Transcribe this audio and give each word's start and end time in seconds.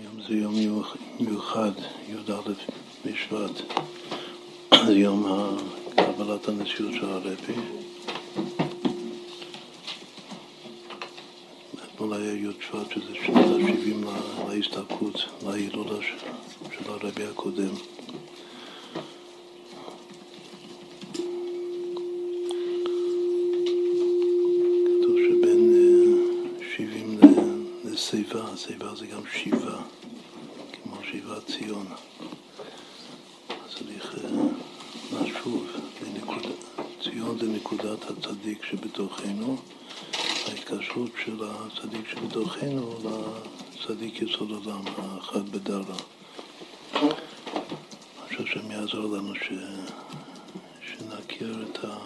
היום 0.00 0.22
זה 0.28 0.34
יום 0.34 0.54
מיוחד, 1.20 1.70
י"א 2.08 2.40
בשבט, 3.04 3.62
זה 4.86 4.92
יום 4.92 5.26
קבלת 5.96 6.48
הנשיאות 6.48 6.92
של 6.94 7.04
הרבי. 7.04 7.54
אתמול 11.84 12.14
היה 12.14 12.32
י' 12.32 12.46
שבט, 12.60 12.90
שזה 12.90 13.14
שנות 13.26 13.44
ה-70 13.44 14.08
להסתלקות, 14.48 15.24
להילולה 15.46 16.04
של 16.78 16.90
הרבי 16.90 17.24
הקודם. 17.24 17.74
שיבה, 28.10 28.56
שיבה 28.56 28.94
זה 28.94 29.06
גם 29.06 29.22
שיבה, 29.32 29.78
כמו 30.72 30.96
שיבת 31.10 31.46
ציון. 31.46 31.86
צריך 33.68 34.14
אה, 34.14 34.30
לשוב 35.22 35.66
לנקוד... 36.02 36.46
ציון 37.02 37.38
זה 37.38 37.46
נקודת 37.46 38.10
הצדיק 38.10 38.64
שבתוכנו, 38.64 39.56
ההתקשרות 40.46 41.10
של 41.24 41.42
הצדיק 41.44 42.08
שבתוכנו 42.08 42.98
לצדיק 43.04 44.22
יסוד 44.22 44.50
עולם, 44.50 44.82
האחד 44.96 45.48
בדרה. 45.48 45.96
אני 46.92 47.10
חושב 48.28 48.46
שהם 48.46 48.70
יעזור 48.70 49.16
לנו 49.16 49.34
ש... 49.34 49.48
שנכיר 50.86 51.66
את, 51.70 51.84
ה... 51.84 51.96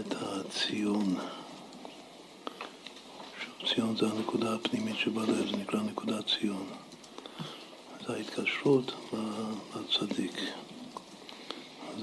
את 0.00 0.14
הציון. 0.20 1.16
ציון 3.94 4.10
זה 4.10 4.16
הנקודה 4.16 4.54
הפנימית 4.54 4.96
שבלב, 4.96 5.50
זה 5.50 5.56
נקרא 5.56 5.80
נקודת 5.80 6.24
ציון. 6.26 6.66
זה 8.06 8.12
ההתקשרות 8.12 8.92
לצדיק. 9.76 10.40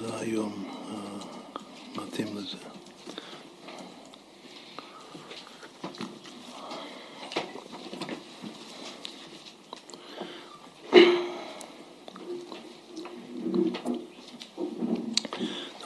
זה 0.01 0.17
היום 0.19 0.63
מתאים 1.95 2.37
לזה. 2.37 2.57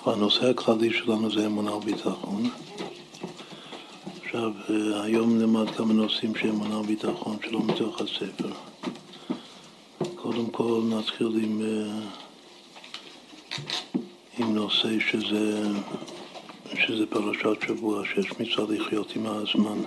הנושא 0.05 0.49
הכללי 0.49 0.93
שלנו 0.93 1.31
זה 1.31 1.45
אמונה 1.45 1.75
וביטחון. 1.75 2.49
עכשיו, 4.35 4.51
אה, 4.69 5.03
היום 5.03 5.37
נלמד 5.37 5.69
כמה 5.69 5.93
נושאים 5.93 6.35
שהם 6.35 6.49
אמונה 6.49 6.77
וביטחון 6.77 7.37
שלא 7.43 7.61
מתוך 7.63 8.01
הספר. 8.01 8.49
קודם 10.15 10.49
כל 10.51 10.81
נתחיל 10.89 11.27
עם, 11.43 11.61
אה, 11.61 11.99
עם 14.37 14.55
נושא 14.55 14.99
שזה, 14.99 15.61
שזה 16.87 17.05
פרשת 17.05 17.67
שבוע, 17.67 18.03
שיש 18.05 18.39
מצווה 18.39 18.75
לחיות 18.75 19.15
עם 19.15 19.25
הזמן. 19.25 19.81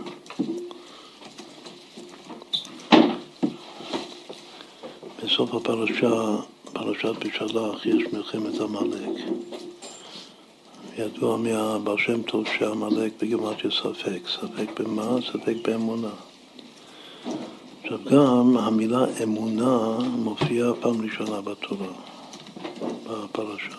בסוף 5.25 5.55
הפרשה, 5.55 6.37
פרשת 6.73 7.13
בשלח, 7.25 7.87
יש 7.87 8.13
מלחמת 8.13 8.61
עמלק. 8.61 9.58
ידוע 10.99 11.37
מהבר 11.37 11.97
שם 11.97 12.23
טוב 12.23 12.45
שעמלק 12.59 13.13
בגימטריה 13.23 13.71
ספק, 13.71 14.21
ספק 14.29 14.81
במה? 14.81 15.17
ספק 15.33 15.55
באמונה. 15.65 16.11
עכשיו 17.83 17.99
גם 18.05 18.57
המילה 18.57 19.05
אמונה 19.23 19.99
מופיעה 20.01 20.75
פעם 20.81 21.03
ראשונה 21.03 21.41
בתורה, 21.41 21.93
בפרשה. 23.07 23.77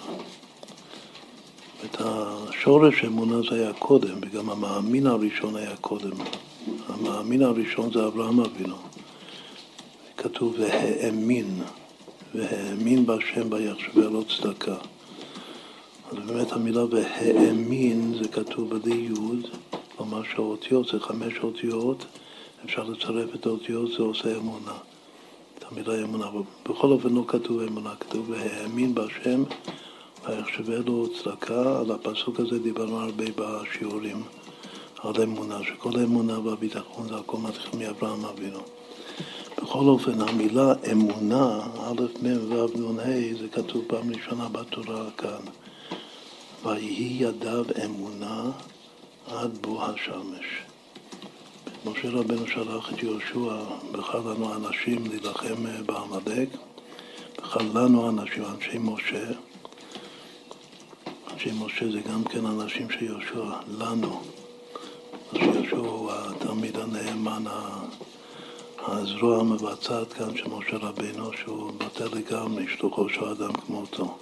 את 1.86 1.98
השורש 2.00 3.04
אמונה 3.04 3.42
זה 3.50 3.56
היה 3.56 3.74
קודם, 3.74 4.18
וגם 4.22 4.50
המאמין 4.50 5.08
הראשון 5.08 5.56
היה 5.56 5.76
קודם. 5.76 6.18
המאמין 6.88 7.42
הראשון 7.42 7.92
זה 7.94 8.08
אברהם 8.08 8.40
אבינו. 8.40 8.76
כתוב 10.18 10.56
והאמין, 10.60 11.62
והאמין 12.36 13.06
בהשם 13.06 13.54
ויחשבה 13.54 14.02
לו 14.02 14.26
צדקה. 14.26 14.76
באמת 16.30 16.52
המילה 16.52 16.84
והאמין 16.86 18.14
זה 18.22 18.28
כתוב 18.28 18.76
בלי 18.76 18.96
יוד, 18.96 19.48
כלומר 19.98 20.22
שהאותיות 20.24 20.88
זה 20.88 21.00
חמש 21.00 21.34
אותיות, 21.44 22.06
אפשר 22.66 22.84
לצרף 22.84 23.36
את 23.36 23.46
האותיות, 23.46 23.92
זה 23.92 24.04
עושה 24.04 24.38
אמונה. 24.38 24.74
את 25.58 25.66
המילה 25.72 26.04
אמונה. 26.04 26.26
בכל 26.70 26.92
אופן 26.92 27.10
לא 27.10 27.24
כתוב 27.28 27.62
אמונה, 27.62 27.96
כתוב 28.00 28.30
והאמין 28.30 28.96
בהשם 28.96 29.44
ויחשבה 30.26 30.78
לו 30.86 31.08
צדקה. 31.14 31.80
על 31.80 31.92
הפסוק 31.92 32.40
הזה 32.40 32.60
דיברנו 32.60 33.00
הרבה 33.00 33.26
בשיעורים 33.36 34.24
על 35.04 35.22
אמונה, 35.24 35.60
שכל 35.64 36.00
האמונה 36.00 36.40
והביטחון 36.40 37.08
זה 37.08 37.16
הכל 37.16 37.38
מתחיל 37.38 37.80
מאברהם 37.80 38.26
אבינו. 38.26 38.60
בכל 39.58 39.86
אופן, 39.86 40.22
המילה 40.22 40.74
אמונה, 40.92 41.60
א', 41.80 42.02
מ', 42.24 42.52
ו', 42.52 42.94
נ', 42.94 43.00
ה', 43.00 43.40
זה 43.40 43.48
כתוב 43.52 43.84
פעם 43.88 44.12
ראשונה 44.14 44.50
בתורה 44.50 45.12
כאן. 45.18 45.69
ויהי 46.64 47.18
ידיו 47.20 47.66
אמונה 47.86 48.52
עד 49.28 49.58
בוא 49.62 49.84
השמש. 49.84 50.46
משה 51.86 52.10
רבנו 52.10 52.48
שלח 52.48 52.94
את 52.94 53.04
יהושע, 53.04 53.56
בחר 53.92 54.20
לנו 54.20 54.56
אנשים 54.56 55.06
להילחם 55.06 55.84
בעמלק, 55.86 56.50
בחר 57.38 57.60
לנו 57.74 58.10
אנשים, 58.10 58.44
אנשי 58.46 58.78
משה. 58.78 59.26
אנשי 61.34 61.50
משה 61.60 61.92
זה 61.92 62.00
גם 62.00 62.24
כן 62.24 62.46
אנשים 62.46 62.90
של 62.90 63.04
יהושע, 63.06 63.44
לנו. 63.80 64.22
אז 65.32 65.38
יהושע 65.38 65.78
הוא 65.78 66.12
התלמיד 66.12 66.78
הנאמן, 66.78 67.44
הזרוע 68.88 69.40
המבצעת 69.40 70.14
כאן 70.14 70.38
של 70.38 70.48
משה 70.48 70.78
רבנו, 70.78 71.32
שהוא 71.34 71.72
בטל 71.78 72.18
לגמרי, 72.18 72.66
שלוחו 72.78 73.10
של 73.10 73.26
אדם 73.26 73.54
כמותו. 73.54 74.18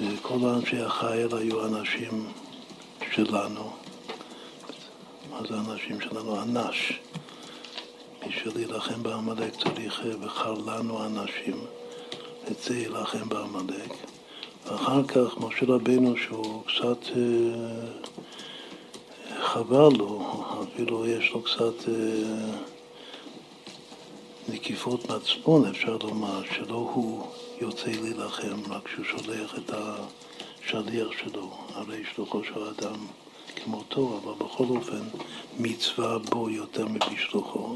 וכל 0.00 0.38
אנשי 0.48 0.80
החיל 0.80 1.36
היו 1.36 1.66
אנשים 1.66 2.26
שלנו. 3.12 3.70
מה 5.30 5.40
זה 5.48 5.54
אנשים 5.54 6.00
שלנו? 6.00 6.42
אנש. 6.42 6.92
בשביל 8.28 8.54
להילחם 8.54 9.02
בעמלק 9.02 9.54
צריך 9.62 10.00
בחר 10.20 10.52
לנו 10.52 11.06
אנשים. 11.06 11.64
זה 12.62 12.76
יילחם 12.76 13.28
בעמלק. 13.28 13.94
ואחר 14.66 15.02
כך 15.04 15.38
משה 15.38 15.66
רבנו 15.66 16.16
שהוא 16.16 16.62
קצת 16.64 17.16
אה, 17.16 17.86
חבל 19.42 19.88
לו, 19.98 20.44
אפילו 20.62 21.06
יש 21.06 21.30
לו 21.30 21.42
קצת 21.42 21.88
אה, 21.88 22.58
נקיפות 24.48 25.10
מצפון, 25.10 25.66
אפשר 25.66 25.96
לומר, 26.02 26.42
שלא 26.54 26.90
הוא 26.94 27.26
יוצא 27.60 27.90
להילחם, 28.02 28.72
רק 28.72 28.88
שהוא 28.88 29.04
שולח 29.04 29.54
את 29.58 29.70
השליח 29.74 31.08
שלו, 31.18 31.50
הרי 31.74 32.02
שלוחו 32.14 32.44
של 32.44 32.60
אדם 32.62 32.96
כמותו, 33.56 34.20
אבל 34.22 34.46
בכל 34.46 34.64
אופן 34.64 35.02
מצווה 35.58 36.18
בו 36.18 36.50
יותר 36.50 36.86
מבשלוחו. 36.88 37.74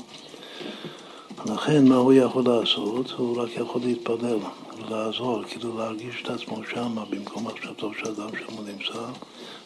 לכן 1.46 1.88
מה 1.88 1.96
הוא 1.96 2.12
יכול 2.12 2.44
לעשות? 2.44 3.10
הוא 3.10 3.42
רק 3.42 3.50
יכול 3.56 3.80
להתפלל 3.84 4.38
ולעזור, 4.78 5.42
כאילו 5.44 5.78
להרגיש 5.78 6.22
את 6.22 6.30
עצמו 6.30 6.56
שם 6.72 6.96
במקום 7.10 7.46
מחשבתו 7.46 7.90
של 7.94 8.08
אדם 8.08 8.28
שם 8.38 8.56
הוא 8.56 8.64
נמצא, 8.68 9.04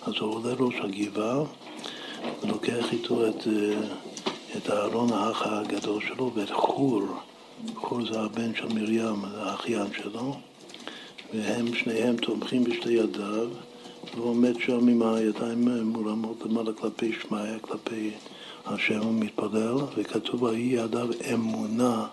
אז 0.03 0.13
הוא 0.21 0.35
עולה 0.35 0.55
ראש 0.59 0.75
הגבעה 0.85 1.45
ולוקח 2.43 2.93
איתו 2.93 3.29
את, 3.29 3.47
את 4.57 4.71
הארון 4.71 5.13
האח 5.13 5.43
הגדול 5.47 6.01
שלו 6.09 6.31
ואת 6.35 6.51
חור 6.51 7.03
חור 7.75 8.07
זה 8.13 8.21
הבן 8.21 8.55
של 8.55 8.69
מרים, 8.69 9.25
האחיין 9.25 9.93
שלו, 10.03 10.35
והם 11.35 11.75
שניהם 11.75 12.17
תומכים 12.17 12.65
בשתי 12.65 12.93
ידיו, 12.93 13.49
והוא 14.15 14.31
עומד 14.31 14.55
שם 14.61 14.89
עם 14.89 15.03
הידיים 15.03 15.69
מורמות 15.69 16.37
למעלה 16.45 16.73
כלפי 16.73 17.13
שמיא, 17.13 17.59
כלפי 17.61 18.11
השם 18.67 19.07
ומתפלל, 19.07 19.77
וכתוב 19.97 20.43
ויהי 20.43 20.73
ידיו 20.73 21.09
אמונה. 21.35 22.07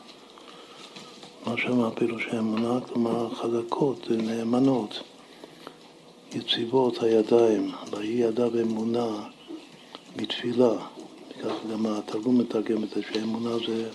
מה 1.45 1.57
שם 1.57 1.89
פירוש 1.95 2.27
אמונה? 2.27 2.79
כלומר 2.81 3.35
חזקות, 3.35 4.11
נאמנות, 4.11 5.03
יציבות 6.33 7.03
הידיים, 7.03 7.71
ויהי 7.91 8.21
ידיו 8.21 8.61
אמונה 8.61 9.07
בתפילה. 10.15 10.73
כך 11.43 11.53
גם 11.71 11.85
התרגום 11.85 12.37
מתרגם 12.37 12.83
את 12.83 12.89
זה, 12.89 13.01
שאמונה 13.13 13.49
זה 13.67 13.89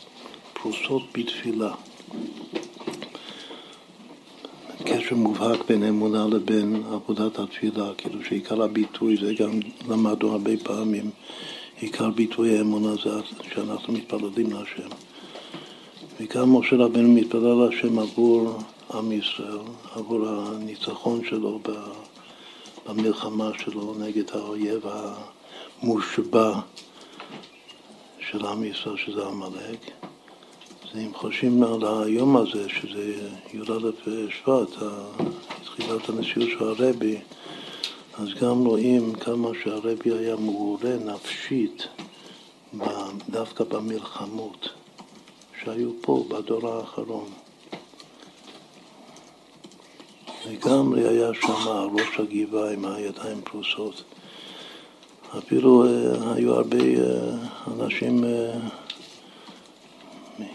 פרוסות 0.65 1.03
בתפילה. 1.15 1.75
קשר 4.85 5.15
מובהק 5.15 5.61
בין 5.69 5.85
אמונה 5.85 6.27
לבין 6.27 6.83
עבודת 6.93 7.39
התפילה, 7.39 7.95
כאילו 7.99 8.25
שעיקר 8.25 8.63
הביטוי, 8.63 9.17
זה 9.17 9.35
גם 9.35 9.61
למדנו 9.89 10.33
הרבה 10.33 10.51
פעמים, 10.63 11.11
עיקר 11.81 12.11
ביטוי 12.11 12.59
האמונה 12.59 12.95
זה 13.05 13.11
שאנחנו 13.55 13.93
מתפללים 13.93 14.53
להשם. 14.53 14.89
וגם 16.21 16.57
משה 16.57 16.77
רבנו 16.77 17.09
מתפלל 17.09 17.69
השם 17.69 17.99
עבור 17.99 18.59
עם 18.95 19.13
ישראל, 19.13 19.59
עבור 19.95 20.29
הניצחון 20.29 21.25
שלו 21.25 21.61
במלחמה 22.87 23.51
שלו 23.59 23.95
נגד 23.99 24.31
האויב 24.31 24.83
המושבע 25.83 26.61
של 28.31 28.47
עם 28.47 28.65
ישראל, 28.65 28.97
שזה 28.97 29.27
עמלק. 29.27 29.91
אם 30.97 31.15
חושבים 31.15 31.63
על 31.63 32.03
היום 32.03 32.37
הזה, 32.37 32.69
שזה 32.69 33.15
י"א 33.55 33.91
שבט, 34.31 34.83
תחילת 35.65 36.09
הנשיאות 36.09 36.49
של 36.51 36.65
הרבי, 36.65 37.17
אז 38.19 38.29
גם 38.41 38.67
רואים 38.67 39.13
כמה 39.13 39.49
שהרבי 39.63 40.11
היה 40.11 40.37
מעורה 40.37 40.97
נפשית 41.05 41.87
דווקא 43.31 43.65
במלחמות 43.65 44.69
שהיו 45.65 45.91
פה 46.01 46.25
בדור 46.29 46.69
האחרון. 46.69 47.29
לגמרי 50.47 51.09
היה 51.09 51.31
שם 51.35 51.69
ראש 51.93 52.19
הגבעה 52.19 52.73
עם 52.73 52.85
הידיים 52.85 53.41
פרוסות. 53.45 54.03
אפילו 55.39 55.85
uh, 55.85 55.89
היו 56.37 56.55
הרבה 56.55 56.77
uh, 56.77 57.71
אנשים 57.71 58.25
uh, 58.25 58.84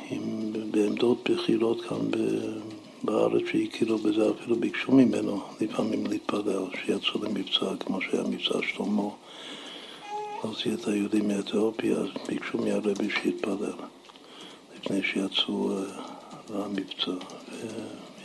עם, 0.10 0.54
בעמדות 0.72 1.30
בכירות 1.30 1.82
כאן 1.82 1.98
בארץ 3.04 3.42
שהכירו 3.52 3.98
בזה, 3.98 4.32
אפילו 4.32 4.56
ביקשו 4.56 4.92
ממנו 4.92 5.42
לפעמים 5.62 6.08
להתפלל, 6.08 6.66
שיצאו 6.86 7.24
למבצע, 7.24 7.66
כמו 7.80 8.02
שהיה 8.02 8.24
מבצע 8.24 8.60
שלמה, 8.62 9.10
להוציא 10.44 10.74
את 10.74 10.88
היהודים 10.88 11.28
מאתיופיה, 11.28 11.96
אז 11.96 12.08
ביקשו 12.28 12.58
מהרבי 12.58 13.10
שיתפלל 13.10 13.74
לפני 14.76 15.04
שיצאו 15.04 15.72
למבצע. 16.50 17.12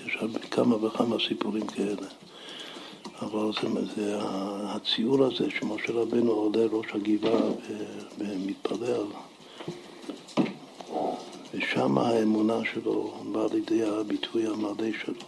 יש 0.06 0.16
כמה 0.50 0.86
וכמה 0.86 1.16
סיפורים 1.28 1.66
כאלה. 1.66 2.06
אבל 3.22 3.50
זה, 3.62 3.68
זה 3.96 4.18
הציור 4.64 5.24
הזה 5.24 5.50
שמשה 5.50 5.92
רבנו 5.92 6.30
עולה 6.30 6.66
ראש 6.72 6.86
הגבעה 6.94 7.48
ומתפלל, 8.18 9.04
ושם 11.56 11.98
האמונה 11.98 12.58
שלו 12.72 13.14
באה 13.32 13.46
לידי 13.52 13.82
הביטוי 13.84 14.46
המלא 14.46 14.92
שלו. 15.04 15.26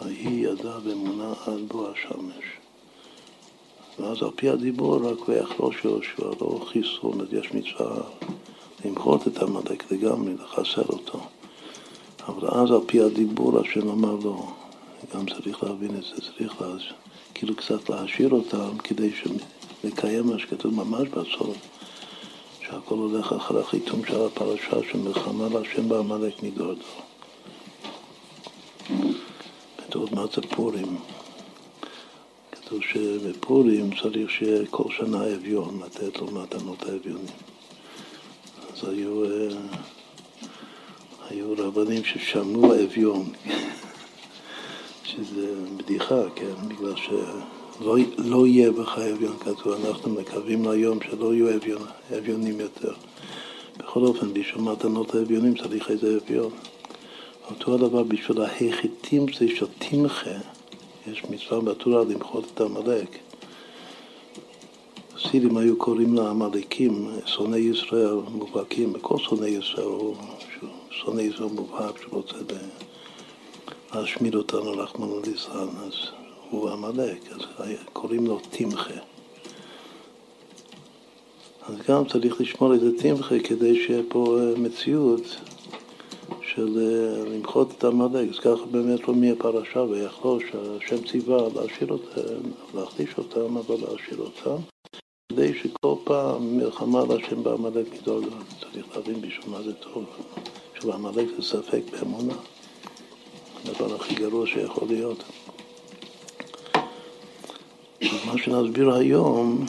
ההיא 0.00 0.48
ידע 0.48 0.78
ואמונה 0.84 1.32
עד 1.46 1.60
בוא 1.68 1.88
השמש. 1.88 2.44
ואז 3.98 4.22
על 4.22 4.30
פי 4.36 4.48
הדיבור 4.48 4.96
רק 4.96 5.28
ויחרוש 5.28 5.84
יהושע, 5.84 6.22
לא 6.40 6.66
חיסון, 6.68 7.18
יש 7.32 7.52
מצווה 7.54 8.02
למחות 8.84 9.28
את 9.28 9.38
עמלק 9.42 9.92
לגמרי, 9.92 10.34
לחסל 10.34 10.88
אותו. 10.88 11.20
אבל 12.28 12.48
אז 12.48 12.70
על 12.70 12.80
פי 12.86 13.00
הדיבור 13.00 13.60
השם 13.60 13.88
אמר 13.88 14.16
לו, 14.22 14.46
גם 15.14 15.26
צריך 15.26 15.64
להבין 15.64 15.90
את 15.96 16.02
זה, 16.02 16.32
צריך 16.32 16.60
לה, 16.60 16.68
כאילו 17.34 17.56
קצת 17.56 17.88
להשאיר 17.90 18.30
אותם 18.32 18.78
כדי 18.78 19.10
לקיים 19.84 20.26
מה 20.26 20.38
שכתוב 20.38 20.74
ממש 20.74 21.08
בסוף, 21.08 21.56
שהכל 22.74 22.94
הולך 22.94 23.32
אחרי 23.32 23.60
החיתום 23.60 24.04
של 24.04 24.26
הפרשה 24.26 24.76
של 24.90 24.98
מלחמה 24.98 25.48
להשם 25.48 25.88
בעמלק 25.88 26.42
מדור 26.42 26.74
דור. 26.74 26.84
עוד 29.94 30.14
מעט 30.14 30.32
זה 30.32 30.42
פורים. 30.42 30.96
כתוב 32.52 32.80
שבפורים 32.82 33.90
צריך 34.02 34.30
שיהיה 34.30 34.66
כל 34.70 34.84
שנה 34.90 35.34
אביון, 35.34 35.80
לתת 35.86 36.18
לו 36.18 36.26
מתנות 36.26 36.82
האביונים. 36.82 37.34
אז 38.72 38.88
היו, 38.88 39.24
אה, 39.24 39.48
היו 41.30 41.54
רבנים 41.58 42.04
ששמעו 42.04 42.74
אביון. 42.84 43.32
שזה 45.04 45.54
בדיחה, 45.76 46.20
כן, 46.34 46.68
בגלל 46.68 46.96
שלא 46.96 47.53
לא 48.18 48.46
יהיה 48.46 48.72
בך 48.72 48.98
אביון 48.98 49.36
כתוב, 49.38 49.86
אנחנו 49.86 50.10
מקווים 50.10 50.68
ליום 50.68 50.98
שלא 51.02 51.34
יהיו 51.34 51.56
אביון, 51.56 51.82
אביונים 52.18 52.60
יותר. 52.60 52.92
בכל 53.78 54.00
אופן, 54.00 54.34
בשביל 54.34 54.62
מתנות 54.62 55.14
האביונים 55.14 55.54
צריך 55.54 55.90
איזה 55.90 56.18
אביון. 56.24 56.50
אותו 57.50 57.74
הדבר 57.74 58.02
בשביל 58.02 58.40
ההיחיתים 58.40 59.26
זה 59.38 59.48
של 59.56 59.66
תמחה, 59.78 60.30
יש 61.12 61.24
מצווה 61.30 61.60
בתורה 61.60 62.04
למחות 62.04 62.44
את 62.54 62.60
עמלק. 62.60 63.18
הסידים 65.16 65.56
היו 65.56 65.76
קוראים 65.76 66.14
לעמלקים, 66.14 67.10
שונאי 67.26 67.60
ישראל 67.60 68.14
מובהקים, 68.28 68.92
בכל 68.92 69.18
שונאי 69.18 69.50
ישראל, 69.50 69.88
שונאי 70.90 71.24
ישראל 71.24 71.48
מובהק 71.48 72.02
שרוצה 72.02 72.36
להשמיד 73.94 74.34
אותנו, 74.34 74.70
רחמנא 74.70 75.14
ליצלן, 75.26 75.68
אז 75.86 76.23
הוא 76.54 76.70
עמלק, 76.70 77.32
אז 77.32 77.40
קוראים 77.92 78.26
לו 78.26 78.40
תמחה. 78.50 78.94
אז 81.68 81.74
גם 81.88 82.04
צריך 82.04 82.40
לשמור 82.40 82.72
איזה 82.72 82.98
תמחה 82.98 83.38
כדי 83.38 83.86
שיהיה 83.86 84.02
פה 84.08 84.38
אה, 84.40 84.58
מציאות 84.58 85.22
של 86.42 86.78
אה, 86.78 87.24
למחות 87.24 87.70
את 87.78 87.84
עמלק. 87.84 88.28
אז 88.30 88.38
ככה 88.38 88.66
באמת 88.70 89.08
לא 89.08 89.14
מהפרשה 89.14 89.80
ויחלוש, 89.80 90.44
השם 90.54 91.04
ציווה 91.10 91.48
להשאיר 91.54 91.92
אותם, 91.92 92.50
להחליש 92.74 93.10
אותם, 93.18 93.56
אבל 93.56 93.74
להשאיר 93.74 94.18
אותם. 94.18 94.62
כדי 95.32 95.52
שכל 95.54 95.94
פעם 96.04 96.56
מלחמה 96.56 97.04
להשם 97.08 97.42
בעמלק 97.42 97.86
גדול, 98.02 98.24
צריך 98.60 98.96
להבין 98.96 99.20
בשביל 99.20 99.50
מה 99.50 99.62
זה 99.62 99.72
טוב. 99.74 100.04
בשביל 100.76 100.92
עמלק 100.92 101.28
זה 101.36 101.42
ספק 101.42 101.82
באמונה. 101.92 102.34
הדבר 103.64 103.94
הכי 103.94 104.14
גרוע 104.14 104.46
שיכול 104.46 104.88
להיות. 104.88 105.24
מה 108.02 108.38
שנסביר 108.38 108.94
היום, 108.94 109.66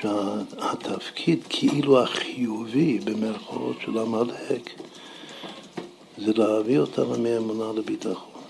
שהתפקיד 0.00 1.38
כאילו 1.48 2.02
החיובי 2.02 2.98
במרכאות 2.98 3.76
של 3.80 3.98
עמלק 3.98 4.80
זה 6.18 6.32
להביא 6.36 6.78
אותנו 6.78 7.18
מאמונה 7.18 7.72
לביטחון, 7.78 8.42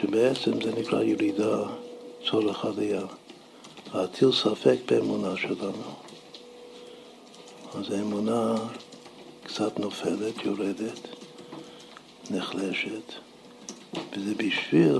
שבעצם 0.00 0.60
זה 0.60 0.72
נקרא 0.80 1.02
ירידה 1.02 1.62
צורך 2.30 2.64
עלייה, 2.64 3.02
להטיל 3.94 4.32
ספק 4.32 4.76
באמונה 4.90 5.36
שלנו. 5.36 5.94
אז 7.74 7.90
האמונה 7.90 8.54
קצת 9.44 9.78
נופלת, 9.78 10.44
יורדת, 10.44 11.08
נחלשת, 12.30 13.12
וזה 14.12 14.34
בשביל 14.34 14.98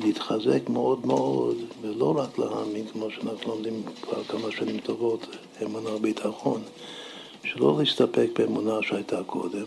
להתחזק 0.00 0.68
מאוד 0.68 1.06
מאוד, 1.06 1.56
ולא 1.80 2.14
רק 2.18 2.38
להאמין, 2.38 2.86
כמו 2.92 3.10
שאנחנו 3.10 3.52
לומדים 3.52 3.82
כבר 4.02 4.24
כמה 4.24 4.50
שנים 4.50 4.80
טובות, 4.80 5.26
אמונה 5.62 5.94
וביטחון, 5.94 6.62
שלא 7.44 7.76
להסתפק 7.78 8.28
באמונה 8.38 8.78
שהייתה 8.82 9.22
קודם. 9.26 9.64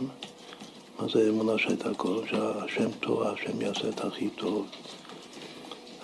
מה 1.00 1.08
זה 1.14 1.30
אמונה 1.30 1.58
שהייתה 1.58 1.94
קודם? 1.94 2.28
שהשם 2.28 2.90
טוב, 3.00 3.24
השם 3.24 3.62
יעשה 3.62 3.90
את 3.90 4.06
הכי 4.06 4.30
טוב. 4.30 4.66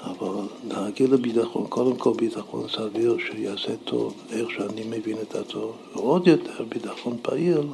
אבל 0.04 0.48
להגיע 0.68 1.08
לביטחון, 1.08 1.68
קודם 1.70 1.96
כל 1.96 2.14
ביטחון 2.18 2.68
סביר 2.70 3.18
שיעשה 3.20 3.76
טוב, 3.84 4.14
איך 4.32 4.52
שאני 4.52 4.84
מבין 4.90 5.18
את 5.22 5.36
הטוב, 5.36 5.76
ועוד 5.96 6.28
יותר 6.28 6.64
ביטחון 6.70 7.18
פעיל, 7.22 7.68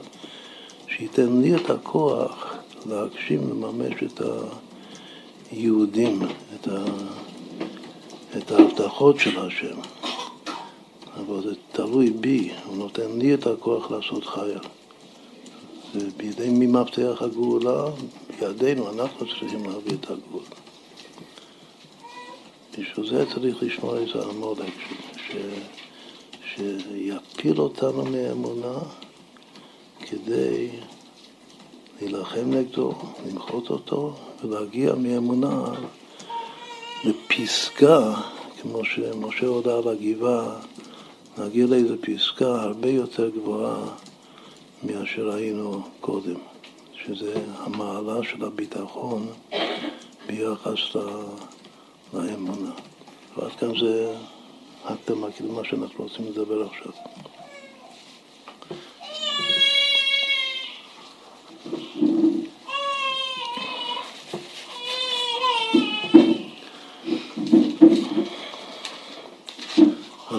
שייתן 0.88 1.42
לי 1.42 1.56
את 1.56 1.70
הכוח 1.70 2.56
להגשים, 2.86 3.50
לממש 3.50 3.94
את 4.04 4.22
היהודים, 5.52 6.20
את, 6.56 6.68
ה... 6.68 6.86
את 8.38 8.52
ההבטחות 8.52 9.20
של 9.20 9.40
השם. 9.40 9.78
אבל 11.16 11.44
זה 11.44 11.56
תלוי 11.72 12.10
בי, 12.10 12.52
הוא 12.66 12.78
נותן 12.78 13.20
לי 13.20 13.34
את 13.34 13.48
הכוח 13.48 13.92
לעשות 13.92 14.26
חיה. 14.26 14.60
זה 15.94 16.08
בידי 16.18 16.50
מי 16.50 16.68
מפתח 16.68 17.22
הגאולה? 17.22 17.86
בידינו, 18.40 18.90
אנחנו 18.90 19.28
צריכים 19.28 19.66
להביא 19.66 19.94
את 19.94 20.12
הגאולה. 20.12 20.46
בשביל 22.80 23.10
זה 23.10 23.26
צריך 23.34 23.64
לשמוע 23.64 23.98
איזה 23.98 24.26
עמודק 24.30 24.74
ש... 25.28 25.36
שיפיל 26.56 27.60
אותנו 27.62 28.06
מאמונה 28.06 28.78
כדי 30.00 30.70
להילחם 32.02 32.52
נגדו, 32.52 32.94
למחות 33.28 33.70
אותו 33.70 34.16
ולהגיע 34.44 34.96
מאמונה 34.96 35.64
לפסגה, 37.04 38.14
כמו 38.62 38.86
שמשה 38.86 39.48
הודה 39.48 39.78
על 39.78 39.88
הגבעה, 39.88 40.56
להגיע 41.38 41.66
לאיזו 41.68 41.96
פסגה 42.02 42.62
הרבה 42.62 42.90
יותר 42.90 43.30
גבוהה 43.30 43.86
מאשר 44.84 45.34
היינו 45.34 45.82
קודם, 46.02 46.40
שזה 47.06 47.34
המעלה 47.58 48.24
של 48.24 48.46
הביטחון 48.46 49.28
ביחס 50.28 50.80
לאמונה. 52.14 52.72
ועד 53.38 53.52
כאן 53.52 53.80
זה 53.80 54.16
הקדמה, 54.86 55.32
כאילו 55.32 55.54
מה 55.54 55.64
שאנחנו 55.64 56.04
רוצים 56.04 56.28
לדבר 56.28 56.68
עכשיו. 56.68 56.92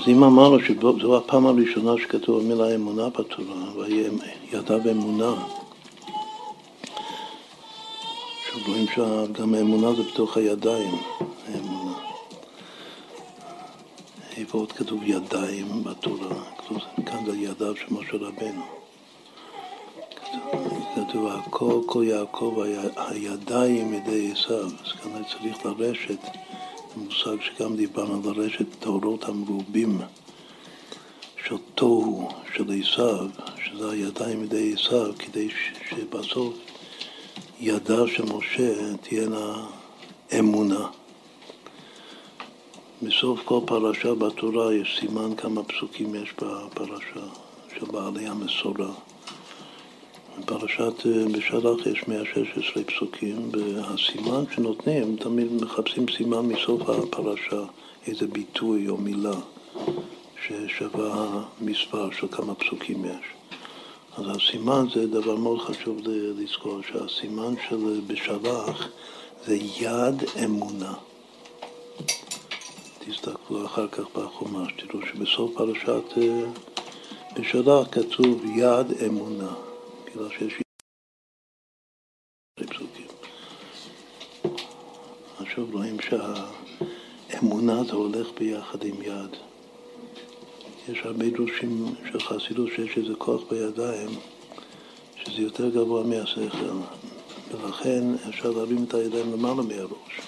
אם 0.08 0.24
אמרנו 0.24 0.58
שזו 0.60 1.16
הפעם 1.16 1.46
הראשונה 1.46 1.92
שכתוב 1.98 2.40
המילה 2.40 2.74
אמונה 2.74 3.08
בתורה, 3.08 3.72
וידע 3.76 4.78
באמונה, 4.78 5.34
שרואים 8.44 8.86
שגם 8.86 9.54
האמונה 9.54 9.92
זה 9.94 10.02
בתוך 10.02 10.36
הידיים, 10.36 10.94
האמונה. 11.48 11.94
איפה 14.36 14.58
עוד 14.58 14.72
כתוב 14.72 15.00
ידיים 15.02 15.84
בתורה? 15.84 16.42
כאן 17.06 17.24
זה 17.26 17.36
ידיו 17.36 17.76
של 17.76 17.86
משה 17.90 18.16
רבנו. 18.16 18.62
כתוב 20.94 21.26
הכל, 21.26 21.80
כל 21.86 22.04
יעקב 22.06 22.58
הידיים 22.96 23.94
ידי 23.94 24.32
עשיו, 24.32 24.64
אז 24.64 24.92
כאן 25.02 25.22
צריך 25.24 25.66
לרשת, 25.66 26.18
מושג 26.96 27.36
שגם 27.40 27.76
דיברנו, 27.76 28.32
לרשת 28.32 28.66
תורות 28.80 29.24
המרובים 29.24 30.00
של 31.46 31.56
תוהו 31.74 32.28
של 32.56 32.64
עשיו, 32.80 33.26
שזה 33.64 33.90
הידיים 33.90 34.44
ידי 34.44 34.74
עשיו, 34.74 35.12
כדי 35.18 35.48
שבסוף 35.88 36.54
ידיו 37.60 38.08
של 38.08 38.22
משה 38.22 38.96
תהיינה 38.96 39.66
אמונה. 40.38 40.86
בסוף 43.02 43.40
כל 43.44 43.60
פרשה 43.66 44.14
בתורה 44.14 44.74
יש 44.74 44.98
סימן 45.00 45.36
כמה 45.36 45.62
פסוקים 45.62 46.14
יש 46.14 46.32
בפרשה 46.32 47.26
של 47.74 47.86
בעלי 47.86 48.26
המסורה. 48.26 48.92
בפרשת 50.40 51.06
אה, 51.06 51.24
בשלח 51.32 51.86
יש 51.86 52.08
116 52.08 52.84
פסוקים, 52.84 53.50
והסימן 53.52 54.44
שנותנים, 54.54 55.16
תמיד 55.16 55.62
מחפשים 55.62 56.06
סימן 56.16 56.40
מסוף 56.40 56.88
הפרשה, 56.88 57.64
איזה 58.06 58.26
ביטוי 58.26 58.88
או 58.88 58.96
מילה 58.96 59.34
ששווה 60.46 61.44
מספר 61.60 62.10
של 62.10 62.26
כמה 62.28 62.54
פסוקים 62.54 63.04
יש. 63.04 63.26
אז 64.16 64.24
הסימן 64.36 64.86
זה 64.94 65.06
דבר 65.06 65.36
מאוד 65.36 65.58
חשוב 65.60 65.98
לזכור, 66.06 66.80
שהסימן 66.92 67.54
של 67.68 68.00
בשלח 68.06 68.88
זה 69.46 69.56
יד 69.80 70.22
אמונה. 70.44 70.94
תסתכלו 72.98 73.66
אחר 73.66 73.88
כך 73.88 74.04
בחומש, 74.16 74.72
תראו 74.72 75.06
שבסוף 75.06 75.50
פרשת 75.54 76.18
אה, 76.18 76.44
בשלח 77.36 77.86
כתוב 77.90 78.44
יד 78.56 79.02
אמונה. 79.06 79.73
בגלל 80.14 80.28
שיש 80.38 80.54
פסוקים. 82.54 83.06
עכשיו 85.38 85.66
רואים 85.72 85.96
שהאמונה 86.00 87.84
זה 87.84 87.92
הולך 87.92 88.28
ביחד 88.38 88.84
עם 88.84 89.02
יד. 89.02 89.36
יש 90.88 90.98
הרבה 91.04 91.30
דרושים 91.30 91.94
של 92.12 92.20
חסידות 92.20 92.68
שיש 92.76 92.98
איזה 92.98 93.14
כוח 93.18 93.42
בידיים 93.50 94.08
שזה 95.16 95.42
יותר 95.42 95.70
גבוה 95.70 96.02
מהשכל 96.02 96.78
ולכן 97.50 98.04
אפשר 98.28 98.50
להרים 98.50 98.84
את 98.84 98.94
הידיים 98.94 99.32
למעלה 99.32 99.62
מהראש 99.62 100.20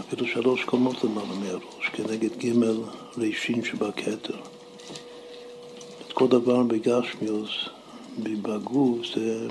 אפילו 0.00 0.26
שלוש 0.26 0.64
קומות 0.64 1.04
למעלה 1.04 1.34
מהראש 1.34 1.88
כנגד 1.92 2.44
ג' 2.44 2.52
רישין 3.18 3.64
שבכתר 3.64 4.40
את 6.06 6.12
כל 6.12 6.28
דבר 6.28 6.62
בגשמיוס 6.62 7.68
בגוף 8.18 8.98
זה 9.14 9.48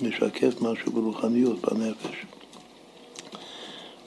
משקף 0.00 0.60
משהו 0.60 0.92
ברוחניות, 0.92 1.58
בנפש. 1.60 2.26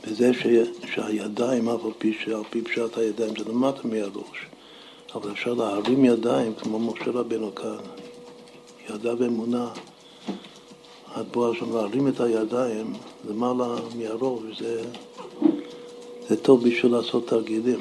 בזה 0.07 0.33
ש, 0.33 0.47
שהידיים, 0.93 1.69
אף 1.69 1.85
על 1.85 1.91
פי 1.97 2.13
שעל 2.23 2.43
פי 2.49 2.61
פשט 2.61 2.97
הידיים 2.97 3.33
זה 3.37 3.49
למטה 3.49 3.87
מהראש, 3.87 4.47
אבל 5.15 5.31
אפשר 5.31 5.53
להרים 5.53 6.05
ידיים 6.05 6.53
כמו 6.53 6.79
משה 6.79 7.11
רבנו 7.11 7.55
כאן, 7.55 7.77
ידיו 8.89 9.25
אמונה, 9.25 9.69
עד 11.13 11.25
בוא 11.31 11.51
השם 11.51 11.75
להרים 11.75 12.07
את 12.07 12.19
הידיים 12.19 12.93
למעלה 13.29 13.75
מהראש, 13.95 14.59
זה, 14.59 14.83
זה 16.27 16.37
טוב 16.37 16.67
בשביל 16.67 16.91
לעשות 16.91 17.27
תרגילים. 17.27 17.79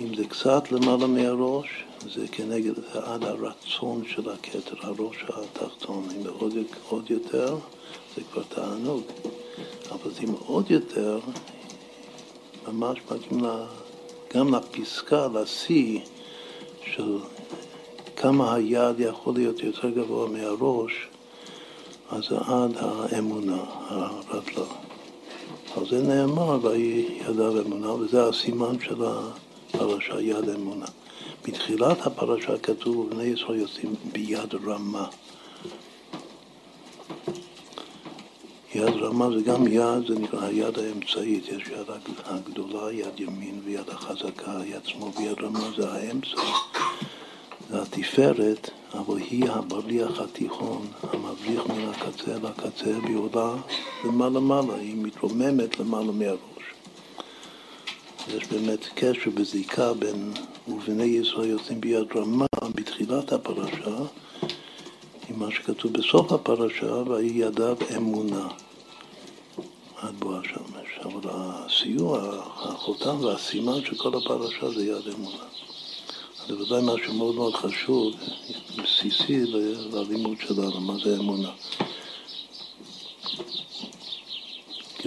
אם 0.00 0.14
זה 0.14 0.24
קצת 0.24 0.72
למעלה 0.72 1.06
מהראש, 1.06 1.84
זה 2.14 2.28
כנגד, 2.32 2.74
זה 2.74 3.00
עד 3.04 3.24
הרצון 3.24 4.02
של 4.08 4.30
הכתר, 4.30 4.74
הראש 4.80 5.16
התחתון. 5.28 6.08
אם 6.16 6.26
עוד, 6.38 6.54
עוד 6.88 7.10
יותר, 7.10 7.56
זה 8.16 8.22
כבר 8.32 8.42
תענוג. 8.48 9.02
אבל 9.90 10.10
אם 10.24 10.32
עוד 10.46 10.70
יותר, 10.70 11.20
ממש 12.68 12.98
מגיעים 13.10 13.44
גם 14.34 14.54
לפסקה, 14.54 15.28
לשיא 15.34 16.00
של 16.94 17.18
כמה 18.16 18.54
היד 18.54 19.00
יכול 19.00 19.34
להיות 19.34 19.62
יותר 19.62 19.90
גבוה 19.90 20.28
מהראש, 20.28 20.92
אז 22.10 22.24
זה 22.28 22.36
עד 22.38 22.76
האמונה, 22.76 23.64
הרדלה. 23.88 24.66
על 25.76 25.88
זה 25.90 26.02
נאמר, 26.02 26.58
ויהי 26.62 27.18
ידיו 27.28 27.60
אמונה, 27.60 27.92
וזה 27.92 28.28
הסימן 28.28 28.80
של 28.80 29.04
ה... 29.04 29.30
פרשה 29.70 30.20
יד 30.20 30.48
אמונה. 30.48 30.86
בתחילת 31.44 32.06
הפרשה 32.06 32.58
כתוב, 32.58 33.10
בני 33.10 33.22
ישראל 33.22 33.58
יוצאים 33.58 33.94
ביד 34.12 34.54
רמה. 34.66 35.08
יד 38.74 38.94
רמה 39.00 39.28
זה 39.30 39.42
גם 39.44 39.66
יד, 39.66 40.06
זה 40.08 40.14
נקרא 40.18 40.44
היד 40.44 40.78
האמצעית, 40.78 41.48
יש 41.48 41.68
יד 41.68 41.90
הגדולה, 42.24 42.92
יד 42.92 43.20
ימין 43.20 43.60
ויד 43.64 43.90
החזקה, 43.90 44.60
יד 44.66 44.84
שמאל 44.84 45.10
ויד 45.16 45.40
רמה 45.40 45.70
זה 45.76 45.92
האמצע, 45.92 46.42
זה 47.70 47.82
התפארת, 47.82 48.70
אבל 48.94 49.16
היא 49.18 49.50
הבליח 49.50 50.20
התיכון, 50.20 50.86
המבליח 51.02 51.66
מן 51.66 51.88
הקצה 51.88 52.34
לקצה, 52.42 52.98
והיא 53.02 53.16
עולה 53.16 53.54
למעלה 54.04 54.40
מעלה, 54.40 54.74
היא 54.74 54.96
מתרוממת 54.96 55.78
למעלה 55.78 56.12
מהראש. 56.12 56.57
יש 58.36 58.44
באמת 58.46 58.88
קשר 58.94 59.30
וזיקה 59.34 59.92
בין 59.94 60.32
ובני 60.68 61.04
ישראל 61.04 61.50
יוצאים 61.50 61.80
ביד 61.80 62.06
רמה 62.16 62.46
בתחילת 62.74 63.32
הפרשה 63.32 63.96
עם 65.28 65.38
מה 65.38 65.50
שכתוב 65.50 65.92
בסוף 65.92 66.32
הפרשה, 66.32 66.92
ויהי 67.06 67.38
ידיו 67.38 67.76
אמונה 67.96 68.48
עד 69.96 70.14
בוא 70.18 70.36
השמש. 70.38 70.98
אבל 71.04 71.30
הסיוע, 71.30 72.42
החותם 72.56 73.24
והסימן 73.24 73.84
של 73.84 73.96
כל 73.96 74.18
הפרשה 74.18 74.70
זה 74.70 74.86
יד 74.86 75.14
אמונה. 75.14 75.44
זה 76.48 76.62
ודאי 76.62 76.80
משהו 76.82 77.14
מאוד 77.14 77.34
מאוד 77.34 77.54
חשוב, 77.54 78.14
בסיסי 78.76 79.44
ללימוד 79.92 80.36
שלנו, 80.40 80.80
מה 80.80 80.94
זה 81.04 81.16
אמונה. 81.16 81.50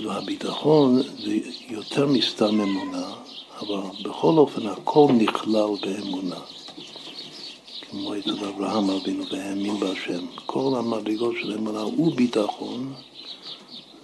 כאילו 0.01 0.13
הביטחון 0.13 1.01
זה 1.01 1.37
יותר 1.69 2.07
מסתם 2.07 2.61
אמונה, 2.61 3.13
אבל 3.59 3.81
בכל 4.03 4.33
אופן 4.37 4.67
הכל 4.67 5.07
נכלל 5.17 5.69
באמונה. 5.81 6.39
כמו 7.89 8.17
אצל 8.17 8.45
אברהם 8.45 8.89
אבינו 8.89 9.23
והאמין 9.31 9.79
בהשם. 9.79 10.25
כל 10.45 10.73
המדרגות 10.77 11.35
של 11.41 11.53
אמונה 11.53 11.85
וביטחון, 11.85 12.93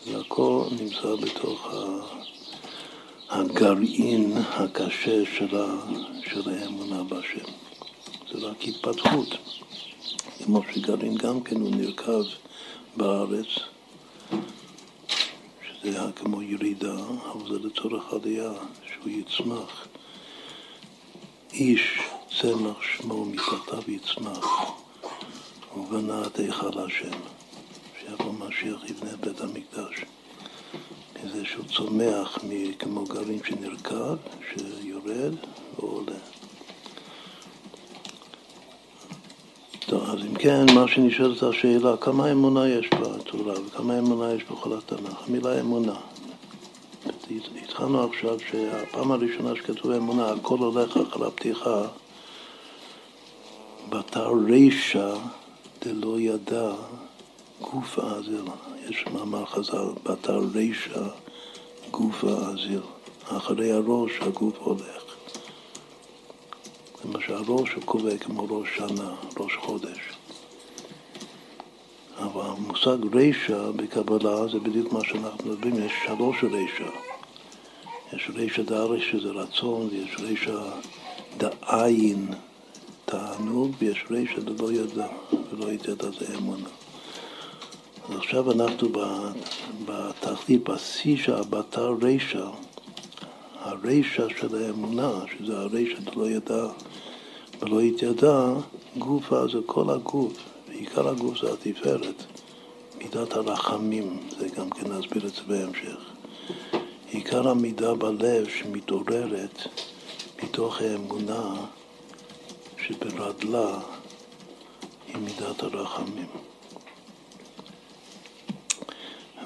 זה 0.05 0.19
הכל 0.19 0.63
נמצא 0.79 1.15
בתוך 1.15 1.73
הגרעין 3.29 4.33
הקשה 4.37 5.23
של, 5.37 5.57
ה, 5.57 5.65
של 6.31 6.49
האמונה 6.49 7.03
בהשם. 7.03 7.49
זה 8.31 8.47
רק 8.47 8.67
התפתחות. 8.67 9.27
כמו 10.45 10.61
שגרעין 10.73 11.15
גם 11.15 11.41
כן 11.41 11.55
הוא 11.55 11.71
נרכב 11.75 12.23
בארץ. 12.97 13.47
זה 15.91 16.01
היה 16.01 16.11
כמו 16.11 16.41
ירידה, 16.41 16.95
אבל 17.31 17.47
זה 17.47 17.67
לצורך 17.67 18.13
עלייה, 18.13 18.51
שהוא 18.87 19.09
יצמח. 19.09 19.87
איש 21.53 21.99
צמח 22.41 22.77
שמו 22.81 23.25
מתחתיו 23.25 23.83
יצמח, 23.87 24.45
ובנה 25.77 26.27
את 26.27 26.39
היכל 26.39 26.79
השם, 26.79 27.19
שיבוא 27.99 28.33
משיח 28.33 28.89
יבנה 28.89 29.17
בית 29.17 29.41
המקדש. 29.41 30.05
כזה 31.15 31.45
שהוא 31.45 31.65
צומח 31.65 32.37
כמו 32.79 33.03
גרעין 33.03 33.39
שנרקד, 33.43 34.17
שיורד 34.49 35.33
ועולה. 35.79 36.36
אז 39.87 40.19
אם 40.25 40.35
כן, 40.35 40.65
מה 40.75 40.87
שנשאלת 40.87 41.43
השאלה, 41.43 41.97
כמה 41.97 42.31
אמונה 42.31 42.69
יש 42.69 42.89
בתורה 42.93 43.53
וכמה 43.67 43.99
אמונה 43.99 44.33
יש 44.33 44.43
בכל 44.43 44.77
התנ"ך? 44.77 45.27
המילה 45.27 45.59
אמונה. 45.59 45.95
התחלנו 47.63 48.03
עכשיו 48.03 48.37
שהפעם 48.49 49.11
הראשונה 49.11 49.55
שכתוב 49.55 49.91
אמונה, 49.91 50.31
הכל 50.31 50.57
הולך 50.57 50.97
אחר 50.97 51.27
הפתיחה, 51.27 51.81
בתר 53.89 54.31
רישא 54.45 55.15
דלא 55.81 56.19
ידע 56.19 56.71
גוף 57.61 57.99
עזל. 57.99 58.45
יש 58.89 59.05
מאמר 59.13 59.45
חז"ל, 59.45 59.87
בתר 60.03 60.39
רישא 60.53 61.03
גוף 61.91 62.23
האזיל. 62.23 62.81
אחרי 63.29 63.71
הראש 63.71 64.11
הגוף 64.21 64.57
הולך. 64.57 65.06
זה 67.03 67.09
מה 67.13 67.19
שהראש 67.25 67.73
הוא 67.73 67.83
קובע 67.83 68.17
כמו 68.17 68.45
ראש 68.49 68.69
שנה, 68.77 69.15
ראש 69.39 69.55
חודש. 69.55 69.99
אבל 72.17 72.41
המושג 72.41 73.15
רישא 73.15 73.71
בקבלה 73.75 74.47
זה 74.47 74.59
בדיוק 74.59 74.93
מה 74.93 74.99
שאנחנו 75.03 75.51
מדברים, 75.51 75.85
יש 75.85 75.91
שלוש 76.05 76.43
רישא. 76.43 76.89
יש 78.13 78.29
רישא 78.35 78.61
דארש 78.61 79.11
שזה 79.11 79.29
רצון, 79.29 79.89
ויש 79.91 80.15
רישא 80.19 80.59
דעין 81.37 82.33
תענוג, 83.05 83.71
ויש 83.79 84.05
רישא 84.11 84.39
דלא 84.39 84.71
ידע, 84.71 85.07
ולא 85.51 85.71
ידע 85.71 86.09
זה 86.19 86.35
אמונה. 86.37 86.69
אז 88.09 88.15
עכשיו 88.17 88.51
אנחנו 88.51 88.89
בתכלית, 89.85 90.69
בשיא 90.69 91.17
של 91.17 91.33
הבתר 91.33 91.95
רישא, 92.01 92.47
הרישא 93.67 94.27
של 94.39 94.63
האמונה, 94.63 95.11
שזה 95.37 95.57
הרישא 95.59 95.99
דלא 95.99 96.29
ידע 96.29 96.67
ולא 97.61 97.81
יתיידע, 97.81 98.53
גופה 98.97 99.47
זה 99.47 99.57
כל 99.65 99.89
הגוף, 99.89 100.33
ועיקר 100.67 101.07
הגוף 101.07 101.37
זה 101.41 101.53
התפארת, 101.53 102.23
מידת 102.97 103.33
הרחמים, 103.33 104.19
זה 104.39 104.47
גם 104.49 104.69
כן 104.69 104.91
נסביר 104.91 105.25
את 105.27 105.33
זה 105.33 105.41
בהמשך. 105.47 105.97
עיקר 107.09 107.49
המידה 107.49 107.93
בלב 107.93 108.47
שמתעוררת 108.47 109.61
מתוך 110.43 110.81
האמונה 110.81 111.53
שברדלה 112.77 113.79
היא 115.07 115.17
מידת 115.17 115.63
הרחמים. 115.63 116.27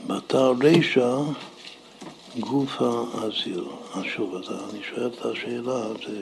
בתר 0.08 0.54
רישא 0.62 1.18
גופה 2.40 3.04
אזיר. 3.14 3.66
אז 3.94 4.04
שוב, 4.04 4.36
אז 4.36 4.70
אני 4.70 4.84
שואל 4.84 5.08
את 5.08 5.26
השאלה, 5.26 5.88
זה, 6.08 6.22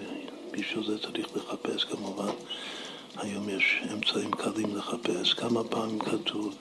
בשביל 0.51 0.85
זה 0.87 0.99
צריך 0.99 1.27
לחפש 1.35 1.83
כמובן. 1.83 2.31
היום 3.17 3.49
יש 3.49 3.81
אמצעים 3.93 4.31
קלים 4.31 4.75
לחפש. 4.75 5.33
כמה 5.33 5.63
פעמים 5.63 5.99
כתוב 5.99 6.57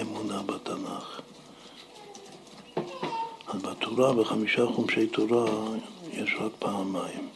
אמונה 0.00 0.42
בתנ"ך? 0.42 1.20
אז 3.48 3.62
בתורה, 3.62 4.12
בחמישה 4.12 4.66
חומשי 4.66 5.06
תורה, 5.06 5.44
יש 6.12 6.30
רק 6.40 6.52
פעמיים. 6.58 7.28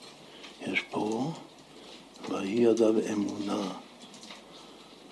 יש 0.66 0.80
פה, 0.90 1.32
ויהי 2.28 2.60
ידיו 2.60 2.94
אמונה 3.12 3.62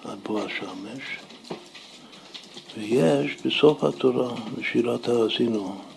עד 0.04 0.19
בוא 0.23 0.40
השמש, 0.40 1.02
ויש 2.76 3.37
בסוף 3.47 3.85
התורה, 3.85 4.35
בשירת 4.59 5.09
האזינו. 5.09 5.91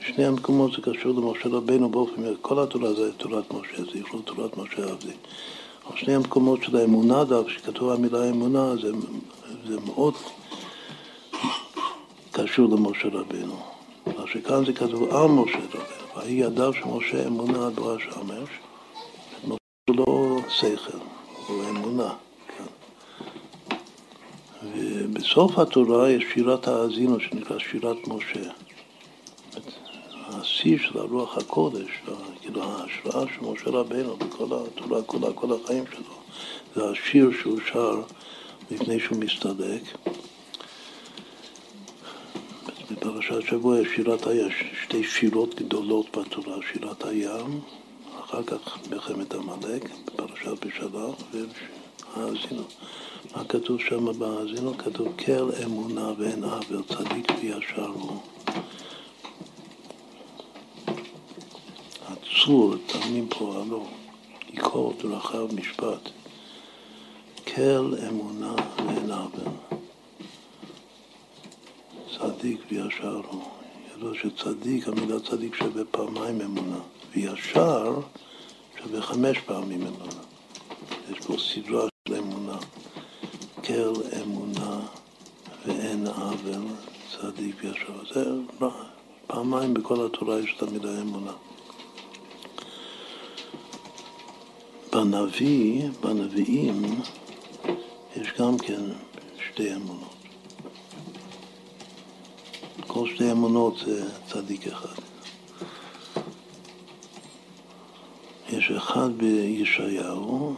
שני 0.00 0.24
המקומות 0.24 0.72
זה 0.72 0.82
קשור 0.82 1.20
למשה 1.20 1.48
רבינו 1.48 1.88
באופן, 1.88 2.22
כל 2.42 2.58
התורה 2.58 2.94
זה 2.94 3.12
תורת 3.12 3.44
משה, 3.54 3.84
זה 3.92 3.98
יכלול 3.98 4.22
תורת 4.22 4.56
משה 4.56 4.82
עבדי. 4.82 5.12
אבל 5.86 5.96
שני 5.96 6.14
המקומות 6.14 6.62
של 6.62 6.76
האמונה 6.76 7.24
דווקא, 7.24 7.52
שכתוב 7.52 7.90
המילה 7.90 8.30
אמונה, 8.30 8.76
זה, 8.76 8.92
זה 9.66 9.80
מאוד 9.86 10.14
קשור 12.32 12.68
למשה 12.76 13.08
רבינו. 13.08 13.56
מה 14.06 14.24
שכאן 14.32 14.64
זה 14.64 14.72
כתוב 14.72 15.14
על 15.14 15.26
משה 15.26 15.58
רבינו, 15.58 16.16
ויהי 16.16 16.32
ידיו 16.32 16.72
של 16.72 16.84
משה 16.86 17.26
אמונה 17.26 17.66
עד 17.66 17.74
בוא 17.74 17.96
השמש, 17.96 18.48
משה 19.44 19.56
לא 19.88 20.36
שכל, 20.48 20.98
הוא 21.46 21.62
אמונה. 21.70 22.14
ובסוף 24.62 25.58
התורה 25.58 26.10
יש 26.10 26.24
שירת 26.34 26.68
האזינו 26.68 27.20
שנקרא 27.20 27.58
שירת 27.58 27.96
משה. 28.08 28.50
השיא 30.28 30.78
של 30.78 30.98
הרוח 30.98 31.38
הקודש, 31.38 31.88
כאילו 32.40 32.62
ההשראה 32.62 33.24
של 33.34 33.44
משה 33.44 33.70
רבינו 33.70 34.16
בכל 34.16 34.44
התורה 34.44 35.02
כולה, 35.02 35.32
כל 35.32 35.46
החיים 35.62 35.84
שלו, 35.92 36.14
זה 36.74 36.90
השיר 36.90 37.30
שהוא 37.40 37.58
שר 37.72 38.02
לפני 38.70 39.00
שהוא 39.00 39.18
מסתדק. 39.18 39.82
בפרשת 42.90 43.42
שבוע 43.46 43.80
יש 43.80 43.88
שירת 43.94 44.26
הים, 44.26 44.48
שתי 44.84 45.04
שירות 45.04 45.54
גדולות 45.54 46.16
בתורה, 46.16 46.56
שירת 46.72 47.04
הים, 47.04 47.60
אחר 48.20 48.42
כך 48.42 48.78
מלחמת 48.90 49.34
עמלק, 49.34 49.84
בפרשת 50.06 50.66
בשלח, 50.66 51.14
והאזינו. 51.32 52.62
מה 53.36 53.44
כתוב 53.44 53.80
שם 53.80 54.18
בהאזינו? 54.18 54.78
כתוב 54.78 55.08
כל 55.26 55.50
אמונה 55.64 56.12
ואין 56.18 56.44
עוול, 56.44 56.82
צדיק 56.88 57.32
וישר 57.40 57.86
הוא. 57.86 58.20
עצור, 62.48 62.74
תמים 62.86 63.28
פועלו, 63.28 63.86
יקור 64.52 64.94
דרכיו 65.02 65.48
משפט. 65.52 66.10
כל 67.44 67.94
אמונה 68.08 68.54
עוול. 69.08 69.52
צדיק 72.18 72.60
וישר 72.70 73.20
הוא. 73.28 73.42
ידוע 73.94 74.12
שצדיק, 74.14 74.88
המילה 74.88 75.20
צדיק 75.20 75.54
שווה 75.54 75.84
פעמיים 75.90 76.40
אמונה, 76.40 76.78
וישר 77.12 78.00
שווה 78.82 79.02
חמש 79.02 79.38
פעמים 79.38 79.82
אמונה. 79.82 80.22
יש 81.10 81.26
פה 81.26 81.34
סדרה 81.38 81.86
של 82.08 82.14
אמונה. 82.14 82.58
כל 83.64 83.92
אמונה 84.22 84.80
ואין 85.66 86.06
עוול, 86.06 86.62
צדיק 87.12 87.56
וישר. 87.60 88.14
זה 88.14 88.30
פעמיים 89.26 89.74
בכל 89.74 90.06
התורה 90.06 90.40
יש 90.40 90.54
את 90.56 90.62
המילה 90.62 91.00
אמונה. 91.00 91.32
בנביא, 94.92 95.88
בנביאים, 96.00 97.00
יש 98.16 98.28
גם 98.38 98.58
כן 98.58 98.80
שתי 99.48 99.74
אמונות. 99.74 100.14
כל 102.86 103.08
שתי 103.14 103.30
אמונות 103.30 103.74
זה 103.86 104.04
צדיק 104.26 104.66
אחד. 104.66 105.02
יש 108.48 108.70
אחד 108.70 109.08
בישעיהו 109.16 110.54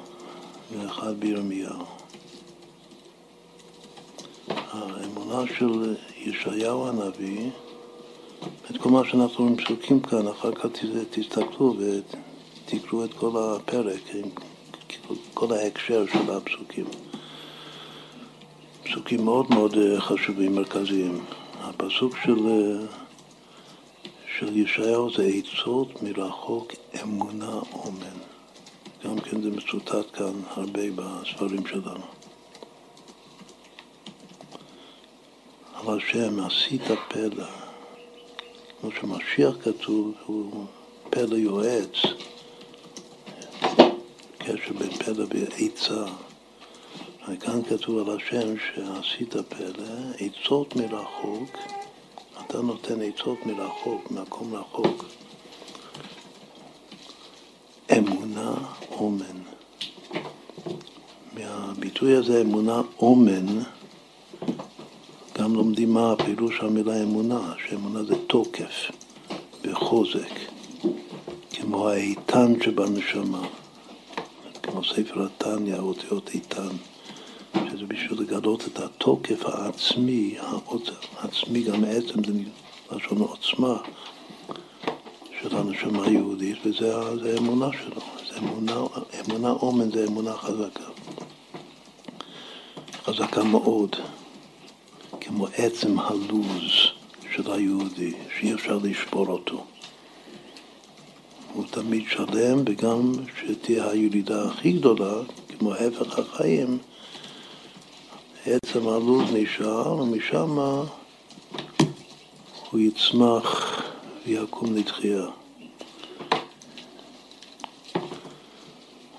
ואחד 0.73 1.21
בירמיהו. 1.21 1.85
האמונה 4.49 5.53
של 5.59 5.97
ישעיהו 6.17 6.89
הנביא, 6.89 7.51
את 8.71 8.77
כל 8.77 8.89
מה 8.89 9.03
שאנחנו 9.05 9.57
פסוקים 9.57 10.01
כאן, 10.01 10.29
אחר 10.29 10.53
כך 10.53 10.67
תסתכלו 11.11 11.75
ותקראו 12.75 13.05
את 13.05 13.15
כל 13.15 13.31
הפרק, 13.37 14.01
כל 15.35 15.53
ההקשר 15.53 16.05
של 16.13 16.31
הפסוקים. 16.31 16.85
פסוקים 18.85 19.25
מאוד 19.25 19.51
מאוד 19.51 19.75
חשובים, 19.99 20.55
מרכזיים. 20.55 21.25
הפסוק 21.61 22.17
של, 22.25 22.39
של 24.39 24.57
ישעיהו 24.57 25.11
זה 25.17 25.25
עצות 25.27 26.03
מרחוק 26.03 26.73
אמונה 27.03 27.61
אומן. 27.73 28.19
גם 29.05 29.21
כן 29.21 29.43
זה 29.43 29.51
מצוטט 29.51 30.17
כאן 30.17 30.33
הרבה 30.51 30.83
בספרים 30.95 31.67
שלנו. 31.67 32.05
אבל 35.77 36.01
שם 36.01 36.41
עשית 36.41 36.83
פלא, 37.09 37.47
כמו 38.81 38.91
שמשיח 39.01 39.55
כתוב, 39.63 40.15
הוא 40.27 40.67
פלא 41.11 41.37
יועץ, 41.37 41.97
קשר 44.53 44.73
בין 44.79 44.91
פלא 44.91 45.25
ועצה. 45.31 46.05
וכאן 47.29 47.63
כתוב 47.63 48.09
על 48.09 48.17
השם 48.17 48.55
שעשית 48.57 49.35
פלא, 49.49 49.87
עצות 50.19 50.77
מרחוק, 50.77 51.57
אתה 52.41 52.61
נותן 52.61 53.03
עצות 53.03 53.47
מרחוק, 53.47 54.11
מקום 54.11 54.55
רחוק. 54.55 55.05
אמונה 57.99 58.55
אומן. 58.91 59.41
מהביטוי 61.33 62.17
הזה, 62.17 62.41
אמונה 62.41 62.83
אומן, 62.99 63.47
גם 65.39 65.55
לומדים 65.55 65.95
מה 65.95 66.13
הפירוש 66.13 66.61
המילה 66.61 67.03
אמונה, 67.03 67.53
שאמונה 67.69 68.05
זה 68.05 68.15
תוקף 68.27 68.91
וחוזק, 69.65 70.35
כמו 71.51 71.89
האיתן 71.89 72.53
שבנשמה, 72.63 73.47
כמו 74.71 74.85
ספר 74.85 75.27
התניא, 75.27 75.79
אותיות 75.79 76.31
איתן. 76.35 76.69
שזה 77.55 77.87
בשביל 77.89 78.21
לגלות 78.21 78.69
את 78.69 78.79
התוקף 78.79 79.47
העצמי, 79.47 80.35
העצמי 81.19 81.63
גם 81.63 81.85
עצם 81.85 82.25
זה 82.25 82.33
לשון 82.93 83.19
עוצמה 83.19 83.77
של 85.43 85.57
הנשמה 85.57 86.07
היהודית, 86.07 86.59
וזה 86.65 86.97
האמונה 86.97 87.69
שלו, 87.73 88.01
זה 88.29 88.39
אמונה, 88.39 88.81
אמונה 89.21 89.51
אומן 89.51 89.91
זה 89.91 90.05
אמונה 90.09 90.33
חזקה, 90.33 90.85
חזקה 93.05 93.45
מאוד, 93.45 93.97
כמו 95.21 95.47
עצם 95.57 95.99
הלוז 95.99 96.73
של 97.35 97.53
היהודי, 97.53 98.13
שאי 98.39 98.55
אפשר 98.55 98.79
לשבור 98.83 99.27
אותו. 99.29 99.65
הוא 101.53 101.65
תמיד 101.71 102.03
שלם, 102.09 102.59
וגם 102.67 103.13
שתהיה 103.41 103.91
הילידה 103.91 104.49
הכי 104.49 104.73
גדולה, 104.73 105.23
כמו 105.59 105.75
הפך 105.75 106.19
החיים, 106.19 106.79
עצם 108.47 108.89
הלוז 108.89 109.23
נשאר, 109.33 109.93
ומשם 109.93 110.59
הוא 112.71 112.81
יצמח 112.81 113.83
ויקום 114.27 114.77
לתחייה. 114.77 115.27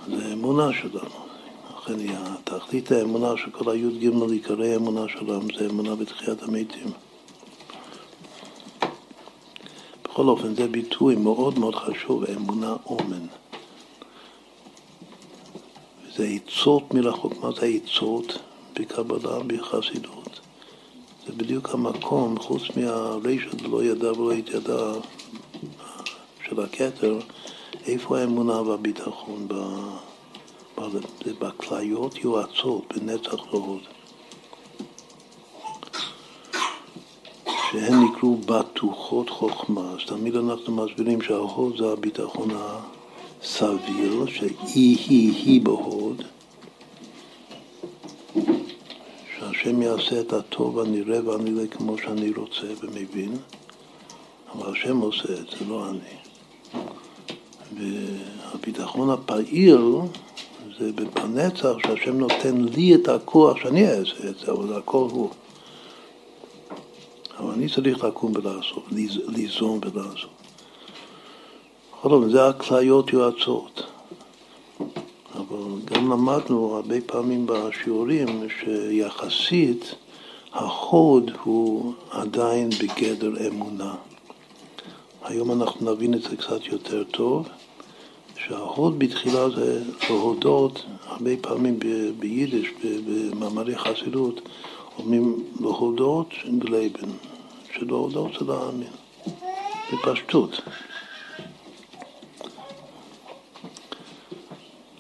זה 0.07 0.33
אמונה 0.33 0.73
שלנו. 0.73 1.21
לכן 1.77 1.93
תכלית 2.43 2.91
האמונה 2.91 3.37
של 3.37 3.51
כל 3.51 3.71
הי"ג 3.71 4.09
עיקרי 4.31 4.73
האמונה 4.73 5.07
שלנו 5.07 5.47
זה 5.59 5.65
אמונה 5.69 5.95
בתחיית 5.95 6.43
המתים. 6.43 6.91
בכל 10.11 10.27
אופן, 10.27 10.55
זה 10.55 10.67
ביטוי 10.67 11.15
מאוד 11.15 11.59
מאוד 11.59 11.75
חשוב, 11.75 12.23
אמונה 12.25 12.75
אומן. 12.85 13.25
זה 16.15 16.27
עצות 16.27 16.93
מרחוק. 16.93 17.33
מה 17.43 17.51
זה 17.51 17.65
עצות 17.65 18.39
בקבלה, 18.79 19.39
בחסידות? 19.47 20.39
זה 21.27 21.33
בדיוק 21.37 21.69
המקום, 21.69 22.39
חוץ 22.39 22.61
מהרישא 22.75 23.67
לא 23.67 23.83
ידע 23.83 24.11
ולא 24.11 24.31
התיידע 24.31 24.93
של 26.47 26.59
הכתר, 26.59 27.19
איפה 27.87 28.19
האמונה 28.19 28.61
והביטחון? 28.61 29.47
זה 31.25 31.33
בכליות 31.39 32.15
יועצות, 32.23 32.93
בנצח 32.95 33.53
להוד. 33.53 33.81
שהן 37.71 38.03
נקראו 38.03 38.37
בטוחות 38.37 39.29
חוכמה. 39.29 39.81
אז 39.81 39.99
תמיד 40.05 40.35
אנחנו 40.35 40.75
מסבירים 40.75 41.21
שההוד 41.21 41.77
זה 41.77 41.91
הביטחון 41.91 42.49
הסביר, 43.41 44.25
שאי 44.27 44.95
היא 45.07 45.31
היא 45.31 45.61
בהוד, 45.61 46.23
שהשם 49.39 49.81
יעשה 49.81 50.19
את 50.19 50.33
הטוב 50.33 50.79
הנראה 50.79 51.29
והנראה 51.29 51.67
כמו 51.67 51.97
שאני 51.97 52.31
רוצה 52.35 52.67
ומבין, 52.81 53.35
אבל 54.55 54.71
השם 54.71 54.97
עושה 54.97 55.33
את 55.33 55.47
זה, 55.59 55.65
לא 55.69 55.89
אני. 55.89 56.15
והביטחון 57.77 59.09
הפעיל 59.09 59.81
זה 60.79 60.91
בנצח 60.91 61.73
שהשם 61.85 62.17
נותן 62.17 62.61
לי 62.61 62.95
את 62.95 63.07
הכוח 63.07 63.57
שאני 63.57 63.87
אעשה 63.91 64.29
את 64.29 64.39
זה, 64.39 64.51
אבל 64.51 64.77
הכל 64.77 65.07
הוא. 65.11 65.29
אבל 67.39 67.51
אני 67.53 67.69
צריך 67.69 68.03
לקום 68.03 68.31
ולעשות, 68.35 68.83
ליזום 69.27 69.79
ולעשות. 69.83 70.29
בכל 71.91 72.11
אופן, 72.11 72.29
זה 72.29 72.47
הכליות 72.47 73.13
יועצות. 73.13 73.83
אבל 75.35 75.79
גם 75.85 76.11
למדנו 76.11 76.75
הרבה 76.75 77.01
פעמים 77.05 77.45
בשיעורים 77.45 78.47
שיחסית 78.59 79.95
ההוד 80.53 81.31
הוא 81.43 81.93
עדיין 82.11 82.69
בגדר 82.69 83.47
אמונה. 83.47 83.95
היום 85.23 85.51
אנחנו 85.51 85.91
נבין 85.91 86.13
את 86.13 86.21
זה 86.21 86.37
קצת 86.37 86.65
יותר 86.65 87.03
טוב. 87.03 87.47
שההוד 88.47 88.99
בתחילה 88.99 89.49
זה 89.49 89.83
להודות, 90.09 90.85
הרבה 91.05 91.31
פעמים 91.41 91.79
ביידיש, 92.19 92.69
במאמרי 92.83 93.77
חסידות, 93.77 94.41
אומרים 94.97 95.43
להודות 95.59 96.29
גלייבן, 96.59 97.09
שלהודות 97.73 98.31
זה 98.39 98.45
להאמין, 98.45 98.93
בפשטות. 99.93 100.61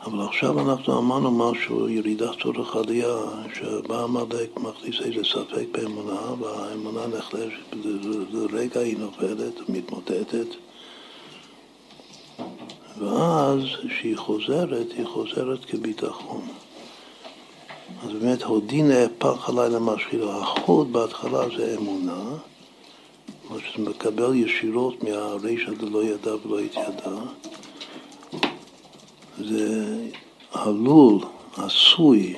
אבל 0.05 0.25
עכשיו 0.25 0.59
אנחנו 0.59 0.99
אמרנו 0.99 1.31
משהו, 1.31 1.89
ירידת 1.89 2.29
צורך 2.43 2.75
עלייה, 2.75 3.17
שבא 3.53 4.03
עמלק 4.03 4.57
מכניס 4.57 4.95
איזה 5.01 5.23
ספק 5.23 5.65
באמונה, 5.71 6.21
והאמונה 6.39 7.07
נחלשת, 7.07 7.75
לרגע 8.31 8.79
היא 8.79 8.97
נופלת 8.97 9.69
ומתמוטטת. 9.69 10.47
ואז 12.99 13.59
כשהיא 13.89 14.17
חוזרת, 14.17 14.87
היא 14.97 15.05
חוזרת 15.05 15.65
כביטחון. 15.65 16.41
אז 18.03 18.09
באמת 18.11 18.43
הודי 18.43 18.81
נהפך 18.81 19.49
עליי 19.49 19.69
למשחילה. 19.69 20.37
החוד 20.37 20.93
בהתחלה 20.93 21.39
זה 21.57 21.75
אמונה, 21.77 22.23
מה 23.49 23.57
שזה 23.59 23.89
מקבל 23.89 24.35
ישירות 24.35 25.03
מהרישא 25.03 25.71
דלא 25.71 26.03
ידע 26.03 26.31
ולא 26.35 26.59
התיידע. 26.59 27.11
זה 29.37 29.95
עלול, 30.51 31.19
עשוי, 31.57 32.35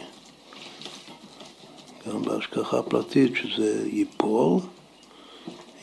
גם 2.08 2.22
בהשגחה 2.22 2.82
פרטית, 2.82 3.32
שזה 3.36 3.88
ייפול, 3.92 4.60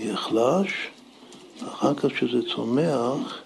יחלש, 0.00 0.72
אחר 1.68 1.94
כך 1.94 2.12
כשזה 2.12 2.48
צומח, 2.54 3.38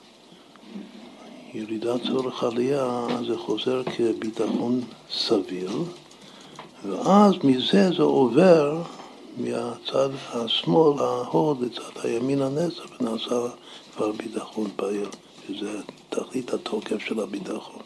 ירידת 1.55 2.01
צורך 2.07 2.45
עלייה 2.45 3.07
זה 3.27 3.39
חוזר 3.39 3.83
כביטחון 3.85 4.81
סביר, 5.11 5.71
ואז 6.89 7.35
מזה 7.45 7.91
זה 7.97 8.03
עובר 8.03 8.83
מהצד 9.37 10.09
השמאל, 10.33 11.03
ההוד, 11.03 11.61
לצד 11.61 12.01
הימין 12.03 12.43
הנצח, 12.43 13.01
ונעשה 13.01 13.35
כבר 13.95 14.13
ביטחון 14.13 14.71
פעיל, 14.77 15.09
שזה 15.49 15.81
תכלית 16.09 16.55
התוקף 16.55 16.99
של 16.99 17.21
הביטחון. 17.21 17.83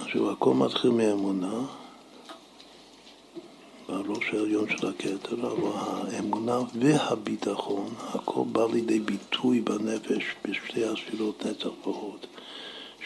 עכשיו, 0.00 0.30
הכל 0.30 0.54
מתחיל 0.54 0.90
מאמונה. 0.90 1.60
בראש 3.88 4.24
העליון 4.32 4.68
של 4.68 4.88
הכתר, 4.88 5.34
אבל 5.34 5.70
האמונה 5.74 6.58
והביטחון, 6.74 7.94
הכל 7.98 8.42
בא 8.52 8.66
לידי 8.72 9.00
ביטוי 9.00 9.60
בנפש 9.60 10.24
בשתי 10.44 10.84
הספירות 10.84 11.46
נצח 11.46 11.68
והוד, 11.86 12.26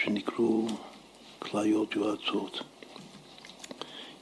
שנקראו 0.02 0.66
כליות 1.38 1.96
יועצות. 1.96 2.60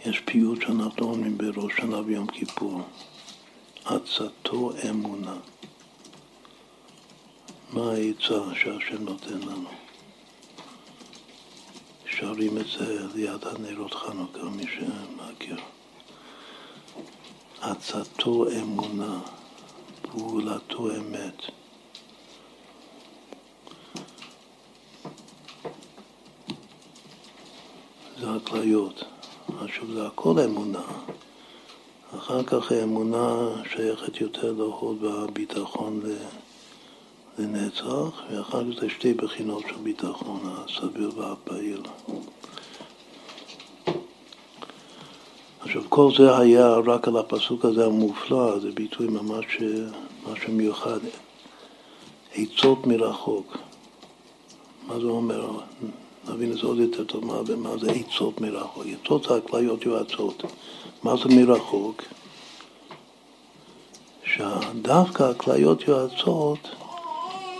יש 0.06 0.20
פיוט 0.20 0.62
שאנחנו 0.62 1.06
אומרים 1.06 1.38
בראש 1.38 1.72
שנה 1.76 2.00
ויום 2.00 2.26
כיפור, 2.26 2.80
עצתו 3.84 4.72
אמונה. 4.90 5.36
מה 7.72 7.90
העצה 7.92 8.54
שהשם 8.54 9.04
נותן 9.04 9.38
לנו? 9.38 9.68
שרים 12.06 12.58
את 12.58 12.66
זה 12.78 13.06
ליד 13.14 13.44
הנרות 13.44 13.94
חנוכה, 13.94 14.42
מי 14.42 14.64
שמכיר. 14.66 15.75
עצתו 17.60 18.44
אמונה, 18.60 19.20
פעולתו 20.02 20.90
אמת. 20.96 21.42
זה 28.20 28.30
הכליות. 28.30 29.04
עכשיו 29.60 29.94
זה 29.94 30.06
הכל 30.06 30.40
אמונה. 30.44 30.84
אחר 32.18 32.42
כך 32.42 32.72
האמונה 32.72 33.48
שייכת 33.70 34.20
יותר 34.20 34.52
להוד 34.52 35.02
והביטחון 35.02 36.00
לנצח, 37.38 38.22
ואחר 38.30 38.72
כך 38.72 38.80
זה 38.80 38.90
שתי 38.90 39.14
בחינות 39.14 39.62
של 39.68 39.76
ביטחון, 39.82 40.40
הסביר 40.44 41.18
והפעיל. 41.18 41.82
עכשיו, 45.66 45.82
כל 45.88 46.10
זה 46.18 46.38
היה 46.38 46.68
רק 46.68 47.08
על 47.08 47.16
הפסוק 47.16 47.64
הזה 47.64 47.86
המופלא, 47.86 48.58
זה 48.58 48.70
ביטוי 48.70 49.06
ממש 49.08 49.44
משהו 50.32 50.52
מיוחד. 50.52 50.98
עצות 52.34 52.86
מרחוק. 52.86 53.56
מה 54.86 55.00
זה 55.00 55.06
אומר? 55.06 55.50
נבין 56.28 56.52
את 56.52 56.56
זה 56.56 56.66
עוד 56.66 56.78
יותר 56.78 57.04
טוב, 57.04 57.24
מה, 57.24 57.40
מה 57.56 57.78
זה 57.78 57.92
עצות 57.92 58.40
מרחוק. 58.40 58.84
עצות 59.02 59.26
זה 59.28 59.34
הכליות 59.34 59.86
יועצות. 59.86 60.42
מה 61.02 61.16
זה 61.16 61.34
מרחוק? 61.34 62.02
שדווקא 64.24 65.22
הכליות 65.22 65.88
יועצות 65.88 66.68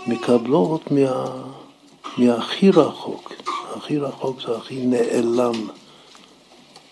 מקבלות 0.07 0.91
מה, 0.91 1.25
מהכי 2.17 2.71
רחוק. 2.71 3.33
הכי 3.75 3.97
רחוק 3.97 4.41
זה 4.41 4.57
הכי 4.57 4.85
נעלם 4.85 5.67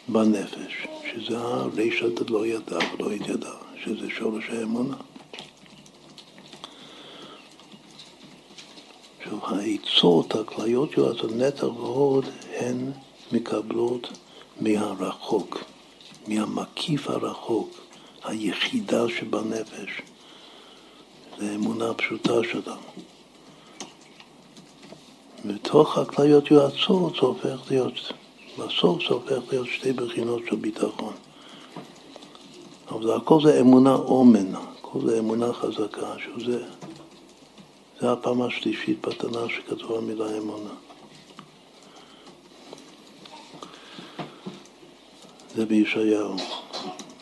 בנפש. 0.08 0.95
שזה 1.16 1.38
הרישא 1.38 2.08
דלא 2.08 2.46
ידע 2.46 2.78
ולא 3.00 3.12
התיידע, 3.12 3.52
שזה 3.84 4.10
שורש 4.10 4.50
האמונה. 4.50 4.96
עכשיו, 9.20 9.40
העצות, 9.48 10.36
הכליות 10.36 10.98
יועצות 10.98 11.32
נצח 11.32 11.64
ועוד, 11.64 12.26
הן 12.58 12.92
מקבלות 13.32 14.08
מהרחוק, 14.62 15.64
מהמקיף 16.28 17.10
הרחוק, 17.10 17.70
היחידה 18.24 19.10
שבנפש. 19.10 20.02
זה 21.38 21.56
אמונה 21.56 21.94
פשוטה 21.94 22.34
שלנו. 22.52 22.82
מתוך 25.46 25.98
הכליות 25.98 26.52
יועצות 26.52 27.16
זה 27.16 27.22
הופך 27.22 27.72
להיות, 27.72 27.94
בסוף 28.58 29.02
זה 29.08 29.14
הופך 29.14 29.40
להיות 29.52 29.68
שתי 29.68 29.94
בחינות 29.94 30.42
של 30.50 30.56
ביטחון. 30.56 31.14
אבל 32.90 33.12
הכל 33.12 33.42
זה 33.44 33.60
אמונה 33.62 33.96
אומן, 33.96 34.56
הכל 34.56 35.00
זה 35.06 35.20
אמונה 35.20 35.54
חזקה, 35.54 36.14
שזה 36.20 36.64
זה 38.02 38.12
הפעם 38.12 38.42
השלישית 38.42 39.08
בתנ"ך 39.08 39.52
שכתוב 39.52 39.98
המילה 39.98 40.38
אמונה. 40.38 40.70
זה 45.56 45.66
בישעיהו. 45.66 46.36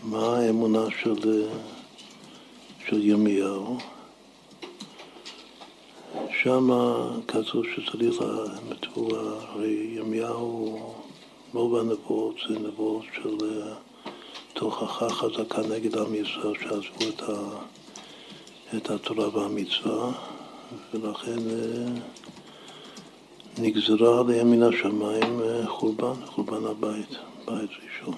מה 0.04 0.38
האמונה 0.38 0.86
של, 1.02 1.48
של 2.88 3.04
ירמיהו? 3.04 3.78
שם 6.44 6.70
כתוב 7.28 7.64
שצריך, 7.76 8.22
הרי 9.48 9.94
ירמיהו, 9.96 10.94
רוב 11.54 11.76
הנבואות 11.76 12.36
זה 12.50 12.60
נבואות 12.60 13.06
של 13.14 13.38
תוכחה 14.54 15.10
חזקה 15.10 15.62
נגד 15.62 15.98
עם 15.98 16.16
ישראל 16.16 16.54
שעזבו 16.60 17.10
את, 17.10 17.22
ה, 17.22 17.34
את 18.78 18.90
התורה 18.90 19.38
והמצווה, 19.38 20.12
ולכן 20.94 21.38
נגזרה 23.58 24.20
עליהם 24.20 24.52
מן 24.52 24.64
השמיים 24.64 25.42
חורבן, 25.66 26.26
חורבן 26.26 26.66
הבית, 26.66 27.16
בית 27.46 27.70
ראשון. 27.84 28.16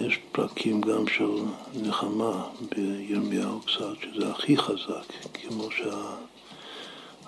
יש 0.00 0.18
פרקים 0.32 0.80
גם 0.80 1.06
של 1.06 1.30
נחמה 1.74 2.48
בירמיהו 2.70 3.60
קצת, 3.60 3.94
שזה 4.02 4.30
הכי 4.30 4.56
חזק, 4.56 5.12
כמו 5.34 5.68
שהדברים 5.70 6.37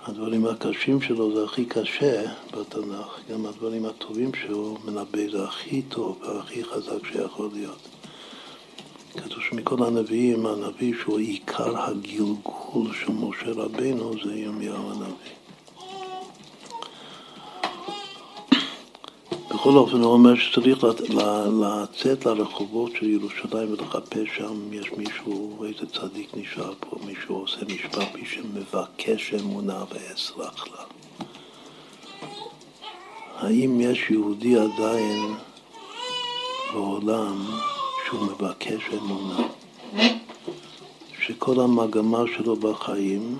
שה... 0.05 0.11
הקשים 0.51 1.01
שלו 1.01 1.35
זה 1.35 1.43
הכי 1.43 1.65
קשה 1.65 2.23
בתנ"ך, 2.51 3.19
גם 3.31 3.45
הדברים 3.45 3.85
הטובים 3.85 4.31
שהוא 4.33 4.77
מנבא 4.85 5.31
זה 5.31 5.43
הכי 5.43 5.81
טוב 5.81 6.21
והכי 6.21 6.63
חזק 6.63 7.05
שיכול 7.11 7.49
להיות. 7.53 7.87
כתוב 9.17 9.39
שמכל 9.49 9.83
הנביאים, 9.83 10.45
הנביא 10.45 10.93
שהוא 11.01 11.19
עיקר 11.19 11.81
הגלגול 11.81 12.93
של 12.93 13.11
משה 13.11 13.51
רבנו 13.51 14.13
זה 14.23 14.35
ירמיהו 14.35 14.91
הנביא. 14.91 15.40
בכל 19.61 19.77
אופן 19.77 20.01
הוא 20.01 20.13
אומר 20.13 20.35
שצריך 20.35 20.85
לצאת 21.61 22.25
לרחובות 22.25 22.91
של 22.95 23.09
ירושלים 23.09 23.71
ולחפש 23.71 24.29
שם 24.37 24.73
יש 24.73 24.91
מישהו, 24.97 25.65
איזה 25.65 25.85
צדיק 25.93 26.29
נשאר 26.37 26.73
פה, 26.79 26.97
מישהו 27.05 27.35
עושה 27.35 27.65
משפט, 27.65 28.15
מי 28.15 28.25
שמבקש 28.25 29.33
אמונה 29.33 29.83
ואסלח 29.91 30.67
לה. 30.67 30.83
האם 33.37 33.81
יש 33.81 34.09
יהודי 34.09 34.55
עדיין 34.55 35.35
בעולם 36.73 37.45
שהוא 38.05 38.21
מבקש 38.21 38.81
אמונה? 38.97 39.47
שכל 41.21 41.59
המגמה 41.59 42.23
שלו 42.37 42.55
בחיים 42.55 43.39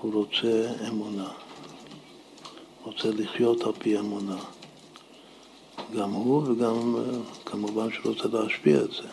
הוא 0.00 0.12
רוצה 0.14 0.70
אמונה, 0.88 1.28
רוצה 2.84 3.08
לחיות 3.10 3.62
על 3.62 3.72
פי 3.78 3.98
אמונה. 3.98 4.36
גם 5.96 6.10
הוא 6.10 6.42
וגם 6.46 6.96
כמובן 7.46 7.88
שרוצה 7.92 8.28
להשפיע 8.32 8.80
את 8.80 8.90
זה. 8.90 9.08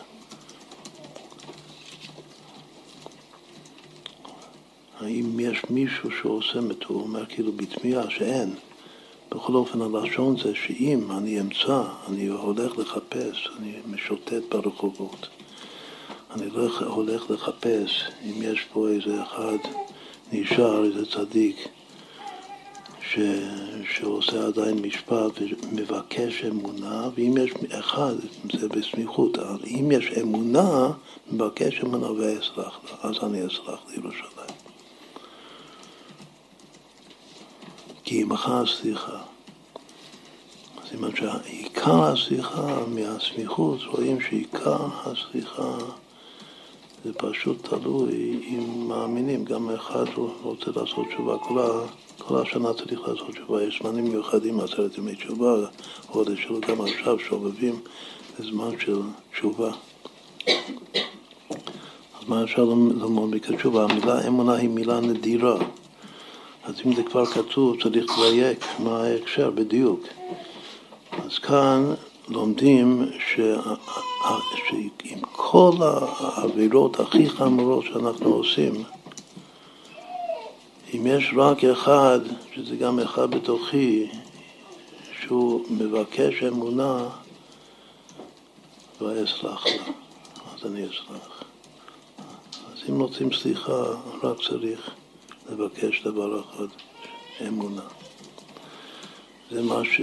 האם 5.00 5.40
יש 5.40 5.62
מישהו 5.70 6.10
שעושה 6.10 6.58
את 6.70 6.84
הוא 6.84 7.02
אומר 7.02 7.26
כאילו 7.26 7.52
בתמיהה 7.52 8.10
שאין. 8.10 8.54
בכל 9.30 9.54
אופן 9.54 9.80
הלשון 9.82 10.36
זה 10.36 10.54
שאם 10.54 11.10
אני 11.10 11.40
אמצא, 11.40 11.82
אני 12.08 12.26
הולך 12.26 12.78
לחפש, 12.78 13.48
אני 13.58 13.72
משוטט 13.90 14.42
ברחובות. 14.50 15.28
אני 16.30 16.46
הולך 16.88 17.30
לחפש 17.30 18.04
אם 18.24 18.42
יש 18.42 18.66
פה 18.72 18.88
איזה 18.88 19.22
אחד 19.22 19.58
נשאר, 20.32 20.84
איזה 20.84 21.06
צדיק, 21.06 21.56
ש, 23.14 23.18
שעושה 23.90 24.46
עדיין 24.46 24.78
משפט 24.78 25.32
ומבקש 25.40 26.44
אמונה, 26.44 27.08
ואם 27.14 27.34
יש 27.44 27.50
אחד, 27.70 28.14
זה 28.52 28.68
בסמיכות, 28.68 29.38
אם 29.66 29.90
יש 29.92 30.10
אמונה, 30.22 30.90
מבקש 31.32 31.80
אמונה 31.80 32.12
ואסלח 32.12 32.80
לה, 32.84 33.10
אז 33.10 33.16
אני 33.22 33.46
אסלח 33.46 33.80
לירושלים. 33.88 34.56
כי 38.04 38.22
עמך 38.22 38.48
הסליחה. 38.48 39.22
אומרת 40.94 41.16
שעיקר 41.16 42.04
הסליחה 42.04 42.86
מהסמיכות, 42.88 43.80
רואים 43.82 44.20
שעיקר 44.20 44.86
הסליחה 45.04 45.76
זה 47.04 47.12
פשוט 47.12 47.68
תלוי 47.68 48.40
אם 48.48 48.88
מאמינים, 48.88 49.44
גם 49.44 49.70
אחד 49.70 50.04
רוצה 50.42 50.70
לעשות 50.76 51.06
תשובה, 51.08 51.38
כל 51.38 51.58
כל 52.26 52.42
השנה 52.42 52.72
צריך 52.74 53.00
לעשות 53.00 53.30
תשובה, 53.30 53.62
יש 53.62 53.82
זמנים 53.82 54.04
מיוחדים, 54.04 54.60
עשרת 54.60 54.98
ימי 54.98 55.14
תשובה, 55.14 55.54
חודש 56.06 56.42
שלו, 56.42 56.60
גם 56.60 56.80
עכשיו 56.80 57.18
שובבים 57.18 57.80
לזמן 58.38 58.70
של 58.78 59.00
תשובה. 59.32 59.70
אז 62.20 62.28
מה 62.28 62.44
אפשר 62.44 62.64
ללמוד 62.64 63.34
מכתשובה? 63.34 63.84
המילה 63.84 64.26
אמונה 64.26 64.54
היא 64.54 64.68
מילה 64.68 65.00
נדירה. 65.00 65.56
אז 66.64 66.74
אם 66.86 66.94
זה 66.94 67.02
כבר 67.02 67.26
כתוב, 67.26 67.82
צריך 67.82 68.06
לדייק 68.18 68.64
מה 68.78 69.02
ההקשר 69.02 69.50
בדיוק. 69.50 70.00
אז 71.12 71.38
כאן 71.38 71.94
לומדים 72.28 73.06
ש... 73.18 73.40
שעם 74.68 75.20
כל 75.32 75.72
העבירות 75.80 77.00
הכי 77.00 77.28
חמורות 77.28 77.84
שאנחנו 77.84 78.34
עושים, 78.34 78.72
אם 80.94 81.06
יש 81.06 81.30
רק 81.36 81.64
אחד, 81.64 82.20
שזה 82.54 82.76
גם 82.76 83.00
אחד 83.00 83.30
בתוכי, 83.30 84.08
שהוא 85.20 85.64
מבקש 85.70 86.42
אמונה, 86.42 87.08
ואסלח 89.00 89.66
לה, 89.66 89.72
אז 90.54 90.66
אני 90.66 90.84
אסלח. 90.84 91.42
אז 92.72 92.90
אם 92.90 93.00
רוצים 93.00 93.32
סליחה, 93.32 93.82
רק 94.22 94.36
צריך 94.48 94.90
לבקש 95.50 96.02
דבר 96.02 96.40
אחד, 96.40 96.66
אמונה. 97.48 97.86
זה 99.50 99.62
מה 99.62 99.84
ש... 99.84 100.00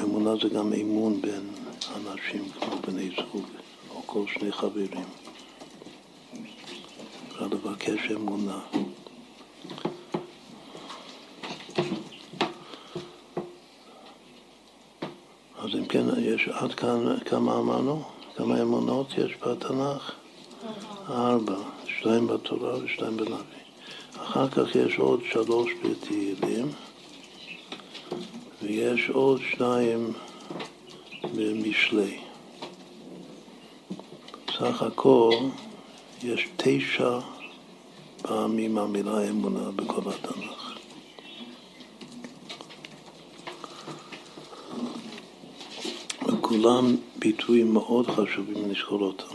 אמונה 0.00 0.30
זה 0.42 0.48
גם 0.48 0.72
אמון 0.72 1.20
בין 1.22 1.50
אנשים 1.96 2.48
כמו 2.50 2.76
בני 2.86 3.10
זוג, 3.16 3.46
או 3.90 4.02
כל 4.06 4.24
שני 4.26 4.52
חברים. 4.52 5.04
אפשר 7.28 7.46
לבקש 7.46 8.10
אמונה. 8.10 8.60
אז 15.64 15.70
אם 15.78 15.86
כן, 15.86 16.04
יש 16.18 16.48
עד 16.48 16.74
כאן, 16.74 17.18
כמה 17.24 17.58
אמרנו? 17.58 18.02
כמה 18.36 18.62
אמונות 18.62 19.06
יש 19.18 19.32
בתנ"ך? 19.46 20.12
ארבע. 21.08 21.56
שתיים 21.86 22.26
בתורה 22.26 22.84
ושתיים 22.84 23.16
בנביא. 23.16 23.62
אחר 24.16 24.48
כך 24.48 24.76
יש 24.76 24.98
עוד 24.98 25.20
שלוש 25.32 25.70
בתהילים, 25.84 26.68
ויש 28.62 29.08
עוד 29.08 29.40
שניים 29.50 30.12
במשלי. 31.34 32.20
סך 34.58 34.82
הכל 34.82 35.34
יש 36.22 36.48
תשע 36.56 37.18
פעמים 38.22 38.78
המילה 38.78 39.28
אמונה 39.28 39.70
בכל 39.70 40.10
התנ"ך. 40.10 40.61
כולם 46.52 46.96
ביטויים 47.16 47.72
מאוד 47.72 48.06
חשובים 48.06 48.70
לזכור 48.70 49.00
אותם. 49.00 49.34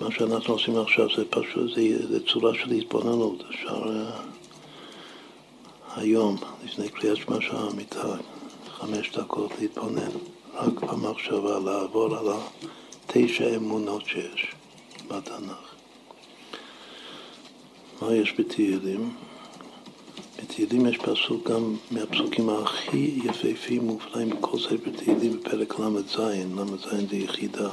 מה 0.00 0.10
שאנחנו 0.10 0.54
עושים 0.54 0.78
עכשיו 0.78 1.08
זה 1.16 1.24
פשוט, 1.30 1.74
זה, 1.74 2.08
זה 2.08 2.26
צורה 2.26 2.54
של 2.54 2.70
התבוננות. 2.70 3.42
אפשר 3.50 3.84
uh, 3.84 3.90
היום, 5.96 6.36
לפני 6.64 6.88
קריאת 6.88 7.16
שמע 7.16 7.40
של 7.40 7.56
המיטה, 7.56 8.16
חמש 8.68 9.12
דקות 9.16 9.50
להתבונן, 9.60 10.10
רק 10.54 10.80
במחשבה 10.80 11.58
לעבור 11.58 12.16
על 12.16 12.26
התשע 13.08 13.56
אמונות 13.56 14.06
שיש 14.06 14.46
בתנ"ך. 15.08 15.74
מה 18.02 18.14
יש 18.14 18.34
בתהילים? 18.38 19.14
בתהילים 20.44 20.86
יש 20.86 20.98
פסוק 20.98 21.50
גם 21.50 21.76
מהפסוקים 21.90 22.48
הכי 22.50 23.20
יפהפים, 23.24 23.84
מופלאים 23.84 24.30
בכל 24.30 24.58
ספר 24.58 24.90
תהילים 24.96 25.40
בפרק 25.40 25.78
ל"ז, 25.78 26.18
ל"ז 26.56 27.10
זה 27.10 27.16
יחידה, 27.16 27.70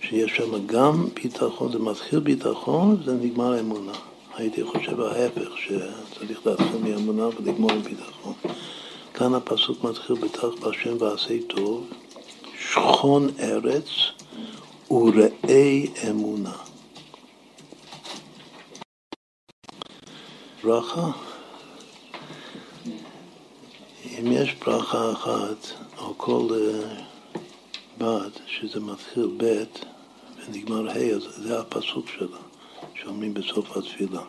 שיש 0.00 0.36
שם 0.36 0.66
גם 0.66 1.08
ביטחון, 1.14 1.72
זה 1.72 1.78
מתחיל 1.78 2.18
ביטחון 2.18 2.96
וזה 3.00 3.14
נגמר 3.14 3.60
אמונה. 3.60 3.92
הייתי 4.34 4.64
חושב 4.64 5.00
ההפך, 5.00 5.48
שצריך 5.58 6.46
להתחיל 6.46 6.82
מאמונה 6.82 7.26
ולגמור 7.26 7.72
עם 7.72 7.82
ביטחון. 7.82 8.32
כאן 9.14 9.34
הפסוק 9.34 9.84
מתחיל 9.84 10.16
בטח 10.16 10.48
בהשם 10.60 10.96
ועשה 11.00 11.34
טוב, 11.48 11.86
שכון 12.58 13.28
ארץ 13.40 13.88
וראה 14.90 15.82
אמונה. 16.10 16.52
ברכה 20.64 21.33
אם 24.20 24.32
יש 24.32 24.54
ברכה 24.54 25.12
אחת 25.12 25.66
על 25.98 26.12
כל 26.16 26.48
uh, 26.50 27.38
בד 27.98 28.30
שזה 28.46 28.80
מתחיל 28.80 29.28
ב' 29.36 29.64
ונגמר 30.38 30.90
ה', 30.90 31.14
אז 31.14 31.22
זה 31.36 31.60
הפסוק 31.60 32.08
שלה, 32.08 32.38
שאומרים 32.94 33.34
בסוף 33.34 33.76
התפילה. 33.76 34.22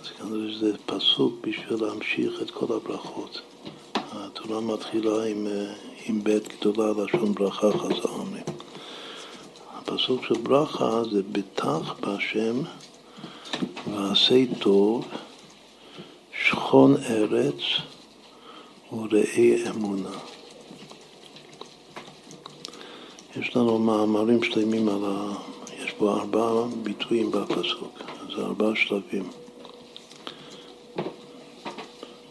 אז 0.00 0.08
כנראה 0.08 0.52
שזה 0.52 0.72
פסוק 0.86 1.46
בשביל 1.46 1.84
להמשיך 1.84 2.42
את 2.42 2.50
כל 2.50 2.76
הברכות. 2.76 3.40
התורה 3.94 4.60
מתחילה 4.60 5.24
עם, 5.24 5.46
אה, 5.46 5.74
עם 6.06 6.20
ב' 6.24 6.38
גדולה, 6.38 7.04
לשון 7.04 7.34
ברכה 7.34 7.70
חז"ל 7.78 8.08
אומרים. 8.08 8.44
הפסוק 9.76 10.24
של 10.24 10.34
ברכה 10.42 11.02
זה 11.12 11.22
בטח 11.32 11.94
בהשם 12.00 12.60
ועשה 13.90 14.44
טוב 14.58 15.08
שכון 16.50 16.96
ארץ 17.10 17.60
וראה 18.92 19.70
אמונה. 19.70 20.18
יש 23.36 23.56
לנו 23.56 23.78
מאמרים 23.78 24.42
שלמים 24.42 24.88
על 24.88 25.04
ה... 25.04 25.32
יש 25.84 25.94
בו 25.98 26.10
ארבעה 26.10 26.66
ביטויים 26.82 27.30
בפסוק, 27.30 27.98
זה 28.36 28.42
ארבעה 28.42 28.76
שלבים. 28.76 29.30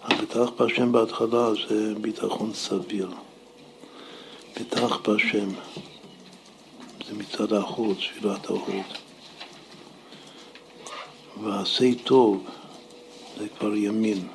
הבטח 0.03 0.49
בהשם 0.57 0.91
בהתחלה 0.91 1.49
זה 1.69 1.93
ביטחון 2.01 2.53
סביר. 2.53 3.09
בטח 4.59 4.97
בהשם 4.97 5.49
זה 7.07 7.13
מצד 7.13 7.53
החוץ, 7.53 7.97
תפילת 7.97 8.45
ההוד. 8.45 8.85
ועשה 11.43 11.85
טוב 12.03 12.47
זה 13.37 13.47
כבר 13.59 13.75
ימין. 13.75 14.27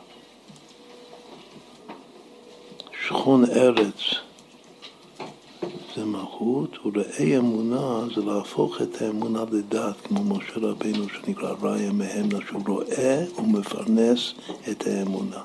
שכון 3.06 3.44
ארץ 3.44 3.94
זה 5.96 6.04
מלכות, 6.04 6.78
וראי 6.84 7.38
אמונה 7.38 8.06
זה 8.14 8.20
להפוך 8.24 8.82
את 8.82 9.02
האמונה 9.02 9.44
לדת, 9.52 9.96
כמו 10.04 10.24
משה 10.24 10.52
רבינו 10.56 11.04
שנקרא 11.08 11.54
ראיה 11.60 11.92
מהם, 11.92 12.28
שהוא 12.46 12.62
רואה 12.66 13.24
ומפרנס 13.38 14.34
את 14.70 14.86
האמונה. 14.86 15.42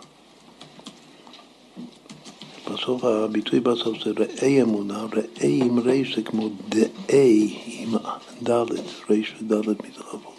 בסוף 2.71 3.03
הביטוי 3.03 3.59
בסוף 3.59 3.97
זה 4.03 4.11
ראי 4.17 4.61
אמונה, 4.61 5.05
ראי 5.13 5.61
עם 5.61 5.79
ריש 5.79 6.15
זה 6.15 6.21
כמו 6.21 6.49
דאי 6.69 7.59
עם 7.65 7.95
דלת, 8.41 8.83
ריש 9.09 9.33
ודלת 9.41 9.83
מתרחבות. 9.83 10.34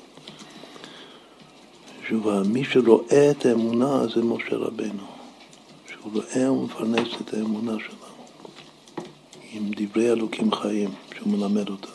שוב, 2.08 2.42
מי 2.42 2.64
שרואה 2.64 3.30
את 3.30 3.46
האמונה 3.46 4.06
זה 4.14 4.22
משה 4.22 4.56
רבנו, 4.56 5.06
שהוא 5.88 6.12
רואה 6.12 6.52
ומפרנס 6.52 7.08
את 7.20 7.34
האמונה 7.34 7.72
שלנו 7.78 8.16
עם 9.52 9.70
דברי 9.76 10.12
אלוקים 10.12 10.52
חיים 10.52 10.90
שהוא 11.14 11.28
מלמד 11.28 11.68
אותנו. 11.68 11.92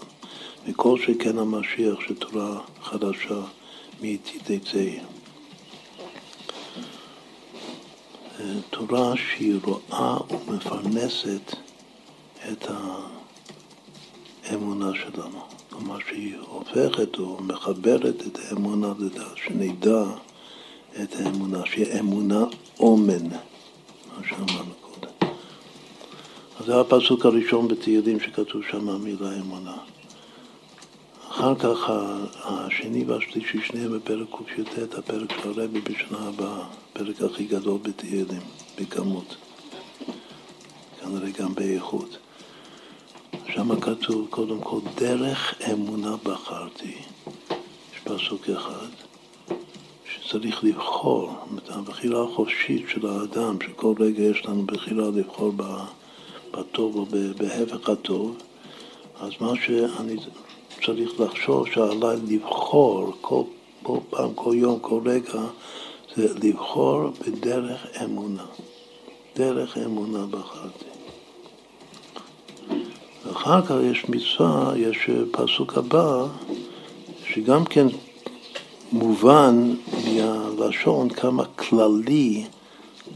וכל 0.67 0.99
שכן 0.99 1.37
המשיח 1.37 1.99
שתורה 2.07 2.59
חדשה 2.81 3.41
מאיתי 4.01 4.39
תצא. 4.39 4.89
תורה 8.69 9.13
שהיא 9.17 9.59
רואה 9.63 10.17
ומפרנסת 10.47 11.55
את 12.51 12.67
האמונה 14.43 14.91
שלנו. 14.95 15.60
כלומר 15.81 15.99
שהיא 16.09 16.35
הופכת 16.49 17.19
או 17.19 17.37
מחברת 17.43 18.15
את 18.27 18.39
האמונה 18.39 18.93
לדעת, 18.99 19.37
שנדע 19.45 20.03
את 21.03 21.15
האמונה, 21.15 21.61
שהיא 21.65 21.99
אמונה 21.99 22.45
אומן, 22.79 23.27
מה 23.27 24.27
שאמרנו 24.29 24.73
קודם. 24.81 25.31
אז 26.59 26.65
זה 26.65 26.79
הפסוק 26.79 27.25
הראשון 27.25 27.67
בתהילים 27.67 28.19
שכתוב 28.19 28.61
שם 28.71 28.89
המילה 28.89 29.35
אמונה. 29.39 29.77
אחר 31.29 31.55
כך 31.55 31.91
השני 32.43 33.03
והשלישי, 33.03 33.61
שניהם 33.65 33.91
בפרק 33.99 34.27
קי"ט, 34.37 34.93
הפרק 34.97 35.31
של 35.31 35.49
הרבי 35.49 35.81
בשנה 35.81 36.27
הבאה, 36.27 36.65
הפרק 36.91 37.21
הכי 37.21 37.45
גדול 37.45 37.79
בתהילים, 37.81 38.41
בכמות, 38.79 39.35
כנראה 41.01 41.29
גם 41.39 41.55
באיכות. 41.55 42.17
שם 43.47 43.79
כתוב 43.79 44.27
קודם 44.29 44.61
כל, 44.61 44.79
דרך 44.95 45.61
אמונה 45.71 46.15
בחרתי. 46.23 46.95
יש 47.93 47.99
פסוק 48.03 48.49
אחד, 48.49 48.87
שצריך 50.05 50.63
לבחור, 50.63 51.33
את 51.57 51.69
הבחירה 51.69 52.23
החופשית 52.23 52.85
של 52.89 53.07
האדם, 53.07 53.57
שכל 53.63 53.93
רגע 53.99 54.23
יש 54.23 54.45
לנו 54.45 54.65
בחירה 54.65 55.09
לבחור 55.09 55.53
בטוב 56.51 56.95
או 56.95 57.05
בהפך 57.37 57.89
הטוב, 57.89 58.37
אז 59.19 59.31
מה 59.39 59.53
שאני 59.65 60.15
צריך 60.85 61.19
לחשוב 61.19 61.67
שעליי 61.67 62.17
לבחור 62.27 63.13
כל, 63.21 63.43
כל 63.83 63.97
פעם, 64.09 64.33
כל 64.35 64.53
יום, 64.55 64.79
כל 64.79 65.01
רגע, 65.05 65.41
זה 66.15 66.33
לבחור 66.43 67.09
בדרך 67.27 67.85
אמונה. 68.03 68.45
דרך 69.35 69.77
אמונה 69.77 70.25
בחרתי. 70.25 70.90
ואחר 73.25 73.61
כך 73.61 73.75
יש 73.83 74.09
מצווה, 74.09 74.73
יש 74.77 75.09
פסוק 75.31 75.77
הבא, 75.77 76.25
שגם 77.25 77.65
כן 77.65 77.87
מובן 78.91 79.75
מהלשון 80.05 81.09
כמה 81.09 81.45
כללי 81.45 82.45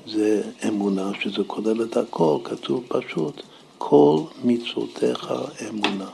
זה 0.08 0.42
אמונה, 0.68 1.12
שזה 1.20 1.44
כולל 1.48 1.84
את 1.84 1.98
הכל, 1.98 2.38
כתוב 2.44 2.84
פשוט, 2.88 3.42
כל 3.78 4.20
מצוותיך 4.44 5.34
אמונה. 5.70 6.10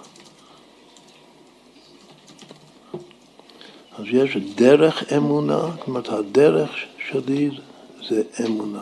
אז 3.98 4.06
יש 4.14 4.38
דרך 4.56 5.14
אמונה, 5.18 5.60
זאת 5.60 5.88
אומרת 5.88 6.10
הדרך 6.10 6.72
שלי 7.10 7.50
זה 8.10 8.24
אמונה. 8.46 8.82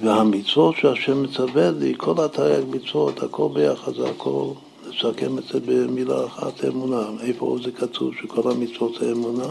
והמצוות 0.00 0.76
שהשם 0.76 1.22
מצווה 1.22 1.70
לי, 1.70 1.94
כל 1.96 2.24
התרי"ג 2.24 2.64
מצוות, 2.70 3.22
הכל 3.22 3.48
ביחד, 3.52 3.94
זה 3.94 4.08
הכל, 4.08 4.46
לסכם 4.88 5.38
את 5.38 5.44
זה 5.44 5.60
במילה 5.60 6.26
אחת, 6.26 6.64
אמונה. 6.64 7.02
איפה 7.22 7.56
זה 7.64 7.72
כתוב 7.72 8.14
שכל 8.22 8.50
המצוות 8.50 8.94
זה 9.00 9.12
אמונה? 9.12 9.48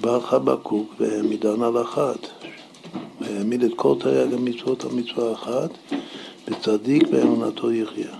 בא 0.00 0.20
חבקוק 0.20 0.94
והעמידן 1.00 1.62
על 1.62 1.82
אחת. 1.82 2.18
והעמיד 3.20 3.62
את 3.64 3.72
כל 3.76 3.94
תרי"ג 4.00 4.32
המצוות 4.32 4.84
על 4.84 4.90
מצווה 4.92 5.32
אחת, 5.32 5.70
וצדיק 6.48 7.08
באמונתו 7.08 7.72
יחיה. 7.72 8.14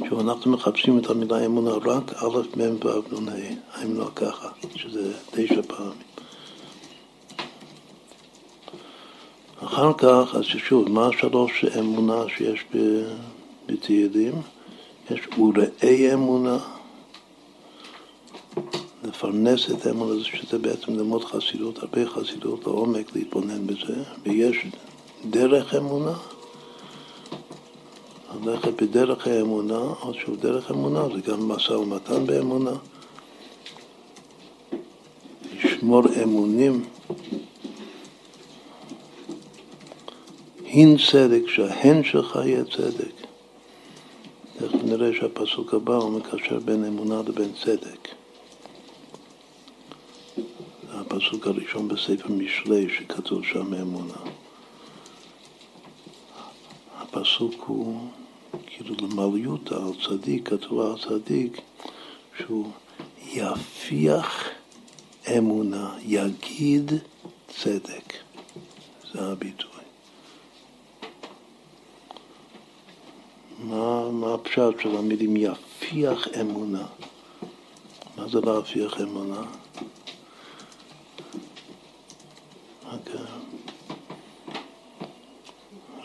עכשיו 0.00 0.20
אנחנו 0.20 0.52
מחפשים 0.52 0.98
את 0.98 1.10
המילה 1.10 1.46
אמונה 1.46 1.70
רק 1.70 2.12
א', 2.22 2.38
מ' 2.56 2.86
ו', 2.86 3.20
נ', 3.20 3.28
האם 3.74 3.98
לא 3.98 4.10
ככה, 4.16 4.48
שזה 4.76 5.12
תשע 5.30 5.62
פעמים. 5.62 6.07
אחר 9.64 9.92
כך, 9.98 10.34
אז 10.34 10.44
שוב, 10.44 10.90
מה 10.90 11.06
השלוש 11.06 11.64
אמונה 11.78 12.22
שיש 12.36 12.64
בתהילים? 13.66 14.34
יש 15.10 15.20
וראי 15.38 16.14
אמונה, 16.14 16.58
לפרנס 19.04 19.70
את 19.70 19.86
האמונה, 19.86 20.24
שזה 20.24 20.58
בעצם 20.58 20.92
ללמוד 20.92 21.24
חסידות, 21.24 21.78
הרבה 21.78 22.06
חסידות 22.06 22.66
לעומק, 22.66 23.16
להתבונן 23.16 23.66
בזה, 23.66 24.02
ויש 24.22 24.56
דרך 25.30 25.74
אמונה, 25.74 26.14
ללכת 28.44 28.82
בדרך 28.82 29.26
האמונה, 29.26 29.78
או 29.78 30.14
שוב 30.14 30.36
דרך 30.36 30.70
אמונה, 30.70 31.02
זה 31.14 31.32
גם 31.32 31.48
משא 31.48 31.72
ומתן 31.72 32.26
באמונה, 32.26 32.72
לשמור 35.64 36.02
אמונים 36.22 36.84
הין 40.78 40.96
צדק, 41.10 41.42
שההן 41.48 42.04
שלך 42.04 42.38
יהיה 42.44 42.64
צדק. 42.64 43.14
איך 44.62 44.72
נראה 44.84 45.10
שהפסוק 45.12 45.74
הבא 45.74 45.94
הוא 45.94 46.10
מקשר 46.10 46.58
בין 46.58 46.84
אמונה 46.84 47.22
לבין 47.28 47.52
צדק. 47.64 48.08
הפסוק 50.90 51.46
הראשון 51.46 51.88
בספר 51.88 52.28
משלי 52.28 52.88
שכתוב 52.88 53.44
שם 53.44 53.74
אמונה. 53.74 54.20
הפסוק 56.98 57.64
הוא 57.66 58.08
כאילו 58.66 58.94
למעליותא 59.02 59.74
על 59.74 59.92
צדיק, 60.06 60.48
כתוב 60.48 60.80
על 60.80 60.94
צדיק 61.08 61.60
שהוא 62.38 62.70
יפיח 63.32 64.44
אמונה, 65.38 65.94
יגיד 66.02 66.92
צדק. 67.48 68.14
זה 69.12 69.20
הביטוי. 69.20 69.77
מה, 73.68 74.10
מה 74.10 74.34
הפשט 74.34 74.80
של 74.82 74.96
המילים 74.96 75.36
יפיח 75.36 76.28
אמונה? 76.40 76.86
מה 78.16 78.28
זה 78.28 78.40
להפיח 78.40 79.00
אמונה? 79.00 79.42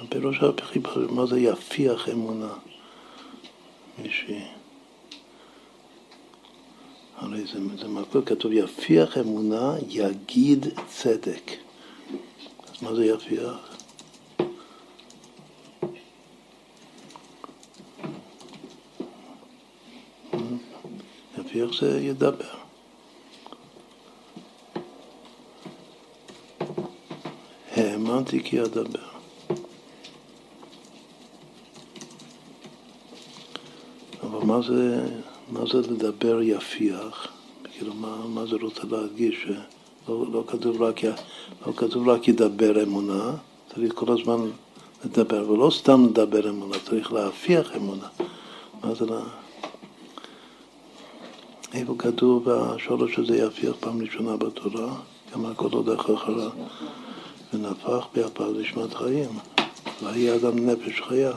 פירוש 0.10 0.40
החיבה, 0.60 0.92
מה 1.10 1.26
זה 1.26 1.40
יפיח 1.40 2.10
אמונה? 2.10 2.54
מישהי. 3.98 4.44
הרי 7.18 7.46
זה, 7.46 7.60
זה 7.78 7.88
מקור 7.88 8.22
כתוב 8.26 8.52
יפיח 8.52 9.18
אמונה, 9.18 9.76
יגיד 9.88 10.66
צדק. 10.88 11.52
אז 12.72 12.84
מה 12.84 12.96
זה 12.96 13.06
יפיח? 13.06 13.73
יפיח 21.64 21.82
זה 21.82 22.00
ידבר. 22.02 22.46
האמנתי 27.72 28.44
כי 28.44 28.62
אדבר. 28.62 29.00
אבל 34.24 34.46
מה 34.46 34.62
זה, 34.62 35.06
מה 35.52 35.60
זה 35.72 35.78
לדבר 35.78 36.42
יפיח? 36.42 37.28
כאילו, 37.64 37.94
מה, 37.94 38.28
מה 38.28 38.46
זה 38.46 38.56
רוצה 38.62 38.82
להדגיש? 38.92 39.48
לא, 40.08 40.26
לא, 40.32 40.44
כתוב 40.48 40.82
רק, 40.82 41.02
לא 41.68 41.74
כתוב 41.76 42.10
רק 42.10 42.28
ידבר 42.28 42.84
אמונה, 42.84 43.32
צריך 43.74 43.94
כל 43.96 44.12
הזמן 44.12 44.50
לדבר, 45.06 45.52
ולא 45.52 45.72
סתם 45.72 46.06
לדבר 46.06 46.50
אמונה, 46.50 46.76
צריך 46.86 47.14
להפיח 47.14 47.76
אמונה. 47.76 48.08
מה 48.84 48.96
זה. 48.96 49.06
איפה 51.74 51.96
כתוב 51.98 52.44
בשורש 52.46 53.20
הזה 53.20 53.38
יפיח 53.38 53.76
פעם 53.80 54.02
ראשונה 54.02 54.38
בתורה? 54.38 54.96
גם 55.34 55.46
הכל 55.46 55.70
הולך 55.72 56.10
אחריו. 56.10 56.50
ונפח 57.54 58.08
באפיו 58.16 58.52
נשמת 58.52 58.94
חיים. 58.94 59.30
ויהי 60.04 60.36
אדם 60.36 60.70
נפש 60.70 61.02
חיה. 61.02 61.32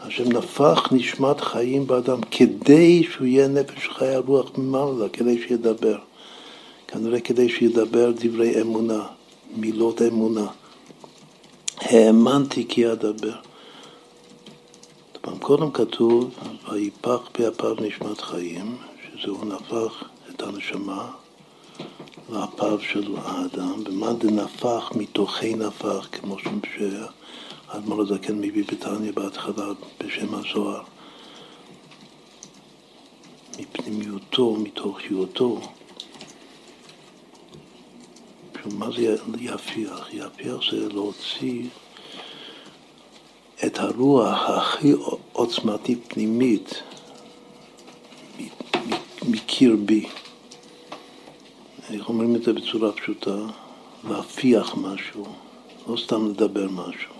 השם 0.00 0.32
נפח 0.32 0.92
נשמת 0.92 1.40
חיים 1.40 1.86
באדם 1.86 2.20
כדי 2.30 3.04
שהוא 3.04 3.26
יהיה 3.26 3.48
נפש 3.48 3.88
חיה 3.88 4.18
רוח 4.18 4.50
ממעלה, 4.58 5.08
כדי 5.08 5.42
שידבר. 5.42 5.98
כנראה 6.88 7.20
כדי 7.20 7.48
שידבר 7.48 8.12
דברי 8.14 8.60
אמונה, 8.60 9.06
מילות 9.56 10.02
אמונה. 10.02 10.46
האמנתי 11.80 12.68
כי 12.68 12.92
אדבר. 12.92 13.36
פעם 15.20 15.38
קודם 15.38 15.70
כתוב, 15.70 16.30
ויפח 16.72 17.20
באפיו 17.38 17.74
נשמת 17.80 18.20
חיים, 18.20 18.76
הוא 19.30 19.44
נפח 19.44 20.04
את 20.30 20.42
הנשמה 20.42 21.10
לאפיו 22.28 22.80
של 22.80 23.16
האדם, 23.16 23.82
ומה 23.86 24.12
דנפח 24.12 24.92
מתוכי 24.94 25.54
נפח, 25.54 26.08
כמו 26.12 26.36
שהאדמו"ר 26.38 28.02
הזקן 28.02 28.38
מביא 28.38 28.64
בתניא 28.64 29.12
בהתחלה 29.12 29.66
בשם 30.00 30.34
הזוהר. 30.34 30.82
מפנימיותו, 33.58 34.56
מתוכיותו. 34.56 35.60
מה 38.66 38.90
זה 38.90 39.16
יפיח? 39.38 40.08
יפיח 40.12 40.56
זה 40.70 40.88
להוציא 40.88 41.68
את 43.66 43.78
הרוח 43.78 44.50
הכי 44.50 44.92
עוצמתית 45.32 45.98
פנימית 46.08 46.82
מקרבי. 49.28 50.06
איך 51.90 52.08
אומרים 52.08 52.36
את 52.36 52.42
זה 52.42 52.52
בצורה 52.52 52.92
פשוטה? 52.92 53.36
להפיח 54.08 54.74
משהו, 54.76 55.24
לא 55.88 55.96
סתם 55.96 56.30
לדבר 56.30 56.68
משהו. 56.68 57.12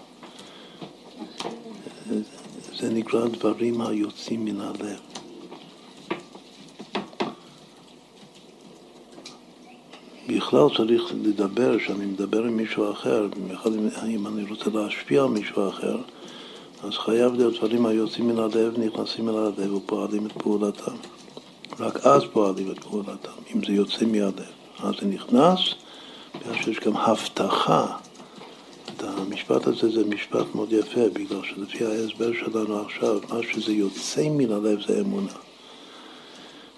זה 2.77 2.91
נקרא 2.91 3.29
דברים 3.29 3.81
היוצאים 3.81 4.45
מן 4.45 4.61
הלב. 4.61 5.01
בכלל 10.29 10.67
צריך 10.77 11.03
לדבר, 11.23 11.79
כשאני 11.79 12.07
מדבר 12.07 12.45
עם 12.45 12.57
מישהו 12.57 12.93
אחר, 12.93 13.29
במיוחד 13.37 13.71
אם 14.09 14.27
אני 14.27 14.45
רוצה 14.51 14.71
להשפיע 14.71 15.23
על 15.23 15.29
מישהו 15.29 15.69
אחר, 15.69 15.97
אז 16.83 16.93
חייב 16.95 17.35
להיות 17.35 17.55
דברים 17.59 17.87
היוצאים 17.87 18.29
מן 18.29 18.39
הלב, 18.39 18.79
נכנסים 18.79 19.29
אל 19.29 19.37
הלב 19.37 19.75
ופועלים 19.75 20.27
את 20.27 20.33
פעולתם. 20.33 20.95
רק 21.81 22.07
אז 22.07 22.23
פועלים 22.33 22.71
את 22.71 22.85
פעולתם, 22.85 23.31
אם 23.55 23.65
זה 23.67 23.73
יוצא 23.73 24.05
מהלב. 24.07 24.33
אז 24.83 24.95
זה 25.01 25.07
נכנס, 25.07 25.59
בגלל 26.35 26.63
שיש 26.63 26.81
גם 26.81 26.97
הבטחה. 26.97 27.87
את 28.97 29.03
המשפט 29.03 29.67
הזה 29.67 29.91
זה 29.91 30.05
משפט 30.05 30.55
מאוד 30.55 30.73
יפה, 30.73 31.01
בגלל 31.13 31.41
שלפי 31.43 31.85
ההסבר 31.85 32.33
שלנו 32.33 32.81
עכשיו, 32.81 33.19
מה 33.29 33.39
שזה 33.53 33.73
יוצא 33.73 34.29
מן 34.31 34.53
הלב 34.53 34.79
זה 34.87 35.01
אמונה. 35.01 35.33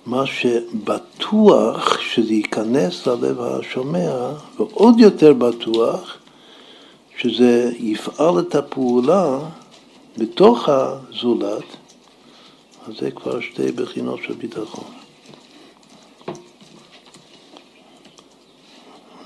מה 0.06 0.26
שבטוח 0.26 2.00
שזה 2.00 2.34
ייכנס 2.34 3.06
ללב 3.06 3.40
השומע, 3.40 4.32
ועוד 4.56 5.00
יותר 5.00 5.32
בטוח 5.32 6.18
שזה 7.16 7.72
יפעל 7.78 8.38
את 8.38 8.54
הפעולה 8.54 9.38
בתוך 10.18 10.68
הזולת, 10.68 11.64
אז 12.86 12.94
זה 13.00 13.10
כבר 13.10 13.40
שתי 13.40 13.72
בחינות 13.72 14.20
של 14.22 14.34
ביטחון. 14.34 14.84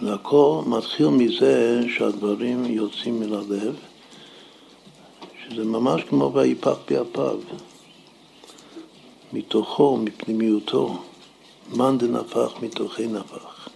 והכל 0.03 0.63
מתחיל 0.67 1.09
מזה 1.09 1.81
שהדברים 1.97 2.65
יוצאים 2.65 3.21
מן 3.21 3.33
הלב, 3.33 3.77
שזה 5.45 5.65
ממש 5.65 6.03
כמו 6.09 6.33
ויפח 6.35 6.77
באפיו, 6.91 7.41
מתוכו, 9.33 9.97
מפנימיותו, 9.97 11.03
מאן 11.77 11.99
דנפח 11.99 12.53
מתוכי 12.63 13.07
נפח. 13.07 13.69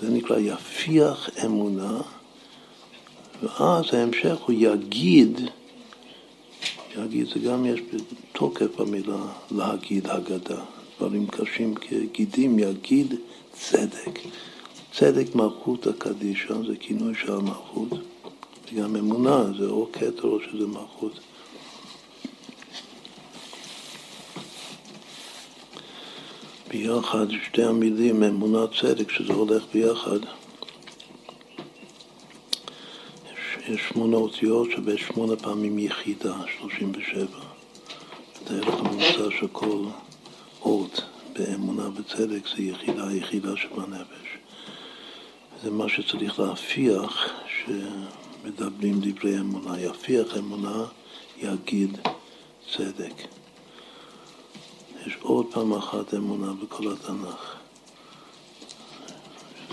זה 0.00 0.10
נקרא 0.10 0.38
יפיח 0.38 1.30
אמונה, 1.44 2.00
ואז 3.42 3.84
ההמשך 3.94 4.36
הוא 4.46 4.54
יגיד, 4.58 5.50
יגיד 7.04 7.26
זה 7.34 7.38
גם 7.38 7.66
יש 7.66 7.80
בתוקף 7.92 8.80
המילה 8.80 9.26
להגיד 9.50 10.06
הגדה. 10.06 10.60
דברים 10.98 11.26
קשים 11.26 11.74
כגידים, 11.74 12.58
יגיד 12.58 13.14
צדק. 13.52 14.18
צדק 14.92 15.34
מלכות 15.34 15.86
הקדישה 15.86 16.54
זה 16.66 16.76
כינוי 16.80 17.14
של 17.14 17.32
המלכות, 17.32 17.88
וגם 18.72 18.96
אמונה 18.96 19.44
זה 19.58 19.66
או 19.66 19.88
כתר 19.92 20.22
או 20.22 20.38
שזה 20.40 20.66
מלכות. 20.66 21.20
ביחד 26.68 27.26
שתי 27.44 27.62
המילים 27.62 28.22
אמונה 28.22 28.66
צדק, 28.80 29.10
שזה 29.10 29.32
הולך 29.32 29.62
ביחד. 29.74 30.18
יש, 33.68 33.80
שמונה 33.88 34.16
אותיות 34.16 34.70
שווה 34.70 34.98
שמונה 34.98 35.36
פעמים 35.36 35.78
יחידה, 35.78 36.34
שלושים 36.58 36.92
ושבע. 36.94 37.44
זה 38.46 38.54
הערך 38.54 38.74
הממוצע 38.74 39.36
של 39.40 39.46
כל 39.52 39.84
אות 40.62 41.00
באמונה 41.32 41.88
וצדק 41.94 42.48
זה 42.56 42.62
יחידה 42.62 43.12
יחידה 43.12 43.56
שבנפש. 43.56 44.28
זה 45.62 45.70
מה 45.70 45.88
שצריך 45.88 46.40
להפיח 46.40 47.28
שמדברים 47.48 49.00
דברי 49.00 49.38
אמונה. 49.38 49.80
יפיח 49.80 50.36
אמונה, 50.38 50.84
יגיד 51.38 51.98
צדק. 52.76 53.14
יש 55.06 55.16
עוד 55.20 55.46
פעם 55.52 55.72
אחת 55.74 56.14
אמונה 56.14 56.52
בכל 56.52 56.92
התנ"ך. 56.92 57.56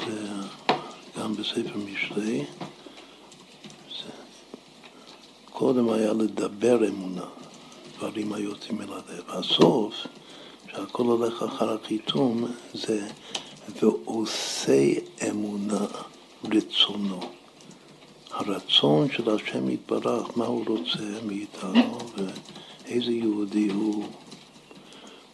זה 0.05 0.27
גם 1.17 1.35
בספר 1.35 1.77
משלי. 1.85 2.45
קודם 5.57 5.89
היה 5.89 6.13
לדבר 6.13 6.87
אמונה, 6.87 7.25
דברים 7.97 8.33
היוצאים 8.33 8.81
אל 8.81 8.87
הלב. 8.91 9.23
הסוף 9.27 9.93
שהכל 10.71 11.03
הולך 11.03 11.43
אחר 11.43 11.73
החיתום, 11.73 12.45
זה 12.73 13.07
ועושה 13.81 14.93
אמונה 15.29 15.85
רצונו. 16.43 17.19
הרצון 18.31 19.11
של 19.11 19.29
השם 19.29 19.69
יתברך, 19.69 20.37
מה 20.37 20.45
הוא 20.45 20.65
רוצה 20.67 21.19
מאיתנו 21.25 21.97
ואיזה 22.17 23.11
יהודי 23.11 23.67
הוא 23.67 24.05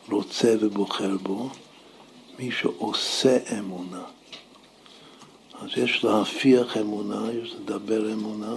רוצה 0.10 0.56
ובוחר 0.60 1.18
בו, 1.18 1.50
מי 2.40 2.52
שעושה 2.52 3.38
אמונה. 3.60 4.04
אז 5.62 5.70
יש 5.78 6.04
להפיח 6.04 6.78
אמונה, 6.78 7.32
יש 7.44 7.56
לדבר 7.60 8.14
אמונה, 8.14 8.56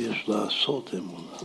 ויש 0.00 0.28
לעשות 0.28 0.90
אמונה. 0.94 1.36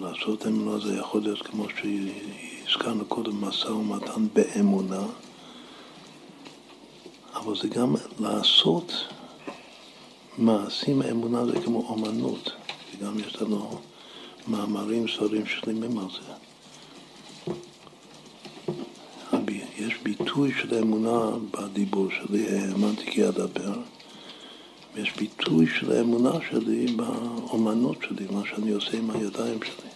לעשות 0.00 0.46
אמונה 0.46 0.78
זה 0.78 0.96
יכול 0.96 1.20
להיות 1.22 1.46
כמו 1.46 1.66
שהזכרנו 1.68 3.04
קודם, 3.04 3.44
משא 3.44 3.68
ומתן 3.68 4.26
באמונה, 4.32 5.02
אבל 7.34 7.56
זה 7.56 7.68
גם 7.68 7.94
לעשות 8.20 8.92
מעשים, 10.38 11.02
אמונה 11.02 11.46
זה 11.46 11.60
כמו 11.64 11.86
אומנות, 11.88 12.52
וגם 12.94 13.18
יש 13.18 13.42
לנו 13.42 13.80
מאמרים, 14.48 15.08
ספרים 15.08 15.46
שלמים 15.46 15.98
על 15.98 16.06
זה. 16.10 16.32
יש 19.78 19.94
ביטוי 20.02 20.52
של 20.60 20.74
אמונה 20.74 21.36
בדיבור 21.50 22.08
שלי, 22.10 22.46
האמנתי 22.48 23.10
כי 23.10 23.28
אדבר, 23.28 23.72
ויש 24.94 25.16
ביטוי 25.16 25.66
של 25.66 25.92
האמונה 25.92 26.32
שלי 26.50 26.86
באומנות 26.86 27.96
שלי, 28.02 28.26
מה 28.30 28.42
שאני 28.46 28.70
עושה 28.70 28.98
עם 28.98 29.10
הידיים 29.10 29.58
שלי. 29.62 29.90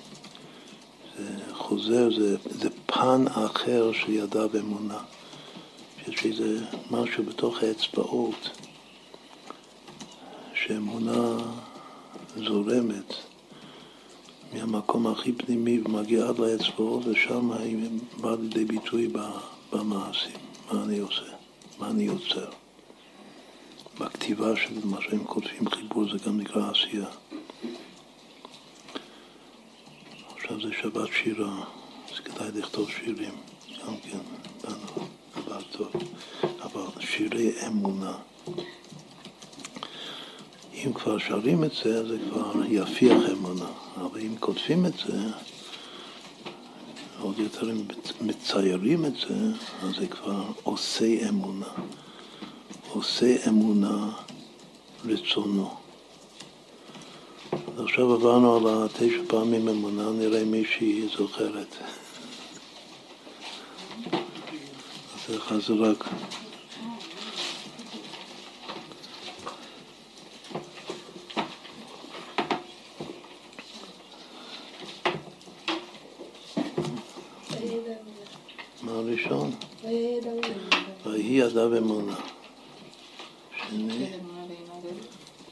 זה 1.18 1.54
חוזר, 1.54 2.08
זה, 2.16 2.36
זה 2.50 2.68
פן 2.86 3.24
אחר 3.28 3.92
של 3.92 4.12
ידע 4.12 4.46
ואמונה. 4.52 4.98
יש 6.08 6.24
איזה 6.24 6.64
משהו 6.90 7.24
בתוך 7.24 7.62
האצבעות 7.62 8.50
שאמונה 10.54 11.36
זורמת 12.36 13.14
מהמקום 14.52 15.06
הכי 15.06 15.32
פנימי 15.32 15.80
ומגיעה 15.84 16.28
עד 16.28 16.38
לאצבעות 16.38 17.06
ושם 17.06 17.52
היא 17.52 17.88
באה 18.20 18.36
לידי 18.36 18.64
ביטוי 18.64 19.12
במעשים, 19.72 20.36
מה 20.72 20.82
אני 20.82 20.98
עושה, 20.98 21.32
מה 21.78 21.90
אני 21.90 22.04
יוצר. 22.04 22.63
בכתיבה 24.00 24.56
של 24.56 24.86
מה 24.86 24.96
שהם 25.00 25.24
כותבים 25.24 25.68
חיבור 25.70 26.04
זה 26.12 26.18
גם 26.26 26.40
נקרא 26.40 26.70
עשייה. 26.70 27.06
עכשיו 30.36 30.60
זה 30.60 30.68
שבת 30.82 31.08
שירה, 31.12 31.64
אז 32.12 32.20
כדאי 32.20 32.48
לכתוב 32.54 32.90
שירים, 32.90 33.34
גם 33.86 33.96
כן, 33.96 34.18
דבר 35.36 35.60
טוב, 35.72 35.92
אבל 36.62 37.00
שירי 37.00 37.66
אמונה. 37.66 38.18
אם 40.74 40.92
כבר 40.92 41.18
שרים 41.18 41.64
את 41.64 41.72
זה, 41.84 42.08
זה 42.08 42.18
כבר 42.30 42.52
יפיח 42.68 43.16
אמונה, 43.32 43.68
אבל 43.96 44.20
אם 44.20 44.36
כותבים 44.40 44.86
את 44.86 44.94
זה, 45.06 45.18
עוד 47.20 47.38
יותר 47.38 47.70
אם 47.70 47.84
מציירים 48.20 49.04
את 49.04 49.14
זה, 49.14 49.34
אז 49.82 49.94
זה 49.96 50.06
כבר 50.06 50.44
עושה 50.62 51.28
אמונה. 51.28 51.72
עושה 52.94 53.48
אמונה 53.48 54.08
רצונו. 55.04 55.74
עכשיו 57.78 58.12
עברנו 58.12 58.56
על 58.56 58.84
התשע 58.84 59.22
פעמים 59.28 59.68
אמונה, 59.68 60.10
נראה 60.10 60.44
מישהי 60.44 61.08
זוכרת. 61.16 61.76
אז 65.14 65.34
לך 65.34 65.54
זה 65.66 65.74
רק... 65.74 66.08
מה 78.82 78.92
הראשון? 78.92 79.50
ויהי 81.04 81.32
ידיו 81.32 81.78
אמונה. 81.78 82.14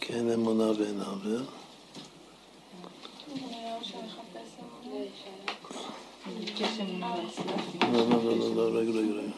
כן 0.01 0.31
אמונה 0.31 0.71
ואין 0.79 1.01
עוול. 1.01 1.43
לא, 7.93 8.09
לא, 8.11 8.25
לא, 8.25 8.39
לא, 8.39 8.73
לא, 8.73 8.79
רגע, 8.79 8.91
רגע. 8.91 9.33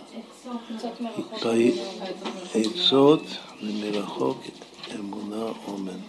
עצות 2.54 3.22
ומרחוק 3.62 4.42
אמונה 4.94 5.44
אומן. 5.66 6.00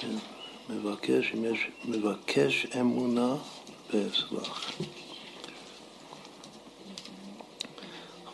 כן, 0.00 0.16
מבקש, 0.70 1.32
אם 1.34 1.44
יש, 1.44 1.66
מבקש 1.84 2.66
אמונה 2.80 3.36
ואסלח. 3.92 4.72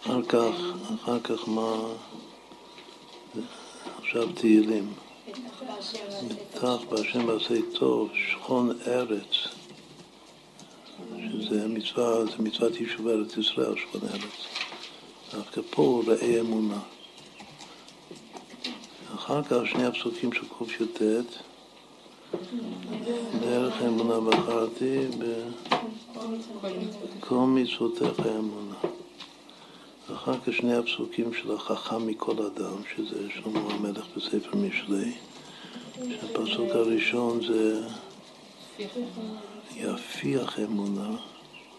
אחר 0.02 0.22
כך, 0.22 0.54
אחר 0.94 1.20
כך 1.20 1.48
מה, 1.48 1.76
עכשיו 3.98 4.32
תהילים. 4.32 4.92
בטח 6.28 6.76
בהשם 6.88 7.28
ועשה 7.28 7.54
טוב, 7.72 8.10
שכון 8.14 8.70
ארץ, 8.86 9.48
שזה 11.32 11.68
מצווה, 11.68 12.24
זה 12.24 12.32
מצוות 12.38 12.80
יישוב 12.80 13.08
ארץ 13.08 13.36
ישראל, 13.36 13.74
שכון 13.76 14.00
ארץ. 14.12 14.46
דווקא 15.34 15.60
פה 15.70 16.02
ראה 16.06 16.40
אמונה. 16.40 16.78
אחר 19.14 19.42
כך 19.42 19.56
שני 19.66 19.86
הפסוקים 19.86 20.32
של 20.32 20.42
קי"ט, 20.58 21.02
דרך 23.40 23.82
אמונה 23.82 24.30
בחרתי 24.30 25.06
בכל 27.20 27.36
מצוותיך 27.36 28.20
אמונה. 28.26 28.74
ואחר 30.10 30.40
כך 30.40 30.52
שני 30.52 30.74
הפסוקים 30.74 31.34
של 31.34 31.54
החכם 31.54 32.06
מכל 32.06 32.36
אדם, 32.46 32.76
שזה 32.96 33.30
שלמה 33.30 33.60
המלך 33.60 34.04
בספר 34.16 34.56
משלי. 34.56 35.12
שהפסוק 35.94 36.70
הראשון 36.70 37.40
זה 37.46 37.88
יפיח 39.76 40.58
אמונה, 40.58 41.16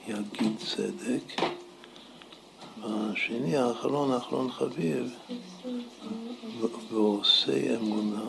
יגיד 0.07 0.57
צדק, 0.57 1.41
והשני, 2.81 3.57
האחרון, 3.57 4.11
האחרון 4.11 4.51
חביב, 4.51 5.11
ועושה 6.91 7.75
אמונה 7.75 8.25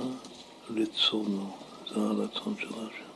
רצונו, 0.71 1.51
זה 1.95 2.01
הרצון 2.01 2.55
של 2.61 2.69
השם. 2.69 3.13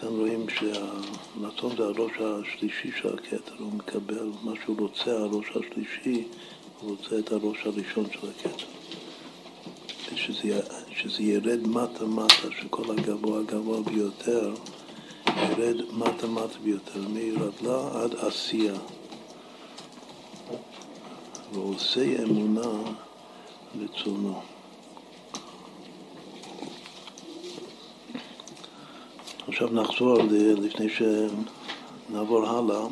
כאן 0.00 0.08
רואים 0.08 0.46
שהרצון 0.48 1.76
זה 1.76 1.82
הראש 1.82 2.12
השלישי 2.20 2.90
של 3.00 3.14
הכתר, 3.14 3.54
הוא 3.58 3.72
מקבל 3.72 4.30
מה 4.42 4.52
שהוא 4.64 4.76
רוצה, 4.78 5.10
הראש 5.10 5.46
השלישי, 5.50 6.24
הוא 6.80 6.90
רוצה 6.90 7.18
את 7.18 7.32
הראש 7.32 7.66
הראשון 7.66 8.04
של 8.12 8.28
הכתר. 8.30 8.64
שזה 10.96 11.22
ירד 11.22 11.66
מטה 11.66 12.04
מטה, 12.04 12.48
שכל 12.60 12.98
הגבוה 12.98 13.40
הגבוה 13.40 13.82
ביותר 13.82 14.54
ירד 15.26 15.76
מטה 15.92 16.26
מטה 16.26 16.58
ביותר, 16.64 17.00
מרדלה 17.08 18.02
עד 18.02 18.14
עשייה. 18.14 18.74
ועושה 21.52 22.22
אמונה 22.22 22.70
רצונו. 23.80 24.57
עכשיו 29.58 29.72
נחזור, 29.72 30.18
לפני 30.62 30.86
שנעבור 30.88 32.46
הלאה, 32.46 32.86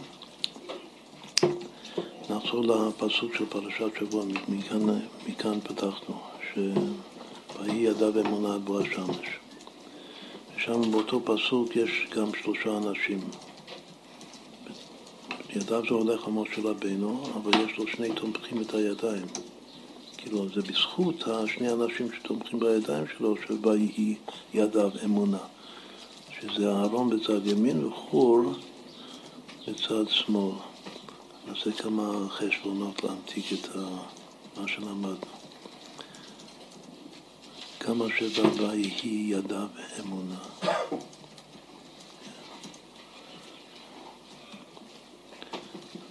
נחזור 2.31 2.65
לפסוק 2.65 3.35
של 3.35 3.47
פרשת 3.47 3.99
שבוע, 3.99 4.25
מכאן, 4.49 4.81
מכאן 5.29 5.61
פתחנו, 5.61 6.15
ויהי 6.57 7.79
ידיו 7.79 8.21
אמונה 8.21 8.55
עד 8.55 8.65
בוא 8.65 8.81
השמש. 8.81 9.27
ושם 10.57 10.91
באותו 10.91 11.21
פסוק 11.25 11.77
יש 11.77 12.07
גם 12.17 12.27
שלושה 12.43 12.77
אנשים. 12.77 13.21
ידיו 15.57 15.83
זה 15.89 15.95
הולך 15.95 16.27
על 16.27 16.33
משה 16.33 16.63
רבינו, 16.65 17.23
אבל 17.35 17.53
יש 17.61 17.79
לו 17.79 17.87
שני 17.87 18.09
תומכים 18.15 18.63
את 18.63 18.75
הידיים. 18.75 19.27
כאילו, 20.17 20.49
זה 20.49 20.63
בזכות 20.63 21.29
השני 21.29 21.73
אנשים 21.73 22.09
שתומכים 22.13 22.61
בידיים 22.61 23.05
שלו, 23.19 23.35
שויהי 23.47 24.17
ידיו 24.55 24.91
אמונה. 25.05 25.56
שזה 26.51 26.71
אהרון 26.71 27.11
בצד 27.11 27.47
ימין 27.47 27.85
וחור 27.85 28.43
בצד 29.69 30.09
שמאל. 30.09 30.55
נעשה 31.47 31.73
כמה 31.73 32.29
חשבונות 32.29 33.05
להמתיק 33.05 33.45
את 33.53 33.69
מה 34.57 34.69
שלמדנו. 34.69 35.17
כמה 37.81 38.05
שבא 38.19 38.63
ויהי 38.63 39.27
ידיו 39.31 39.69
אמונה. 40.01 40.39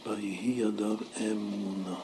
ויהי 0.05 0.53
ידיו 0.57 0.97
אמונה. 1.21 1.95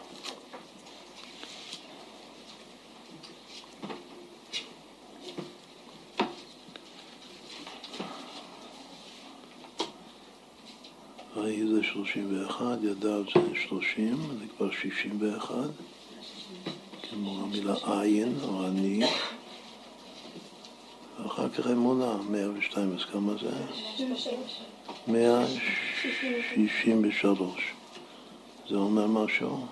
ויהי 11.95 12.05
זה 12.05 12.11
שלושים 12.11 12.41
ואחת, 12.41 12.77
ידיו 12.83 13.23
זה 13.23 13.55
שלושים, 13.67 14.17
זה 14.39 14.45
כבר 14.57 14.71
שישים 14.71 15.17
ואחת, 15.19 15.69
כמו 17.09 17.41
המילה 17.43 17.75
עין 17.83 18.35
או 18.43 18.67
אני. 18.67 19.03
ואחר 21.19 21.49
כך 21.49 21.67
אמונה, 21.67 22.17
מאה 22.29 22.51
ושתיים, 22.57 22.95
אז 22.95 23.05
כמה 23.05 23.33
זה? 23.41 23.49
מאה 25.07 25.45
שישים 26.53 27.01
ושלוש. 27.03 27.73
זה 28.69 28.75
אומר 28.75 29.07
משהו? 29.07 29.65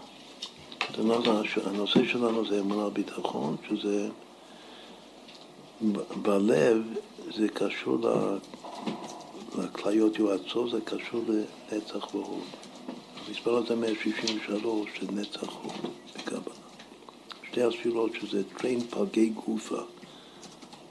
הנושא 1.65 2.05
שלנו 2.05 2.45
זה 2.45 2.59
אמונה 2.59 2.89
ביטחון, 2.89 3.55
שזה 3.69 4.09
בלב 6.21 6.83
זה 7.35 7.47
קשור 7.49 7.97
לכליות 9.57 10.19
יועצו, 10.19 10.69
זה 10.69 10.77
קשור 10.81 11.23
לנצח 11.27 12.15
והוד. 12.15 12.43
המספר 13.27 13.55
הזה 13.55 13.75
163 13.75 14.89
זה 15.01 15.11
נצח 15.11 15.53
הוד 15.63 15.91
בקבלה. 16.15 16.55
שתי 17.51 17.61
הספירות 17.61 18.11
שזה 18.21 18.43
טריין 18.57 18.79
פגי 18.81 19.29
גופה, 19.29 19.81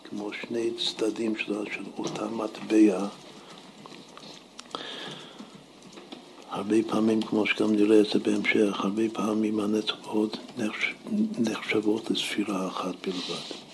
כמו 0.05 0.31
שני 0.33 0.71
צדדים 0.77 1.37
של 1.37 1.85
אותה 1.99 2.29
מטבע 2.29 3.09
הרבה 6.51 6.77
פעמים, 6.89 7.23
כמו 7.23 7.47
שגם 7.47 7.75
נראה 7.75 8.01
את 8.01 8.07
זה 8.07 8.19
בהמשך, 8.19 8.81
הרבה 8.85 9.03
פעמים 9.13 9.61
הנצחות 9.61 10.37
נחשבות 11.39 12.11
לספירה 12.11 12.69
אחת 12.69 12.95
בלבד. 13.07 13.68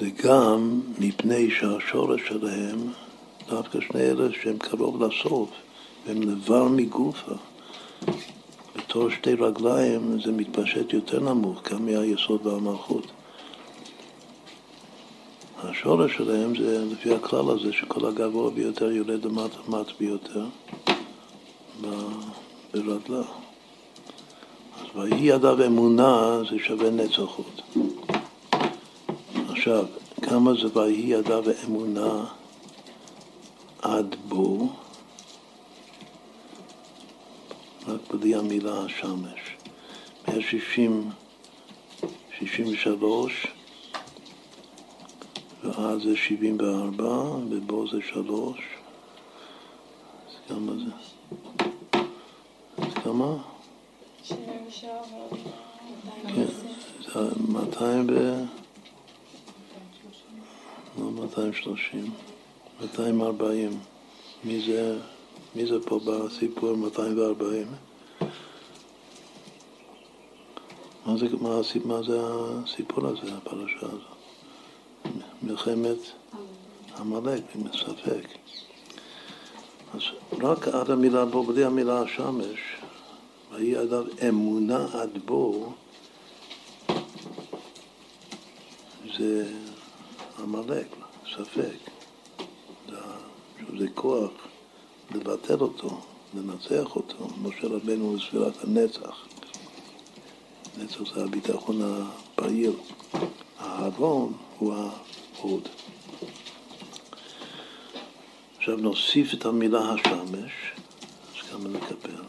וזה 0.00 0.10
גם 0.10 0.80
מפני 0.98 1.50
שהשורש 1.50 2.20
שלהם, 2.28 2.92
דווקא 3.48 3.78
שני 3.80 4.00
אלה 4.00 4.28
שהם 4.42 4.58
קרוב 4.58 5.02
לסוף, 5.02 5.48
והם 6.06 6.22
לבר 6.22 6.64
מגופה. 6.68 7.32
בתור 8.76 9.10
שתי 9.10 9.34
רגליים 9.34 10.20
זה 10.24 10.32
מתפשט 10.32 10.92
יותר 10.92 11.20
נמוך, 11.20 11.72
גם 11.72 11.86
מהיסוד 11.86 12.46
והמלכות. 12.46 13.06
השורש 15.62 16.16
שלהם 16.16 16.56
זה 16.56 16.84
לפי 16.92 17.14
הכלל 17.14 17.50
הזה 17.50 17.72
שכל 17.72 18.08
הגבוה 18.08 18.50
ביותר 18.50 18.90
יורד 18.90 19.24
למטה 19.24 19.58
למטה 19.68 19.92
ביותר 20.00 20.44
ברגלה. 22.72 23.22
אז 24.80 24.86
ויהי 24.94 25.24
ידיו 25.24 25.66
אמונה 25.66 26.40
זה 26.50 26.56
שווה 26.58 26.90
נצחות. 26.90 27.62
עכשיו, 29.60 29.86
כמה 30.22 30.50
זה 30.54 30.78
ויהי 30.78 31.06
ידיו 31.06 31.44
אמונה 31.64 32.24
עד 33.82 34.16
בו? 34.28 34.68
רק 37.86 38.00
בלי 38.10 38.34
המילה 38.34 38.84
השמש. 38.84 39.40
160, 40.28 41.10
63 42.38 43.46
ואז 45.64 46.02
זה 46.02 46.16
74, 46.16 47.04
ובו 47.50 47.88
זה 47.88 47.98
3. 48.02 48.58
אז 50.26 50.34
כמה 50.48 50.72
זה? 50.72 50.90
אז 52.78 52.94
כמה? 53.04 53.36
77 54.22 54.90
כן, 56.26 56.46
זה 57.12 57.30
200 57.48 58.06
ו... 58.10 58.44
לא 60.98 61.10
230, 61.10 62.10
240. 62.80 63.80
מי 64.44 64.60
זה, 64.66 64.98
מי 65.54 65.66
זה 65.66 65.74
פה 65.86 66.00
בסיפור 66.04 66.76
240? 66.76 67.66
מה 71.06 71.16
זה, 71.16 71.26
מה, 71.40 71.60
מה 71.84 72.02
זה 72.02 72.20
הסיפור 72.22 73.06
הזה, 73.06 73.34
הפרשה 73.36 73.86
הזאת? 73.86 74.00
מלחמת 75.42 75.98
עמלק, 76.98 77.42
ספק. 77.72 78.26
אז 79.94 80.00
רק 80.42 80.68
עד 80.68 80.90
המילה 80.90 81.24
בו, 81.24 81.42
בלי 81.42 81.64
המילה 81.64 82.02
השמש, 82.02 82.58
ויהי 83.52 83.76
עדיו 83.76 84.04
אמונה 84.28 84.86
עד 84.92 85.18
בו, 85.24 85.72
זה 89.18 89.52
עמלק, 90.42 90.86
ספק. 91.36 91.90
זה, 93.78 93.86
כוח 93.94 94.30
לבטל 95.14 95.60
אותו, 95.60 96.00
לנצח 96.34 96.96
אותו. 96.96 97.28
משה 97.42 97.66
רבנו 97.66 98.16
לספירת 98.16 98.64
הנצח. 98.64 99.26
נצח 100.78 101.14
זה 101.14 101.24
הביטחון 101.24 101.80
הפעיל. 101.82 102.72
הארון 103.58 104.32
הוא 104.58 104.74
ההוד. 104.74 105.68
עכשיו 108.58 108.76
נוסיף 108.76 109.34
את 109.34 109.44
המילה 109.44 109.92
השמש, 109.92 110.52
אז 111.28 111.50
כמה 111.50 111.68
נקבל? 111.68 112.22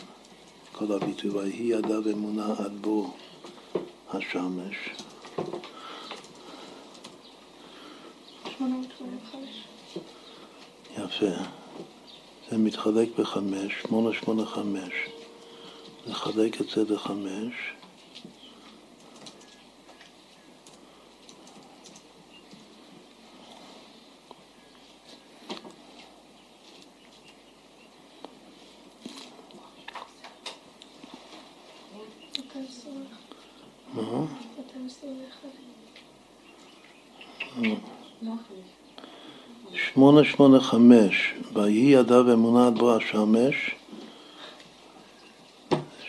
כל 0.71 0.91
הביטוי, 0.91 1.29
ויהי 1.29 1.63
ידיו 1.63 2.11
אמונה 2.11 2.53
עד 2.57 2.81
בו 2.81 3.13
השמש. 4.09 4.75
יפה. 10.97 11.43
זה 12.49 12.57
מתחלק 12.57 13.19
בחמש, 13.19 13.73
שמונה 13.81 14.13
שמונה 14.13 14.45
חמש. 14.45 14.93
נחלק 16.07 16.61
את 16.61 16.69
זה 16.69 16.93
לחמש. 16.93 17.53
שמונה 40.11 40.23
שמונה 40.23 40.59
חמש, 40.59 41.33
ויהי 41.53 41.91
ידיו 41.91 42.33
אמונה 42.33 42.67
עד 42.67 42.77
בו 42.77 42.95
השמש, 42.95 43.71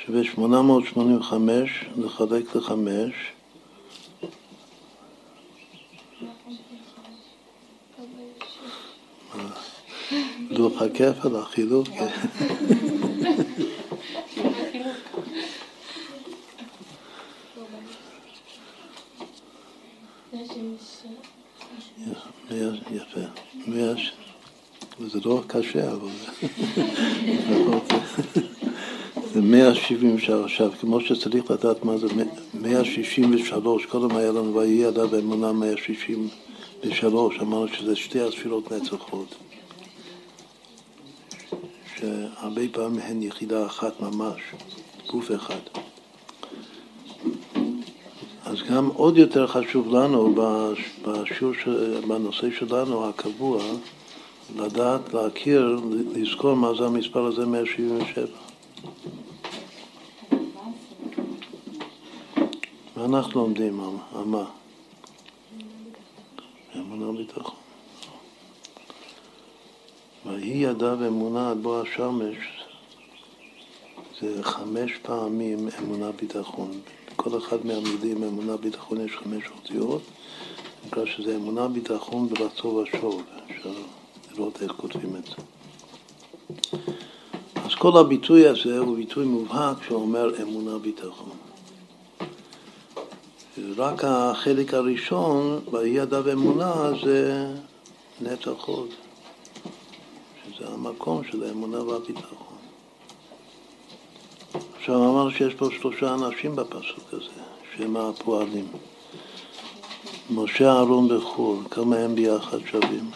שווה 0.07 0.25
שמונה 0.25 0.63
מאות 0.63 0.85
שמונים 0.87 1.17
וחמש, 1.17 1.85
לחלק 1.97 2.57
לחמש. 2.57 3.13
לוח 10.51 10.83
הכפל, 10.83 11.37
החילוק. 11.37 11.89
יפה. 22.93 23.21
זה 25.07 25.21
קשה, 25.73 25.93
אבל 25.93 26.09
זה 29.33 29.41
173. 29.41 30.31
עכשיו, 30.31 30.71
כמו 30.81 31.01
שצריך 31.01 31.51
לדעת 31.51 31.85
מה 31.85 31.99
זה 31.99 32.07
163, 32.55 33.87
קודם 33.87 34.17
היה 34.17 34.33
לנו 34.33 34.55
ויהי 34.55 34.89
אדם 34.89 35.11
באמונה 35.11 35.53
163, 35.53 37.39
אמרנו 37.41 37.69
שזה 37.69 37.97
שתי 37.97 38.21
הספירות 38.21 38.73
נצחות, 38.73 39.35
שהרבה 41.97 42.63
פעמים 42.73 43.01
הן 43.05 43.23
יחידה 43.23 43.67
אחת 43.67 44.01
ממש, 44.01 44.41
גוף 45.11 45.31
אחד. 45.35 45.61
אז 48.45 48.57
גם 48.71 48.87
עוד 48.87 49.19
יותר 49.19 49.47
חשוב 49.47 49.95
לנו 49.95 50.35
בשיעור, 51.05 51.55
בנושא 52.09 52.47
שלנו 52.59 53.09
הקבוע, 53.09 53.63
לדעת, 54.57 55.15
להכיר, 55.15 55.81
לזכור 56.15 56.55
מה 56.55 56.75
זה 56.79 56.87
המספר 56.87 57.27
הזה 57.27 57.47
177. 57.47 58.27
מה 62.97 63.05
אנחנו 63.05 63.41
לומדים? 63.41 63.81
על 64.15 64.25
מה? 64.25 64.45
אמונה 66.77 67.19
ביטחון. 67.19 67.55
ויהי 70.27 70.63
ידע 70.63 70.95
ואמונה 70.99 71.51
עד 71.51 71.59
בוא 71.63 71.83
השמש 71.83 72.37
זה 74.21 74.43
חמש 74.43 74.93
פעמים 75.03 75.69
אמונה 75.79 76.13
ביטחון. 76.13 76.71
בכל 77.13 77.39
אחד 77.39 77.67
מהמילים 77.67 78.23
אמונה 78.23 78.57
ביטחון 78.57 79.01
יש 79.01 79.13
חמש 79.13 79.45
אותיות, 79.57 80.03
נקרא 80.87 81.07
שזה 81.07 81.37
אמונה 81.37 81.69
ביטחון 81.69 82.29
ברצו 82.29 82.69
ושוב. 82.69 83.23
לראות 84.37 84.63
איך 84.63 84.73
כותבים 84.73 85.17
את 85.17 85.25
זה. 85.27 85.37
אז 87.65 87.75
כל 87.75 87.99
הביטוי 87.99 88.49
הזה 88.49 88.79
הוא 88.79 88.97
ביטוי 88.97 89.27
מובהק 89.27 89.77
שאומר 89.89 90.43
אמונה 90.43 90.79
ביטחון. 90.79 91.37
רק 93.77 94.05
החלק 94.05 94.75
הראשון, 94.75 95.61
באי 95.71 95.89
ידע 95.89 96.21
ואמונה, 96.25 96.91
זה 97.05 97.47
נצח 98.21 98.65
הוד, 98.65 98.89
שזה 100.45 100.69
המקום 100.69 101.25
של 101.31 101.43
האמונה 101.43 101.83
והביטחון. 101.83 102.57
עכשיו 104.77 104.95
אמרנו 104.97 105.31
שיש 105.31 105.55
פה 105.55 105.69
שלושה 105.81 106.15
אנשים 106.15 106.57
בפסוק 106.57 107.05
הזה, 107.13 107.43
שהם 107.77 107.97
הפועלים. 107.97 108.67
משה, 110.31 110.73
אהרון 110.73 111.13
וחור, 111.13 111.63
כמה 111.71 111.97
הם 111.97 112.15
ביחד 112.15 112.59
שווים? 112.71 113.11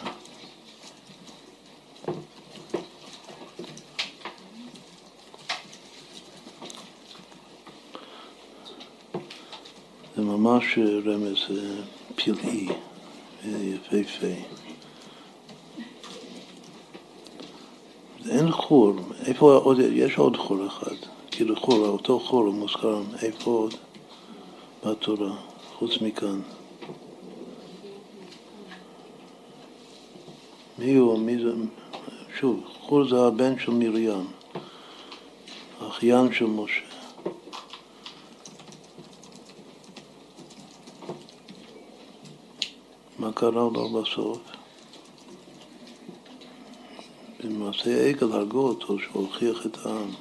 ממש 10.37 10.79
רמז 11.05 11.37
פלאי 12.15 12.67
ויפהפה. 13.45 14.27
אין 18.29 18.51
חור, 18.51 18.93
איפה 19.25 19.53
עוד, 19.53 19.79
יש 19.79 20.17
עוד 20.17 20.37
חור 20.37 20.67
אחד, 20.67 20.95
כאילו 21.31 21.55
חור, 21.55 21.87
אותו 21.87 22.19
חור 22.19 22.51
מוזכר, 22.51 23.01
איפה 23.21 23.51
עוד 23.51 23.73
בתורה, 24.85 25.35
חוץ 25.77 26.01
מכאן? 26.01 26.39
מי 30.79 30.95
הוא, 30.95 31.19
מי 31.19 31.37
זה, 31.43 31.51
שוב, 32.39 32.63
חור 32.79 33.09
זה 33.09 33.19
הבן 33.27 33.59
של 33.59 33.71
מרים, 33.71 34.27
אחיין 35.79 36.33
של 36.33 36.45
משה. 36.45 36.86
מה 43.19 43.31
קרה 43.31 43.51
לו 43.51 43.89
בסוף? 43.89 44.39
במעשה 47.43 48.05
עגל 48.09 48.31
הרגו 48.31 48.67
אותו, 48.67 48.99
שהוכיח 48.99 49.65
את 49.65 49.77
העם. 49.85 50.11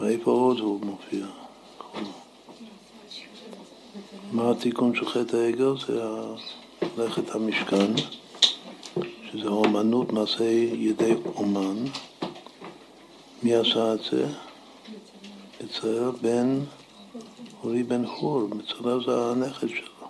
ואיפה 0.00 0.30
עוד 0.30 0.58
הוא 0.58 0.80
מופיע? 0.80 1.26
מה 4.32 4.50
התיקון 4.50 4.94
של 4.94 5.06
חטא 5.06 5.36
העגל? 5.36 5.74
זה 5.86 6.02
ללכת 6.96 7.34
המשכן, 7.34 7.92
שזה 9.32 9.48
אומנות 9.48 10.12
מעשה 10.12 10.44
ידי 10.72 11.14
אומן. 11.36 11.84
מי 13.42 13.54
עשה 13.54 13.94
את 13.94 14.00
זה? 14.10 14.26
בצלאל 15.60 16.10
בן 16.20 16.60
אורי 17.64 17.82
בן 17.82 18.06
חור, 18.06 18.46
בצלאל 18.48 19.04
זה 19.04 19.30
הנכד 19.30 19.68
שלו. 19.68 20.08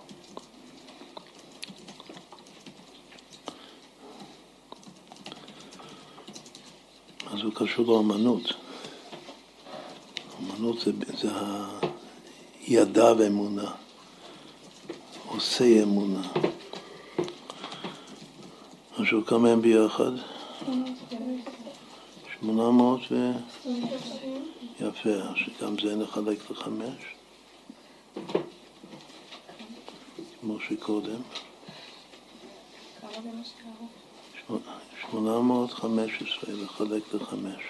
אז 7.31 7.41
הוא 7.41 7.53
קשור 7.55 7.97
לאמנות. 7.97 8.53
אמנות 10.39 10.79
זה, 10.79 10.91
זה 11.17 11.29
הידע 12.67 13.13
ואמונה, 13.17 13.71
עושה 15.25 15.83
אמונה. 15.83 16.21
עכשיו 18.97 19.25
כמה 19.25 19.49
הם 19.49 19.61
ביחד? 19.61 20.11
שמונה 22.39 22.71
מאות 22.71 23.01
ו... 23.11 23.31
יפה, 24.79 25.09
שגם 25.35 25.79
זה 25.79 25.95
נחלק 25.95 26.51
לחמש, 26.51 27.15
כמו 30.41 30.59
שקודם. 30.59 31.21
שמונה 35.01 35.39
מאות 35.39 35.71
חמש 35.71 36.11
עשרה 36.21 36.53
לחלק 36.63 37.13
לחמש. 37.13 37.61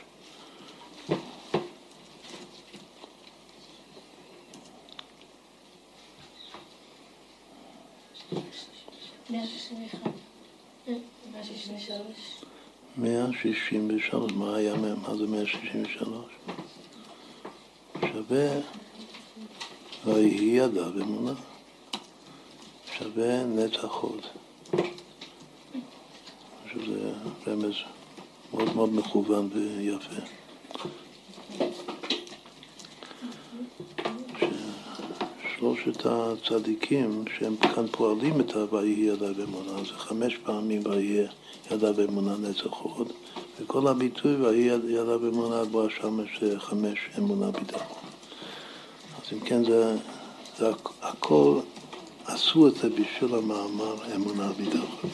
מאה 12.97 13.27
שישים 13.41 13.87
ושלוש. 13.95 14.31
מה 14.31 14.55
היה, 14.55 14.75
מה 14.75 15.15
זה 15.17 15.27
מאה 15.27 15.45
שישים 15.45 15.83
ושלוש? 15.83 16.31
שווה 18.27 18.59
ויהי 20.05 20.45
ידע 20.45 20.89
באמונה. 20.89 21.33
שווה 22.97 23.43
נצח 23.43 23.91
הוד. 23.91 24.21
שזה 26.73 27.11
רמז 27.47 27.73
מאוד 28.53 28.75
מאוד 28.75 28.93
מכוון 28.93 29.49
ויפה. 29.53 30.21
שלושת 35.57 36.05
הצדיקים 36.05 37.25
שהם 37.37 37.55
כאן 37.55 37.87
פועלים 37.91 38.41
את 38.41 38.55
ה"ויהי 38.55 39.05
ידע 39.05 39.31
באמונה", 39.33 39.83
זה 39.83 39.93
חמש 39.97 40.37
פעמים 40.37 40.81
"ויהי 40.85 41.27
ידע 41.71 41.91
באמונה 41.91 42.37
נצח 42.37 42.73
הוד", 42.79 43.11
וכל 43.59 43.87
הביטוי 43.87 44.35
"ויהי 44.35 44.65
ידע 44.87 45.17
באמונה 45.17 45.65
בוא 45.65 45.85
השמש" 45.87 46.39
זה 46.41 46.59
חמש 46.59 46.99
אמונה 47.17 47.51
ביטחון. 47.51 48.04
אז 49.25 49.33
אם 49.33 49.39
כן, 49.39 49.65
זה, 49.65 49.95
זה 50.57 50.69
הכל, 51.01 51.59
עשו 52.25 52.67
את 52.67 52.75
זה 52.75 52.89
בשביל 52.89 53.35
המאמר 53.35 54.15
אמונה 54.15 54.51
ביטחון, 54.51 55.09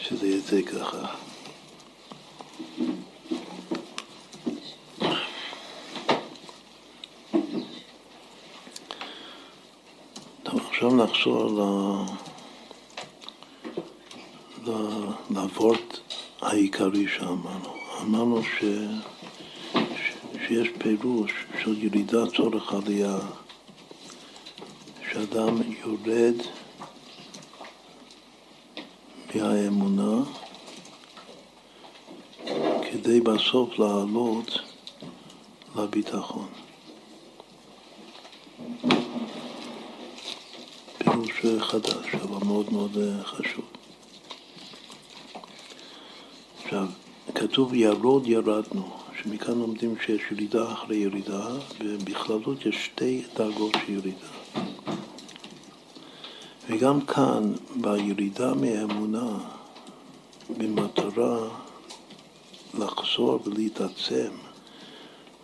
שזה 0.00 0.28
יצא 0.28 0.62
ככה. 0.62 1.06
טוב, 10.42 10.60
עכשיו 10.68 10.90
נחזור 10.96 11.46
ל... 11.46 11.62
לוורט 15.30 15.98
העיקרי 16.40 17.08
שאמרנו. 17.08 17.74
אמרנו 18.02 18.42
ש... 18.42 18.64
שיש 20.46 20.68
פירוש 20.78 21.47
של 21.64 21.84
ירידה 21.84 22.26
צורך 22.36 22.72
עלייה, 22.72 23.18
שאדם 25.12 25.56
יורד 25.62 26.34
מהאמונה 29.34 30.22
כדי 32.90 33.20
בסוף 33.20 33.78
לעלות 33.78 34.58
לביטחון. 35.76 36.48
פירוש 40.98 41.42
חדש, 41.60 42.14
אבל 42.14 42.46
מאוד 42.46 42.72
מאוד 42.72 42.96
חשוב. 43.24 43.64
עכשיו, 46.64 46.86
כתוב 47.34 47.74
ירוד 47.74 48.26
ירדנו. 48.26 49.07
שמכאן 49.22 49.58
לומדים 49.58 49.94
שיש 50.06 50.22
ירידה 50.30 50.72
אחרי 50.72 50.96
ירידה, 50.96 51.46
ובכללות 51.80 52.66
יש 52.66 52.84
שתי 52.84 53.22
דרגות 53.34 53.72
של 53.86 53.92
ירידה. 53.92 54.26
וגם 56.68 57.00
כאן, 57.00 57.52
בירידה 57.76 58.54
מהאמונה, 58.54 59.38
במטרה 60.58 61.48
לחזור 62.78 63.40
ולהתעצם 63.44 64.30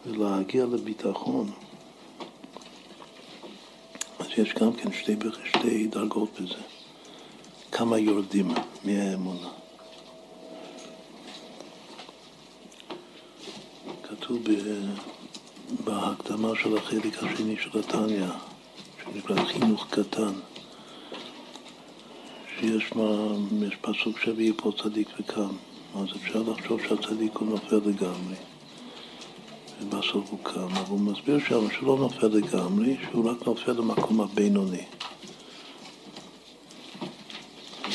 ולהגיע 0.06 0.64
לביטחון, 0.64 1.50
אז 4.18 4.26
יש 4.38 4.54
גם 4.54 4.72
כן 4.72 4.92
שתי, 4.92 5.16
שתי 5.44 5.86
דרגות 5.86 6.40
בזה. 6.40 6.62
כמה 7.72 7.98
יורדים 7.98 8.48
מהאמונה. 8.84 9.63
כתוב 14.24 14.42
בהקדמה 15.84 16.48
של 16.62 16.76
החלק 16.76 17.22
השני 17.22 17.56
של 17.62 17.78
התניא, 17.78 18.26
שנקרא 19.04 19.44
חינוך 19.44 19.86
קטן, 19.90 20.32
שיש 22.58 22.92
מה, 22.96 23.34
פסוק 23.80 24.18
שביעי 24.18 24.52
פה 24.56 24.72
צדיק 24.82 25.08
וקם, 25.20 25.56
אז 25.94 26.08
אפשר 26.16 26.42
לחשוב 26.42 26.80
שהצדיק 26.88 27.36
הוא 27.36 27.48
נופל 27.48 27.76
לגמרי, 27.76 28.36
ובסוף 29.80 30.30
הוא 30.30 30.38
קם, 30.42 30.60
אבל 30.60 30.88
הוא 30.88 31.00
מסביר 31.00 31.38
שם 31.48 31.70
שלא 31.70 31.96
נופל 31.98 32.26
לגמרי, 32.26 32.96
שהוא 33.10 33.30
רק 33.30 33.46
נופל 33.46 33.72
למקום 33.72 34.20
הבינוני. 34.20 34.84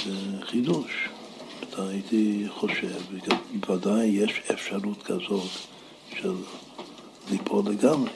זה 0.05 0.15
חידוש. 0.41 1.09
הייתי 1.77 2.45
חושב, 2.49 3.01
בוודאי 3.59 4.05
יש 4.05 4.41
אפשרות 4.51 5.03
כזאת 5.03 5.78
של 6.21 6.35
ליפול 7.31 7.63
לגמרי, 7.65 8.11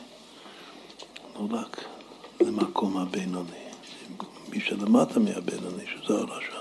לא 1.35 1.47
רק 1.51 1.85
למקום 2.41 2.97
הבינוני, 2.97 3.63
מי 4.49 4.59
שלמטה 4.59 5.19
מהבינוני, 5.19 5.83
שזה 5.87 6.13
הרשע. 6.13 6.59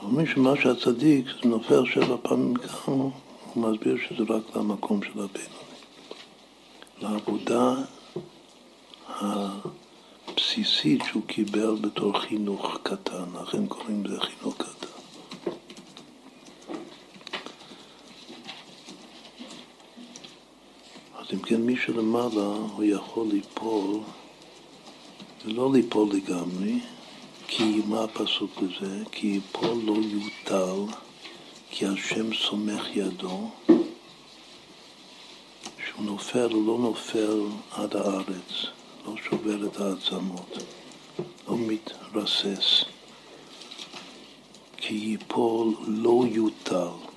אבל 0.00 0.10
מי 0.10 0.26
שמה 0.26 0.52
שהצדיק 0.62 1.26
נופל 1.44 1.86
שבע 1.86 2.16
פעמים 2.22 2.54
גם, 2.54 2.68
הוא 2.84 3.12
מסביר 3.56 3.96
שזה 4.08 4.24
רק 4.28 4.56
למקום 4.56 5.00
של 5.02 5.20
הבינוני. 5.20 5.54
לעבודה 7.00 7.74
הבסיסית 10.28 11.02
שהוא 11.04 11.22
קיבל 11.26 11.74
בתור 11.80 12.20
חינוך 12.20 12.78
קטן, 12.82 13.24
לכן 13.42 13.66
קוראים 13.66 14.04
לזה 14.04 14.20
חינוך 14.20 14.54
קטן. 14.56 14.74
אז 21.18 21.26
אם 21.32 21.38
כן, 21.54 21.62
מי 21.62 21.76
שלמעלה 21.76 22.56
הוא 22.76 22.84
יכול 22.84 23.26
ליפול, 23.32 24.00
ולא 25.44 25.72
ליפול 25.72 26.08
לגמרי, 26.12 26.80
כי 27.46 27.82
מה 27.88 28.04
הפסוק 28.04 28.50
לזה? 28.62 29.04
כי 29.12 29.26
יפול 29.26 29.78
לא 29.84 29.92
יוטל, 29.92 30.94
כי 31.70 31.86
השם 31.86 32.34
סומך 32.34 32.96
ידו, 32.96 33.50
שהוא 35.86 36.04
נופל, 36.04 36.48
הוא 36.52 36.66
לא 36.66 36.78
נופל 36.78 37.40
עד 37.70 37.96
הארץ, 37.96 38.66
לא 39.06 39.14
שובר 39.24 39.66
את 39.66 39.80
העצמות, 39.80 40.58
לא 41.48 41.56
מתרסס. 41.58 42.84
כי 44.76 44.94
יפול 44.94 45.74
לא 45.86 46.24
יוטל. 46.30 47.13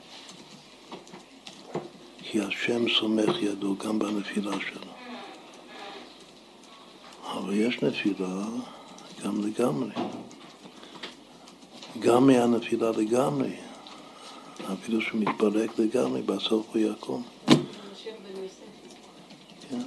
כי 2.38 2.44
השם 2.44 2.90
סומך 2.90 3.42
ידו 3.42 3.76
גם 3.78 4.00
בנפילה 4.00 4.52
שלו. 4.52 4.92
אבל 7.34 7.54
יש 7.54 7.82
נפילה 7.82 8.46
גם 9.24 9.46
לגמרי. 9.46 9.92
גם 12.00 12.28
מהנפילה 12.28 12.92
לגמרי, 12.92 13.56
אפילו 14.74 15.02
שהוא 15.02 15.22
מתפרק 15.22 15.80
לגמרי, 15.80 16.22
בסוף 16.22 16.68
הוא 16.74 16.78
יקום. 16.78 17.24
כן. 19.70 19.80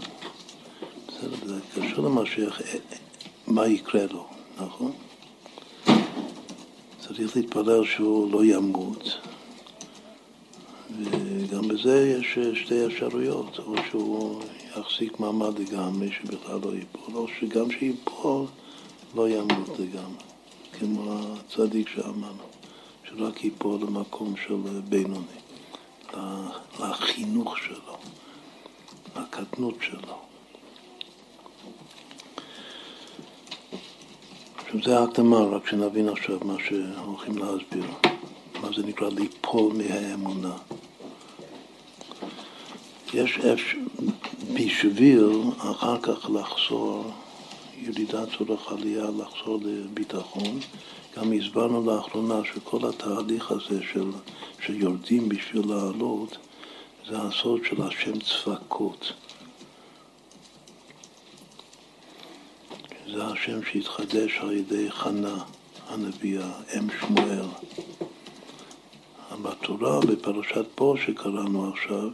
בסדר, 1.09 1.47
זה 1.47 1.61
קשור 1.75 2.05
למשיח, 2.05 2.61
מה 3.47 3.67
יקרה 3.67 4.07
לו, 4.11 4.27
נכון? 4.61 4.93
צריך 6.99 7.37
להתפלל 7.37 7.85
שהוא 7.85 8.33
לא 8.33 8.45
ימות, 8.45 9.21
וגם 11.51 11.69
בזה 11.69 12.17
יש 12.19 12.39
שתי 12.55 12.87
אפשרויות, 12.87 13.59
או 13.59 13.75
שהוא 13.91 14.43
יחזיק 14.77 15.21
מעמד 15.21 15.59
לגמרי, 15.59 16.13
שבכלל 16.13 16.59
לא 16.65 16.75
ייפול, 16.75 17.15
או 17.15 17.27
שגם 17.29 17.71
שיפול 17.71 18.47
לא 19.15 19.29
ימות 19.29 19.79
לגמרי, 19.79 20.23
כמו 20.73 21.13
הצדיק 21.13 21.89
שאמרנו, 21.89 22.43
שרק 23.05 23.45
ייפול 23.45 23.81
למקום 23.81 24.35
של 24.47 24.57
בינוני, 24.89 25.41
לחינוך 26.81 27.59
שלו, 27.59 27.97
לקטנות 29.17 29.75
שלו. 29.81 30.19
עכשיו 34.57 34.83
זה 34.85 34.99
ההקדמה, 34.99 35.39
רק 35.39 35.67
שנבין 35.67 36.09
עכשיו 36.09 36.39
מה 36.45 36.57
שהולכים 36.69 37.39
להסביר, 37.39 37.85
מה 38.63 38.69
זה 38.77 38.83
נקרא 38.87 39.09
ליפול 39.09 39.73
מהאמונה. 39.73 40.57
יש 43.15 43.39
אפשר, 43.39 43.79
בשביל 44.55 45.33
אחר 45.59 46.01
כך 46.03 46.31
לחזור, 46.31 47.05
ירידת 47.79 48.29
צורך 48.39 48.73
עלייה, 48.73 49.05
לחזור 49.19 49.61
לביטחון, 49.65 50.59
גם 51.17 51.33
הסברנו 51.33 51.87
לאחרונה 51.87 52.41
שכל 52.45 52.89
התהליך 52.89 53.51
הזה 53.51 53.81
של, 53.93 54.11
שיורדים 54.67 55.29
בשביל 55.29 55.63
לעלות, 55.69 56.37
זה 57.09 57.19
הסוד 57.19 57.61
של 57.65 57.83
השם 57.83 58.21
צפקות. 58.21 59.13
זה 63.13 63.25
השם 63.25 63.61
שהתחדש 63.65 64.39
על 64.41 64.53
ידי 64.53 64.91
חנה 64.91 65.45
הנביאה, 65.89 66.51
אם 66.77 66.87
שמואל. 67.01 67.47
בתורה, 69.43 70.01
בפרשת 70.01 70.65
פה 70.75 70.95
שקראנו 71.07 71.73
עכשיו, 71.73 72.11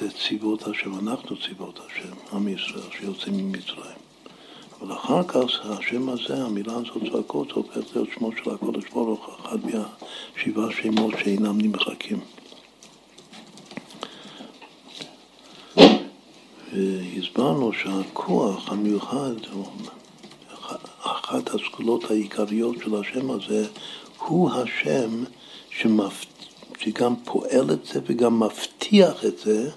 זה 0.00 0.08
ציוות 0.10 0.62
השם, 0.62 0.98
אנחנו 0.98 1.36
ציוות 1.36 1.80
השם, 1.86 2.36
עם 2.36 2.48
ישראל, 2.48 2.90
שיוצאים 2.98 3.36
ממצרים. 3.36 3.96
אבל 4.80 4.92
אחר 4.92 5.22
כך 5.22 5.66
השם 5.66 6.08
הזה, 6.08 6.44
המילה 6.44 6.72
הזאת 6.72 7.12
צעקות, 7.12 7.50
הופכת 7.50 7.96
להיות 7.96 8.08
שמו 8.14 8.30
של 8.32 8.50
הקודש 8.50 8.84
ברוך, 8.92 9.28
אחד 9.40 9.58
מהשבעה 9.64 10.72
שמות 10.82 11.14
שאינם 11.18 11.60
נמחקים. 11.60 12.20
והסברנו 16.72 17.72
שהכוח 17.72 18.68
המיוחד, 18.68 19.34
אחת 21.02 21.50
הסגולות 21.54 22.10
העיקריות 22.10 22.76
של 22.84 22.94
השם 22.94 23.30
הזה, 23.30 23.66
הוא 24.18 24.50
השם 24.50 25.24
שמפ... 25.70 26.24
שגם 26.78 27.14
פועל 27.24 27.70
את 27.70 27.86
זה 27.86 28.00
וגם 28.06 28.40
מבטיח 28.40 29.24
את 29.24 29.38
זה 29.38 29.70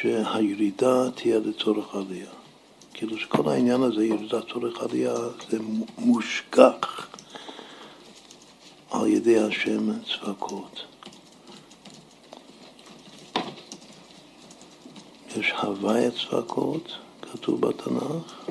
שהירידה 0.00 1.10
תהיה 1.10 1.38
לצורך 1.38 1.94
עלייה. 1.94 2.30
כאילו 2.94 3.18
שכל 3.18 3.48
העניין 3.48 3.82
הזה, 3.82 4.04
ירידת 4.04 4.48
צורך 4.52 4.82
עלייה, 4.82 5.14
זה 5.50 5.58
מושגח 5.98 7.08
על 8.90 9.06
ידי 9.06 9.38
השם 9.38 9.90
צבקות. 10.02 10.84
יש 15.36 15.52
הוויה 15.62 16.10
צבקות, 16.10 16.92
כתוב 17.22 17.60
בתנ"ך, 17.60 18.50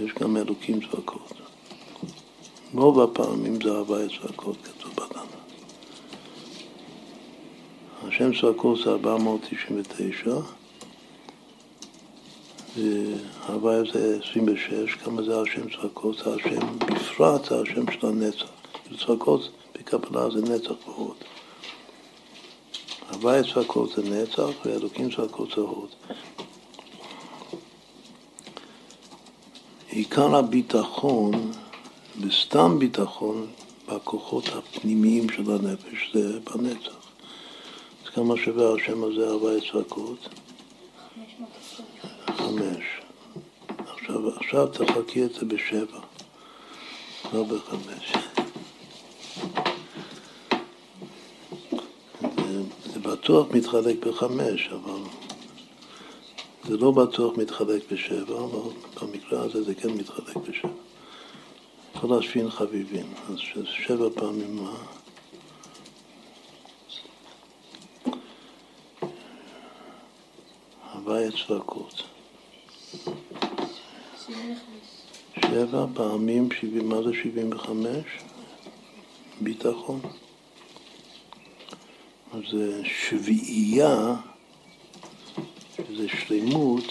יש 0.00 0.12
גם 0.20 0.36
אלוקים 0.36 0.80
צבקות. 0.80 1.32
רוב 2.74 3.00
הפעמים 3.00 3.60
זה 3.62 3.70
הוויה 3.70 4.08
צבקות 4.08 4.56
כתוב 4.62 4.92
בתנ"ך. 4.92 5.40
השם 8.08 8.40
צבקות 8.40 8.78
זה 8.84 8.90
499, 8.90 10.59
והוויה 12.76 13.82
זה 13.92 14.18
26, 14.30 14.94
כמה 14.94 15.22
זה 15.22 15.40
השם 15.40 15.70
צבקות, 15.70 16.16
זה 16.16 16.34
השם 16.34 16.78
בפרט, 16.78 17.52
השם 17.52 17.92
של 17.92 18.06
הנצח. 18.06 18.46
צבקות 18.98 19.50
בקבלה 19.74 20.30
זה 20.30 20.40
נצח 20.54 20.88
והוד. 20.88 21.16
הוויה 23.12 23.42
צבקות 23.42 23.92
זה 23.96 24.02
נצח 24.02 24.48
ואלוקים 24.64 25.10
צבקות 25.10 25.48
זה 25.56 25.60
הוד. 25.60 25.88
עיקר 29.88 30.36
הביטחון, 30.36 31.52
וסתם 32.20 32.78
ביטחון, 32.78 33.46
בכוחות 33.88 34.48
הפנימיים 34.48 35.30
של 35.30 35.50
הנפש, 35.50 36.10
זה 36.14 36.40
בנצח. 36.40 36.96
אז 38.04 38.10
כמה 38.14 38.36
שווה 38.36 38.74
השם 38.74 39.04
הזה, 39.04 39.30
הוויה 39.30 39.60
צבקות? 39.72 40.28
חמש. 42.40 42.84
עכשיו, 43.78 44.36
עכשיו 44.36 44.66
תחכי 44.66 45.24
את 45.24 45.34
זה 45.34 45.46
בשבע, 45.46 46.00
לא 47.32 47.42
בחמש. 47.42 48.12
זה, 52.20 52.62
זה 52.92 52.98
בטוח 52.98 53.46
מתחלק 53.54 54.06
בחמש, 54.06 54.68
אבל 54.68 55.00
זה 56.64 56.76
לא 56.76 56.90
בטוח 56.90 57.36
מתחלק 57.36 57.92
בשבע, 57.92 58.38
אבל 58.38 58.70
במקרה 59.02 59.40
הזה 59.40 59.62
זה 59.62 59.74
כן 59.74 59.90
מתחלק 59.90 60.36
בשבע. 60.36 60.70
כל 62.00 62.18
השפין 62.18 62.50
חביבים, 62.50 63.06
אז 63.28 63.38
שבע 63.64 64.08
פעמים 64.14 64.56
מה? 64.56 64.74
צבקות. 71.50 72.09
שבע 75.42 75.86
פעמים, 75.94 76.48
שבעים, 76.52 76.88
מה 76.88 77.02
זה 77.02 77.10
שבעים 77.22 77.52
וחמש? 77.52 78.04
ביטחון. 79.40 80.00
אז 82.32 82.40
זה 82.52 82.82
שביעייה, 82.84 84.14
שזה 85.76 86.08
שלמות 86.08 86.84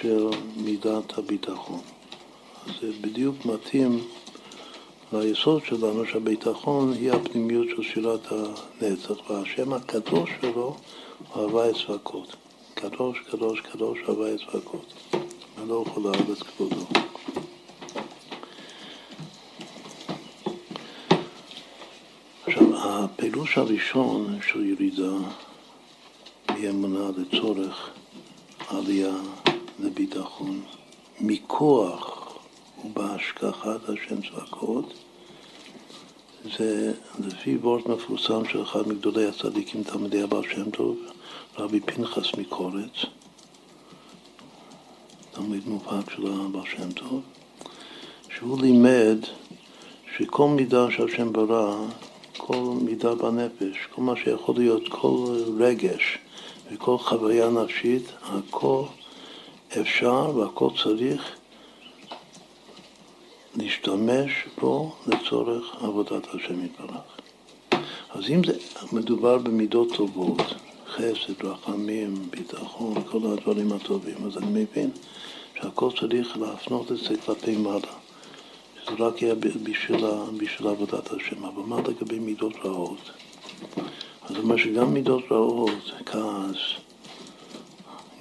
של 0.00 0.28
מידת 0.56 1.18
הביטחון. 1.18 1.80
זה 2.80 2.92
בדיוק 3.00 3.46
מתאים 3.46 4.08
ליסוד 5.12 5.64
שלנו 5.64 6.06
שהביטחון 6.06 6.92
היא 6.92 7.12
הפנימיות 7.12 7.66
של 7.68 7.82
שירת 7.82 8.26
הנצח, 8.32 9.30
והשם 9.30 9.72
הקדוש 9.72 10.30
שלו 10.40 10.76
הוא 11.32 11.42
הווי 11.42 11.72
צבקות. 11.86 12.36
קדוש, 12.76 13.18
קדוש, 13.30 13.60
קדוש, 13.60 13.98
הווי 14.06 14.36
צבקות. 14.38 14.94
ולא 15.58 15.84
יכול 15.86 16.02
לארץ 16.02 16.42
כבודו. 16.42 16.86
עכשיו, 22.46 22.64
הפירוש 22.76 23.58
הראשון 23.58 24.38
של 24.48 24.64
ירידה 24.64 25.16
מאמונה 26.50 27.10
לצורך 27.18 27.90
עלייה 28.68 29.14
לביטחון, 29.80 30.62
מכוח 31.20 32.34
ובהשגחת 32.84 33.88
השם 33.88 34.20
צבקות, 34.22 34.94
זה 36.58 36.92
לפי 37.26 37.56
וורט 37.56 37.86
מפורסם 37.86 38.44
של 38.44 38.62
אחד 38.62 38.88
מגדולי 38.88 39.26
הצדיקים, 39.26 39.82
תלמידי 39.82 40.22
הבעל 40.22 40.42
שם 40.42 40.70
טוב, 40.70 40.96
רבי 41.58 41.80
פנחס 41.80 42.34
מקורץ, 42.38 43.04
תלמיד 45.32 45.68
מובהק 45.68 46.10
של 46.10 46.26
הבעל 46.26 46.66
שם 46.66 46.92
טוב, 46.92 47.20
שהוא 48.36 48.60
לימד 48.60 49.18
שכל 50.16 50.48
מידה 50.48 50.86
שהשם 50.90 51.32
ברא, 51.32 51.76
כל 52.36 52.74
מידה 52.82 53.14
בנפש, 53.14 53.76
כל 53.94 54.02
מה 54.02 54.16
שיכול 54.16 54.54
להיות, 54.58 54.82
כל 54.88 55.36
רגש 55.58 56.18
וכל 56.72 56.98
חוויה 56.98 57.50
נפשית, 57.50 58.12
הכל 58.22 58.82
אפשר 59.80 60.32
והכל 60.36 60.70
צריך 60.82 61.36
להשתמש 63.56 64.32
בו 64.60 64.94
לצורך 65.06 65.64
עבודת 65.80 66.34
השם 66.34 66.64
יתברך. 66.64 67.20
אז 68.10 68.30
אם 68.30 68.44
זה 68.44 68.52
מדובר 68.92 69.38
במידות 69.38 69.88
טובות, 69.96 70.42
חסד, 70.96 71.44
רחמים, 71.44 72.14
ביטחון, 72.30 72.94
כל 73.10 73.18
הדברים 73.32 73.72
הטובים, 73.72 74.16
אז 74.26 74.36
אני 74.36 74.46
מבין 74.46 74.90
שהכל 75.54 75.90
צריך 76.00 76.38
להפנות 76.38 76.92
את 76.92 76.96
זה 76.96 77.16
כלפי 77.26 77.56
מעלה. 77.56 77.92
שזה 78.82 78.94
רק 78.98 79.22
יהיה 79.22 79.34
בשביל, 79.34 80.04
בשביל 80.36 80.68
עבודת 80.68 81.10
השם. 81.12 81.44
אבל 81.44 81.62
מה 81.62 81.76
לגבי 81.80 82.18
מידות 82.18 82.52
רעות? 82.64 83.10
אז 84.22 84.28
זאת 84.28 84.38
אומרת 84.38 84.58
שגם 84.58 84.94
מידות 84.94 85.24
רעות, 85.30 85.92
כעס, 86.06 86.58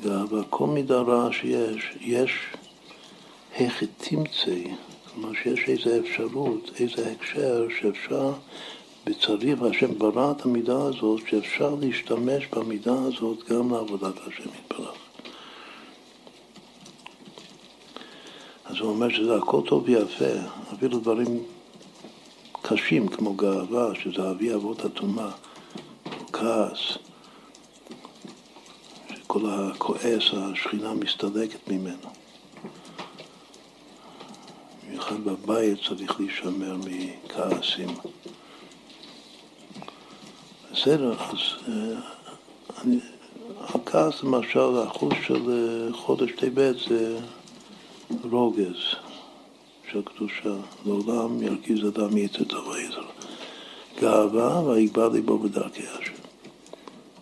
גאווה, 0.01 0.43
כל 0.49 0.67
מידה 0.67 1.01
רעה 1.01 1.33
שיש, 1.33 1.97
יש 2.01 2.31
היכי 3.55 3.85
תמצא, 3.97 4.55
כלומר 5.13 5.33
שיש 5.43 5.69
איזו 5.69 5.99
אפשרות, 5.99 6.71
איזה 6.79 7.11
הקשר 7.11 7.67
שאפשר, 7.81 8.33
וצריך, 9.05 9.61
השם 9.61 9.97
ברא 9.97 10.31
את 10.31 10.45
המידה 10.45 10.83
הזאת, 10.83 11.21
שאפשר 11.29 11.75
להשתמש 11.81 12.47
במידה 12.47 12.93
הזאת 12.93 13.49
גם 13.49 13.71
לעבודת 13.73 14.13
השם 14.27 14.49
יתברך. 14.59 14.95
אז 18.65 18.75
הוא 18.79 18.89
אומר 18.89 19.09
שזה 19.09 19.35
הכל 19.35 19.61
טוב 19.65 19.83
ויפה, 19.85 20.25
אפילו 20.73 20.99
דברים 20.99 21.43
קשים 22.61 23.07
כמו 23.07 23.33
גאווה, 23.33 23.95
שזה 23.95 24.29
אבי 24.31 24.53
אבות 24.53 24.85
הטומאה, 24.85 25.31
כעס, 26.33 26.97
שכל 29.09 29.41
הכועס, 29.49 30.23
השכינה 30.33 30.93
מסתלקת 30.93 31.67
ממנו. 31.67 32.09
במיוחד 34.87 35.23
בבית 35.23 35.77
צריך 35.87 36.19
להישמר 36.19 36.77
מכעסים. 36.85 37.89
בסדר, 40.75 41.13
אז 41.19 41.37
אה, 41.67 41.97
אני, 42.83 42.99
הכעס 43.59 44.23
למשל, 44.23 44.77
האחוז 44.77 45.13
של 45.27 45.51
אה, 45.51 45.93
חודש 45.93 46.31
טבת 46.31 46.75
זה 46.89 47.17
רוגז 48.31 48.75
של 49.91 50.01
קדושה. 50.01 50.55
לעולם 50.85 51.43
ירכיז 51.43 51.79
אדם 51.87 52.17
יצא 52.17 52.55
ויזר. 52.55 53.05
גאווה 54.01 54.63
ויגבר 54.63 55.09
ליבו 55.09 55.37
בדרכי 55.37 55.83
השם. 55.99 56.13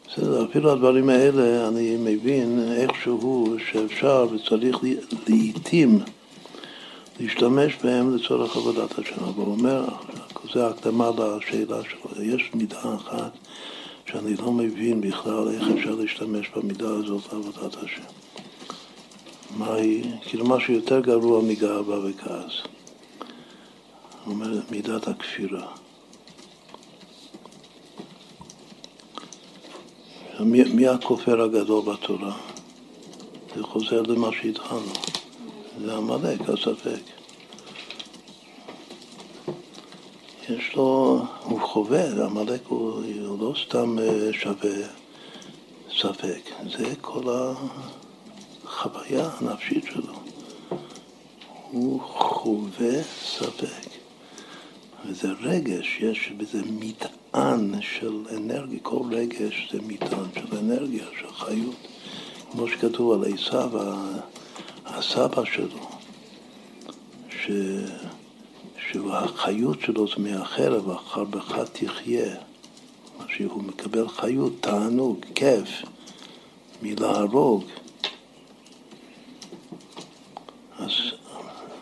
בסדר, 0.08 0.46
אפילו 0.46 0.72
הדברים 0.72 1.10
האלה 1.10 1.68
אני 1.68 1.98
מבין 2.00 2.74
איכשהו 2.78 3.56
שאפשר 3.72 4.28
וצריך 4.32 4.78
לעיתים 5.28 6.00
להשתמש 7.20 7.76
בהם 7.84 8.16
לצורך 8.16 8.58
עבודת 8.58 9.00
השם. 9.00 9.24
אבל 9.24 9.44
הוא 9.44 9.52
אומר, 9.52 9.86
זה 10.54 10.68
הקדמה 10.68 11.10
לשאלה 11.10 11.78
שלו, 11.84 12.24
יש 12.24 12.52
מידה 12.54 12.96
אחת 12.96 13.38
שאני 14.06 14.36
לא 14.36 14.52
מבין 14.52 15.02
בכלל 15.02 15.50
איך 15.50 15.64
אפשר 15.78 15.96
להשתמש 15.96 16.50
במידה 16.56 16.90
הזאת 16.90 17.34
לעבודת 17.34 17.76
השם. 17.84 18.04
מה 19.58 19.74
היא? 19.74 20.04
כאילו 20.22 20.46
משהו 20.46 20.74
יותר 20.74 21.00
גרוע 21.00 21.42
מגאווה 21.42 22.00
וכעס. 22.06 22.54
הוא 24.26 24.34
אומר, 24.34 24.60
מידת 24.72 25.08
הכפירה. 25.08 25.68
מי, 30.40 30.64
מי 30.64 30.88
הכופר 30.88 31.42
הגדול 31.42 31.94
בתורה? 31.94 32.36
זה 33.56 33.64
חוזר 33.64 34.02
למה 34.02 34.30
שהתחלנו. 34.42 34.94
זה 35.82 35.96
עמלק, 35.96 36.50
הספק. 36.50 37.02
יש 40.50 40.76
לו, 40.76 41.22
הוא 41.44 41.60
חווה, 41.62 42.26
עמלק 42.26 42.62
הוא, 42.68 43.04
הוא 43.28 43.40
לא 43.40 43.54
סתם 43.68 44.00
אה, 44.00 44.34
שווה 44.34 44.88
ספק, 46.00 46.42
זה 46.78 46.94
כל 47.02 47.24
החוויה 48.66 49.30
הנפשית 49.40 49.84
שלו. 49.84 50.14
הוא 51.72 52.02
חווה 52.02 53.04
ספק. 53.26 53.90
וזה 55.06 55.28
רגש, 55.42 56.00
יש 56.00 56.32
בזה 56.38 56.62
מטען 56.80 57.82
של 57.82 58.24
אנרגיה, 58.38 58.80
כל 58.82 59.02
רגש 59.12 59.70
זה 59.72 59.80
מטען 59.88 60.26
של 60.36 60.58
אנרגיה, 60.58 61.06
של 61.20 61.34
חיות. 61.34 61.76
כמו 62.52 62.68
שכתוב 62.68 63.12
על 63.12 63.34
עשיו, 63.34 63.72
הסבא 64.86 65.46
שלו, 65.46 65.90
ש... 67.30 67.52
שהחיות 68.78 69.82
שלו 69.82 70.08
זה 70.08 70.14
מהחרב, 70.18 70.90
אחר 70.90 71.24
בך 71.24 71.60
תחיה. 71.74 72.36
שהוא 73.36 73.64
מקבל 73.64 74.08
חיות, 74.08 74.54
תענוג, 74.60 75.26
כיף, 75.36 75.70
מלהרוג. 76.82 77.64
אז, 80.80 80.92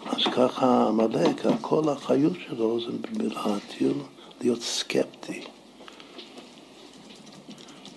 אז 0.06 0.24
ככה 0.36 0.88
עמלק, 0.88 1.42
כל 1.62 1.90
החיות 1.90 2.38
שלו 2.48 2.80
זה 2.82 2.92
להטיל, 3.14 3.94
להיות 4.42 4.62
סקפטי, 4.62 5.44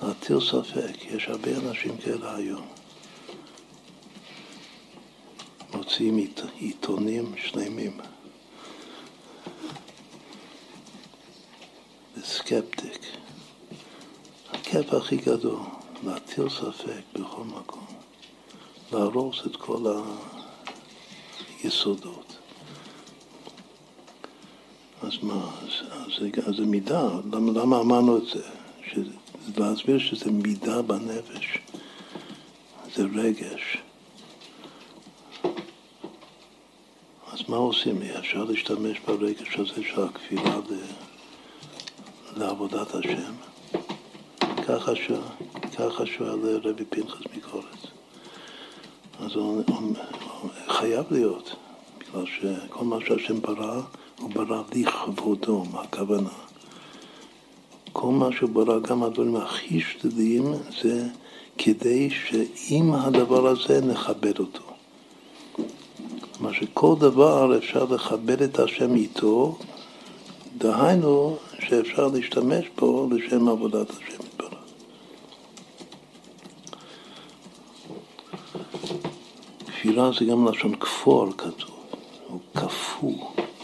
להטיל 0.02 0.40
ספק. 0.40 1.04
יש 1.04 1.28
הרבה 1.28 1.50
אנשים 1.56 1.96
כאלה 1.96 2.36
היום. 2.36 2.73
מוציאים 5.76 6.26
עיתונים 6.58 7.34
שלמים. 7.36 8.00
סקפטיק. 12.22 13.00
הכיף 14.50 14.94
הכי 14.94 15.16
גדול, 15.16 15.60
להטיל 16.04 16.48
ספק 16.48 17.02
בכל 17.12 17.44
מקום, 17.44 17.86
להרוס 18.92 19.46
את 19.46 19.56
כל 19.56 19.84
היסודות. 21.62 22.36
אז 25.02 25.12
מה, 25.22 25.50
אז, 25.62 25.88
אז 26.46 26.56
זה 26.56 26.66
מידה, 26.66 27.08
למה, 27.32 27.60
למה 27.60 27.80
אמרנו 27.80 28.16
את 28.16 28.22
זה? 28.26 28.42
להסביר 29.56 29.98
שזה 29.98 30.30
מידה 30.30 30.82
בנפש, 30.82 31.58
זה 32.94 33.02
רגש. 33.14 33.83
אז 37.32 37.38
מה 37.48 37.56
עושים? 37.56 38.02
אפשר 38.18 38.44
להשתמש 38.44 38.98
ברגש 39.06 39.58
הזה 39.58 39.82
של 39.82 40.02
הכפילה 40.02 40.58
לעבודת 42.36 42.94
השם. 42.94 43.32
ככה 45.76 46.06
שואל 46.06 46.60
רבי 46.64 46.84
פנחס 46.84 47.20
מקורץ. 47.36 47.86
אז 49.20 49.34
הוא, 49.34 49.62
הוא, 49.66 49.94
חייב 50.68 51.04
להיות, 51.10 51.56
בגלל 51.98 52.24
שכל 52.26 52.84
מה 52.84 52.96
שהשם 53.06 53.40
ברא, 53.40 53.80
הוא 54.20 54.30
ברא 54.30 54.62
לכבודו, 54.74 55.64
מה 55.72 55.82
הכוונה? 55.82 56.30
כל 57.92 58.10
מה 58.10 58.28
שהוא 58.32 58.50
ברא, 58.50 58.80
גם 58.80 59.02
הדברים 59.02 59.36
הכי 59.36 59.80
שליליים, 59.80 60.52
זה 60.82 61.06
כדי 61.58 62.10
שעם 62.10 62.94
הדבר 62.94 63.46
הזה 63.46 63.80
נכבד 63.80 64.38
אותו. 64.38 64.73
כלומר 66.44 66.58
שכל 66.60 66.94
דבר 66.98 67.58
אפשר 67.58 67.84
לכבד 67.84 68.42
את 68.42 68.58
השם 68.58 68.94
איתו, 68.94 69.58
דהיינו 70.58 71.36
שאפשר 71.58 72.08
להשתמש 72.08 72.64
בו 72.78 73.08
לשם 73.10 73.48
עבודת 73.48 73.90
השם. 73.90 74.24
כפירה 79.66 80.10
זה 80.18 80.24
גם 80.24 80.48
לשון 80.48 80.74
כפור 80.74 81.26
כתוב, 81.38 81.76
הוא 82.28 82.40
קפוא, 82.52 83.12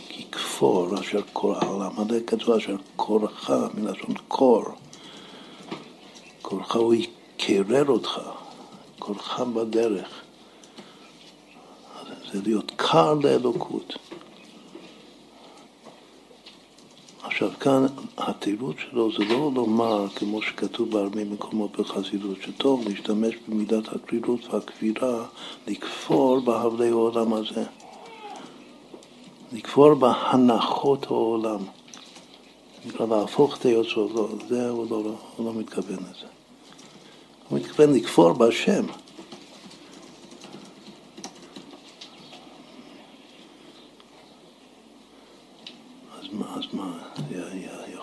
כי 0.08 0.24
כפור 0.32 1.00
אשר 1.00 1.20
קור, 1.32 1.56
על 1.56 1.82
עמלק 1.82 2.30
כתוב 2.30 2.54
אשר 2.54 2.76
קורך 2.96 3.50
מלשון 3.74 4.14
קור, 4.28 4.64
קורך 6.42 6.76
הוא 6.76 6.94
יקרר 6.94 7.88
אותך, 7.88 8.20
קורך 8.98 9.40
בדרך. 9.40 10.19
זה 12.32 12.40
להיות 12.44 12.72
קר 12.76 13.14
לאלוקות. 13.14 13.94
עכשיו 17.22 17.50
כאן 17.60 17.86
התירוץ 18.18 18.76
שלו 18.90 19.12
זה 19.12 19.24
לא 19.24 19.50
לומר, 19.54 20.08
כמו 20.08 20.42
שכתוב 20.42 20.90
בהרבה 20.90 21.24
מקומות 21.24 21.80
בחסידות, 21.80 22.36
שטוב 22.42 22.88
להשתמש 22.88 23.34
במידת 23.48 23.88
הקרירות 23.88 24.54
והכבירה 24.54 25.26
לכפור 25.66 26.40
בהבלי 26.40 26.88
העולם 26.88 27.32
הזה. 27.32 27.64
לכפור 29.52 29.94
בהנחות 29.94 31.06
העולם. 31.06 31.58
נקרא 32.86 33.06
להפוך 33.06 33.56
את 33.58 33.64
היוצרות, 33.64 34.10
לא, 34.14 34.28
זה 34.48 34.68
הוא 34.70 34.86
לא, 34.90 35.02
הוא 35.36 35.46
לא 35.46 35.54
מתכוון 35.54 35.96
לזה. 35.96 36.26
הוא 37.48 37.58
מתכוון 37.58 37.94
לכפור 37.94 38.32
בהשם. 38.32 38.84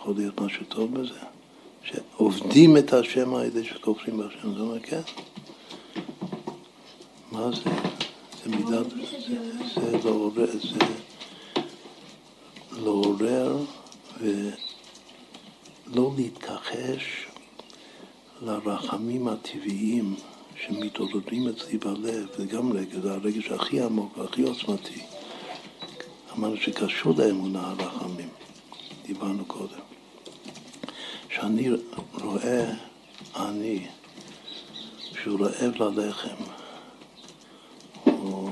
יכול 0.07 0.21
להיות 0.21 0.41
משהו 0.41 0.65
טוב 0.69 0.93
בזה? 0.93 1.19
שעובדים 1.83 2.77
את 2.77 2.93
השם 2.93 3.35
על 3.35 3.45
ידי 3.45 3.63
שכופרים 3.63 4.17
בהשם, 4.17 4.53
זה 4.53 4.59
אומר 4.59 4.79
כן. 4.79 5.01
מה 7.31 7.51
זה? 7.51 7.69
זה 8.43 8.49
מידת, 8.49 8.85
זה 9.75 9.97
לעורר, 10.03 10.51
זה 10.51 10.85
לעורר 12.83 13.57
ולא 14.21 16.11
להתכחש 16.17 17.27
לרחמים 18.41 19.27
הטבעיים 19.27 20.15
שמתעוררים 20.55 21.47
אצלי 21.47 21.77
בלב, 21.77 22.27
זה 22.37 22.45
גם 22.45 22.73
רגע, 22.73 22.99
זה 22.99 23.13
הרגש 23.13 23.47
הכי 23.47 23.81
עמוק 23.81 24.17
והכי 24.17 24.41
עוצמתי. 24.41 25.01
אמרנו 26.37 26.57
שקשור 26.57 27.13
לאמונה 27.17 27.67
הרחמים, 27.67 28.29
דיברנו 29.05 29.45
קודם. 29.45 29.86
שאני 31.41 31.69
רואה 32.23 32.73
אני 33.35 33.87
שהוא 35.23 35.39
רעב 35.45 35.81
ללחם, 35.81 36.43
או 38.05 38.49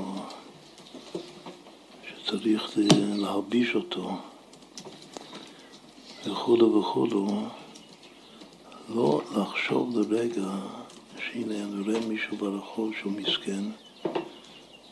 שצריך 2.08 2.78
להלביש 3.16 3.76
אותו, 3.76 4.18
וכולו 6.26 6.80
וכולו, 6.80 7.42
לא 8.90 9.22
לחשוב 9.38 10.00
לרגע 10.00 10.50
שהנה 11.18 11.64
אני 11.64 11.82
רואה 11.82 12.08
מישהו 12.08 12.38
ברחוב 12.38 12.92
שהוא 13.00 13.12
מסכן, 13.12 13.64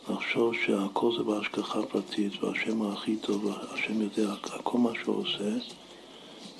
לחשוב 0.09 0.53
שהכל 0.65 1.11
זה 1.17 1.23
בהשגחה 1.23 1.81
פרטית 1.81 2.43
והשם 2.43 2.81
הכי 2.81 3.15
טוב, 3.15 3.47
השם 3.71 4.01
יודע 4.01 4.33
הכל 4.33 4.77
מה 4.77 4.91
שהוא 5.03 5.15
עושה 5.15 5.82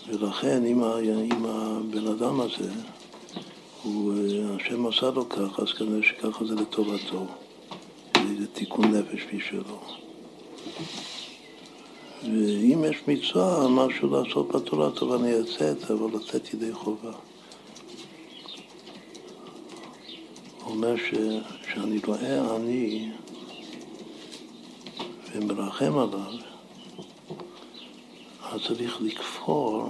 ולכן 0.07 0.65
אם, 0.65 0.83
אם 1.03 1.45
הבן 1.45 2.07
אדם 2.07 2.41
הזה, 2.41 2.71
הוא, 3.83 4.13
השם 4.55 4.87
עשה 4.87 5.09
לו 5.09 5.29
כך, 5.29 5.59
אז 5.59 5.73
כנראה 5.73 6.03
שככה 6.03 6.45
זה 6.45 6.55
לטובתו. 6.55 7.25
זה 8.39 8.47
תיקון 8.53 8.95
נפש 8.95 9.25
בשבילו. 9.33 9.79
ואם 12.23 12.83
יש 12.89 12.97
מצווה, 13.07 13.67
משהו 13.67 14.09
לעשות 14.09 14.47
בתורה, 14.47 14.91
טוב 14.91 15.11
אני 15.11 15.33
אעשה 15.33 15.71
את 15.71 15.79
זה, 15.79 15.93
אבל 15.93 16.17
לצאת 16.17 16.53
ידי 16.53 16.73
חובה. 16.73 17.11
הוא 20.63 20.73
אומר 20.73 20.95
ש, 20.97 21.13
שאני 21.73 21.99
רואה 22.05 22.55
אני 22.55 23.11
ומרחם 25.35 25.97
עליו, 25.97 26.52
אז 28.53 28.59
צריך 28.67 28.97
לכפור 29.01 29.87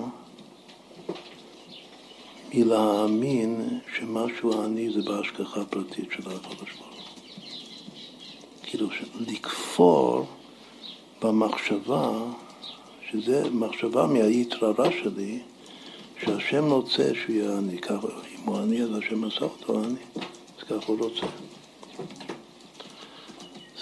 מלהאמין 2.54 3.80
שמשהו 3.98 4.64
אני 4.64 4.90
זה 4.94 5.02
בהשגחה 5.02 5.66
פרטית 5.66 6.10
של 6.12 6.30
הקדוש 6.30 6.70
ברוך 6.80 6.94
כאילו, 8.64 8.88
לכפור 9.20 10.26
במחשבה, 11.22 12.12
שזה 13.12 13.50
מחשבה 13.50 14.08
מהיתרא 14.08 14.74
רע 14.78 14.92
שלי, 14.92 15.40
שהשם 16.22 16.72
רוצה 16.72 17.12
שהוא 17.14 17.36
יהיה 17.36 17.80
ככה, 17.82 18.08
אם 18.08 18.44
הוא 18.46 18.60
אני 18.60 18.82
אז 18.82 18.90
השם 18.98 19.24
עשה 19.24 19.42
אותו 19.42 19.84
אני, 19.84 20.22
אז 20.58 20.64
ככה 20.64 20.86
הוא 20.86 21.00
רוצה. 21.00 21.26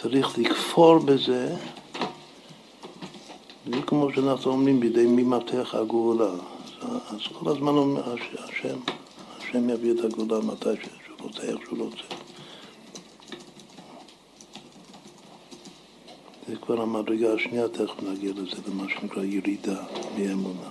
צריך 0.02 0.40
לכפור 0.40 1.00
בזה 1.00 1.56
זה 3.66 3.82
כמו 3.88 4.10
שאנחנו 4.16 4.52
אומרים 4.52 4.80
בידי 4.80 5.06
מי 5.06 5.24
מפתח 5.24 5.76
הגאולה. 5.76 6.32
אז 6.82 7.20
כל 7.40 7.50
הזמן 7.50 7.68
אומר 7.68 8.14
השם, 8.14 8.78
השם 9.38 9.70
יביא 9.70 9.92
את 9.92 10.00
הגאולה 10.00 10.46
מתי 10.46 10.70
שהוא 10.84 11.18
רוצה, 11.20 11.42
איך 11.42 11.60
שהוא 11.66 11.80
רוצה. 11.80 12.16
זה 16.48 16.56
כבר 16.56 16.82
המדרגה 16.82 17.34
השנייה, 17.34 17.68
תכף 17.68 18.04
נגיע 18.04 18.32
לזה, 18.36 18.56
למה 18.68 18.84
שנקרא 18.90 19.24
ירידה 19.24 19.84
מאמונה. 20.18 20.70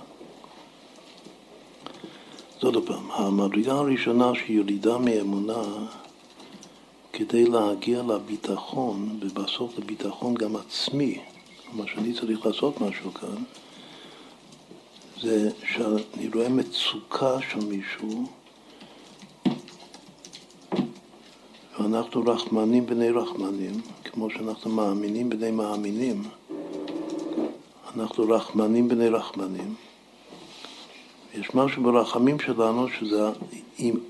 אז 2.57 2.63
עוד 2.63 2.87
פעם, 2.87 3.11
המדרגה 3.11 3.73
הראשונה 3.73 4.31
של 4.35 4.51
ירידה 4.53 4.97
מאמונה, 4.97 5.63
כדי 7.13 7.45
להגיע 7.45 8.03
לביטחון, 8.03 9.19
ובסוף 9.21 9.79
לביטחון 9.79 10.33
גם 10.33 10.55
עצמי, 10.55 11.19
מה 11.73 11.83
שאני 11.87 12.13
צריך 12.13 12.45
לעשות 12.45 12.81
משהו 12.81 13.13
כאן, 13.13 13.43
זה 15.21 15.49
שאני 15.73 16.29
רואה 16.33 16.49
מצוקה 16.49 17.37
של 17.51 17.65
מישהו, 17.65 18.25
ואנחנו 21.79 22.23
רחמנים 22.25 22.85
בני 22.85 23.09
רחמנים, 23.09 23.81
כמו 24.03 24.29
שאנחנו 24.29 24.71
מאמינים 24.71 25.29
בני 25.29 25.51
מאמינים, 25.51 26.23
אנחנו 27.95 28.29
רחמנים 28.29 28.87
בני 28.87 29.09
רחמנים. 29.09 29.75
יש 31.33 31.55
משהו 31.55 31.83
ברחמים 31.83 32.39
שלנו 32.39 32.87
שזה 32.89 33.29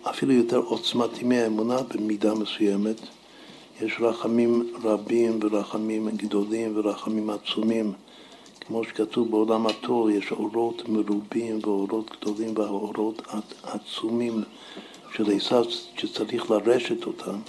אפילו 0.10 0.34
יותר 0.34 0.58
עוצמתי 0.58 1.24
מהאמונה 1.24 1.78
במידה 1.82 2.34
מסוימת. 2.34 3.02
יש 3.82 3.98
רחמים 4.00 4.74
רבים 4.84 5.40
ורחמים 5.42 6.10
גדולים 6.10 6.72
ורחמים 6.76 7.30
עצומים. 7.30 7.94
כמו 8.60 8.84
שכתוב 8.84 9.32
בעולם 9.32 9.68
התור, 9.68 10.12
יש 10.12 10.32
אורות 10.32 10.90
מרובים 10.90 11.60
ואורות 11.64 12.12
גדולים 12.12 12.54
ואורות 12.56 13.22
עצומים 13.64 14.44
של 15.16 15.32
עשיו 15.36 15.64
שצריך 15.98 16.52
לרשת 16.52 17.04
אותם. 17.04 17.40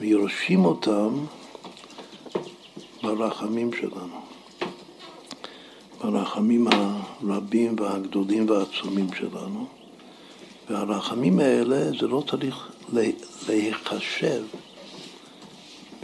ויורשים 0.00 0.64
אותם 0.64 1.24
ברחמים 3.02 3.70
שלנו, 3.72 4.20
ברחמים 6.00 6.66
הרבים 6.66 7.76
והגדולים 7.78 8.50
והעצומים 8.50 9.06
שלנו. 9.14 9.81
והרחמים 10.72 11.38
האלה, 11.38 11.90
זה 12.00 12.06
לא 12.06 12.22
צריך 12.30 12.68
להיחשב 13.48 14.44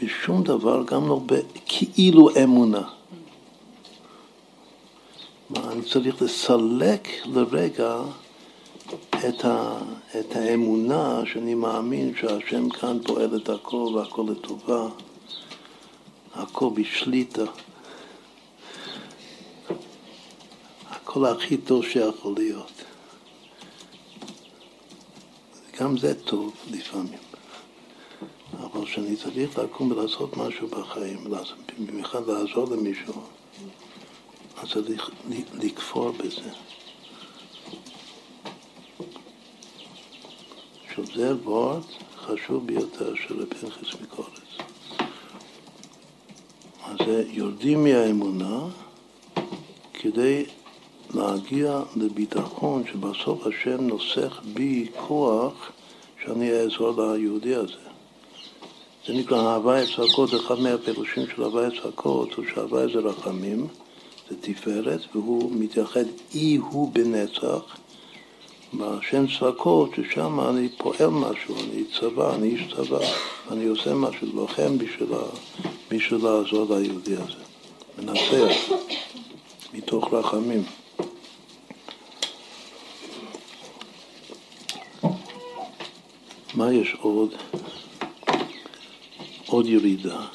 בשום 0.02 0.42
דבר, 0.42 0.82
גם 0.86 1.08
לא 1.08 1.20
בכאילו 1.26 2.30
אמונה. 2.42 2.88
אני 5.56 5.82
צריך 5.82 6.22
לסלק 6.22 7.08
לרגע 7.26 7.96
את, 9.28 9.44
ה, 9.44 9.78
את 10.20 10.36
האמונה 10.36 11.22
שאני 11.24 11.54
מאמין 11.54 12.12
שהשם 12.20 12.68
כאן 12.68 12.98
פועל 13.04 13.36
את 13.36 13.48
הכל 13.48 13.88
והכל 13.94 14.24
לטובה, 14.28 14.88
הכל 16.34 16.70
בשליטה, 16.74 17.44
הכל 20.90 21.26
הכי 21.26 21.56
טוב 21.56 21.84
שיכול 21.84 22.34
להיות. 22.36 22.77
גם 25.80 25.98
זה 25.98 26.24
טוב 26.24 26.54
לפעמים. 26.70 27.18
אבל 28.52 28.84
כשאני 28.84 29.16
צריך 29.16 29.58
לקום 29.58 29.90
ולעשות 29.92 30.36
משהו 30.36 30.68
בחיים, 30.68 31.24
במיוחד 31.78 32.26
לעזור 32.26 32.68
למישהו, 32.70 33.22
אז 34.56 34.68
צריך 34.70 35.10
לכפור 35.54 36.10
בזה. 36.10 36.50
שזה 40.94 41.34
וורד 41.34 41.82
חשוב 42.16 42.66
ביותר 42.66 43.14
של 43.14 43.46
פנחס 43.46 44.00
מקורץ. 44.02 44.30
אז 46.84 46.98
יורדים 47.28 47.84
מהאמונה 47.84 48.68
כדי 49.94 50.44
להגיע 51.14 51.82
לביטחון 51.96 52.82
שבסוף 52.92 53.46
השם 53.46 53.86
נוסך 53.86 54.40
בי 54.54 54.86
כוח 54.96 55.72
שאני 56.24 56.52
אעזור 56.52 57.02
ליהודי 57.02 57.54
הזה. 57.54 57.88
זה 59.06 59.12
נקרא 59.12 59.54
הוואי 59.54 59.84
צעקות, 59.96 60.34
אחד 60.34 60.60
מהפירושים 60.60 61.26
של 61.36 61.42
הוואי 61.42 61.80
צעקות 61.82 62.34
הוא 62.34 62.44
שהוואי 62.54 62.92
זה 62.92 62.98
רחמים, 62.98 63.66
זה 64.30 64.36
תפארת, 64.40 65.00
והוא 65.14 65.52
מתייחד 65.54 66.04
אי 66.34 66.56
הוא 66.56 66.92
בנצח. 66.92 67.76
בשם 68.74 69.24
צעקות, 69.38 69.90
ששם 69.96 70.40
אני 70.40 70.68
פועל 70.68 71.10
משהו, 71.10 71.54
אני 71.56 71.84
צבא, 72.00 72.34
אני 72.34 72.48
איש 72.48 72.74
צבא, 72.74 72.98
אני 73.50 73.66
עושה 73.66 73.94
משהו, 73.94 74.26
לוחם 74.34 74.78
בשביל, 74.78 75.08
בשביל 75.90 76.24
לעזור 76.24 76.76
ליהודי 76.76 77.14
הזה, 77.16 77.42
מנצח, 77.98 78.72
מתוך 79.74 80.14
רחמים. 80.14 80.62
מה 86.58 86.72
יש 86.72 86.94
עוד? 87.00 87.34
עוד 89.46 89.66
ירידה 89.66 90.26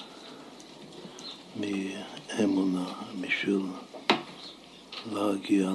מאמונה, 1.56 2.86
בשביל 3.22 3.62
להגיע 5.14 5.72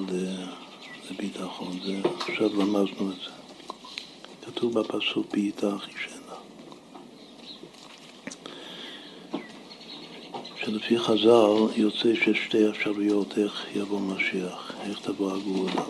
לביטחון. 1.10 1.78
זה, 1.84 2.00
עכשיו 2.20 2.62
למדנו 2.62 3.10
את 3.10 3.16
זה. 3.24 3.30
כתוב 4.46 4.78
בפסוק 4.78 5.26
בעיטה 5.32 5.76
אחישנה. 5.76 6.34
שלפי 10.56 10.98
חז"ל 10.98 11.80
יוצא 11.80 12.14
שיש 12.14 12.38
שתי 12.44 12.68
אפשרויות 12.68 13.38
איך 13.38 13.66
יבוא 13.74 14.00
משיח, 14.00 14.72
איך 14.80 14.98
תבוא 14.98 15.32
הגאולה. 15.32 15.84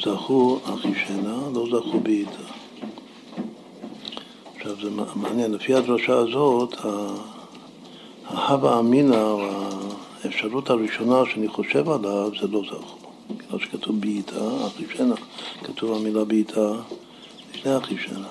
זכו 0.00 0.60
אחישנה, 0.64 1.38
לא 1.54 1.66
זכו 1.70 2.00
בעיטה. 2.00 2.59
עכשיו 4.60 4.76
זה 4.82 4.90
מעניין, 5.14 5.52
לפי 5.52 5.74
הדרשה 5.74 6.16
הזאת, 6.18 6.74
ההווה 8.26 8.78
אמינא, 8.78 9.16
או 9.16 9.42
האפשרות 10.24 10.70
הראשונה 10.70 11.22
שאני 11.32 11.48
חושב 11.48 11.88
עליו, 11.88 12.30
זה 12.40 12.46
לא 12.46 12.62
זכו. 12.66 12.96
בגלל 13.30 13.60
שכתוב 13.60 14.00
בעיטה, 14.00 14.66
אחישנה, 14.66 15.14
כתוב 15.64 15.92
המילה 15.92 16.24
בעיטה 16.24 16.72
לפני 17.54 17.76
אחישנה. 17.76 18.28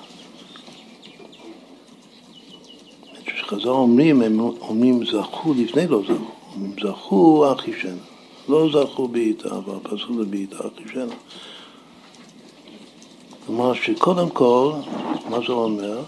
כשחז"ל 3.26 3.68
אומרים, 3.68 4.22
הם 4.22 4.40
אומרים 4.40 5.06
זכו 5.06 5.54
לפני 5.54 5.86
לא 5.86 6.02
זכו, 6.02 6.32
אומרים 6.54 6.74
זכו 6.82 7.52
אחישנה, 7.52 8.02
לא 8.48 8.68
זכו 8.72 9.08
בעיטה, 9.08 9.48
אבל 9.48 9.78
פסול 9.82 10.20
לבעיטה 10.20 10.58
אחישנה. 10.58 11.14
כלומר 13.46 13.74
שקודם 13.74 14.30
כל, 14.30 14.72
מה 15.30 15.38
זה 15.46 15.52
אומר? 15.52 16.02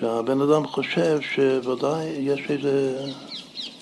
שהבן 0.00 0.40
אדם 0.40 0.66
חושב 0.66 1.20
שוודאי 1.20 2.06
יש 2.06 2.40
איזה, 2.50 3.06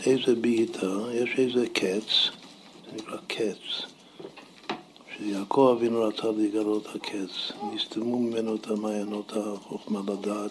איזה 0.07 0.35
בעיטה, 0.35 0.93
יש 1.13 1.31
איזה 1.39 1.67
קץ, 1.73 2.31
זה 2.85 2.97
נקרא 2.97 3.17
קץ, 3.27 3.87
שיעקב 5.17 5.77
אבינו 5.79 6.03
רצה 6.03 6.29
לגלות 6.39 6.89
הקץ, 6.95 7.53
נסתמו 7.75 8.19
ממנו 8.19 8.57
את 8.57 8.67
המעיינות 8.67 9.33
החוכמה 9.37 10.01
לדעת 10.01 10.51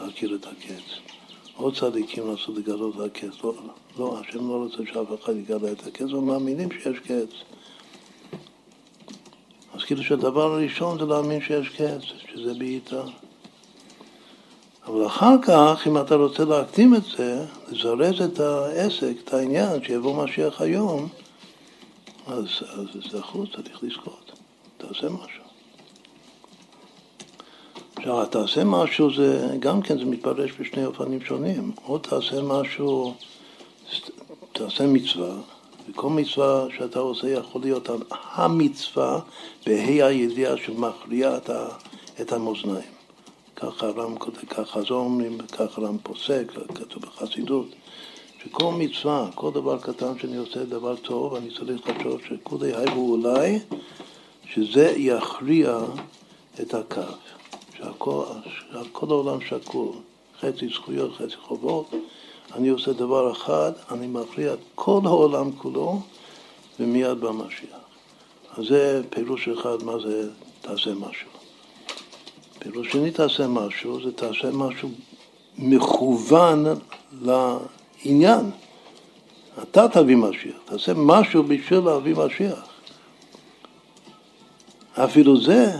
להכיר 0.00 0.34
את 0.34 0.46
הקץ. 0.46 1.14
עוד 1.56 1.76
צדיקים 1.76 2.30
רצו 2.30 2.54
לגלות 2.54 2.94
הקץ, 3.00 3.44
לא, 3.44 3.54
לא, 3.98 4.20
השם 4.20 4.48
לא 4.48 4.54
רוצה 4.54 4.78
שאף 4.92 5.24
אחד 5.24 5.36
יגלה 5.36 5.72
את 5.72 5.86
הקץ, 5.86 6.02
אבל 6.02 6.18
מאמינים 6.18 6.68
שיש 6.70 6.98
קץ. 6.98 7.34
אז 9.74 9.84
כאילו 9.84 10.02
שהדבר 10.02 10.52
הראשון 10.52 10.98
זה 10.98 11.04
להאמין 11.04 11.40
שיש 11.40 11.68
קץ, 11.68 12.02
שזה 12.32 12.54
בעיטה. 12.54 13.02
אבל 14.86 15.06
אחר 15.06 15.34
כך, 15.42 15.86
אם 15.86 15.98
אתה 15.98 16.14
רוצה 16.14 16.44
להקדים 16.44 16.94
את 16.94 17.02
זה, 17.16 17.44
לזרז 17.68 18.20
את 18.20 18.40
העסק, 18.40 19.12
את 19.24 19.34
העניין, 19.34 19.84
שיבוא 19.84 20.24
משיח 20.24 20.60
היום, 20.60 21.08
אז, 22.26 22.46
אז 22.72 22.86
זכות, 23.10 23.48
צריך 23.56 23.78
לזכות. 23.82 24.32
תעשה 24.76 25.08
משהו. 25.08 25.44
עכשיו, 27.96 28.26
תעשה 28.26 28.64
משהו 28.64 29.14
זה, 29.14 29.56
גם 29.58 29.82
כן 29.82 29.98
זה 29.98 30.04
מתפרש 30.04 30.50
בשני 30.60 30.84
אופנים 30.84 31.20
שונים. 31.20 31.72
או 31.88 31.98
תעשה 31.98 32.42
משהו, 32.42 33.14
תעשה 34.52 34.86
מצווה, 34.86 35.34
וכל 35.90 36.08
מצווה 36.08 36.66
שאתה 36.76 36.98
עושה 36.98 37.30
יכול 37.30 37.60
להיות 37.60 37.88
המצווה 38.10 39.20
בה"א 39.66 40.04
הידיעה 40.04 40.56
שמכריע 40.56 41.36
את 42.20 42.32
המאזניים. 42.32 42.93
ככה 43.56 43.86
הר"ם 43.86 44.18
כותב, 44.18 44.46
ככה 44.46 44.82
זו 44.82 44.94
אומרים, 44.94 45.38
ככה 45.38 45.82
הר"ם 45.82 45.98
פוסק, 46.02 46.52
כתוב 46.74 47.02
בחסידות, 47.02 47.66
שכל 48.44 48.72
מצווה, 48.72 49.28
כל 49.34 49.50
דבר 49.50 49.78
קטן 49.78 50.18
שאני 50.18 50.36
עושה 50.36 50.64
דבר 50.64 50.96
טוב, 50.96 51.34
אני 51.34 51.50
צריך 51.50 51.88
לחשוב 51.88 52.20
שכולי 52.28 52.74
הייבו 52.74 53.12
אולי, 53.12 53.58
שזה 54.54 54.94
יכריע 54.96 55.78
את 56.60 56.74
הקו, 56.74 57.00
שהכל, 57.78 58.24
שהכל 58.72 59.06
העולם 59.10 59.40
שקול, 59.40 59.92
חצי 60.40 60.68
זכויות, 60.68 61.12
חצי 61.16 61.36
חובות, 61.36 61.90
אני 62.54 62.68
עושה 62.68 62.92
דבר 62.92 63.32
אחד, 63.32 63.72
אני 63.90 64.06
מכריע 64.06 64.52
את 64.52 64.58
כל 64.74 65.00
העולם 65.04 65.52
כולו, 65.52 66.00
ומיד 66.80 67.20
במשיח. 67.20 67.78
אז 68.56 68.64
זה 68.68 69.02
פירוש 69.10 69.48
אחד, 69.48 69.82
מה 69.82 69.98
זה 69.98 70.30
תעשה 70.60 70.94
משהו. 70.94 71.33
פירוש 72.64 72.92
שני 72.92 73.10
תעשה 73.10 73.48
משהו, 73.48 74.04
זה 74.04 74.12
תעשה 74.12 74.50
משהו 74.50 74.90
מכוון 75.58 76.64
לעניין. 77.22 78.50
אתה 79.62 79.88
תביא 79.88 80.16
משיח, 80.16 80.56
תעשה 80.64 80.92
משהו 80.96 81.42
בשביל 81.42 81.80
להביא 81.80 82.14
משיח. 82.16 82.68
אפילו 84.94 85.40
זה 85.40 85.72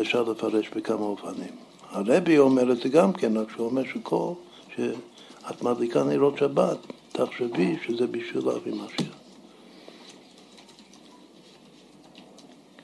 אפשר 0.00 0.22
לפרש 0.22 0.68
בכמה 0.68 1.06
אופנים. 1.06 1.56
הרבי 1.90 2.38
אומר 2.38 2.72
את 2.72 2.76
זה 2.76 2.88
גם 2.88 3.12
כן, 3.12 3.36
רק 3.36 3.50
שהוא 3.50 3.66
אומר 3.66 3.82
שכל, 3.84 4.32
שאת 4.76 5.62
מדליקה 5.62 6.02
נרות 6.02 6.38
שבת, 6.38 6.78
תחשבי 7.12 7.76
שזה 7.86 8.06
בשביל 8.06 8.46
להביא 8.46 8.72
משיח. 8.72 9.21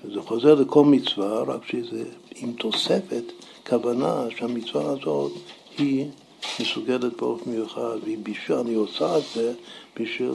זה 0.04 0.22
חוזר 0.22 0.54
לכל 0.54 0.84
מצווה, 0.84 1.42
רק 1.42 1.66
שזה 1.66 2.04
עם 2.36 2.52
תוספת 2.52 3.24
כוונה 3.68 4.24
שהמצווה 4.36 4.90
הזאת 4.90 5.32
היא 5.78 6.06
מסוגלת 6.60 7.16
באופן 7.16 7.50
מיוחד, 7.50 7.96
והיא 8.02 8.18
בשביל, 8.22 8.58
אני 8.58 8.74
עושה 8.74 9.18
את 9.18 9.22
זה 9.34 9.52
בשביל 10.00 10.32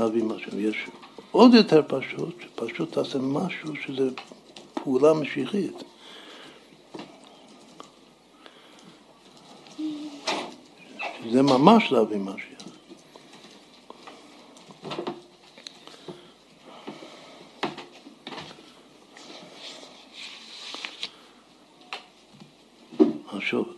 להביא 0.00 0.24
משהו. 0.24 0.60
יש 0.60 0.76
עוד 1.30 1.54
יותר 1.54 1.82
פשוט, 1.86 2.34
שפשוט 2.40 2.92
תעשה 2.92 3.18
משהו 3.18 3.76
שזה 3.86 4.08
פעולה 4.74 5.14
משיחית. 5.14 5.82
זה 11.32 11.42
ממש 11.42 11.92
להביא 11.92 12.18
משהו. 12.18 12.54
שוב, 23.44 23.68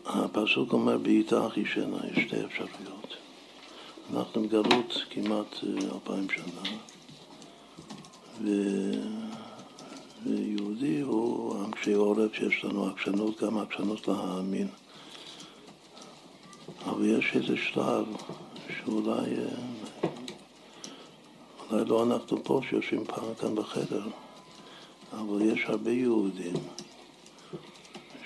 הפסוק 0.47 0.73
אומר 0.73 0.99
בעיטה 0.99 1.49
ישנה, 1.57 1.97
יש 2.13 2.25
שתי 2.25 2.45
אפשרויות. 2.45 3.15
אנחנו 4.15 4.43
בגלות 4.43 5.05
כמעט 5.11 5.55
אה, 5.63 5.95
אלפיים 5.95 6.27
שנה, 6.31 6.71
ו... 8.43 8.51
ויהודי 10.25 11.01
הוא 11.01 11.71
קשי 11.71 11.93
עורף 11.93 12.35
שיש 12.35 12.65
לנו 12.65 12.87
עקשנות, 12.87 13.43
גם 13.43 13.59
עקשנות 13.59 14.09
להאמין. 14.09 14.69
אבל 16.85 17.19
יש 17.19 17.37
איזה 17.37 17.57
שלב 17.57 18.07
שאולי 18.69 19.31
אולי 21.71 21.85
לא 21.85 22.03
אנחנו 22.03 22.45
פה 22.45 22.61
שיושבים 22.69 23.05
פעם 23.05 23.35
כאן 23.41 23.55
בחדר, 23.55 24.03
אבל 25.13 25.43
יש 25.43 25.65
הרבה 25.67 25.91
יהודים 25.91 26.57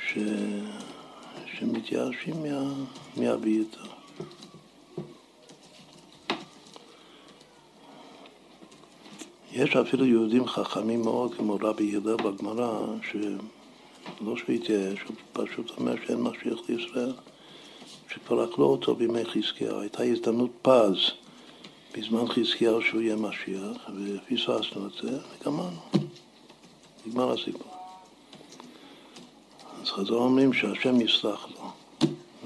ש... 0.06 0.18
שמתייאשים 1.60 2.42
מה... 2.42 2.72
מהביטה. 3.16 3.80
יש 9.52 9.76
אפילו 9.76 10.06
יהודים 10.06 10.46
חכמים 10.46 11.02
מאוד, 11.02 11.34
כמו 11.34 11.58
רבי 11.60 11.96
הלל 11.96 12.16
בגמרא, 12.16 12.80
שלא 13.10 14.36
שהוא 14.36 14.54
התייאש, 14.54 14.98
הוא 15.06 15.16
פשוט 15.32 15.70
אומר 15.78 15.94
שאין 16.06 16.20
משיח 16.20 16.58
לישראל, 16.68 17.12
שכבר 18.10 18.44
אכלו 18.44 18.66
אותו 18.66 18.94
בימי 18.94 19.24
חזקיהו. 19.24 19.80
הייתה 19.80 20.02
הזדמנות 20.02 20.50
פז 20.62 20.96
בזמן 21.96 22.28
חזקיהו 22.28 22.82
שהוא 22.82 23.00
יהיה 23.00 23.16
משיח, 23.16 23.90
ופספסנו 23.96 24.86
את 24.86 24.92
זה, 25.02 25.18
וגמרנו. 25.40 25.80
נגמר 27.06 27.32
הסיפור. 27.32 27.79
אז 29.90 29.94
חז"ל 29.96 30.14
אומרים 30.14 30.52
שהשם 30.52 31.00
יסלח 31.00 31.46
לו, 31.48 31.70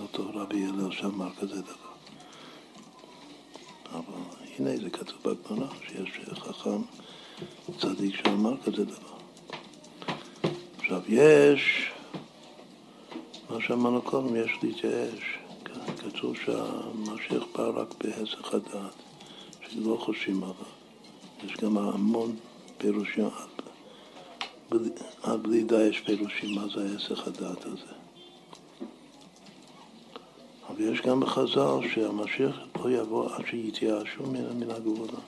אותו 0.02 0.30
רבי 0.34 0.64
הלל 0.64 0.92
שאמר 0.92 1.28
כזה 1.40 1.62
דבר. 1.62 1.92
אבל 3.92 4.22
הנה 4.58 4.76
זה 4.76 4.90
כתוב 4.90 5.16
בגמרא, 5.22 5.68
שיש 5.88 6.20
חכם 6.38 6.82
צדיק 7.78 8.14
שאמר 8.16 8.56
כזה 8.64 8.84
דבר. 8.84 9.16
עכשיו 10.78 11.00
יש, 11.08 11.90
מה 13.50 13.56
שאמרנו 13.60 14.02
קודם, 14.02 14.36
יש 14.36 14.50
להתייאש. 14.62 15.38
כתוב 15.98 16.36
שהמשיח 16.36 17.44
בא 17.56 17.70
רק 17.74 17.94
בהסך 18.04 18.54
הדעת, 18.54 18.94
שלא 19.68 19.96
חושבים 20.00 20.42
עליו. 20.42 20.54
יש 21.46 21.56
גם 21.56 21.78
המון 21.78 22.36
פירושים, 22.78 23.28
בלי 25.42 25.64
די 25.64 25.82
יש 25.82 26.00
פירושים 26.00 26.54
מה 26.54 26.66
זה 26.74 26.92
ההסך 26.92 27.26
הדעת 27.26 27.64
הזה. 27.64 27.92
אבל 30.68 30.80
יש 30.80 31.00
גם 31.00 31.20
בחז"ל 31.20 31.88
שהמשיח 31.94 32.56
לא 32.84 32.90
יבוא 32.90 33.34
עד 33.34 33.46
שיתייאשו 33.46 34.22
מן, 34.22 34.58
מן 34.58 34.70
הגבולה. 34.70 35.18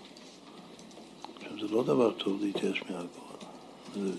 עכשיו 1.36 1.60
זה 1.60 1.74
לא 1.74 1.82
דבר 1.84 2.12
טוב 2.12 2.42
להתייאש 2.42 2.82
מהגבולה. 2.82 4.16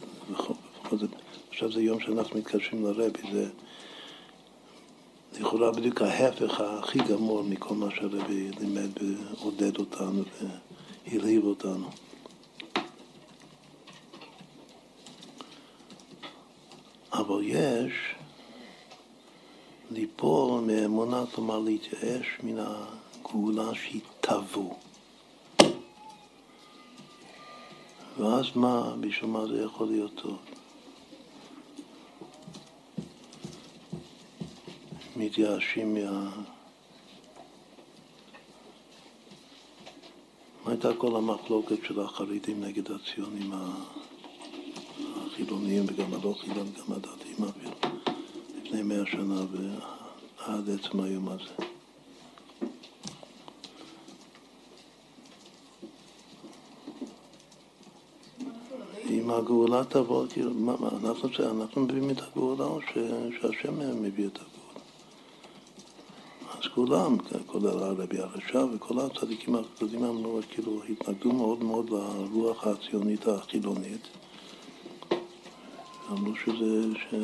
עכשיו 1.49 1.72
זה 1.72 1.81
יום 1.81 1.99
שאנחנו 1.99 2.39
מתקשרים 2.39 2.85
לרבי, 2.85 3.31
זה 3.31 3.49
לכאורה 5.39 5.72
בדיוק 5.72 6.02
ההפך 6.02 6.61
הכי 6.61 6.99
גמור 6.99 7.44
מכל 7.44 7.76
מה 7.76 7.88
שהרבי 7.95 8.52
לימד 8.60 8.89
ועודד 9.02 9.77
אותנו 9.77 10.23
והלהיב 11.07 11.45
אותנו. 11.45 11.89
אבל 17.13 17.41
יש 17.43 18.15
ליפול 19.91 20.61
מאמונה, 20.61 21.23
כלומר 21.35 21.59
להתייאש 21.59 22.27
מן 22.43 22.57
הגאולה 22.59 23.75
שהיא 23.75 24.01
תבוא. 24.21 24.73
ואז 28.17 28.45
מה, 28.55 28.95
בשביל 28.99 29.29
מה 29.29 29.47
זה 29.47 29.63
יכול 29.63 29.88
להיות 29.88 30.11
טוב? 30.15 30.38
מתייאשים 35.15 35.93
מה... 35.93 36.29
מה 40.65 40.71
הייתה 40.71 40.89
כל 40.97 41.15
המחלוקת 41.15 41.75
של 41.84 41.99
החרדים 41.99 42.63
נגד 42.63 42.91
הציונים 42.91 43.53
החילוניים 45.41 45.85
וגם 45.88 46.14
הלא 46.14 46.34
חילונים, 46.39 46.73
גם 46.73 46.93
הדתיים 46.93 47.35
אפילו, 47.49 47.72
לפני 48.64 48.81
מאה 48.81 49.05
שנה 49.05 49.41
ועד 49.51 50.69
עצם 50.69 50.99
היום 50.99 51.30
הזה. 51.30 51.53
אם 59.09 59.30
הגאולה 59.30 59.84
תבוא, 59.89 60.27
כאילו, 60.27 60.53
מה, 60.53 60.76
מה, 60.80 60.89
אנחנו, 60.89 61.30
אנחנו 61.61 61.81
מביאים 61.81 62.09
את 62.09 62.22
הגאולה 62.22 62.65
או 62.65 62.80
שהשם 63.41 64.03
מביא 64.03 64.27
את 64.27 64.35
הגאולה? 64.35 64.80
אז 66.59 66.68
כולם, 66.76 67.18
כולל 67.45 67.84
הרבי 67.84 68.19
הרשע 68.19 68.65
וכל 68.73 68.99
הצדיקים 68.99 69.55
הקדומים 69.55 70.03
אמרו, 70.03 70.39
כאילו 70.49 70.84
התנגדו 70.89 71.31
מאוד 71.31 71.64
מאוד 71.64 71.89
לרוח 71.89 72.68
הציונית 72.68 73.27
החילונית. 73.27 74.07
אמרו 76.11 76.35
שזה, 76.35 76.95
ש, 76.95 77.15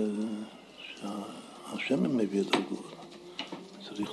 שהשם 0.77 2.17
מביא 2.17 2.41
את 2.41 2.55
הגאולה. 2.55 3.03
צריך 3.89 4.11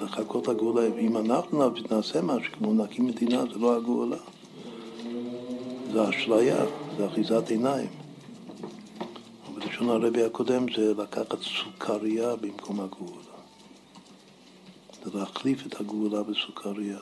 לחכות 0.00 0.48
לגאולה. 0.48 0.86
אם 0.98 1.16
אנחנו 1.16 1.70
נעשה 1.90 2.22
משהו, 2.22 2.52
כמו 2.52 2.74
נקים 2.74 3.06
מדינה, 3.06 3.42
זה 3.52 3.58
לא 3.58 3.76
הגאולה. 3.76 4.16
זה 5.92 6.08
אשליה, 6.08 6.64
זה 6.96 7.06
אחיזת 7.06 7.48
עיניים. 7.50 7.90
ובלשון 9.48 9.88
הרבי 9.88 10.24
הקודם 10.24 10.66
זה 10.76 10.94
לקחת 11.02 11.38
סוכריה 11.42 12.36
במקום 12.36 12.80
הגאולה. 12.80 13.22
זה 15.04 15.18
להחליף 15.18 15.66
את 15.66 15.80
הגאולה 15.80 16.22
בסוכריה. 16.22 16.98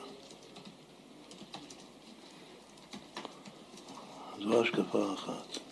זו 4.43 4.61
השקפה 4.61 5.13
אחת. 5.13 5.70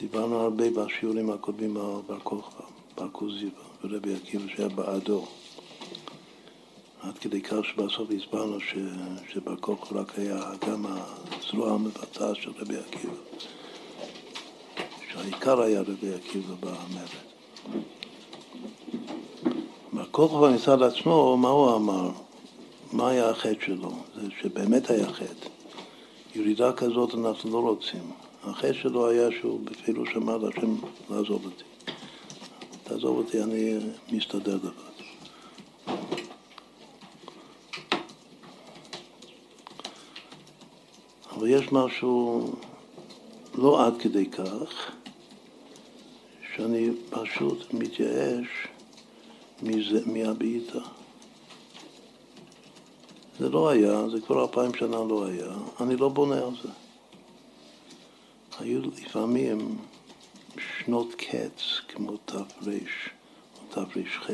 דיברנו 0.00 0.40
הרבה 0.40 0.70
בשיעורים 0.70 1.30
הקודמים 1.30 1.76
על 1.76 1.82
בר 2.06 2.18
כוכבא, 2.22 2.64
בר 2.96 3.08
כוזיבא 3.12 3.60
ורבי 3.84 4.14
עקיבא 4.14 4.44
שהיה 4.56 4.68
בעדו. 4.68 5.26
עד 7.00 7.18
כדי 7.18 7.42
כך 7.42 7.64
שבסוף 7.64 8.08
הסברנו 8.16 8.60
ש, 8.60 8.74
שבר 9.28 9.56
כוכבא 9.56 10.00
רק 10.00 10.18
היה 10.18 10.40
גם 10.68 10.86
הזרוע 10.86 11.72
המבצעת 11.72 12.36
של 12.36 12.50
רבי 12.58 12.76
עקיבא. 12.76 13.12
שהעיקר 15.12 15.60
היה 15.60 15.80
רבי 15.80 16.14
עקיבא 16.14 16.54
במרד. 16.60 17.08
בר 19.92 20.06
כוכבא 20.10 20.50
מצד 20.50 20.82
עצמו, 20.82 21.36
מה 21.36 21.48
הוא 21.48 21.76
אמר? 21.76 22.10
מה 22.92 23.10
היה 23.10 23.30
החטא 23.30 23.64
שלו? 23.66 23.90
זה 24.14 24.28
שבאמת 24.40 24.90
היה 24.90 25.12
חטא. 25.12 25.48
ירידה 26.34 26.72
כזאת 26.72 27.14
אנחנו 27.14 27.50
לא 27.50 27.68
רוצים. 27.68 28.29
החטא 28.44 28.72
שלו 28.72 29.08
היה 29.08 29.28
שהוא 29.40 29.60
בפירוש 29.64 30.16
אמר 30.16 30.36
להשם 30.36 30.74
לעזוב 31.10 31.44
אותי. 31.44 31.64
תעזוב 32.84 33.18
אותי, 33.18 33.42
אני 33.42 33.78
מסתדר 34.12 34.54
לבד. 34.56 34.90
אבל 41.30 41.48
יש 41.48 41.72
משהו 41.72 42.46
לא 43.54 43.86
עד 43.86 43.94
כדי 43.98 44.30
כך, 44.30 44.92
שאני 46.56 46.90
פשוט 47.10 47.74
מתייאש 47.74 48.46
מהבעיטה. 50.06 50.78
זה 53.38 53.48
לא 53.48 53.68
היה, 53.68 54.08
זה 54.08 54.20
כבר 54.20 54.42
אלפיים 54.42 54.74
שנה 54.74 54.96
לא 55.08 55.26
היה, 55.26 55.52
אני 55.80 55.96
לא 55.96 56.08
בונה 56.08 56.36
על 56.38 56.52
זה. 56.62 56.68
היו 58.60 58.80
לפעמים 58.80 59.78
שנות 60.58 61.14
קץ 61.14 61.62
כמו 61.88 62.16
תר 62.16 62.44
או 63.58 63.84
תר"ח, 63.84 64.30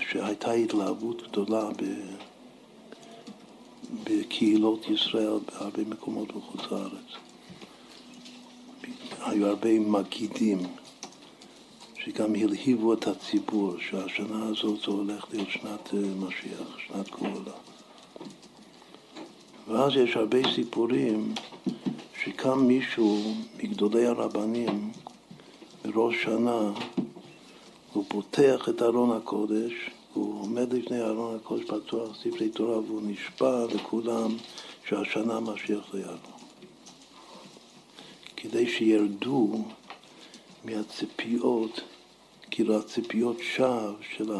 שהייתה 0.00 0.52
התלהבות 0.52 1.22
גדולה. 1.28 1.68
בקהילות 4.04 4.88
ישראל 4.88 5.38
בהרבה 5.46 5.84
מקומות 5.84 6.28
בחוץ 6.28 6.60
לארץ. 6.70 7.10
היו 9.20 9.46
הרבה 9.46 9.78
מגידים 9.78 10.58
שגם 11.98 12.34
הלהיבו 12.34 12.94
את 12.94 13.06
הציבור 13.06 13.74
שהשנה 13.78 14.46
הזאת 14.46 14.80
זה 14.80 14.86
הולך 14.86 15.26
להיות 15.32 15.50
שנת 15.50 15.94
אה, 15.94 15.98
משיח, 15.98 16.78
שנת 16.86 17.10
גאולה. 17.10 17.73
ואז 19.68 19.92
יש 19.96 20.16
הרבה 20.16 20.38
סיפורים 20.54 21.34
שקם 22.24 22.58
מישהו 22.58 23.34
מגדולי 23.62 24.06
הרבנים 24.06 24.92
בראש 25.84 26.22
שנה, 26.22 26.72
הוא 27.92 28.04
פותח 28.08 28.68
את 28.68 28.82
ארון 28.82 29.16
הקודש, 29.16 29.72
הוא 30.12 30.40
עומד 30.42 30.72
לפני 30.72 31.02
ארון 31.02 31.36
הקודש 31.36 31.64
פתוח, 31.64 32.16
ספרי 32.16 32.48
תורה, 32.48 32.78
והוא 32.78 33.02
נשבע 33.04 33.66
לכולם 33.74 34.36
שהשנה 34.88 35.40
משיח 35.40 35.92
זה 35.92 36.00
יבוא. 36.00 36.34
כדי 38.36 38.68
שירדו 38.68 39.64
מהציפיות, 40.64 41.80
כאילו 42.50 42.78
הציפיות 42.78 43.36
שווא 43.40 43.92
של 44.16 44.32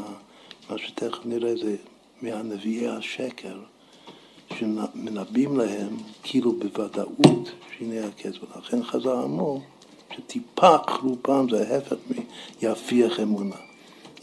מה 0.71 0.79
שתכף 0.79 1.27
נראה 1.27 1.57
זה 1.57 1.77
מהנביאי 2.23 2.89
השקר, 2.89 3.59
שמנבאים 4.59 5.57
להם 5.57 5.97
כאילו 6.23 6.53
בוודאות 6.53 7.53
שהנה 7.79 8.07
הכסף. 8.07 8.39
ולכן 8.57 8.83
חזר 8.83 9.25
אמרו 9.25 9.61
שטיפח 10.17 11.01
רובם 11.03 11.51
זה 11.51 11.75
ההפך 11.75 11.97
מיפיח 12.63 13.21
אמונה. 13.21 13.57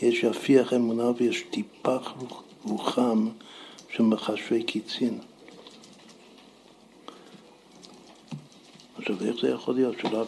יש 0.01 0.23
יפיח 0.23 0.73
אמונה 0.73 1.11
ויש 1.17 1.43
טיפח 1.51 2.13
רוחם 2.63 3.27
של 3.89 4.03
מחשבי 4.03 4.63
קיצין. 4.63 5.19
עכשיו, 8.97 9.15
איך 9.25 9.35
זה 9.41 9.49
יכול 9.49 9.75
להיות 9.75 9.95
שרב 9.99 10.27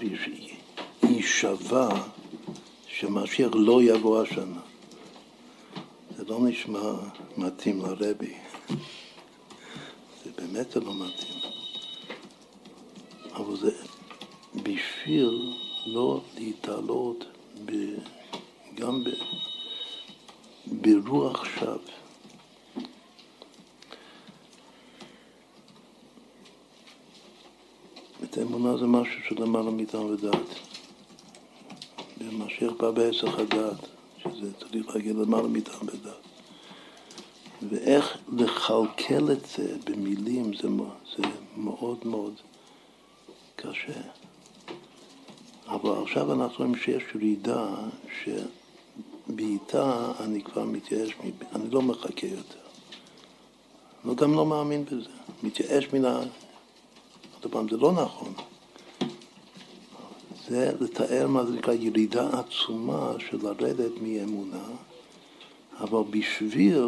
יישבע 1.03 1.89
שמשיח 2.87 3.51
לא 3.53 3.83
יבוא 3.83 4.21
השנה? 4.21 4.59
זה 6.17 6.23
לא 6.27 6.39
נשמע 6.41 6.93
מתאים 7.37 7.81
לרבי. 7.81 8.33
זה 10.35 10.47
באמת 10.47 10.75
לא 10.75 10.93
מתאים. 10.93 11.39
אבל 13.33 13.57
זה 13.57 13.71
בשביל 14.55 15.53
לא 15.85 16.21
להתעלות 16.37 17.25
ב, 17.65 17.71
גם 18.75 19.03
ב, 19.03 19.09
ברוח 20.67 21.45
שווא. 21.45 21.77
את 28.23 28.37
האמונה 28.37 28.77
זה 28.77 28.85
משהו 28.85 29.21
שלמעלה 29.29 29.71
מאיתנו 29.71 30.13
לדעת. 30.13 30.59
ומשיח 32.17 32.71
בא 32.77 32.91
בהיסח 32.91 33.39
הדעת, 33.39 33.87
שזה 34.23 34.53
צריך 34.53 34.95
להגיד 34.95 35.15
למעלה 35.15 35.47
מאיתנו 35.47 35.79
לדעת. 35.93 36.32
ואיך 37.69 38.17
לכלכל 38.37 39.31
את 39.31 39.45
זה 39.57 39.75
במילים 39.85 40.53
זה, 40.53 40.67
זה 41.17 41.23
מאוד 41.57 41.97
מאוד 42.05 42.33
קשה. 43.55 44.01
אבל 45.67 46.03
עכשיו 46.03 46.33
אנחנו 46.33 46.55
רואים 46.57 46.75
שיש 46.75 47.03
ירידה 47.15 47.67
שבעיטה 49.27 50.11
אני 50.19 50.43
כבר 50.43 50.63
מתייאש, 50.63 51.11
אני 51.55 51.69
לא 51.69 51.81
מחכה 51.81 52.27
יותר. 52.27 52.59
אני 54.05 54.15
גם 54.15 54.33
לא 54.33 54.45
מאמין 54.45 54.85
בזה. 54.85 55.09
מתייאש 55.43 55.93
מן 55.93 56.05
ה... 56.05 56.19
עוד 57.33 57.51
פעם, 57.51 57.69
זה 57.69 57.77
לא 57.77 57.91
נכון. 57.91 58.33
זה 60.47 60.71
לתאר 60.79 61.27
מה 61.27 61.45
זה 61.45 61.53
נקרא 61.53 61.73
ירידה 61.73 62.39
עצומה 62.39 63.13
של 63.19 63.37
לרדת 63.43 63.91
מאמונה, 64.01 64.63
אבל 65.79 66.01
בשביל, 66.09 66.85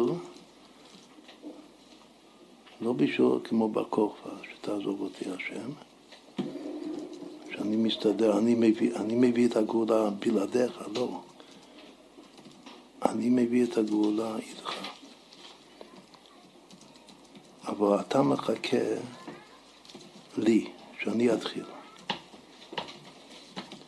לא 2.80 2.92
בשביל 2.92 3.28
כמו 3.44 3.68
בר 3.68 3.84
כוכבא, 3.84 4.30
שתעזוב 4.42 5.00
אותי 5.00 5.24
השם, 5.30 5.70
שאני 7.50 7.76
מסתדר, 7.76 8.38
אני 8.38 8.54
מביא, 8.54 8.96
אני 8.96 9.14
מביא 9.14 9.48
את 9.48 9.56
הגאולה 9.56 10.10
בלעדיך, 10.10 10.88
לא. 10.94 11.20
אני 13.04 13.30
מביא 13.30 13.64
את 13.64 13.76
הגאולה 13.76 14.36
איתך. 14.36 14.72
אבל 17.66 18.00
אתה 18.00 18.22
מחכה 18.22 18.76
לי, 20.36 20.66
שאני 21.00 21.32
אתחיל. 21.32 21.64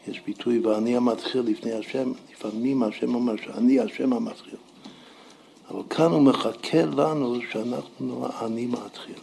יש 0.09 0.21
ביטוי 0.21 0.59
ואני 0.59 0.97
המתחיל 0.97 1.41
לפני 1.41 1.73
השם, 1.73 2.13
לפעמים 2.33 2.83
השם 2.83 3.15
אומר 3.15 3.37
שאני 3.37 3.81
השם 3.81 4.13
המתחיל. 4.13 4.68
אבל 5.71 5.83
כאן 5.91 6.13
הוא 6.13 6.23
מחכה 6.23 6.83
לנו 6.83 7.37
שאנחנו 7.53 8.29
אני 8.41 8.67
מתחיל. 8.67 9.19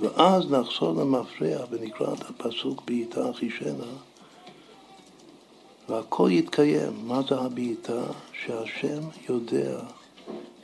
ואז 0.00 0.50
נחזור 0.50 0.92
למפרע 1.00 1.64
ונקרא 1.70 2.14
את 2.14 2.30
הפסוק 2.30 2.82
בעיטה 2.84 3.32
חישנה 3.32 3.92
והכל 5.88 6.28
יתקיים. 6.32 6.92
מה 7.04 7.20
זה 7.28 7.34
הבעיטה? 7.34 8.02
שהשם 8.32 9.00
יודע 9.28 9.80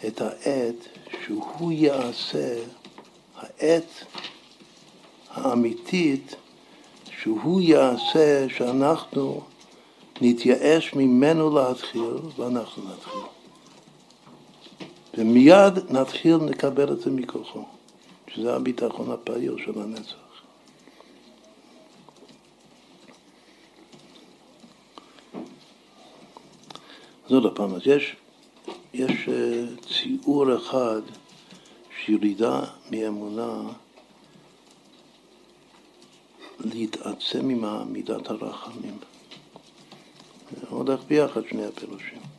את 0.07 0.21
העת 0.21 0.89
שהוא 1.25 1.73
יעשה, 1.73 2.57
העת 3.37 4.05
האמיתית 5.31 6.35
שהוא 7.21 7.61
יעשה 7.61 8.47
שאנחנו 8.49 9.41
נתייאש 10.21 10.95
ממנו 10.95 11.51
להתחיל 11.51 12.17
ואנחנו 12.37 12.83
נתחיל. 12.83 13.34
ומיד 15.19 15.91
נתחיל 15.91 16.37
לקבל 16.37 16.93
את 16.93 17.01
זה 17.01 17.11
מכוחו. 17.11 17.65
שזה 18.35 18.55
הביטחון 18.55 19.11
הפעיל 19.11 19.57
של 19.65 19.81
הנצח. 19.81 20.15
אז 27.27 27.33
עוד 27.33 27.57
פעם, 27.57 27.75
אז 27.75 27.81
יש, 27.87 28.17
יש 28.95 29.29
אה, 29.29 29.65
ציור 29.89 30.57
אחד 30.57 31.01
שירידה 32.05 32.61
מאמונה 32.91 33.63
להתעצם 36.61 37.51
עם 37.51 37.93
מידת 37.93 38.31
הרחמים. 38.31 38.99
הולך 40.69 41.01
ביחד 41.09 41.41
שני 41.49 41.65
הפירושים. 41.65 42.34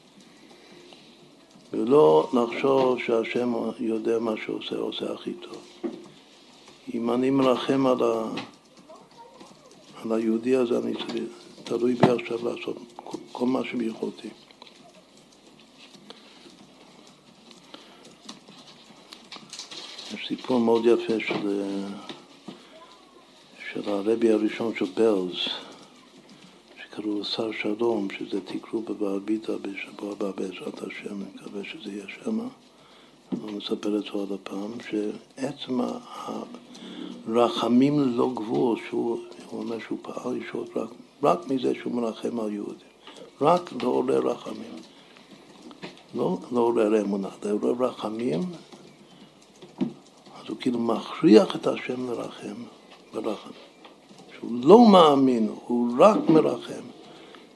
ולא 1.77 2.29
לחשוב 2.33 2.99
שהשם 2.99 3.53
יודע 3.79 4.19
מה 4.19 4.33
שהוא 4.45 4.57
עושה, 4.57 4.75
עושה 4.75 5.13
הכי 5.13 5.33
טוב. 5.33 5.61
אם 6.93 7.11
אני 7.11 7.29
מרחם 7.29 7.87
על, 7.87 8.03
ה... 8.03 8.23
על 10.03 10.11
היהודי 10.11 10.55
הזה, 10.55 10.77
אני 10.77 10.93
צריך, 10.95 11.13
תלוי 11.63 11.93
בי 11.93 12.07
עכשיו 12.09 12.49
לעשות 12.49 12.77
כל 13.31 13.45
מה 13.45 13.59
שביכולתי. 13.63 14.29
יש 20.13 20.27
סיפור 20.27 20.59
מאוד 20.59 20.85
יפה 20.85 21.13
של, 21.27 21.63
של 23.71 23.89
הרבי 23.89 24.31
הראשון 24.31 24.73
של 24.75 24.85
בלז, 24.85 25.64
שקראו 26.95 27.15
לו 27.17 27.23
שר 27.23 27.51
שלום, 27.51 28.07
שזה 28.19 28.41
תקראו 28.41 28.81
בבעביתא 28.81 29.53
בשבוע 29.61 30.11
הבא 30.11 30.31
בעזרת 30.31 30.81
השם, 30.81 31.15
אני 31.21 31.25
מקווה 31.35 31.63
שזה 31.63 31.91
יהיה 31.91 32.05
שמה. 32.07 32.43
אני 33.31 33.57
נספר 33.57 33.97
את 33.97 34.03
זה 34.03 34.09
עוד 34.11 34.31
הפעם, 34.31 34.71
שעצם 34.89 35.79
הרחמים 37.27 37.99
ללא 37.99 38.31
גבול, 38.33 38.79
שהוא 38.89 39.19
אומר 39.51 39.79
שהוא 39.79 39.97
פעל 40.01 40.37
ישועות 40.37 40.69
רק, 40.75 40.89
רק 41.23 41.47
מזה 41.47 41.73
שהוא 41.75 41.93
מרחם 41.93 42.39
על 42.39 42.53
יהודים, 42.53 42.87
רק 43.41 43.73
לעורר 43.81 44.27
רחמים, 44.27 44.75
לא 46.15 46.37
לעורר 46.51 47.01
אמונה, 47.01 47.29
לעורר 47.43 47.85
רחמים, 47.85 48.41
אז 50.41 50.49
הוא 50.49 50.57
כאילו 50.59 50.79
מכריח 50.79 51.55
את 51.55 51.67
השם 51.67 52.09
לרחם, 52.09 52.55
ברחם. 53.13 53.51
שהוא 54.45 54.59
לא 54.63 54.87
מאמין, 54.87 55.49
הוא 55.67 55.95
רק 55.99 56.29
מרחם, 56.29 56.81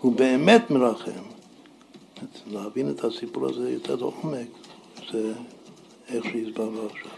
הוא 0.01 0.15
באמת 0.15 0.71
מרחם. 0.71 1.11
להבין 2.51 2.89
את 2.89 3.03
הסיפור 3.03 3.45
הזה 3.45 3.71
יותר 3.71 3.95
לעומק, 3.95 4.47
זה 5.11 5.33
איך 6.07 6.23
שהסברנו 6.23 6.85
עכשיו. 6.85 7.11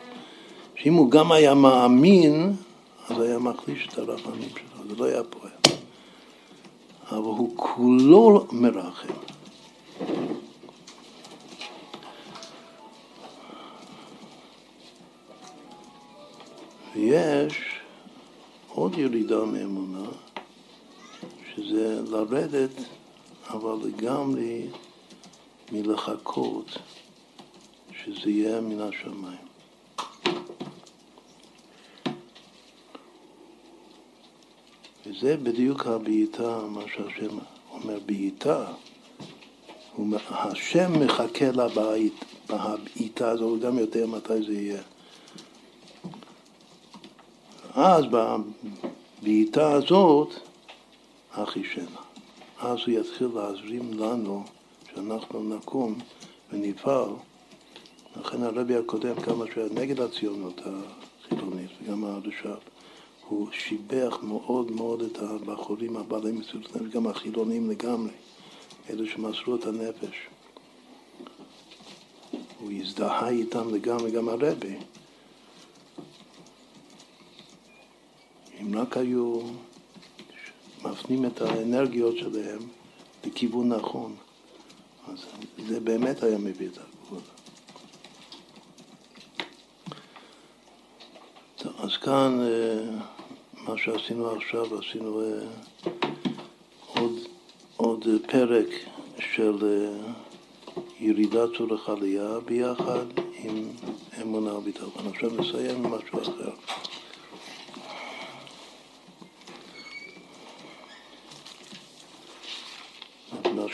שאם 0.76 0.94
הוא 0.94 1.12
גם 1.12 1.32
היה 1.32 1.54
מאמין, 1.54 2.54
אז 3.10 3.22
היה 3.22 3.40
מחליש 3.40 3.88
את 3.88 3.98
הרחמים 3.98 4.50
שלו, 4.50 4.90
זה 4.90 4.96
לא 4.96 5.06
היה 5.06 5.24
פועל. 5.24 5.78
אבל 7.12 7.18
הוא 7.18 7.54
כולו 7.56 8.48
מרחם. 8.52 9.14
ויש 16.96 17.71
עוד 18.74 18.98
ירידה 18.98 19.46
מאמונה, 19.46 20.10
שזה 21.56 22.02
לרדת, 22.10 22.70
אבל 23.50 23.88
לגמרי 23.88 24.68
מלחכות 25.72 26.66
שזה 28.04 28.30
יהיה 28.30 28.62
מן 28.62 28.80
השמיים. 28.82 29.52
וזה 35.06 35.38
בדיוק 35.38 35.88
הבעיטה, 35.88 36.60
מה 36.70 36.82
שהשם 36.96 37.38
אומר, 37.72 38.00
בעיטה. 38.06 38.66
השם 40.30 41.06
מחכה 41.06 41.52
לבית, 41.52 42.26
הבעיטה 42.50 43.30
הזו, 43.30 43.44
הוא 43.44 43.60
גם 43.60 43.80
יודע 43.80 44.06
מתי 44.06 44.44
זה 44.48 44.54
יהיה. 44.54 44.82
אז 47.74 48.04
בבעיטה 49.22 49.72
הזאת, 49.72 50.34
אחישנה. 51.32 52.02
אז 52.60 52.78
הוא 52.88 53.00
יתחיל 53.00 53.28
להזרים 53.36 53.94
לנו, 53.94 54.44
שאנחנו 54.96 55.44
נקום 55.44 55.96
ונפעל. 56.52 57.10
לכן 58.16 58.44
הרבי 58.44 58.76
הקודם, 58.76 59.16
כמה 59.16 59.46
שהיה 59.54 59.68
נגד 59.74 60.00
הציונות 60.00 60.62
החילונית 60.66 61.70
וגם 61.84 62.04
הרש"ב, 62.04 62.56
הוא 63.28 63.48
שיבח 63.52 64.18
מאוד 64.24 64.72
מאוד 64.72 65.02
את 65.02 65.18
הבחורים 65.20 65.98
הבעלי 65.98 66.32
מסירות 66.32 66.76
נפש, 66.76 66.96
גם 66.96 67.08
החילונים 67.08 67.70
לגמרי, 67.70 68.12
אלה 68.90 69.10
שמסרו 69.10 69.56
את 69.56 69.66
הנפש. 69.66 70.16
הוא 72.60 72.72
הזדהה 72.72 73.30
איתם 73.30 73.76
לגמרי, 73.76 74.12
גם 74.12 74.30
הרבי. 74.30 74.76
אם 78.62 78.78
רק 78.78 78.98
היו 78.98 79.40
מפנים 80.84 81.26
את 81.26 81.42
האנרגיות 81.42 82.18
שלהם 82.18 82.60
לכיוון 83.26 83.74
נכון, 83.74 84.16
אז 85.08 85.26
זה 85.68 85.80
באמת 85.80 86.24
היה 86.24 86.38
מביא 86.38 86.68
את 86.68 86.78
הגבול. 86.78 87.22
אז 91.80 91.98
כאן 91.98 92.40
אה, 92.42 92.84
מה 93.68 93.78
שעשינו 93.78 94.32
עכשיו, 94.32 94.80
עשינו 94.80 95.22
אה, 95.22 95.28
עוד, 96.94 97.12
עוד 97.78 98.08
פרק 98.28 98.68
של 99.20 99.58
אה, 99.64 100.12
ירידת 101.00 101.50
צורך 101.58 101.90
עלייה 101.90 102.40
ביחד 102.46 103.06
עם 103.44 103.70
אמונה 104.22 104.54
וביטחון. 104.54 105.08
עכשיו 105.14 105.30
נסיים 105.30 105.86
עם 105.86 105.94
משהו 105.94 106.22
אחר. 106.22 106.52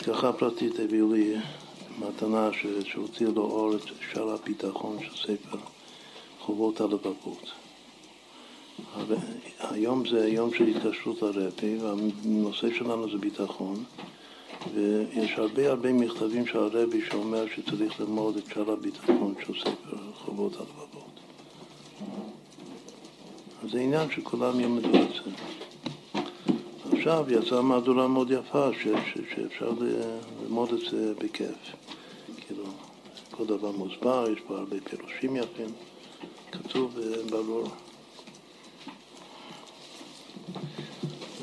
בהשגחה 0.08 0.34
פרטית 0.34 0.80
הביאו 0.80 1.14
לי 1.14 1.36
מתנה 2.00 2.50
שהוציא 2.86 3.28
לאור 3.28 3.76
את 3.76 3.82
שאר 4.12 4.30
הביטחון 4.30 4.98
של 5.04 5.16
ספר 5.16 5.58
חובות 6.40 6.82
הלבבות. 6.82 7.52
היום 9.60 10.08
זה 10.10 10.28
יום 10.28 10.54
של 10.54 10.68
התקשרות 10.68 11.24
הרבי, 11.24 11.78
והנושא 11.78 12.74
שלנו 12.78 13.12
זה 13.12 13.18
ביטחון, 13.18 13.84
ויש 14.74 15.32
הרבה 15.38 15.70
הרבה 15.70 15.94
מכתבים 15.94 16.46
של 16.46 16.58
הרבי 16.58 17.02
שאומר 17.10 17.46
שצריך 17.56 18.00
ללמוד 18.00 18.38
את 18.38 18.44
שאר 18.54 18.72
הביטחון 18.72 19.34
של 19.46 19.54
ספר 19.60 19.98
חובות 20.16 20.54
הלבבות. 20.56 21.20
זה 23.72 23.80
עניין 23.80 24.12
שכולם 24.12 24.60
ילמדו 24.60 24.88
את 24.88 25.10
זה. 25.26 25.32
עכשיו 27.08 27.32
יצאה 27.32 27.62
מהדורה 27.62 28.08
מאוד 28.08 28.32
יפה 28.32 28.70
ש, 28.74 28.84
ש, 28.84 29.18
שאפשר 29.36 29.72
ללמוד 30.42 30.70
את 30.74 30.80
זה 30.92 31.14
בכיף. 31.14 31.56
כאילו, 32.38 32.64
כל 33.32 33.46
דבר 33.46 33.72
מוסבר, 33.72 34.26
יש 34.34 34.40
פה 34.48 34.58
הרבה 34.58 34.76
פירושים 34.84 35.36
יפים, 35.36 35.70
כתוב 36.52 37.00
ברור. 37.30 37.68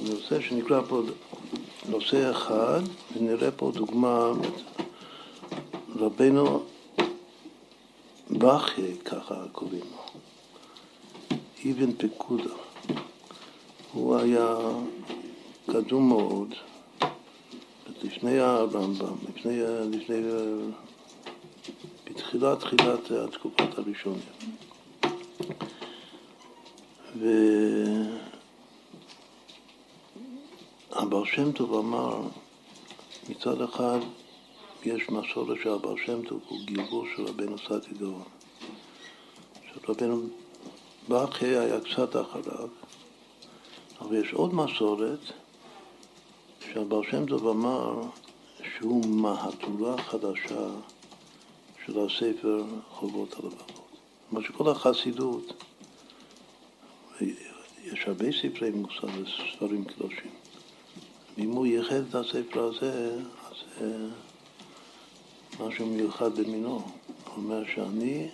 זה 0.03 0.15
נושא 0.15 0.41
שנקרא 0.41 0.81
פה 0.89 1.03
נושא 1.89 2.31
אחד, 2.31 2.81
ונראה 3.17 3.51
פה 3.51 3.73
דוגמה, 3.75 4.33
רבנו 5.97 6.63
בכי, 8.31 8.97
ככה 9.05 9.35
קוראים 9.53 9.85
לו, 9.91 10.21
אבן 11.71 11.93
פקודה. 11.93 12.55
הוא 13.93 14.17
היה 14.17 14.57
קדום 15.67 16.09
מאוד, 16.09 16.55
לפני 18.03 18.39
הרמב"ם, 18.39 19.15
לפני, 19.29 19.61
לפני, 19.91 20.23
בתחילת 22.05 22.61
תחילת 22.61 23.11
התקופות 23.11 23.79
הראשונות. 23.79 24.19
והבר 30.91 31.25
שם 31.25 31.53
טוב 31.53 31.75
אמר, 31.75 32.21
מצד 33.29 33.61
אחד 33.61 33.99
יש 34.85 35.09
מסורת 35.09 35.59
שהבר 35.63 35.95
שם 36.07 36.23
טוב 36.23 36.41
הוא 36.49 36.59
גלגול 36.65 37.09
של 37.17 37.25
רבנו 37.27 37.59
סעדי 37.59 37.95
גאון. 38.01 38.23
שרבנו 39.73 40.23
בכי 41.09 41.47
היה 41.47 41.81
קצת 41.81 42.17
אחריו, 42.17 42.69
אבל 44.01 44.17
יש 44.17 44.33
עוד 44.33 44.55
מסורת 44.55 45.19
שהבר 46.75 47.03
שם 47.11 47.27
טוב 47.27 47.49
אמר 47.49 48.03
שהוא 48.77 49.07
מהדורה 49.07 50.03
חדשה 50.03 50.67
של 51.87 51.99
הספר 52.01 52.65
חובות 52.91 53.33
הלבבות. 53.33 53.99
כמו 54.31 54.43
שכל 54.43 54.69
החסידות, 54.71 55.65
יש 57.85 58.05
הרבה 58.07 58.25
ספרי 58.43 58.71
מוסר 58.71 59.07
וספרים 59.23 59.85
קדושים. 59.85 60.31
אם 61.39 61.51
הוא 61.51 61.67
ייחד 61.67 61.95
את 61.95 62.15
הספר 62.15 62.65
הזה, 62.65 63.15
אז 63.51 63.57
זה 63.79 64.09
משהו 65.61 65.87
מיוחד 65.87 66.39
במינו. 66.39 66.71
הוא 66.71 66.85
אומר 67.37 67.63
שאני, 67.75 68.29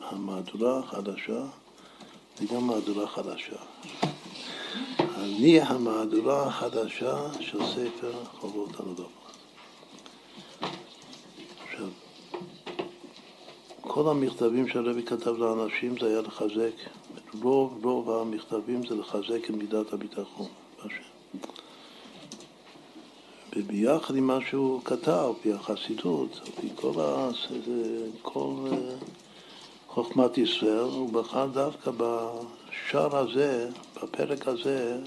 המהדורה 0.00 0.78
החדשה, 0.78 1.44
זה 2.38 2.46
גם 2.54 2.66
מהדורה 2.66 3.06
חדשה. 3.06 3.56
אני 5.24 5.60
המהדורה 5.60 6.46
החדשה 6.46 7.16
של 7.40 7.58
ספר 7.66 8.12
חובות 8.40 8.80
הלבבות. 8.80 9.08
עכשיו, 11.64 11.88
כל 13.80 14.10
המכתבים 14.10 14.68
שהרבי 14.68 15.02
כתב 15.02 15.38
לאנשים 15.38 15.98
זה 16.00 16.06
היה 16.06 16.20
לחזק, 16.20 16.72
רוב 17.42 17.84
רוב 17.84 18.10
המכתבים 18.10 18.86
זה 18.86 18.94
לחזק 18.94 19.44
את 19.44 19.50
מידת 19.50 19.92
הביטחון. 19.92 20.48
וביחד 23.56 24.16
עם 24.16 24.26
מה 24.26 24.38
שהוא 24.50 24.80
כתב, 24.84 25.32
פי 25.42 25.52
החסידות, 25.52 26.40
פי 26.60 26.68
כל, 26.74 27.00
ה... 27.00 27.30
כל 28.22 28.54
אה, 28.72 28.78
חוכמת 29.88 30.38
ישראל, 30.38 30.78
הוא 30.78 31.12
בחר 31.12 31.46
דווקא 31.46 31.90
בשער 31.96 33.16
הזה, 33.16 33.68
בפרק 34.02 34.48
הזה, 34.48 34.98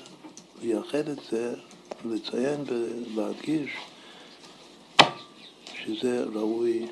לייחד 0.62 1.08
את 1.10 1.20
זה, 1.32 1.54
לציין 2.06 2.64
ולהדגיש 2.68 3.72
שזה 5.86 6.26
ראוי 6.34 6.88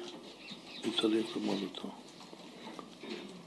וצריך 0.81 1.37
ללמוד 1.37 1.57
אותו. 1.63 1.89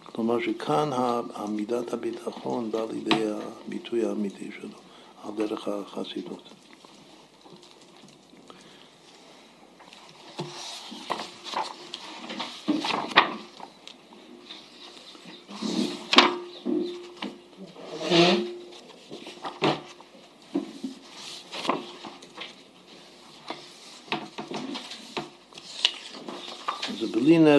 כלומר 0.02 0.40
שכאן 0.40 0.90
עמידת 1.36 1.92
הביטחון 1.92 2.70
באה 2.70 2.86
לידי 2.92 3.30
הביטוי 3.30 4.04
האמיתי 4.06 4.50
שלו, 4.60 4.78
על 5.24 5.30
דרך 5.36 5.68
החסידות. 5.68 6.42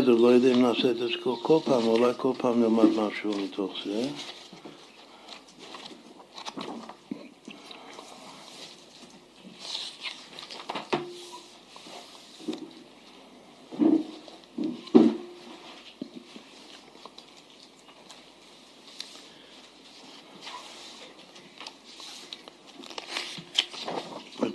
נדר, 0.09 0.21
לא 0.21 0.27
יודע 0.27 0.53
אם 0.53 0.61
נעשה 0.61 0.91
את 0.91 0.97
זה 0.97 1.05
כל, 1.23 1.35
כל 1.41 1.59
פעם, 1.65 1.87
אולי 1.87 2.11
כל 2.17 2.31
פעם 2.37 2.61
נלמד 2.61 2.89
משהו 2.97 3.31
מתוך 3.43 3.73
זה. 3.85 4.07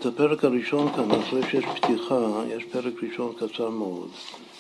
הפרק 0.07 0.45
הראשון 0.45 0.93
כאן, 0.97 1.11
אחרי 1.11 1.43
שיש 1.51 1.65
פתיחה, 1.65 2.43
יש 2.49 2.65
פרק 2.65 2.95
ראשון 3.03 3.33
קצר 3.39 3.71
מאוד. 3.71 4.11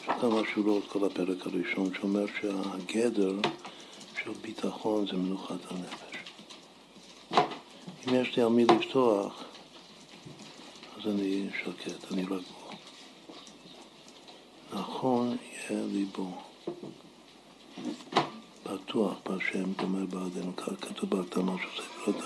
כמה 0.06 0.40
שורות 0.54 0.84
כל 0.88 1.06
הפרק 1.06 1.46
הראשון 1.46 1.90
שאומר 1.94 2.24
שהגדר 2.40 3.34
של 4.22 4.30
ביטחון 4.42 5.06
זה 5.06 5.16
מנוחת 5.16 5.60
הנפש. 5.70 6.16
אם 8.08 8.14
יש 8.14 8.36
לי 8.36 8.42
על 8.42 8.48
מי 8.48 8.64
לפתוח, 8.64 9.44
אז 10.96 11.10
אני 11.10 11.48
שקט, 11.64 12.12
אני 12.12 12.22
רגוע. 12.22 12.64
נכון, 14.72 15.36
ליבו. 15.70 16.30
בטוח 18.66 19.14
בהשם 19.26 19.72
גומר 19.72 20.06
בעדנו, 20.06 20.56
כך 20.56 20.68
כתוב 20.80 21.10
בהקדמה 21.10 21.52
של 21.62 21.82
ספר 21.82 22.10
הדת. 22.10 22.24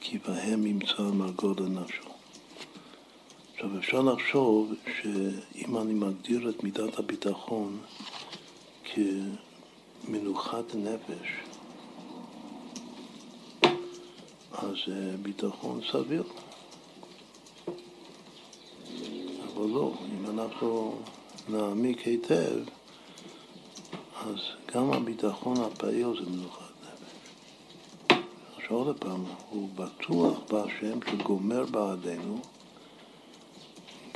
כי 0.00 0.18
בהם 0.18 0.66
ימצא 0.66 1.02
מרגו 1.02 1.54
לנפשו. 1.60 2.07
עכשיו 3.58 3.78
אפשר 3.78 4.00
לחשוב 4.00 4.72
שאם 5.02 5.78
אני 5.78 5.94
מגדיר 5.94 6.50
את 6.50 6.62
מידת 6.62 6.98
הביטחון 6.98 7.78
כמנוחת 10.04 10.74
נפש, 10.74 11.28
אז 14.52 14.76
ביטחון 15.22 15.80
סביר. 15.92 16.22
אבל 19.46 19.66
לא, 19.66 19.92
אם 20.04 20.38
אנחנו 20.38 20.98
נעמיק 21.48 21.98
היטב, 21.98 22.58
אז 24.16 24.38
גם 24.74 24.92
הביטחון 24.92 25.56
הפעיל 25.60 26.08
זה 26.24 26.30
מנוחת 26.30 26.72
נפש. 26.82 28.20
עכשיו 28.56 28.76
עוד 28.76 28.98
פעם, 28.98 29.24
הוא 29.50 29.68
בטוח 29.74 30.38
בהשם 30.50 30.98
שגומר 31.10 31.64
בעדינו, 31.64 32.40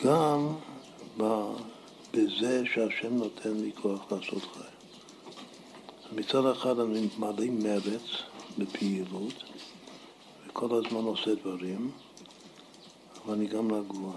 גם 0.04 0.54
בזה 2.12 2.62
שהשם 2.74 3.16
נותן 3.16 3.56
לי 3.56 3.72
כוח 3.82 4.12
לעשות 4.12 4.42
חי. 4.42 4.72
מצד 6.16 6.46
אחד 6.46 6.78
אני 6.78 7.08
מלא 7.18 7.46
מרץ 7.50 8.02
בפעילות, 8.58 9.34
וכל 10.46 10.68
הזמן 10.74 11.04
עושה 11.04 11.34
דברים, 11.34 11.90
אבל 13.24 13.34
אני 13.34 13.46
גם 13.46 13.72
רגוע. 13.72 14.12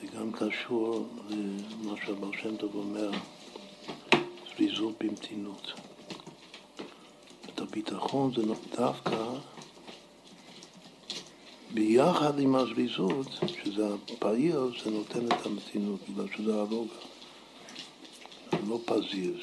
זה 0.00 0.06
גם 0.18 0.32
קשור 0.32 1.06
למה 1.30 1.94
שהבר 2.06 2.30
שם 2.42 2.56
טוב 2.56 2.74
אומר, 2.74 3.10
זריזות 4.56 4.94
במתינות. 5.00 5.72
את 7.46 7.60
הביטחון 7.60 8.32
זה 8.34 8.42
דווקא 8.76 9.24
ביחד 11.74 12.38
עם 12.38 12.54
הזריזות, 12.54 13.26
שזה 13.64 13.86
הפעיל, 13.94 14.56
זה 14.84 14.90
נותן 14.90 15.26
את 15.26 15.46
המתינות, 15.46 16.00
בגלל 16.08 16.26
שזה 16.36 16.54
הרוגע. 16.54 16.94
אני 18.52 18.68
לא 18.68 18.78
פזיז, 18.84 19.36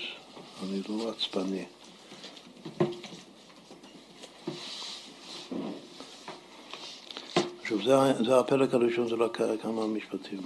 אני 0.63 0.81
לא 0.89 1.09
עצבני. 1.09 1.63
עכשיו, 7.61 7.77
זה, 7.83 8.23
זה 8.25 8.39
הפרק 8.39 8.73
הראשון, 8.73 9.09
זה 9.09 9.15
רק 9.15 9.37
כמה 9.61 9.87
משפטים. 9.87 10.41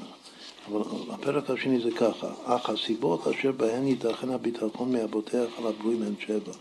אבל 0.68 0.82
הפרק 1.10 1.50
השני 1.50 1.80
זה 1.80 1.92
ככה, 1.92 2.34
אך 2.46 2.70
הסיבות 2.70 3.28
אשר 3.28 3.52
בהן 3.52 3.88
ייתכן 3.88 4.30
הביטחון 4.30 4.92
מאבותיך 4.92 5.50
על 5.58 5.68
הברואים 5.68 6.02
הן 6.02 6.14
שבע. 6.20 6.54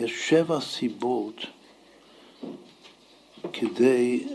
יש 0.00 0.28
שבע 0.28 0.60
סיבות 0.60 1.46
כדי 3.52 4.26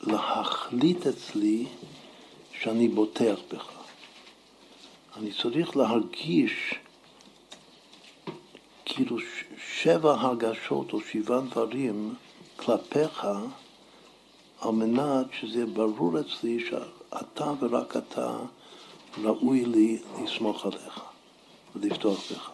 להחליט 0.00 1.06
אצלי 1.06 1.66
שאני 2.60 2.88
בוטח 2.88 3.38
בך. 3.52 3.68
אני 5.16 5.30
צריך 5.42 5.76
להרגיש 5.76 6.74
כאילו 8.84 9.16
שבע 9.82 10.14
הרגשות 10.14 10.92
או 10.92 11.00
שבעה 11.00 11.40
דברים 11.40 12.14
כלפיך 12.56 13.26
על 14.60 14.70
מנת 14.70 15.26
שזה 15.40 15.66
ברור 15.66 16.20
אצלי 16.20 16.66
שאתה 16.66 17.52
ורק 17.60 17.96
אתה 17.96 18.38
ראוי 19.22 19.64
לי 19.64 19.98
לסמוך 20.22 20.66
עליך 20.66 21.00
ולפתוח 21.76 22.32
בך. 22.32 22.50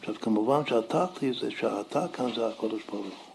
עכשיו 0.00 0.14
כמובן 0.20 0.66
שהתכלי 0.66 1.32
זה 1.40 1.50
שאתה 1.50 2.06
כאן 2.12 2.34
זה 2.34 2.46
הקודש 2.46 2.82
ברוך 2.90 3.06
הוא. 3.06 3.33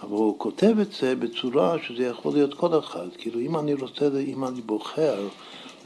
אבל 0.00 0.10
הוא 0.10 0.38
כותב 0.38 0.78
את 0.82 0.92
זה 0.92 1.16
בצורה 1.16 1.76
שזה 1.82 2.04
יכול 2.04 2.32
להיות 2.32 2.54
כל 2.54 2.78
אחד. 2.78 3.08
כאילו 3.18 3.40
אם 3.40 3.56
אני 3.56 3.74
רוצה, 3.74 4.08
אם 4.26 4.44
אני 4.44 4.60
בוחר 4.60 5.28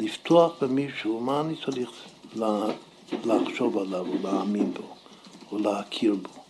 לפתוח 0.00 0.62
במישהו, 0.62 1.20
מה 1.20 1.40
אני 1.40 1.54
צריך 1.64 1.90
לחשוב 3.24 3.78
עליו 3.78 4.06
או 4.06 4.14
להאמין 4.22 4.74
בו 4.74 4.94
או 5.52 5.58
להכיר 5.58 6.14
בו? 6.14 6.42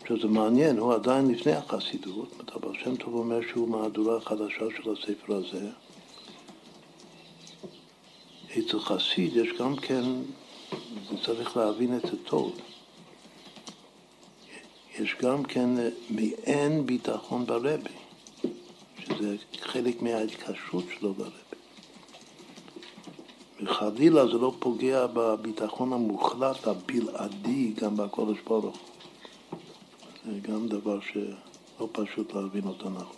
עכשיו 0.00 0.20
זה 0.20 0.28
מעניין, 0.28 0.78
הוא 0.78 0.94
עדיין 0.94 1.30
לפני 1.30 1.52
החסידות, 1.52 2.42
אבל 2.54 2.72
שם 2.84 2.96
טוב 2.96 3.14
אומר 3.14 3.40
שהוא 3.50 3.68
מהדורה 3.68 4.20
חדשה 4.20 4.64
של 4.76 4.90
הספר 4.92 5.34
הזה. 5.34 5.68
אצל 8.58 8.80
חסיד 8.80 9.36
יש 9.36 9.48
גם 9.60 9.76
כן, 9.76 10.02
צריך 11.24 11.56
להבין 11.56 11.96
את 11.96 12.02
זה 12.02 12.16
טוב. 12.24 12.52
יש 14.98 15.16
גם 15.22 15.42
כן 15.44 15.70
מעין 16.10 16.86
ביטחון 16.86 17.46
ברבי, 17.46 17.90
שזה 18.98 19.36
חלק 19.60 20.02
מההתקשרות 20.02 20.84
שלו 20.98 21.14
ברבי. 21.14 21.30
וחלילה 23.62 24.26
זה 24.26 24.32
לא 24.32 24.52
פוגע 24.58 25.06
בביטחון 25.06 25.92
המוחלט, 25.92 26.66
הבלעדי, 26.66 27.72
גם 27.76 27.96
בקודש 27.96 28.38
ברוך 28.46 28.78
זה 30.26 30.38
גם 30.42 30.68
דבר 30.68 30.98
שלא 31.00 31.88
פשוט 31.92 32.34
להבין 32.34 32.66
אותו 32.66 32.90
נכון. 32.90 33.16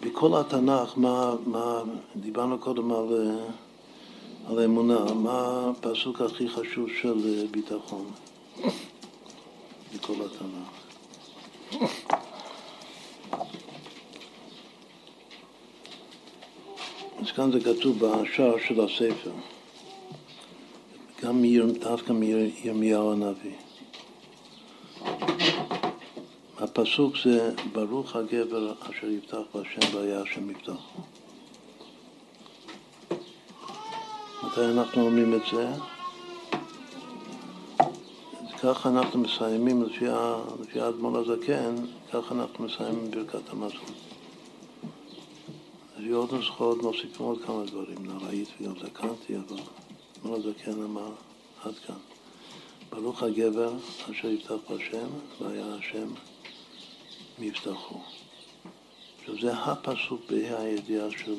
בכל 0.00 0.40
התנ"ך, 0.40 0.92
מה, 0.96 1.34
מה 1.46 1.82
דיברנו 2.16 2.58
קודם 2.58 2.92
על... 2.92 3.38
על 4.46 4.64
אמונה, 4.64 5.04
מה 5.14 5.70
הפסוק 5.70 6.20
הכי 6.20 6.48
חשוב 6.48 6.88
של 7.00 7.14
אה, 7.24 7.44
ביטחון 7.50 8.10
בכל 9.94 10.12
התנ"ך? 10.12 10.82
אז 17.20 17.30
כאן 17.36 17.52
זה 17.52 17.60
כתוב 17.60 17.98
בשער 17.98 18.54
של 18.68 18.80
הספר, 18.80 19.32
גם 21.22 21.42
דווקא 21.80 22.12
מירמיהו 22.12 23.12
הנביא. 23.12 23.56
הפסוק 26.58 27.14
זה 27.24 27.54
ברוך 27.72 28.16
הגבר 28.16 28.72
אשר 28.80 29.06
יפתח 29.10 29.38
בהשם 29.54 29.96
והיה 29.96 30.22
השם 30.22 30.50
יפתחו. 30.50 31.11
מתי 34.52 34.64
אנחנו 34.64 35.02
אומרים 35.02 35.34
את 35.34 35.40
זה? 35.52 35.68
ככה 38.62 38.88
אנחנו 38.88 39.20
מסיימים, 39.20 39.82
לפי, 39.82 40.04
לפי 40.60 40.80
האדמון 40.80 41.14
הזקן, 41.14 41.74
ככה 42.12 42.34
אנחנו 42.34 42.64
מסיימים 42.64 43.10
ברכת 43.10 43.50
המזון. 43.50 43.94
אז 45.96 46.02
עוד 46.12 46.32
נוסחאות 46.32 46.82
מוסיפים 46.82 47.26
עוד 47.26 47.38
כמה 47.46 47.64
דברים, 47.64 47.96
נראית 48.06 48.48
וגם 48.60 48.74
זקנתי, 48.78 49.36
אבל 49.36 49.58
אדמון 50.18 50.40
הזקן 50.40 50.82
אמר 50.82 51.12
עד 51.64 51.74
כאן. 51.86 51.96
ברוך 52.90 53.22
הגבר 53.22 53.72
אשר 54.10 54.28
יפתח 54.28 54.54
בהשם, 54.70 55.08
והיה 55.40 55.74
השם 55.74 56.08
מבטחו. 57.38 58.00
עכשיו 59.20 59.34
זה 59.40 59.52
הפסוק 59.54 60.20
בה"א 60.30 60.60
הידיעה 60.60 61.10
של, 61.10 61.34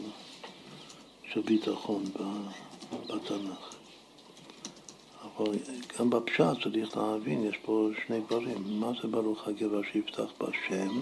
של 1.34 1.42
ביטחון. 1.42 2.04
בתנ"ך. 3.02 3.76
אבל 5.24 5.58
גם 6.00 6.10
בפשט 6.10 6.64
צריך 6.64 6.98
להבין, 6.98 7.44
יש 7.44 7.58
פה 7.66 7.90
שני 8.06 8.20
דברים. 8.20 8.80
מה 8.80 8.92
זה 9.02 9.08
ברוך 9.08 9.48
הגבר 9.48 9.82
שיפתח 9.92 10.26
בשם? 10.40 11.02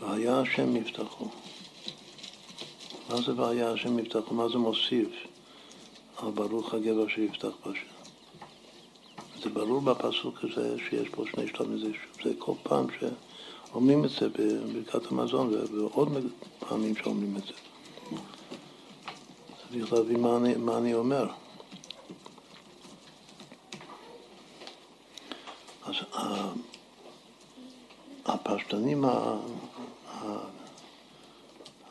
והיה 0.00 0.40
השם 0.40 0.74
מבטחו. 0.74 1.28
מה 3.10 3.22
זה 3.22 3.34
והיה 3.36 3.70
השם 3.70 3.96
מבטחו? 3.96 4.34
מה 4.34 4.48
זה 4.48 4.58
מוסיף 4.58 5.08
על 6.16 6.30
ברוך 6.30 6.74
הגבר 6.74 7.08
שיפתח 7.08 7.52
בשם? 7.66 7.92
זה 9.42 9.50
ברור 9.50 9.80
בפסוק 9.80 10.44
הזה 10.44 10.76
שיש 10.90 11.08
פה 11.08 11.24
שני 11.30 11.48
שלבים, 11.48 11.78
זה, 11.78 11.88
זה 12.24 12.30
כל 12.38 12.52
פעם 12.62 12.86
שאומרים 13.00 14.04
את 14.04 14.10
זה 14.10 14.28
בברכת 14.28 15.12
המזון 15.12 15.54
ועוד 15.72 16.08
פעמים 16.58 16.96
שאומרים 16.96 17.36
את 17.36 17.42
זה. 17.46 17.71
צריך 19.72 19.92
להבין 19.92 20.20
מה 20.20 20.36
אני, 20.36 20.54
מה 20.54 20.78
אני 20.78 20.94
אומר. 20.94 21.26
אז 25.84 25.94
הפשטנים 28.26 29.04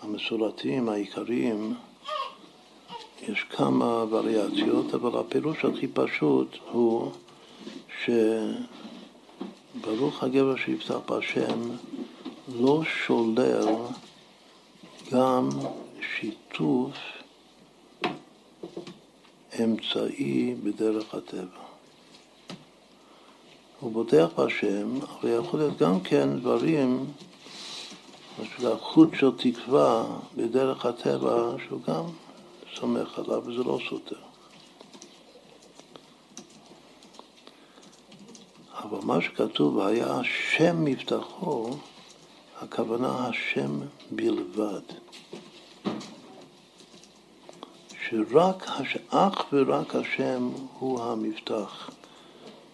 המסורתיים, 0.01 0.89
העיקריים, 0.89 1.75
יש 3.21 3.43
כמה 3.43 4.05
וריאציות, 4.09 4.93
אבל 4.93 5.19
הפירוש 5.19 5.65
הכי 5.65 5.87
פשוט 5.87 6.57
הוא 6.71 7.11
שברוך 8.03 8.13
הגבר 10.23 10.55
שיפתח 10.55 10.97
בהשם 11.07 11.69
לא 12.59 12.81
שולל 12.83 13.67
גם 15.11 15.49
שיתוף 16.01 17.20
אמצעי 19.59 20.55
בדרך 20.63 21.15
הטבע. 21.15 21.61
הוא 23.79 23.91
בוטח 23.91 24.27
בהשם, 24.35 24.99
אבל 25.01 25.39
יכול 25.39 25.59
להיות 25.59 25.77
גם 25.77 25.99
כן 25.99 26.39
דברים, 26.39 27.05
בשביל 28.41 28.67
החוט 28.67 29.09
של 29.15 29.31
תקווה 29.37 30.19
בדרך 30.35 30.85
הטבע, 30.85 31.55
שהוא 31.67 31.81
גם 31.87 32.03
סומך 32.75 33.19
עליו, 33.19 33.43
וזה 33.45 33.63
לא 33.63 33.79
סותר. 33.89 34.15
אבל 38.75 38.99
מה 39.03 39.21
שכתוב, 39.21 39.79
היה 39.79 40.19
השם 40.19 40.85
מבטחו, 40.85 41.69
הכוונה 42.61 43.27
השם 43.27 43.79
בלבד. 44.11 44.81
שרק, 48.11 48.67
אך 49.09 49.45
ורק 49.53 49.95
השם 49.95 50.49
הוא 50.79 51.01
המבטח 51.01 51.89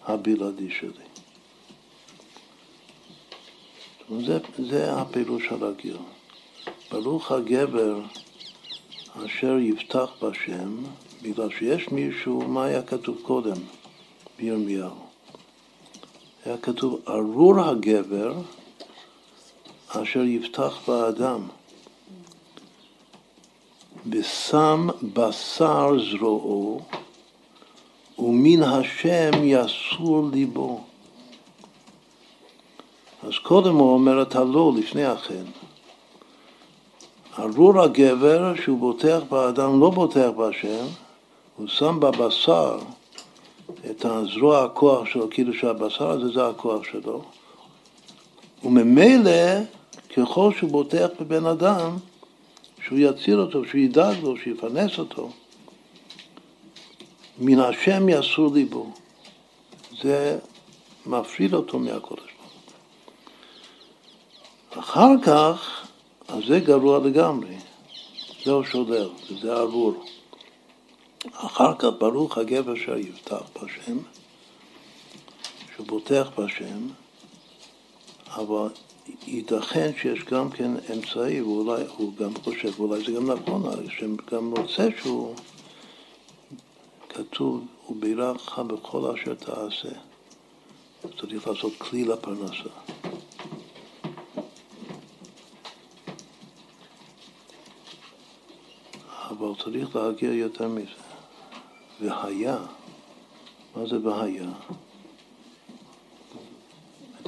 הבלעדי 0.06 0.70
שלי. 0.70 1.08
זה, 4.26 4.38
זה 4.58 4.92
הפירוש 4.92 5.46
הרגיל. 5.50 5.96
ברוך 6.90 7.32
הגבר 7.32 8.00
אשר 9.26 9.58
יבטח 9.58 10.10
בשם, 10.22 10.76
בגלל 11.22 11.50
שיש 11.50 11.88
מישהו, 11.88 12.48
מה 12.48 12.64
היה 12.64 12.82
כתוב 12.82 13.18
קודם 13.22 13.56
בירמיהו? 14.38 14.96
היה 16.44 16.58
כתוב 16.58 17.00
ארור 17.08 17.60
הגבר 17.60 18.34
אשר 19.88 20.22
יבטח 20.22 20.88
באדם. 20.88 21.48
ושם 24.10 24.88
בשר 25.14 25.90
זרועו, 26.10 26.80
ומן 28.18 28.62
השם 28.62 29.30
יסור 29.42 30.28
ליבו. 30.32 30.80
אז 33.22 33.32
קודם 33.42 33.74
הוא 33.74 33.92
אומר 33.92 34.22
את 34.22 34.34
הלא 34.34 34.72
לפני 34.76 35.04
החן. 35.04 35.44
ארור 37.38 37.80
הגבר 37.80 38.54
שהוא 38.62 38.78
בוטח 38.78 39.18
באדם 39.28 39.80
לא 39.80 39.90
בוטח 39.90 40.28
בהשם, 40.36 40.86
הוא 41.56 41.68
שם 41.68 42.00
בבשר 42.00 42.78
את 43.90 44.04
הזרוע 44.04 44.64
הכוח 44.64 45.06
שלו, 45.06 45.30
כאילו 45.30 45.54
שהבשר 45.54 46.10
הזה 46.10 46.28
זה 46.28 46.46
הכוח 46.46 46.84
שלו, 46.84 47.22
וממילא 48.64 49.60
ככל 50.16 50.52
שהוא 50.58 50.70
בוטח 50.70 51.06
בבן 51.20 51.46
אדם, 51.46 51.96
שהוא 52.88 52.98
יציל 52.98 53.40
אותו, 53.40 53.64
שהוא 53.64 53.80
ידאג 53.80 54.16
לו, 54.22 54.36
שיפרנס 54.36 54.98
אותו, 54.98 55.30
מן 57.38 57.60
השם 57.60 58.08
יסור 58.08 58.54
ליבו. 58.54 58.92
זה 60.02 60.38
מפריד 61.06 61.54
אותו 61.54 61.78
מהקודש 61.78 62.22
ברוך 64.74 64.78
אחר 64.78 65.10
כך, 65.22 65.86
אז 66.28 66.42
זה 66.48 66.60
גרוע 66.60 66.98
לגמרי, 66.98 67.56
זהו 68.44 68.64
שולל, 68.64 69.08
וזה 69.30 69.52
ארור. 69.52 70.04
אחר 71.32 71.74
כך 71.78 71.88
ברוך 71.98 72.38
הגבר 72.38 72.74
אשר 72.74 72.96
יבטח 72.98 73.42
בשם, 73.62 73.98
שהוא 75.74 75.86
בוטח 75.86 76.30
בשם, 76.38 76.88
אבל 78.28 78.68
ייתכן 79.26 79.90
שיש 80.00 80.24
גם 80.24 80.50
כן 80.50 80.70
אמצעי, 80.94 81.42
ואולי 81.42 81.82
הוא 81.96 82.16
גם 82.16 82.34
חושב, 82.44 82.80
ואולי 82.80 83.04
זה 83.04 83.12
גם 83.12 83.30
נכון, 83.30 83.62
שגם 83.98 84.54
רוצה 84.56 84.88
שהוא, 85.00 85.34
כתוב, 87.08 87.66
הוא 87.86 87.96
בירכך 88.00 88.58
בכל 88.58 89.14
אשר 89.14 89.34
תעשה. 89.34 89.88
צריך 91.20 91.48
לעשות 91.48 91.72
כלי 91.78 92.04
לפרנסה. 92.04 92.70
אבל 99.30 99.62
צריך 99.64 99.96
להגיע 99.96 100.32
יותר 100.32 100.68
מזה. 100.68 100.90
והיה, 102.00 102.58
מה 103.76 103.86
זה 103.86 104.08
והיה? 104.08 104.50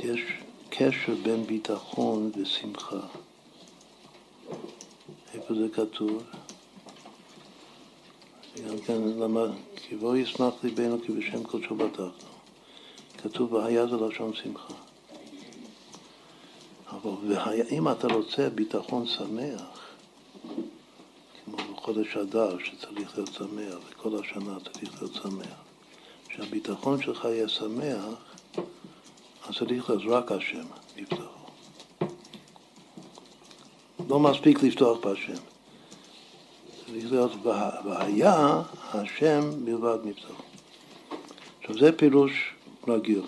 יש 0.03 0.21
קשר 0.71 1.15
בין 1.23 1.47
ביטחון 1.47 2.31
ושמחה. 2.37 3.01
איפה 5.35 5.55
זה 5.55 5.67
כתוב? 5.73 6.23
גם 8.69 8.79
כן 8.87 9.03
למה, 9.03 9.41
כי 9.77 9.97
בוא 9.97 10.17
ישמח 10.17 10.55
ליבנו 10.63 10.97
כי 11.07 11.13
בשם 11.13 11.45
קודשו 11.45 11.75
בטחנו. 11.75 12.31
כתוב 13.19 13.53
והיה 13.53 13.87
זה 13.87 13.97
לשון 13.97 14.35
שמחה. 14.35 14.75
אבל 16.91 17.11
והיה, 17.29 17.65
אם 17.71 17.89
אתה 17.89 18.07
רוצה 18.07 18.51
ביטחון 18.51 19.07
שמח, 19.07 19.81
כמו 21.45 21.57
בחודש 21.57 22.17
אדר 22.17 22.59
שצריך 22.59 23.19
להיות 23.19 23.33
שמח, 23.33 23.79
וכל 23.91 24.21
השנה 24.21 24.59
צריך 24.61 25.03
להיות 25.03 25.15
שמח, 25.15 25.59
שהביטחון 26.35 27.03
שלך 27.03 27.25
יהיה 27.25 27.49
שמח, 27.49 28.30
אז 29.51 29.57
צריך 29.57 29.91
להיות 29.91 30.03
רק 30.07 30.33
השם 30.33 30.65
לפתוח. 30.97 31.37
לא 34.09 34.21
מספיק 34.21 34.63
לפתוח 34.63 34.99
בהשם. 34.99 35.43
צריך 36.87 37.13
להיות 37.13 37.33
והיה 37.85 38.63
השם 38.93 39.65
בלבד 39.65 39.99
נפתח. 40.05 40.43
עכשיו 41.61 41.79
זה 41.79 41.93
פירוש 41.93 42.55
רגיל, 42.89 43.23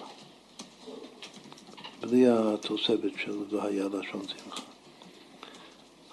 בלי 2.00 2.26
התוספת 2.28 3.12
של 3.16 3.38
והיה 3.50 3.84
לשון 3.84 4.22
שמחה. 4.28 4.62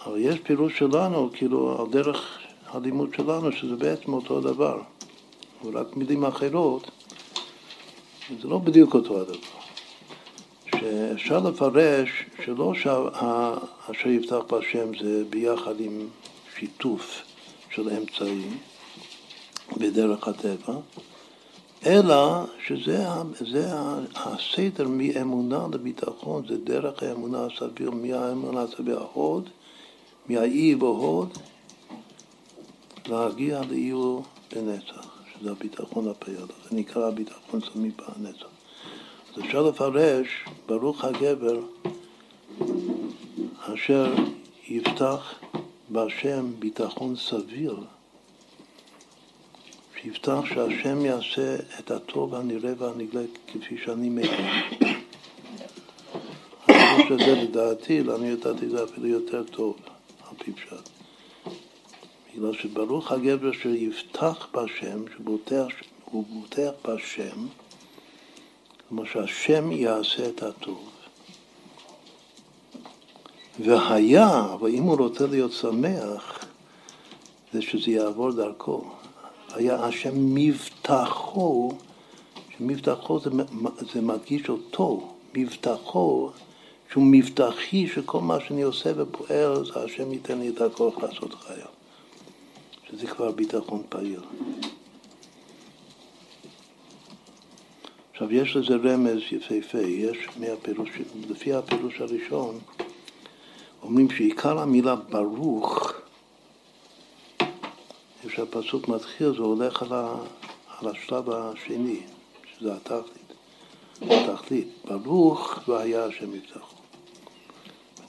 אבל 0.05 0.17
יש 0.17 0.39
פירוש 0.39 0.79
שלנו, 0.79 1.29
כאילו 1.33 1.81
על 1.81 1.91
דרך 1.91 2.39
הלימוד 2.65 3.13
שלנו, 3.13 3.51
שזה 3.51 3.75
בעצם 3.75 4.13
אותו 4.13 4.41
דבר, 4.41 4.81
רק 5.73 5.97
מילים 5.97 6.25
אחרות, 6.25 6.91
זה 8.41 8.47
לא 8.47 8.57
בדיוק 8.57 8.93
אותו 8.93 9.21
הדבר. 9.21 9.58
שאפשר 10.79 11.39
לפרש 11.39 12.09
שלא 12.45 12.73
אשר 13.91 14.09
יפתח 14.09 14.37
בהשם 14.49 14.91
זה 15.01 15.23
ביחד 15.29 15.79
עם 15.79 16.07
שיתוף 16.55 17.21
של 17.69 17.89
אמצעי 17.89 18.41
בדרך 19.77 20.27
הטבע, 20.27 20.73
אלא 21.85 22.43
שזה 22.67 23.05
זה 23.51 23.71
הסדר 24.15 24.87
מאמונה 24.87 25.67
לביטחון, 25.73 26.47
זה 26.47 26.57
דרך 26.57 27.03
האמונה 27.03 27.45
הסביר, 27.45 27.91
מהאמונה 27.91 28.61
הסביר 28.61 28.99
ההוד, 28.99 29.49
מהאי 30.29 30.75
והוד, 30.75 31.37
להגיע 33.07 33.61
לאי 33.69 33.93
בנצח, 34.55 35.07
שזה 35.33 35.51
הביטחון 35.51 36.07
הפעיל, 36.07 36.37
זה 36.37 36.75
נקרא 36.75 37.07
הביטחון 37.07 37.59
סמי 37.73 37.89
בנצח. 37.89 38.58
אפשר 39.45 39.61
לפרש, 39.63 40.27
ברוך 40.65 41.03
הגבר 41.03 41.59
אשר 43.59 44.13
יפתח 44.67 45.33
בהשם 45.89 46.51
ביטחון 46.59 47.15
סביר, 47.15 47.79
שיפתח 50.01 50.39
שהשם 50.45 51.05
יעשה 51.05 51.55
את 51.79 51.91
הטוב 51.91 52.35
הנראה 52.35 52.73
והנגלה 52.77 53.21
כפי 53.47 53.77
שאני 53.85 54.09
מבין. 54.09 54.45
אני 56.69 57.03
חושב 57.03 57.19
שזה 57.19 57.35
לדעתי, 57.35 58.03
לעניות 58.03 58.39
דעתי 58.39 58.69
זה 58.69 58.83
אפילו 58.83 59.07
יותר 59.07 59.43
טוב, 59.43 59.77
על 60.29 60.35
פי 60.37 60.51
פשט. 60.51 60.89
בגלל 62.35 62.53
שברוך 62.53 63.11
הגבר 63.11 63.51
שיפתח 63.51 64.47
בהשם, 64.53 65.03
שהוא 65.15 66.25
בוטח 66.29 66.71
בהשם, 66.85 67.47
כמו 68.89 69.05
שהשם 69.05 69.71
יעשה 69.71 70.29
את 70.29 70.43
הטוב. 70.43 70.89
והיה, 73.59 74.45
אבל 74.53 74.69
אם 74.69 74.83
הוא 74.83 74.97
רוצה 74.97 75.27
להיות 75.27 75.51
שמח, 75.51 76.45
זה 77.53 77.61
שזה 77.61 77.91
יעבור 77.91 78.31
דרכו. 78.31 78.83
היה 79.53 79.85
השם 79.85 80.35
מבטחו, 80.35 81.71
שמבטחו 82.57 83.19
זה, 83.19 83.29
זה 83.93 84.01
מדגיש 84.01 84.49
אותו, 84.49 85.13
מבטחו, 85.35 86.29
שהוא 86.91 87.03
מבטחי 87.07 87.87
שכל 87.87 88.21
מה 88.21 88.37
שאני 88.39 88.61
עושה 88.61 88.91
ופועל, 88.95 89.65
זה 89.65 89.83
השם 89.83 90.11
ייתן 90.11 90.39
לי 90.39 90.49
את 90.49 90.61
הכוח 90.61 90.97
לעשות 90.97 91.33
חייו. 91.33 91.67
שזה 92.89 93.07
כבר 93.07 93.31
ביטחון 93.31 93.83
פעיל. 93.89 94.19
עכשיו, 98.21 98.33
יש 98.33 98.55
לזה 98.55 98.75
רמז 98.75 99.19
יפהפה, 99.31 99.77
יש 99.77 100.17
מהפירוש, 100.39 100.89
לפי 101.29 101.53
הפירוש 101.53 102.01
הראשון, 102.01 102.59
אומרים 103.83 104.09
שעיקר 104.09 104.59
המילה 104.59 104.95
ברוך, 104.95 105.93
כשהפסוק 108.27 108.87
מתחיל 108.87 109.31
זה 109.31 109.41
הולך 109.41 109.81
על, 109.81 109.87
ה, 109.91 110.15
על 110.77 110.87
השלב 110.87 111.29
השני, 111.29 111.99
שזה 112.57 112.73
התכלית, 112.73 113.33
התכלית, 114.01 114.67
ברוך 114.85 115.59
והיה 115.67 116.05
השם 116.05 116.35
יפתחו. 116.35 116.75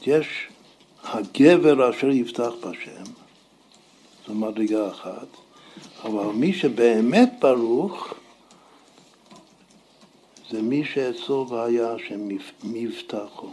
יש 0.07 0.49
הגבר 1.03 1.91
אשר 1.91 2.11
יפתח 2.11 2.53
בשם, 2.61 3.13
זו 4.27 4.35
מדרגה 4.35 4.89
אחת, 4.89 5.29
אבל 6.05 6.25
מי 6.25 6.53
שבאמת 6.53 7.33
ברוך 7.41 8.15
זה 10.51 10.63
מי 10.63 10.85
שאצלו 10.85 11.49
והיה 11.49 11.93
השם 11.93 12.29
מבטחו. 12.65 13.51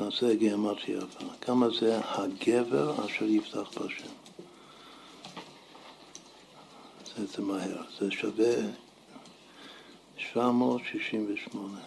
נעשה 0.00 0.34
גיאמטריה 0.34 0.98
יפה. 0.98 1.24
כמה 1.40 1.66
זה 1.80 2.00
הגבר 2.04 3.06
אשר 3.06 3.24
יפתח 3.24 3.78
בשם. 3.78 4.08
זה, 7.16 7.26
זה 7.26 7.42
מהר. 7.42 7.82
זה 7.98 8.10
שווה 8.10 8.54
768. 10.16 11.78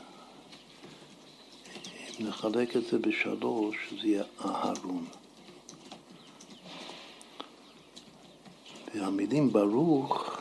אם 2.20 2.28
נחלק 2.28 2.76
את 2.76 2.86
זה 2.86 3.00
בשלוש, 3.00 3.76
זה 4.02 4.08
יהיה 4.08 4.24
אהרון. 4.46 5.06
והמילים 8.96 9.54
ברוך 9.54 10.39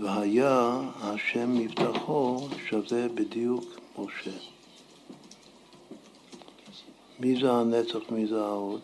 והיה 0.00 0.80
השם 1.00 1.58
מבטחו 1.58 2.48
שווה 2.68 3.08
בדיוק 3.08 3.64
משה. 3.98 4.30
מי 7.20 7.40
זה 7.40 7.52
הנצח, 7.52 7.98
מי 8.10 8.26
זה 8.26 8.44
ההוד? 8.44 8.80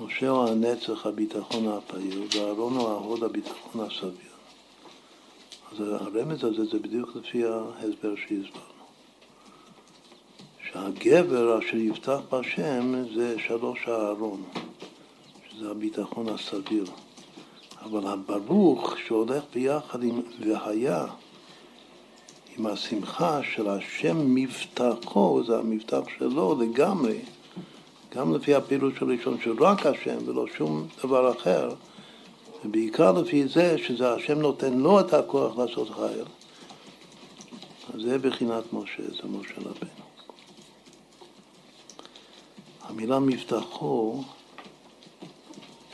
משה 0.00 0.28
הוא 0.28 0.48
הנצח, 0.48 1.06
הביטחון 1.06 1.68
הפעיל, 1.68 2.22
ואהרון 2.36 2.76
הוא 2.76 2.88
ההוד, 2.88 3.22
הביטחון 3.22 3.80
הסביר. 3.80 4.32
אז 5.72 5.80
הרמז 5.80 6.44
הזה 6.44 6.64
זה 6.64 6.78
בדיוק 6.78 7.16
לפי 7.16 7.44
ההסבר 7.44 8.14
שהסברנו. 8.16 8.82
שהגבר 10.70 11.58
אשר 11.58 11.76
יפתח 11.76 12.18
בשם 12.30 13.14
זה 13.14 13.36
שלוש 13.38 13.88
הארון, 13.88 14.42
שזה 15.50 15.70
הביטחון 15.70 16.28
הסביר. 16.28 16.84
אבל 17.84 18.06
הברוך 18.06 18.94
שהולך 19.06 19.42
ביחד 19.54 20.02
עם 20.02 20.20
והיה, 20.40 21.06
עם 22.56 22.66
השמחה 22.66 23.40
של 23.54 23.68
השם 23.68 24.34
מבטחו, 24.34 25.42
זה 25.46 25.58
המבטח 25.58 26.00
שלו 26.18 26.62
לגמרי, 26.62 27.18
גם 28.14 28.34
לפי 28.34 28.54
הפעילות 28.54 28.92
של 28.98 29.10
ראשון, 29.10 29.38
שרק 29.40 29.86
השם 29.86 30.18
ולא 30.26 30.46
שום 30.56 30.86
דבר 31.04 31.32
אחר, 31.32 31.74
ובעיקר 32.64 33.12
לפי 33.12 33.48
זה 33.48 33.78
שזה 33.78 34.12
השם 34.12 34.38
נותן 34.40 34.78
לו 34.78 35.00
את 35.00 35.14
הכוח 35.14 35.58
לעשות 35.58 35.90
חייל. 35.90 36.24
אז 37.94 38.00
זה 38.00 38.18
בחינת 38.18 38.72
משה, 38.72 39.02
זה 39.02 39.28
משה 39.28 39.54
רבנו. 39.56 40.02
המילה 42.82 43.18
מבטחו, 43.18 44.22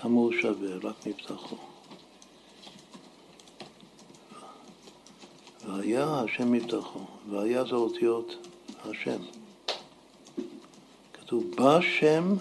כמה 0.00 0.14
הוא 0.14 0.32
שווה? 0.32 0.76
רק 0.82 1.06
מבטחו. 1.06 1.67
והיה 5.68 6.20
השם 6.20 6.52
מבטחו, 6.52 6.98
והיה 7.30 7.64
זה 7.64 7.74
אותיות 7.74 8.46
השם. 8.84 9.18
כתוב 11.12 11.44
בשם 11.56 12.34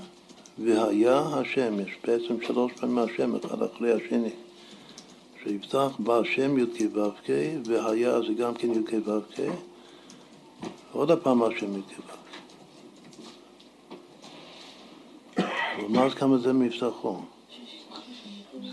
והיה 0.64 1.20
השם, 1.20 1.80
יש 1.80 1.98
בעצם 2.04 2.42
שלוש 2.42 2.72
פעמים 2.74 2.98
השם, 2.98 3.36
אחד 3.36 3.62
אחרי 3.62 3.94
השני. 3.94 4.30
שיפתח 5.44 5.92
בשם 6.00 6.58
י"ק 6.58 6.96
ו"ק, 6.96 7.30
והיה 7.66 8.22
זה 8.22 8.34
גם 8.34 8.54
כן 8.54 8.72
י"ק 8.72 8.94
ו"ק, 9.08 9.40
ועוד 10.94 11.12
הפעם 11.12 11.44
השם 11.44 11.80
י"ק 11.80 12.00
ו"ק. 12.00 12.18
ולמד 15.80 16.14
כמה 16.14 16.38
זה 16.38 16.54
מבטחו. 16.54 17.18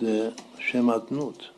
זה 0.01 0.31
שם 0.59 0.91
אדנות. 0.91 1.54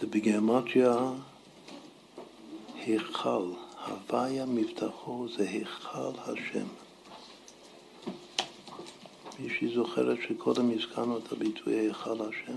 זה 0.00 0.06
בגימטריה 0.06 1.12
היכל, 2.74 3.52
הוויה 3.86 4.46
מבטחו 4.46 5.26
זה 5.36 5.48
היכל 5.48 6.12
השם. 6.18 6.66
מישהי 9.38 9.74
זוכרת 9.74 10.18
שקודם 10.28 10.70
הזכרנו 10.70 11.18
את 11.18 11.32
הביטוי 11.32 11.74
היכל 11.74 12.16
השם? 12.22 12.56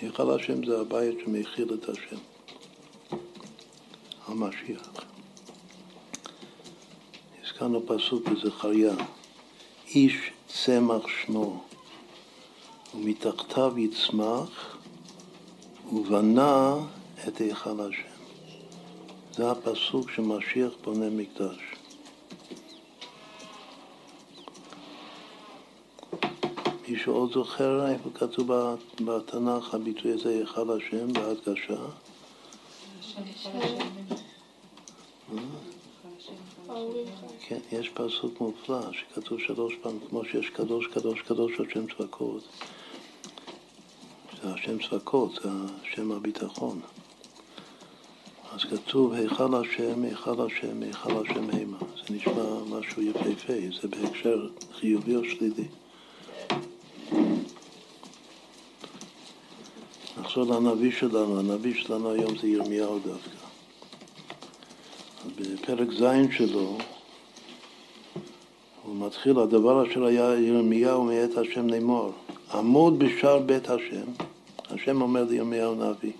היכל 0.00 0.30
השם 0.30 0.66
זה 0.66 0.80
הבית 0.80 1.18
שמכיל 1.24 1.74
את 1.74 1.88
השם, 1.88 2.16
המשיח. 4.26 4.90
הזכרנו 7.44 7.82
פסוק 7.86 8.28
בזכריה, 8.28 8.94
איש 9.86 10.30
צמח 10.46 11.02
שמו 11.08 11.62
ומתחתיו 12.94 13.78
יצמח 13.78 14.79
ובנה 15.92 16.74
את 17.28 17.38
היכל 17.38 17.80
השם. 17.80 18.02
זה 19.32 19.50
הפסוק 19.50 20.10
שמשיח 20.10 20.72
בונה 20.84 21.10
מקדש. 21.10 21.58
מישהו 26.88 27.14
עוד 27.14 27.32
זוכר 27.32 27.86
איפה 27.86 28.10
כתוב 28.14 28.50
בתנ"ך 29.04 29.74
הביטוי 29.74 30.12
הזה 30.12 30.28
היכל 30.28 30.76
השם 30.76 31.12
בהדגשה? 31.12 31.82
כן, 37.40 37.58
יש 37.72 37.88
פסוק 37.88 38.40
מופלא 38.40 38.92
שכתוב 38.92 39.38
שלוש 39.40 39.74
פעמים, 39.82 40.00
כמו 40.08 40.24
שיש 40.24 40.50
קדוש, 40.50 40.86
קדוש, 40.86 41.22
קדוש, 41.22 41.52
השם 41.60 41.86
צבקות. 41.96 42.42
זה 44.42 44.54
השם 44.54 44.88
צבקות, 44.88 45.38
זה 45.42 45.48
השם 45.82 46.12
הביטחון. 46.12 46.80
אז 48.52 48.60
כתוב 48.64 49.12
היכל 49.12 49.54
השם, 49.54 50.02
היכל 50.02 50.46
השם, 50.46 50.82
היכל 50.82 51.12
השם 51.22 51.50
המה. 51.50 51.78
זה 51.78 52.14
נשמע 52.14 52.64
משהו 52.68 53.02
יפהפה, 53.02 53.52
זה 53.82 53.88
בהקשר 53.88 54.48
חיובי 54.72 55.16
או 55.16 55.24
שלילי. 55.24 55.68
נחזור 60.20 60.44
לנביא 60.44 60.92
שלנו, 60.92 61.38
הנביא 61.38 61.74
שלנו 61.74 62.10
היום 62.10 62.38
זה 62.38 62.46
ירמיהו 62.46 62.98
דווקא. 62.98 63.40
בפרק 65.36 65.88
ז' 65.92 66.04
שלו 66.36 66.78
הוא 68.82 69.06
מתחיל, 69.06 69.38
הדבר 69.38 69.90
אשר 69.90 70.04
היה 70.04 70.34
ירמיהו 70.40 71.04
מאת 71.04 71.38
השם 71.38 71.68
לאמור, 71.68 72.12
עמוד 72.54 72.98
בשער 72.98 73.38
בית 73.38 73.70
השם 73.70 74.29
השם 74.74 75.02
אומר 75.02 75.24
לירמיהו 75.24 75.74
נביא. 75.74 76.12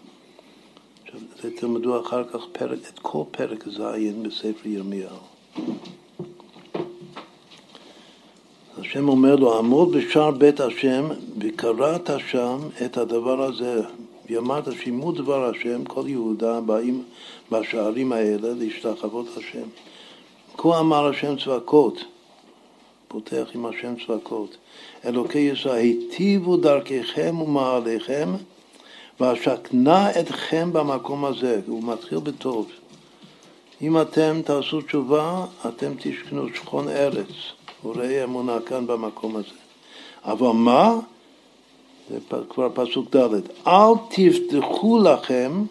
עכשיו, 1.04 1.50
תלמדו 1.56 2.00
אחר 2.00 2.24
כך 2.24 2.40
פרק, 2.52 2.78
את 2.94 2.98
כל 2.98 3.22
פרק 3.30 3.68
ז' 3.68 3.80
בספר 4.22 4.68
ירמיהו. 4.68 5.16
השם 8.78 9.08
אומר 9.08 9.36
לו, 9.36 9.58
עמוד 9.58 9.92
בשער 9.92 10.30
בית 10.30 10.60
השם 10.60 11.08
וקראת 11.38 12.10
שם 12.30 12.58
את 12.84 12.96
הדבר 12.96 13.42
הזה. 13.42 13.82
ואמרת 14.30 14.64
שימו 14.72 15.12
דבר 15.12 15.50
השם, 15.50 15.84
כל 15.84 16.02
יהודה 16.06 16.60
באים 16.60 17.02
בשערים 17.52 18.12
האלה 18.12 18.48
להשתחוות 18.58 19.26
השם. 19.36 19.68
כה 20.56 20.80
אמר 20.80 21.06
השם 21.06 21.36
צבקות, 21.36 22.04
פותח 23.12 23.46
עם 23.54 23.66
השם 23.66 23.94
צבקות. 24.06 24.56
אלוקי 25.04 25.38
ישראל, 25.38 25.76
היטיבו 25.76 26.56
דרככם 26.56 27.40
ומעליכם 27.40 28.28
ואשכנה 29.20 30.20
אתכם 30.20 30.72
במקום 30.72 31.24
הזה. 31.24 31.60
הוא 31.66 31.82
מתחיל 31.82 32.18
בטוב. 32.18 32.70
אם 33.82 34.00
אתם 34.00 34.40
תעשו 34.44 34.80
תשובה, 34.80 35.46
אתם 35.68 35.92
תשכנו 35.98 36.46
שכון 36.54 36.88
ארץ, 36.88 37.26
וראה 37.84 38.24
אמונה 38.24 38.58
כאן 38.66 38.86
במקום 38.86 39.36
הזה. 39.36 39.58
אבל 40.24 40.50
מה? 40.50 40.96
זה 42.10 42.18
כבר 42.48 42.68
פסוק 42.74 43.16
ד' 43.16 43.34
אל 43.66 43.92
תבטחו 44.10 44.98
לכם, 44.98 45.64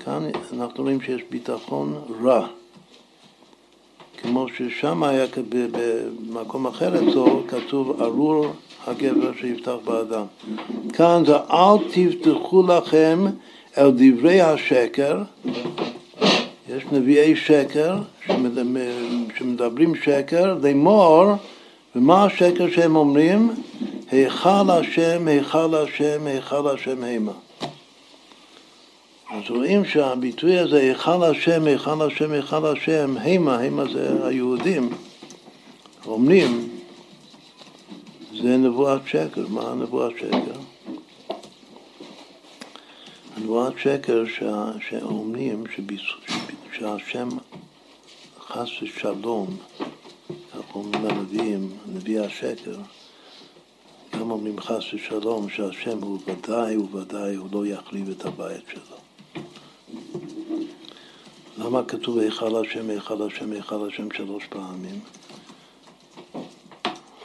כאן 0.00 0.30
אנחנו 0.52 0.84
רואים 0.84 1.00
שיש 1.00 1.22
ביטחון 1.30 2.02
רע. 2.24 2.46
כמו 4.24 4.46
ששם 4.48 5.02
היה 5.02 5.26
במקום 6.32 6.66
אחר 6.66 6.94
אצלו, 6.94 7.42
כתוב 7.48 8.02
ארור 8.02 8.46
הגבר 8.86 9.30
שיפתח 9.40 9.74
באדם. 9.84 10.24
כאן 10.92 11.22
זה 11.26 11.36
אל 11.36 11.76
תבטחו 11.92 12.62
לכם 12.62 13.24
אל 13.78 13.90
דברי 13.90 14.40
השקר, 14.40 15.22
יש 16.68 16.84
נביאי 16.92 17.36
שקר 17.36 17.96
שמדברים 19.38 19.94
שקר, 19.94 20.58
לאמור, 20.62 21.24
ומה 21.96 22.24
השקר 22.24 22.70
שהם 22.70 22.96
אומרים? 22.96 23.50
היכל 24.10 24.70
השם, 24.70 25.28
היכל 25.28 25.74
השם, 25.74 26.26
היכל 26.26 26.68
השם 26.68 27.04
המה. 27.04 27.32
אז 29.34 29.50
רואים 29.50 29.84
שהביטוי 29.84 30.58
הזה, 30.58 30.76
היכל 30.80 31.24
השם, 31.24 31.64
היכל 31.64 32.02
השם, 32.02 32.32
היכל 32.32 32.66
השם, 32.66 33.16
המה, 33.18 33.60
המה 33.60 33.84
זה 33.92 34.26
היהודים, 34.26 34.90
אומרים, 36.06 36.68
זה 38.42 38.56
נבואת 38.56 39.00
שקר. 39.06 39.46
מה 39.48 39.74
נבואת 39.74 40.12
שקר? 40.18 40.60
נבואת 43.38 43.78
שקר 43.78 44.24
שאומרים 44.88 45.64
שהשם 46.72 47.28
חס 48.40 48.68
ושלום, 48.82 49.56
כך 50.28 50.74
אומרים 50.74 51.06
הנביאים, 51.06 51.76
נביא 51.86 52.20
השקר, 52.20 52.76
גם 54.12 54.30
אומרים 54.30 54.60
חס 54.60 54.94
ושלום 54.94 55.48
שהשם 55.48 55.98
הוא 56.02 56.18
ודאי 56.26 56.76
וודאי, 56.76 57.34
הוא 57.34 57.48
לא 57.52 57.66
יחליב 57.66 58.10
את 58.10 58.24
הבית 58.24 58.64
שלו. 58.72 59.03
למה 61.58 61.84
כתוב 61.84 62.18
היכל 62.18 62.56
השם, 62.56 62.90
היכל 62.90 63.22
השם, 63.22 63.52
היכל 63.52 63.88
השם 63.88 64.10
שלוש 64.10 64.44
פעמים? 64.48 65.00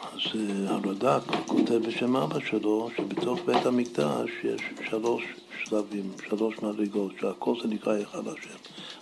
אז 0.02 0.36
אה, 0.36 0.69
הרד"ק 0.69 1.22
כותב 1.48 1.76
בשם 1.88 2.15
אבא 2.15 2.40
שלו 2.40 2.90
שבתוך 2.98 3.40
בית 3.45 3.65
המקדש 3.65 4.30
יש 4.44 4.61
שלוש 4.90 5.23
שלבים, 5.64 6.11
שלוש 6.30 6.56
מדרגות, 6.57 7.11
שהכל 7.19 7.56
זה 7.61 7.68
נקרא 7.68 7.94
היכל 7.94 8.30
השם. 8.30 8.57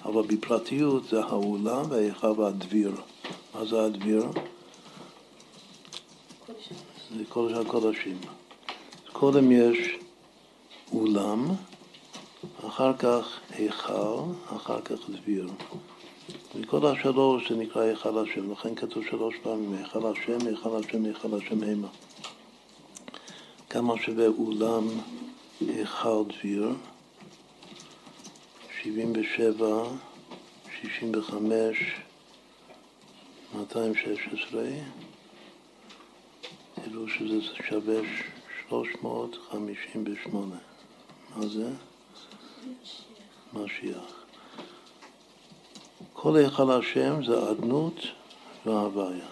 אבל 0.05 0.21
בפרטיות 0.21 1.03
זה 1.09 1.23
האולם 1.23 1.83
וההיכל 1.89 2.39
והדביר. 2.39 2.91
מה 3.55 3.65
זה 3.65 3.81
הדביר? 3.83 4.25
זה 7.17 7.23
קודש 7.29 7.57
הקודשים. 7.57 8.17
קודם 9.13 9.51
יש 9.51 9.77
אולם, 10.93 11.47
אחר 12.67 12.97
כך 12.97 13.39
היכל, 13.49 14.19
אחר 14.55 14.81
כך 14.81 15.09
דביר. 15.09 15.49
מכל 16.55 16.87
השלוש 16.87 17.51
זה 17.51 17.57
נקרא 17.57 17.81
היכל 17.81 18.19
השם, 18.19 18.51
לכן 18.51 18.75
כתוב 18.75 19.03
שלוש 19.09 19.35
פעמים, 19.43 19.73
היכל 19.73 20.07
השם, 20.07 20.47
היכל 20.47 20.75
השם, 20.75 21.05
היכל 21.05 21.37
השם 21.37 21.63
המה. 21.63 21.87
כמה 23.69 23.93
שווה 23.97 24.27
אולם 24.27 24.87
היכל 25.59 26.23
דביר? 26.27 26.69
77, 28.83 29.83
65, 30.81 32.01
216, 33.55 34.61
תראו 36.75 37.07
שזה 37.07 37.41
שווה 37.69 37.99
358. 38.69 40.55
מה 41.35 41.47
זה? 41.47 41.69
משיח. 43.53 44.25
כל 46.13 46.35
היכל 46.35 46.71
השם 46.71 47.25
זה 47.25 47.51
אדנות 47.51 47.95
והוויה. 48.65 49.27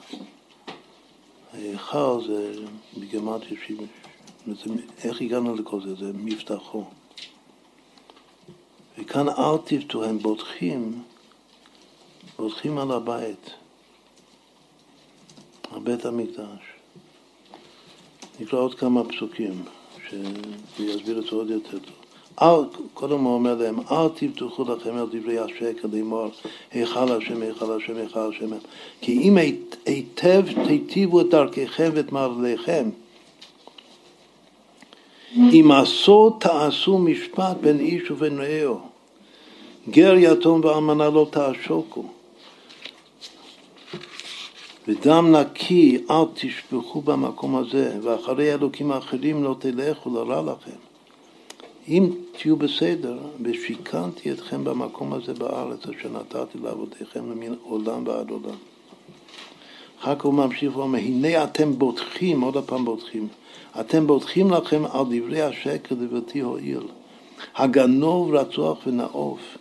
ההיכל 1.54 2.20
זה 2.28 2.54
בגמטיה, 2.98 3.58
איך 5.04 5.22
הגענו 5.22 5.56
לכל 5.56 5.82
זה? 5.82 5.96
זה 5.96 6.12
מבטחו. 6.14 6.84
וכאן 8.98 9.30
אל 9.30 9.58
תפתו, 9.66 10.04
הם 10.04 10.20
בוטחים, 10.20 11.04
בוטחים 12.38 12.78
על 12.78 12.92
הבית, 12.92 13.50
על 15.72 15.80
בית 15.80 16.06
המקדש. 16.06 16.60
נקרא 18.40 18.60
עוד 18.60 18.76
כמה 18.76 19.04
פסוקים, 19.04 19.64
שיסביר 20.78 21.20
את 21.20 21.24
זה 21.24 21.32
עוד 21.32 21.50
יותר 21.50 21.80
טוב. 21.80 22.05
אל, 22.42 22.60
קודם 22.94 23.20
הוא 23.20 23.34
אומר 23.34 23.56
להם, 23.56 23.80
אל 23.92 24.08
תבטחו 24.16 24.64
לכם 24.64 24.98
על 24.98 25.08
דברי 25.12 25.40
השקר 25.40 25.88
לאמור, 25.94 26.28
היכל 26.72 27.12
השם, 27.12 27.42
היכל 27.42 27.72
השם, 27.72 27.96
היכל 27.98 28.20
השם. 28.20 28.56
כי 29.02 29.20
אם 29.22 29.38
היטב 29.86 30.44
תיטיבו 30.68 31.22
את 31.22 31.30
דרככם 31.30 31.90
ואת 31.94 32.12
מעלליכם, 32.12 32.90
אם 35.36 35.72
עשו 35.72 36.30
תעשו 36.40 36.98
משפט 36.98 37.58
בין 37.62 37.80
איש 37.80 38.12
ובין 38.12 38.40
רעהו, 38.40 38.80
גר 39.90 40.16
יתום 40.18 40.62
ואלמנה 40.64 41.10
לא 41.10 41.28
תעשוקו, 41.32 42.04
ודם 44.88 45.36
נקי 45.36 45.98
אל 46.12 46.26
תשפכו 46.34 47.02
במקום 47.02 47.56
הזה, 47.56 47.98
ואחרי 48.02 48.54
אלוקים 48.54 48.92
האחרים 48.92 49.44
לא 49.44 49.56
תלכו 49.60 50.10
לרע 50.10 50.42
לכם. 50.42 50.78
אם 51.88 52.10
תהיו 52.38 52.56
בסדר, 52.56 53.18
ושיקנתי 53.42 54.32
אתכם 54.32 54.64
במקום 54.64 55.14
הזה 55.14 55.34
בארץ 55.34 55.80
אשר 55.88 56.10
נתתי 56.10 56.58
לעבודיכם 56.64 57.32
למין 57.32 57.56
עולם 57.64 58.08
ועד 58.08 58.30
עולם. 58.30 58.56
אחר 60.00 60.16
כך 60.16 60.26
הוא 60.26 60.34
ממשיך 60.34 60.78
ואומר, 60.78 61.00
הנה 61.00 61.44
אתם 61.44 61.80
בוטחים, 61.80 62.42
עוד 62.42 62.58
הפעם 62.58 62.86
בוטחים, 62.86 63.28
אתם 63.80 64.08
בוטחים 64.08 64.52
לכם 64.52 64.84
על 64.86 65.06
דברי 65.10 65.42
השקר 65.42 65.96
דברתי 65.96 66.40
הועיל, 66.40 66.88
הגנוב 67.56 68.34
רצוח 68.34 68.78
ונאוף. 68.88 69.58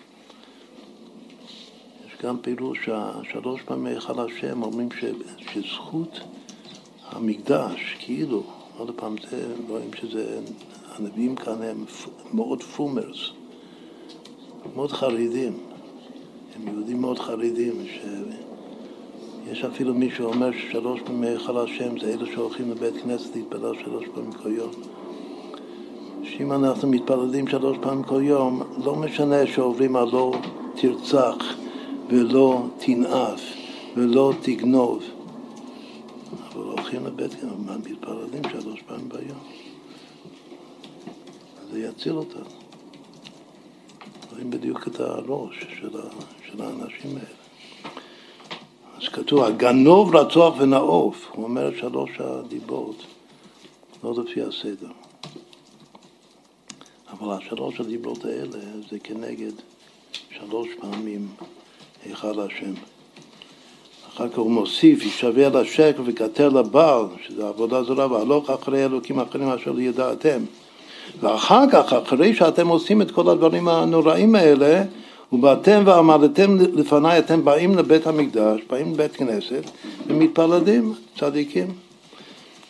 יש 2.06 2.12
גם 2.22 2.38
פירוש 2.38 2.78
שהשלוש 2.84 3.62
פעמי 3.62 3.90
היכל 3.90 4.20
השם 4.20 4.62
אומרים 4.62 4.88
ש, 5.00 5.04
שזכות 5.52 6.20
המקדש, 7.10 7.96
כאילו, 7.98 8.42
עוד 8.78 8.90
פעם, 8.96 9.16
זה, 9.30 9.54
רואים 9.68 9.90
שזה 10.00 10.40
הנביאים 10.98 11.36
כאן 11.36 11.62
הם 11.62 11.84
מאוד 12.34 12.62
פרומערס, 12.62 13.30
מאוד 14.74 14.92
חרדים, 14.92 15.58
הם 16.56 16.68
יהודים 16.68 17.00
מאוד 17.00 17.18
חרדים, 17.18 17.72
שיש 19.44 19.64
אפילו 19.64 19.94
מי 19.94 20.10
שאומר 20.10 20.50
ששלוש 20.52 21.00
פעמים 21.00 21.22
היכל 21.22 21.58
השם 21.58 21.98
זה 22.00 22.14
אלה 22.14 22.26
שהולכים 22.26 22.70
לבית 22.70 22.94
כנסת 23.02 23.36
להתפלל 23.36 23.74
שלוש 23.84 24.04
פעמים 24.14 24.32
כל 24.32 24.52
יום. 24.52 24.70
שאם 26.22 26.52
אנחנו 26.52 26.88
מתפללים 26.88 27.46
שלוש 27.48 27.78
פעמים 27.80 28.02
כל 28.02 28.22
יום, 28.22 28.62
לא 28.84 28.96
משנה 28.96 29.46
שעוברים 29.46 29.96
על 29.96 30.08
לא 30.12 30.34
תרצח 30.74 31.36
ולא 32.08 32.62
תנאף 32.78 33.42
ולא 33.96 34.32
תגנוב. 34.42 35.02
אבל 36.52 36.64
הולכים 36.64 37.06
לבית 37.06 37.34
כנסת, 37.34 37.90
מתפללים 37.90 38.42
שלוש 38.50 38.82
פעמים 38.82 39.08
ביום. 39.08 39.63
זה 41.74 41.80
יציל 41.80 42.12
אותנו. 42.12 42.44
רואים 44.32 44.50
בדיוק 44.50 44.88
את 44.88 45.00
הראש 45.00 45.66
של, 45.80 46.00
ה, 46.00 46.02
של 46.46 46.62
האנשים 46.62 47.16
האלה. 47.16 47.90
אז 48.96 49.08
כתוב, 49.08 49.44
הגנוב, 49.44 50.16
רצוח 50.16 50.54
ונאוף, 50.58 51.28
הוא 51.32 51.44
אומר 51.44 51.76
שלוש 51.76 52.10
הדיברות, 52.18 52.96
לא 54.04 54.14
לפי 54.22 54.42
הסדר. 54.42 54.90
אבל 57.10 57.36
השלוש 57.36 57.80
הדיברות 57.80 58.24
האלה 58.24 58.58
זה 58.90 58.98
כנגד 58.98 59.52
שלוש 60.30 60.68
פעמים 60.80 61.28
היכל 62.04 62.40
השם. 62.40 62.74
אחר 64.08 64.28
כך 64.28 64.38
הוא 64.38 64.50
מוסיף, 64.50 65.02
יישבע 65.02 65.60
לשקר 65.60 66.02
וכתר 66.06 66.48
לבעל, 66.48 67.06
שזה 67.26 67.48
עבודה 67.48 67.82
זרה, 67.82 68.12
והלוך 68.12 68.50
אחרי 68.50 68.84
אלוקים 68.84 69.20
אחרים 69.20 69.48
אשר 69.48 69.72
לידעתם. 69.72 70.44
ואחר 71.20 71.64
כך, 71.72 71.92
אחרי 71.92 72.34
שאתם 72.34 72.68
עושים 72.68 73.02
את 73.02 73.10
כל 73.10 73.30
הדברים 73.30 73.68
הנוראים 73.68 74.34
האלה, 74.34 74.82
ובאתם 75.32 75.82
ועמדתם 75.86 76.56
לפניי, 76.74 77.18
אתם 77.18 77.44
באים 77.44 77.78
לבית 77.78 78.06
המקדש, 78.06 78.60
באים 78.70 78.92
לבית 78.92 79.16
כנסת, 79.16 79.70
ומתפללים, 80.06 80.94
צדיקים. 81.18 81.66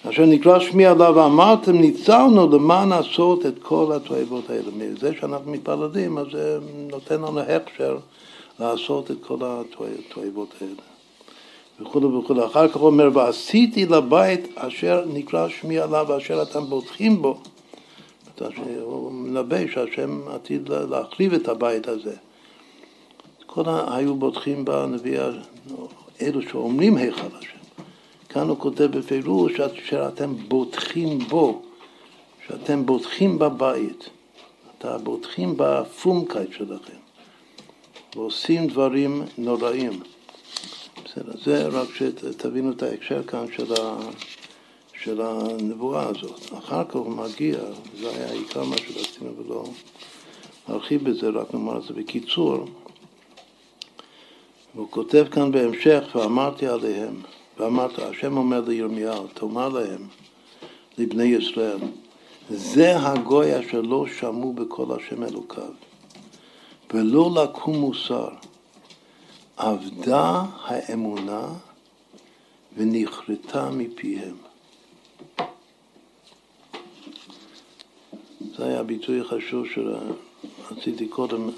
אשר 0.09 0.27
נקרא 0.27 0.59
שמי 0.59 0.86
עליו, 0.86 1.12
ואמרתם, 1.16 1.73
ניצלנו 1.73 2.51
למען 2.52 2.89
לעשות 2.89 3.47
את 3.47 3.55
כל 3.62 3.93
התועבות 3.97 4.51
האלה. 4.51 4.70
מזה 4.77 5.12
שאנחנו 5.20 5.51
מתפללים, 5.51 6.19
אז 6.19 6.27
זה 6.32 6.59
נותן 6.90 7.15
לנו 7.15 7.40
הכשר 7.40 7.97
לעשות 8.61 9.11
את 9.11 9.16
כל 9.27 9.36
התועבות 9.40 10.48
האלה. 10.61 10.73
וכולי 11.81 12.06
וכולי. 12.06 12.44
אחר 12.44 12.69
כך 12.69 12.77
הוא 12.77 12.86
אומר, 12.86 13.09
ועשיתי 13.15 13.86
לבית 13.86 14.48
אשר 14.56 15.05
נקרא 15.06 15.48
שמי 15.48 15.78
עליו, 15.78 16.06
ואשר 16.09 16.43
אתם 16.43 16.65
בוטחים 16.65 17.23
בו. 17.23 17.39
הוא 18.82 19.12
מנבא 19.12 19.66
שהשם 19.66 20.28
עתיד 20.28 20.69
להחליב 20.69 21.35
את 21.35 21.48
הבית 21.48 21.89
הזה. 21.89 22.15
כל 23.47 23.62
היו 23.66 24.15
בוטחים 24.15 24.65
בנביא, 24.65 25.20
אלו 26.23 26.43
שאומרים 26.43 26.97
היכל 26.97 27.36
השם. 27.39 27.59
כאן 28.28 28.48
הוא 28.48 28.59
כותב 28.59 28.85
בפירוש 28.85 29.52
שאתם 29.85 30.35
בוטחים 30.48 31.19
בו, 31.19 31.62
שאתם 32.47 32.86
בוטחים 32.86 33.39
בבית, 33.39 34.09
אתם 34.78 35.05
בוטחים 35.05 35.55
בפרומקייט 35.56 36.52
שלכם, 36.52 36.97
ועושים 38.16 38.66
דברים 38.66 39.23
נוראים. 39.39 40.02
בסדר, 41.05 41.32
זה 41.44 41.66
רק 41.66 41.89
שתבינו 41.94 42.70
את 42.70 42.82
ההקשר 42.82 43.23
כאן 43.23 43.47
של, 43.56 43.73
ה, 43.73 43.97
של 45.05 45.20
הנבואה 45.20 46.09
הזאת. 46.09 46.52
אחר 46.59 46.85
כך 46.85 46.94
הוא 46.94 47.10
מגיע, 47.10 47.59
זה 48.01 48.10
היה 48.10 48.32
עיקר 48.32 48.64
מה 48.64 48.76
שרצינו 48.76 49.36
ולא 49.36 49.64
נרחיב 50.68 51.10
בזה, 51.10 51.28
רק 51.28 51.55
נאמר 51.55 51.78
את 51.78 51.82
זה 51.82 51.94
בקיצור. 51.94 52.64
הוא 54.74 54.86
כותב 54.90 55.26
כאן 55.31 55.52
בהמשך, 55.52 56.05
ואמרתי 56.14 56.66
עליהם, 56.66 57.14
ואמרת, 57.59 57.98
השם 57.98 58.36
אומר 58.36 58.60
לירמיהו, 58.60 59.26
תאמר 59.26 59.68
להם, 59.68 60.06
לבני 60.98 61.24
ישראל, 61.24 61.78
זה 62.51 62.98
הגוי 62.98 63.60
אשר 63.60 63.81
לא 63.81 64.06
שמעו 64.18 64.52
בקול 64.52 64.93
השם 64.93 65.24
אלוקיו, 65.24 65.72
ולא 66.94 67.31
לקחו 67.43 67.72
מוסר, 67.72 68.28
אבדה 69.56 70.43
האמונה 70.64 71.47
ונכרתה 72.76 73.70
מפיהם. 73.70 74.43
זה 78.56 78.66
היה 78.66 78.82
ביטוי 78.82 79.24
חשוב 79.24 79.66
שרציתי 79.66 81.08
קודם 81.08 81.50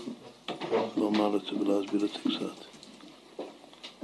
לומר 0.96 1.36
את 1.36 1.40
זה 1.44 1.60
ולהסביר 1.60 2.04
את 2.04 2.10
זה 2.10 2.18
קצת. 2.18 2.66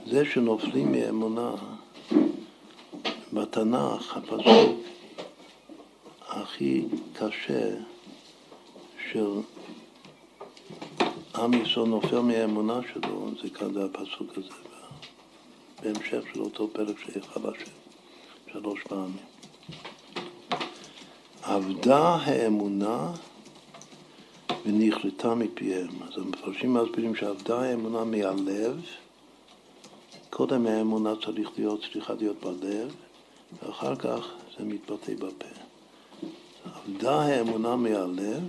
זה 0.06 0.24
שנופלים 0.24 0.92
מאמונה 0.92 1.54
בתנ"ך, 3.32 4.16
הפסוק 4.16 4.80
הכי 6.28 6.84
קשה 7.12 7.74
של 9.12 9.30
עם 11.34 11.54
ישראל 11.62 11.86
נופל 11.86 12.20
מהאמונה 12.20 12.80
שלו, 12.92 13.30
זה 13.42 13.50
כאן 13.50 13.72
זה 13.74 13.84
הפסוק 13.84 14.30
הזה, 14.36 14.48
בהמשך 15.82 16.22
של 16.34 16.40
אותו 16.40 16.68
פרק 16.72 16.98
שיכל 16.98 17.40
השם, 17.48 17.70
שלוש 18.52 18.82
פעמים. 18.82 19.31
אבדה 21.42 22.14
האמונה 22.14 23.12
ונכרתה 24.66 25.34
מפיהם. 25.34 26.02
אז 26.02 26.18
המפרשים 26.18 26.74
מסבירים 26.74 27.14
שאבדה 27.14 27.60
האמונה 27.60 28.04
מהלב, 28.04 28.80
קודם 30.30 30.66
האמונה 30.66 31.12
צריך 31.24 31.50
להיות, 31.56 31.80
צריכה 31.92 32.14
להיות 32.14 32.36
בלב, 32.40 32.94
ואחר 33.62 33.96
כך 33.96 34.26
זה 34.58 34.64
מתבטא 34.64 35.14
בפה. 35.14 35.48
אבדה 36.66 37.20
האמונה 37.20 37.76
מהלב 37.76 38.42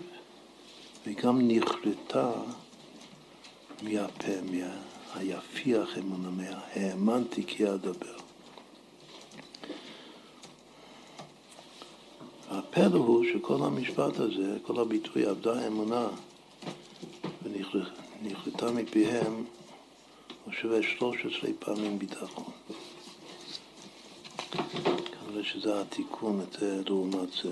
וגם 1.07 1.47
נכרתה 1.47 2.31
מהפה, 3.81 4.33
מהיפיח 5.15 5.97
אמונה, 5.97 6.29
מהאמנתי 6.29 7.43
כי 7.47 7.69
אדבר. 7.69 8.22
הפלא 12.53 12.97
הוא 12.97 13.25
שכל 13.33 13.57
המשפט 13.63 14.19
הזה, 14.19 14.57
כל 14.63 14.79
הביטוי 14.79 15.29
אבדה 15.29 15.59
האמונה 15.59 16.07
ונכרתה 17.43 18.71
מפיהם, 18.71 19.43
הוא 20.45 20.53
שווה 20.53 20.83
13 20.83 21.49
פעמים 21.59 21.99
ביטחון. 21.99 22.43
כנראה 24.51 25.43
שזה 25.43 25.81
התיקון 25.81 26.41
את 26.41 26.59
זה 26.59 26.81
לעומת 26.85 27.29
זה. 27.43 27.51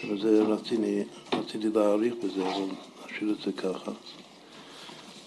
טוב, 0.00 0.20
זה 0.20 0.42
רציתי, 0.42 1.02
רציתי 1.32 1.68
להעריך 1.68 2.14
בזה, 2.24 2.42
אבל 2.42 2.64
נשאיר 3.06 3.30
את 3.30 3.40
זה 3.44 3.52
ככה. 3.52 3.92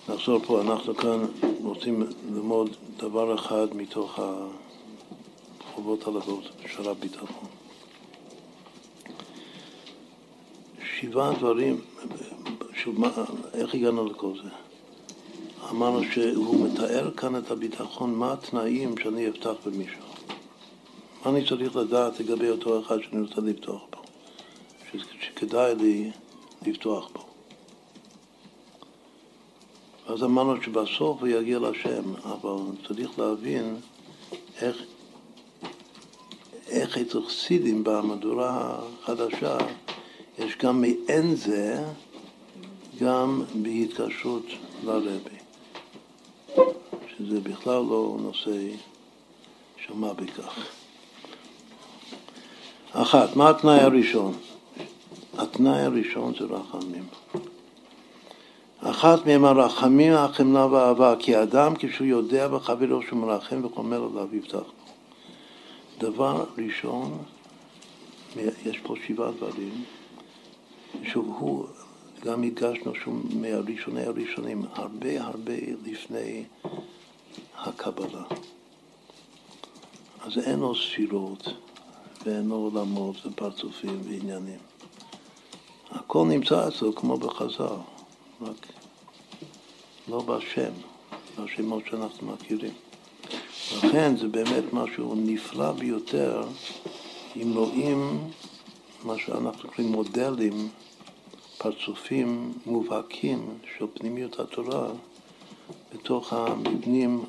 נחזור 0.10 0.40
פה, 0.46 0.62
אנחנו 0.62 0.96
כאן 0.96 1.26
רוצים 1.64 2.04
ללמוד 2.34 2.70
דבר 2.98 3.36
אחד 3.36 3.68
מתוך 3.76 4.20
החובות 5.74 6.08
הלוות 6.08 6.44
של 6.66 6.90
הביטחון. 6.90 7.50
שבעה 11.00 11.34
דברים, 11.34 11.82
שוב, 12.74 13.00
מה, 13.00 13.10
איך 13.54 13.76
הגענו 13.76 14.06
לכל 14.06 14.32
זה? 14.44 14.50
אמרנו 15.70 16.04
שהוא 16.12 16.66
מתאר 16.66 17.12
כאן 17.12 17.36
את 17.36 17.52
הביטחון, 17.52 18.16
מה 18.16 18.34
התנאים 18.34 18.98
שאני 18.98 19.30
אפתח 19.30 19.54
במישהו. 19.66 20.02
מה 21.26 21.32
אני 21.32 21.48
צריך 21.48 21.76
לדעת 21.76 22.20
לגבי 22.20 22.50
אותו 22.50 22.82
אחד 22.82 22.98
שאני 23.02 23.22
רוצה 23.22 23.42
לפתוח 23.42 23.82
בו, 23.92 24.02
שכדאי 25.22 25.76
לי 25.76 26.12
לפתוח 26.66 27.10
בו. 27.14 27.26
אז 30.08 30.24
אמרנו 30.24 30.62
שבסוף 30.62 31.20
הוא 31.20 31.28
יגיע 31.28 31.60
לשם, 31.60 32.16
אבל 32.24 32.58
צריך 32.88 33.20
להבין 33.20 33.76
איך, 34.62 34.84
איך 36.68 36.98
אצל 36.98 37.26
חסידים 37.26 37.84
במהדורה 37.84 38.80
החדשה 39.04 39.58
יש 40.40 40.58
גם 40.58 40.82
מעין 40.82 41.36
זה, 41.36 41.84
גם 43.00 43.44
בהתקשרות 43.56 44.46
לרבי, 44.84 45.38
שזה 47.08 47.40
בכלל 47.40 47.84
לא 47.90 48.18
נושא 48.22 48.70
של 49.78 49.94
מה 49.94 50.14
בכך. 50.14 50.68
אחת, 52.92 53.36
מה 53.36 53.50
התנאי 53.50 53.80
הראשון? 53.80 54.34
התנאי 55.38 55.82
הראשון 55.82 56.34
זה 56.40 56.46
רחמים. 56.46 57.04
אחת 58.80 59.26
מהם 59.26 59.46
הרחמים, 59.46 60.14
החמלה 60.14 60.66
והאהבה, 60.66 61.16
כי 61.20 61.36
האדם 61.36 61.74
כשהוא 61.76 62.08
יודע 62.08 62.48
בחברו 62.48 63.02
שהוא 63.02 63.20
מרחם 63.20 63.66
וחומר 63.66 64.08
עליו 64.12 64.36
יפתח 64.36 64.58
בו. 64.58 64.83
דבר 65.98 66.46
ראשון, 66.58 67.24
יש 68.66 68.80
פה 68.84 68.96
שבעה 69.08 69.32
דברים, 69.32 69.84
שהוא, 71.04 71.66
גם 72.22 72.44
הדגשנו 72.44 72.96
שהוא 72.96 73.16
מהראשוני 73.36 74.04
הראשונים, 74.04 74.66
הרבה 74.74 75.24
הרבה 75.24 75.54
לפני 75.86 76.44
הקבלה. 77.58 78.24
אז 80.22 80.38
אין 80.38 80.60
לו 80.60 80.76
ספירות 80.76 81.48
ואין 82.26 82.48
לו 82.48 82.56
עולמות 82.56 83.26
ופרצופים 83.26 84.02
ועניינים. 84.04 84.60
הכל 85.92 86.26
נמצא 86.30 86.68
אצלו 86.68 86.96
כמו 86.96 87.18
בחז"ל. 87.18 87.76
רק 88.42 88.68
לא 90.08 90.22
בשם, 90.22 90.72
בשמות 91.40 91.84
שאנחנו 91.90 92.32
מכירים. 92.32 92.74
לכן 93.74 94.18
זה 94.18 94.28
באמת 94.28 94.64
משהו 94.74 95.16
נפלא 95.16 95.72
ביותר 95.72 96.44
אם 97.36 97.54
רואים 97.56 98.30
מה 99.04 99.18
שאנחנו 99.18 99.70
קוראים 99.70 99.92
מודלים, 99.92 100.70
פרצופים 101.58 102.54
מובהקים 102.66 103.58
של 103.78 103.86
פנימיות 103.94 104.40
התורה 104.40 104.88
בתוך 105.94 106.34
המבנים 106.34 107.24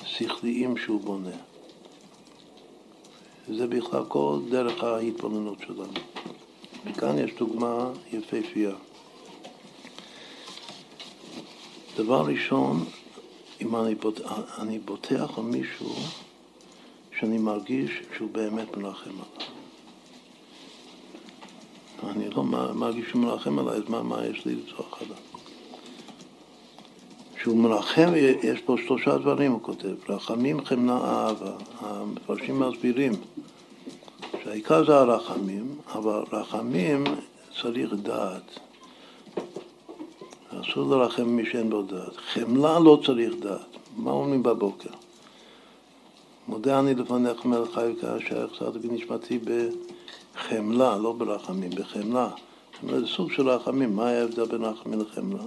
השכליים 0.00 0.76
שהוא 0.76 1.00
בונה. 1.00 1.36
זה 3.48 3.66
בכלל 3.66 4.04
כל 4.08 4.38
דרך 4.50 4.84
ההתבוננות 4.84 5.58
שלנו. 5.66 5.92
וכאן 6.86 7.18
יש 7.18 7.30
דוגמה 7.38 7.90
יפהפייה. 8.12 8.74
דבר 11.96 12.24
ראשון, 12.26 12.84
אם 13.62 13.76
אני, 13.76 13.94
בוט... 13.94 14.20
אני 14.58 14.78
בוטח 14.78 15.38
על 15.38 15.44
מישהו 15.44 15.94
שאני 17.18 17.38
מרגיש 17.38 17.90
שהוא 18.16 18.30
באמת 18.32 18.76
מרחם 18.76 19.10
עליי. 19.10 19.48
אני 22.14 22.30
לא 22.30 22.42
מרגיש 22.74 23.08
שהוא 23.08 23.22
מרחם 23.22 23.58
עליי, 23.58 23.76
אז 23.76 23.82
מה, 23.88 24.02
מה 24.02 24.26
יש 24.26 24.46
לי 24.46 24.54
לצורך 24.54 25.02
עליו? 25.02 25.16
כשהוא 27.36 27.56
מרחם, 27.56 28.12
יש 28.42 28.60
פה 28.60 28.76
שלושה 28.86 29.18
דברים, 29.18 29.52
הוא 29.52 29.62
כותב, 29.62 30.10
רחמים, 30.10 30.64
חמלה, 30.64 30.96
אהבה. 30.96 31.52
המפרשים 31.80 32.60
מסבירים 32.60 33.12
שהעיקר 34.44 34.86
זה 34.86 34.96
הרחמים, 34.96 35.76
אבל 35.92 36.22
רחמים 36.32 37.04
צריך 37.62 37.92
דעת. 38.02 38.58
אסור 40.62 40.90
לרחם 40.90 41.24
מי 41.24 41.46
שאין 41.50 41.70
בו 41.70 41.82
דעת. 41.82 42.16
חמלה 42.16 42.78
לא 42.78 43.00
צריך 43.06 43.34
דעת. 43.40 43.76
מה 43.96 44.10
אומרים 44.10 44.42
בבוקר? 44.42 44.90
מודה 46.48 46.80
אני 46.80 46.94
לפניך 46.94 47.44
מלך 47.44 47.74
חי 47.74 47.92
וכאשר 47.92 48.44
החזרתי 48.44 48.78
בנשמתי 48.78 49.38
בחמלה, 49.38 50.98
לא 50.98 51.12
ברחמים, 51.12 51.70
בחמלה. 51.70 52.28
זה 52.88 53.06
סוג 53.06 53.32
של 53.32 53.48
רחמים. 53.48 53.96
מה 53.96 54.08
ההבדל 54.08 54.44
בין 54.44 54.64
רחמים 54.64 55.00
לחמלה? 55.00 55.42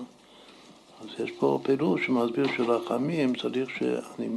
אז 1.01 1.07
יש 1.19 1.31
פה 1.31 1.59
פירוש 1.63 2.05
שמסביר 2.05 2.47
שרחמים 2.57 3.35
צריך 3.35 3.69
שאני, 3.77 4.27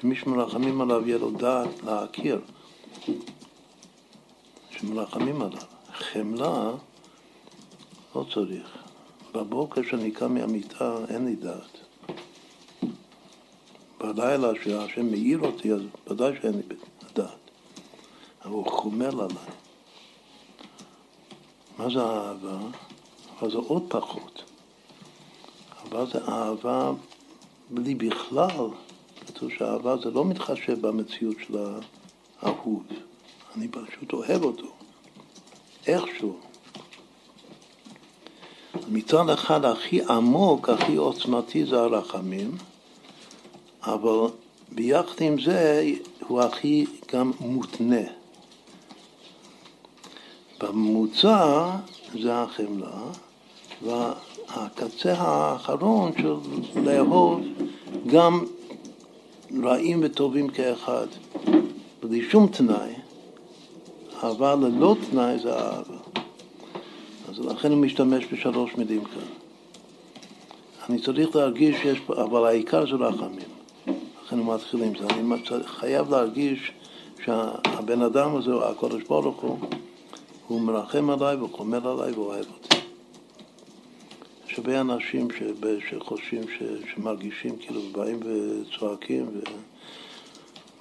שמי 0.00 0.16
שמרחמים 0.16 0.80
עליו 0.80 1.08
יהיה 1.08 1.18
לו 1.18 1.30
דעת 1.30 1.82
להכיר, 1.84 2.40
שמרחמים 4.70 5.42
עליו. 5.42 5.62
חמלה 5.94 6.70
לא 8.16 8.24
צריך. 8.34 8.83
בבוקר 9.34 9.82
כשאני 9.82 10.10
קם 10.10 10.34
מהמיטה 10.34 10.96
אין 11.08 11.24
לי 11.24 11.36
דעת. 11.36 11.78
בלילה 13.98 14.48
שהשם 14.64 15.10
מאיר 15.10 15.38
אותי, 15.38 15.72
אז 15.72 15.80
ודאי 16.06 16.32
שאין 16.40 16.54
לי 16.54 16.76
דעת. 17.14 17.50
אבל 18.44 18.52
הוא 18.52 18.70
חומל 18.70 19.20
עליי. 19.20 19.54
מה 21.78 21.88
זה 21.90 22.00
אהבה? 22.00 22.58
אבל 23.38 23.50
זה 23.50 23.58
עוד 23.58 23.82
פחות. 23.88 24.42
אהבה 25.78 26.06
זה 26.06 26.18
אהבה 26.28 26.92
בלי 27.70 27.94
בכלל. 27.94 28.68
כתוב 29.26 29.50
שאהבה 29.50 29.96
זה 29.96 30.10
לא 30.10 30.24
מתחשב 30.24 30.86
במציאות 30.86 31.36
של 31.46 31.58
האהוב. 32.42 32.82
אני 33.56 33.68
פשוט 33.68 34.12
אוהב 34.12 34.42
אותו. 34.42 34.72
איכשהו. 35.86 36.40
מצד 38.88 39.30
אחד 39.30 39.64
הכי 39.64 40.00
עמוק, 40.02 40.68
הכי 40.68 40.96
עוצמתי 40.96 41.66
זה 41.66 41.80
הרחמים, 41.80 42.50
אבל 43.82 44.28
ביחד 44.72 45.20
עם 45.20 45.40
זה 45.40 45.90
הוא 46.28 46.40
הכי 46.40 46.86
גם 47.12 47.32
מותנה. 47.40 48.06
בממוצע 50.60 51.70
זה 52.22 52.34
החמלה, 52.34 53.02
והקצה 53.82 55.14
האחרון 55.18 56.12
של 56.18 56.36
לאהוב 56.80 57.40
גם 58.06 58.44
רעים 59.62 60.00
וטובים 60.02 60.48
כאחד, 60.48 61.06
בלי 62.02 62.30
שום 62.30 62.46
תנאי, 62.46 62.92
אבל 64.22 64.54
ללא 64.60 64.96
תנאי 65.10 65.38
זה 65.38 65.52
אהבה. 65.54 66.03
אז 67.34 67.46
לכן 67.46 67.72
הוא 67.72 67.78
משתמש 67.78 68.24
בשלוש 68.32 68.74
מילים 68.74 69.04
כאן. 69.04 69.22
אני 70.88 71.02
צריך 71.02 71.36
להרגיש 71.36 71.76
שיש 71.82 71.98
אבל 72.08 72.46
העיקר 72.46 72.86
זה 72.86 73.04
רחמים. 73.04 73.48
לכן 74.24 74.38
הוא 74.38 74.54
מתחיל 74.54 74.82
עם 74.82 74.92
זה. 74.98 75.06
אני 75.06 75.62
חייב 75.66 76.10
להרגיש 76.10 76.72
שהבן 77.24 78.02
אדם 78.02 78.36
הזה, 78.36 78.50
הקודש 78.64 79.02
ברוך 79.02 79.40
הוא, 79.40 79.58
הוא 80.48 80.60
מרחם 80.60 81.10
עליי 81.10 81.36
וחומר 81.36 81.88
עליי 81.88 82.12
ואוהב 82.12 82.44
אותי. 82.54 82.76
יש 84.48 84.58
הרבה 84.58 84.80
אנשים 84.80 85.28
שחושבים, 85.90 86.42
שמרגישים 86.94 87.56
כאילו 87.56 87.80
באים 87.92 88.20
וצועקים 88.20 89.26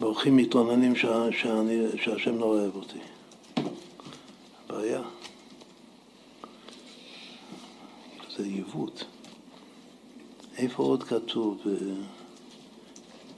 והולכים 0.02 0.36
מתלוננים 0.36 0.96
שהשם 0.96 2.40
לא 2.40 2.46
אוהב 2.46 2.76
אותי. 2.76 3.00
בעיה. 4.70 5.02
זה 8.38 8.44
עיוות. 8.44 9.06
איפה 10.58 10.84
עוד 10.84 11.04
כתוב 11.04 11.62
אה, 11.68 11.74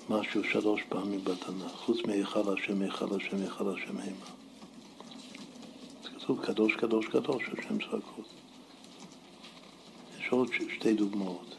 משהו 0.10 0.44
שלוש 0.44 0.82
פעמים 0.90 1.24
בתנ"ך, 1.24 1.72
חוץ 1.72 1.98
מהיכל 2.08 2.54
השם, 2.54 2.82
היכל 2.82 3.16
השם, 3.16 3.38
היכל 3.42 3.76
השם 3.76 3.98
המה? 3.98 4.26
זה 6.04 6.10
כתוב 6.20 6.46
קדוש, 6.46 6.76
קדוש, 6.76 7.06
קדוש, 7.08 7.44
השם 7.44 7.78
צעקות. 7.80 8.26
יש 10.20 10.30
עוד 10.30 10.50
שתי 10.70 10.94
דוגמאות. 10.94 11.56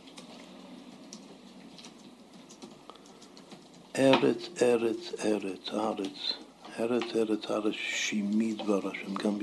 ארץ, 3.99 4.49
ארץ, 4.63 5.13
ארץ, 5.25 5.69
ארץ, 5.73 6.33
ארץ, 6.79 7.03
ארץ, 7.17 7.51
ארץ, 7.51 7.75
שימי 7.75 8.53
דבר 8.53 8.89
השם, 8.89 9.15
גם 9.15 9.39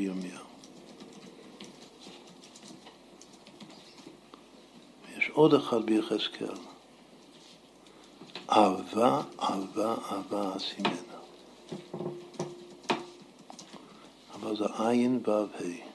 בירמיהו. 5.24 5.34
עוד 5.34 5.54
אחד 5.54 5.86
ביחזקאל. 5.86 6.56
אהבה, 8.50 9.22
אהבה, 9.42 9.96
אהבה 10.12 10.56
אשימנה. 10.56 11.20
אבל 14.34 14.58
זה 14.58 14.66
עין 14.80 15.20
וו 15.26 15.32
ה'. 15.32 15.94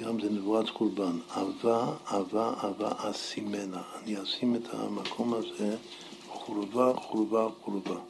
גם 0.00 0.20
זה 0.20 0.30
נבואת 0.30 0.70
קורבן. 0.70 1.18
אהבה, 1.36 1.92
אהבה, 2.12 2.54
אהבה 2.64 2.92
אשימנה. 3.10 3.82
אני 4.02 4.22
אשים 4.22 4.56
את 4.56 4.74
המקום 4.74 5.34
הזה 5.34 5.76
חורבה, 6.28 6.92
חורבה, 6.96 7.48
חורבה. 7.64 8.00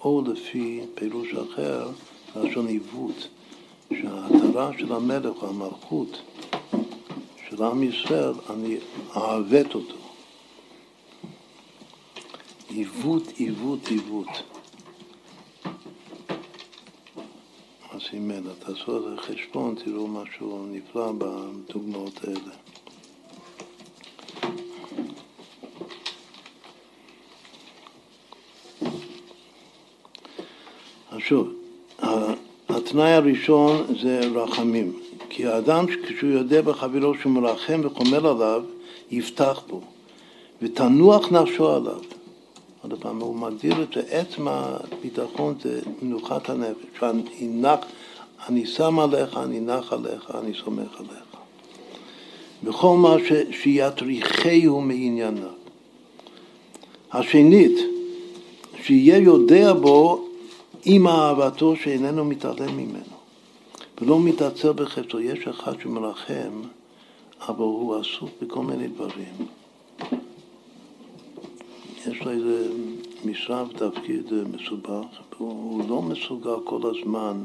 או 0.00 0.22
לפי 0.26 0.80
פירוש 0.94 1.28
אחר, 1.34 1.90
לשון 2.36 2.66
עיוות, 2.66 3.28
שההתרה 3.90 4.70
של 4.78 4.92
המלך, 4.92 5.42
המלכות, 5.42 6.22
של 7.50 7.62
עם 7.62 7.82
ישראל, 7.82 8.32
אני 8.50 8.76
אעוות 9.16 9.74
אותו. 9.74 9.96
עיוות, 12.68 13.22
עיוות, 13.36 13.88
עיוות. 13.88 14.28
אז 17.90 18.00
אין, 18.12 18.30
תעשו 18.58 18.96
על 18.96 19.02
זה 19.02 19.22
חשבון, 19.22 19.74
תראו 19.84 20.08
משהו 20.08 20.66
נפלא 20.66 21.12
בדוגמאות 21.18 22.20
האלה. 22.24 22.54
אז 31.10 31.18
שוב, 31.18 31.48
התנאי 32.68 33.12
הראשון 33.12 33.94
זה 34.02 34.20
רחמים. 34.34 35.03
כי 35.36 35.46
האדם, 35.46 35.86
כשהוא 35.86 36.30
יודע 36.30 36.62
בחברו 36.62 37.14
שהוא 37.14 37.32
מרחם 37.32 37.80
וחומל 37.84 38.26
עליו, 38.26 38.62
יפתח 39.10 39.62
בו, 39.68 39.80
ותנוח 40.62 41.32
נפשו 41.32 41.70
עליו. 41.70 42.00
עוד 42.82 42.94
פעם, 43.00 43.20
הוא 43.20 43.36
מגדיר 43.36 43.82
את 43.82 43.96
עצם 44.10 44.48
הביטחון 44.48 45.54
זה 45.62 45.80
מנוחת 46.02 46.50
הנפש, 46.50 46.84
שאני 46.98 47.22
נח, 47.40 47.78
אני 48.48 48.66
שם 48.66 48.98
עליך, 48.98 49.36
אני 49.36 49.60
נח 49.60 49.92
עליך, 49.92 50.30
אני 50.34 50.52
סומך 50.64 50.96
עליך. 50.98 51.36
בכל 52.64 52.96
מה 52.96 53.16
ש, 53.28 53.32
שיטריחהו 53.62 54.80
מענייניו. 54.80 55.48
השנית, 57.12 57.78
שיהיה 58.82 59.18
יודע 59.18 59.72
בו 59.72 60.24
עם 60.84 61.08
אהבתו 61.08 61.76
שאיננו 61.76 62.24
מתעלם 62.24 62.76
ממנו. 62.76 63.13
ולא 64.00 64.20
מתעצל 64.20 64.72
בחפצו. 64.72 65.20
יש 65.20 65.48
אחד 65.48 65.80
שמרחם, 65.80 66.62
אבל 67.40 67.64
הוא 67.64 67.96
עסוק 67.96 68.30
בכל 68.42 68.62
מיני 68.62 68.88
דברים. 68.88 69.34
יש 72.06 72.20
לו 72.20 72.30
איזה 72.30 72.72
משרה 73.24 73.64
ותפקיד 73.64 74.32
מסובך, 74.52 75.06
והוא 75.38 75.88
לא 75.88 76.02
מסוגל 76.02 76.56
כל 76.64 76.80
הזמן 76.90 77.44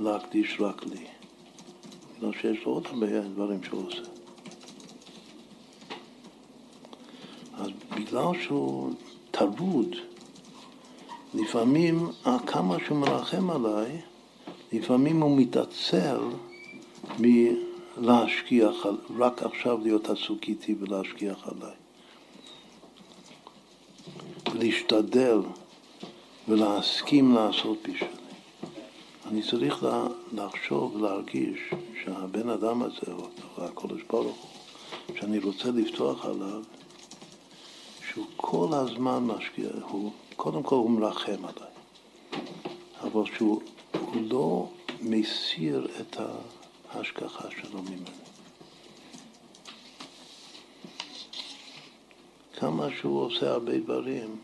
להקדיש 0.00 0.56
רק 0.60 0.84
לי. 0.86 1.04
בגלל 2.18 2.32
שיש 2.40 2.64
לו 2.64 2.72
עוד 2.72 2.86
הרבה 2.86 3.20
דברים 3.20 3.62
שהוא 3.62 3.86
עושה. 3.86 4.10
אז 7.58 7.68
בגלל 7.96 8.42
שהוא 8.42 8.90
טרוד, 9.30 9.96
לפעמים 11.34 12.08
כמה 12.46 12.76
שהוא 12.86 12.98
מרחם 12.98 13.50
עליי, 13.50 14.00
לפעמים 14.72 15.22
הוא 15.22 15.38
מתעצל 15.38 16.18
מלהשגיח, 17.18 18.86
רק 19.18 19.42
עכשיו 19.42 19.78
להיות 19.82 20.08
עסוק 20.08 20.44
איתי 20.48 20.74
ולהשגיח 20.80 21.48
עליי. 21.48 21.74
להשתדל 24.54 25.38
ולהסכים 26.48 27.34
לעשות 27.34 27.78
בשבילי. 27.82 28.20
אני 29.26 29.42
צריך 29.42 29.86
לחשוב 30.32 30.96
ולהרגיש 30.96 31.58
שהבן 32.04 32.48
אדם 32.48 32.82
הזה, 32.82 33.12
או 33.12 33.64
הקודש 33.64 34.02
ברוך 34.10 34.36
הוא, 34.36 35.16
שאני 35.20 35.38
רוצה 35.38 35.70
לפתוח 35.70 36.24
עליו, 36.24 36.62
שהוא 38.10 38.26
כל 38.36 38.68
הזמן 38.72 39.18
משקיע, 39.24 39.68
הוא, 39.88 40.12
קודם 40.36 40.62
כל 40.62 40.74
הוא 40.74 40.90
מרחם 40.90 41.44
עליי, 41.44 41.72
אבל 43.02 43.22
שהוא 43.36 43.60
הוא 43.92 44.22
לא 44.30 44.68
מסיר 45.02 45.88
את 46.00 46.16
ההשגחה 46.90 47.48
שלו 47.50 47.82
ממנו. 47.82 48.10
כמה 52.58 52.86
שהוא 53.00 53.20
עושה 53.20 53.50
הרבה 53.50 53.78
דברים, 53.78 54.36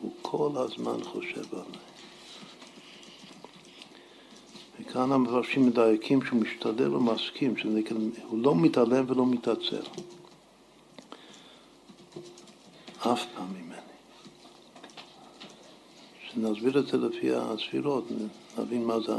הוא 0.00 0.12
כל 0.22 0.50
הזמן 0.54 1.04
חושב 1.04 1.44
עליי. 1.52 1.88
כאן 4.92 5.12
המפרשים 5.12 5.66
מדייקים 5.66 6.24
שהוא 6.24 6.40
משתדל 6.40 6.94
ומסכים, 6.94 7.56
שהוא 7.56 8.38
לא 8.38 8.54
מתעלם 8.54 9.04
ולא 9.08 9.26
מתעצר. 9.26 9.82
אף 12.98 13.26
פעם 13.34 13.54
ממני. 13.54 13.76
כשנסביר 16.22 16.78
את 16.78 16.86
זה 16.86 16.96
לפי 16.96 17.34
הספירות, 17.34 18.04
נבין 18.58 18.84
מה 18.84 19.00
זה 19.00 19.12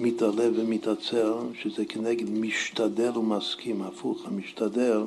מתעלה 0.00 0.44
ומתעצר, 0.54 1.38
שזה 1.62 1.84
כנגד 1.84 2.30
משתדל 2.30 3.18
ומסכים, 3.18 3.82
הפוך, 3.82 4.26
המשתדל 4.26 5.02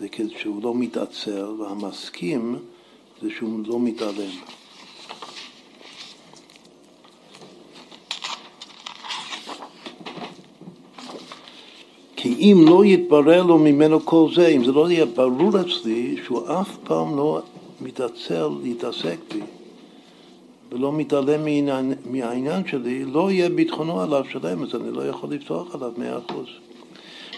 זה 0.00 0.06
שהוא 0.38 0.62
לא 0.62 0.74
מתעצר, 0.74 1.54
והמסכים 1.58 2.56
זה 3.22 3.28
שהוא 3.38 3.60
לא 3.66 3.80
מתעלם. 3.80 4.30
כי 12.16 12.34
אם 12.34 12.64
לא 12.68 12.84
יתברר 12.84 13.42
לו 13.42 13.58
ממנו 13.58 14.00
כל 14.04 14.28
זה, 14.34 14.46
אם 14.48 14.64
זה 14.64 14.72
לא 14.72 14.90
יהיה 14.90 15.06
ברור 15.06 15.60
אצלי 15.60 16.16
שהוא 16.24 16.48
אף 16.60 16.76
פעם 16.84 17.16
לא 17.16 17.42
מתעצר 17.80 18.48
להתעסק 18.62 19.16
בי 19.32 19.40
ולא 20.72 20.92
מתעלם 20.92 21.40
מהעניין, 22.10 22.66
שלי, 22.66 23.04
לא 23.04 23.30
יהיה 23.30 23.48
ביטחונו 23.48 24.00
עליו 24.00 24.24
שלם, 24.32 24.62
אז 24.62 24.74
אני 24.74 24.90
לא 24.92 25.08
יכול 25.08 25.30
לפתוח 25.32 25.74
עליו 25.74 25.90
מאה 25.96 26.18
אחוז. 26.18 26.46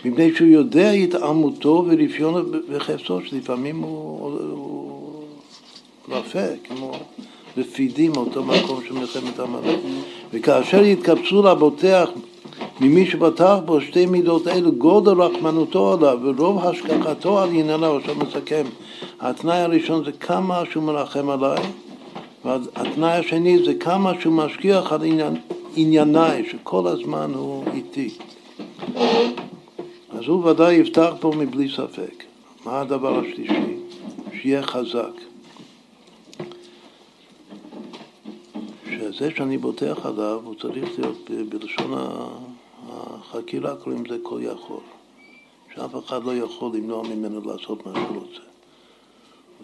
מפני 0.04 0.34
שהוא 0.34 0.48
יודע 0.48 0.90
התעמותו 0.90 1.86
ורפיונו 1.88 2.40
וחפצו, 2.68 3.20
שלפעמים 3.24 3.80
הוא, 3.80 4.84
רפה, 6.08 6.46
כמו 6.64 6.92
רפידים, 7.56 8.16
אותו 8.16 8.44
מקום 8.44 8.80
של 8.88 8.94
מלחמת 8.94 9.40
עמלק. 9.40 9.78
וכאשר 10.32 10.84
יתקבצו 10.84 11.42
רבותיך 11.44 12.10
ממי 12.80 13.06
שבטח 13.06 13.56
בו 13.64 13.80
שתי 13.80 14.06
מידות 14.06 14.48
אלו, 14.48 14.72
גודל 14.72 15.22
רחמנותו 15.22 15.92
עליו 15.92 16.18
ורוב 16.22 16.66
השגחתו 16.66 17.38
על 17.38 17.48
ענייניו, 17.48 17.96
עכשיו 17.96 18.14
מסכם. 18.14 18.64
התנאי 19.20 19.58
הראשון 19.58 20.04
זה 20.04 20.12
כמה 20.12 20.62
שהוא 20.70 20.84
מרחם 20.84 21.30
עליי, 21.30 21.58
והתנאי 22.44 23.12
השני 23.12 23.64
זה 23.64 23.74
כמה 23.74 24.20
שהוא 24.20 24.34
משגיח 24.34 24.92
על 24.92 25.04
עניין, 25.04 25.34
ענייניי, 25.76 26.50
שכל 26.50 26.86
הזמן 26.86 27.32
הוא 27.34 27.64
איתי. 27.72 28.10
אז 30.10 30.24
הוא 30.26 30.44
ודאי 30.44 30.74
יפתח 30.74 31.12
פה 31.20 31.32
מבלי 31.36 31.68
ספק. 31.68 32.24
מה 32.64 32.80
הדבר 32.80 33.18
השלישי? 33.18 33.76
שיהיה 34.40 34.62
חזק. 34.62 35.12
שזה 38.86 39.30
שאני 39.36 39.58
בוטח 39.58 40.06
עליו, 40.06 40.40
הוא 40.44 40.54
צריך 40.54 40.98
להיות 40.98 41.30
בלשון 41.48 41.94
החקירה, 42.88 43.76
קוראים 43.76 44.04
לזה 44.04 44.16
כל 44.22 44.40
יכול. 44.42 44.80
שאף 45.74 46.06
אחד 46.06 46.24
לא 46.24 46.36
יכול 46.36 46.76
למנוע 46.76 47.02
ממנו 47.02 47.40
לעשות 47.52 47.86
מה 47.86 47.92
שהוא 47.94 48.22
רוצה. 48.22 48.53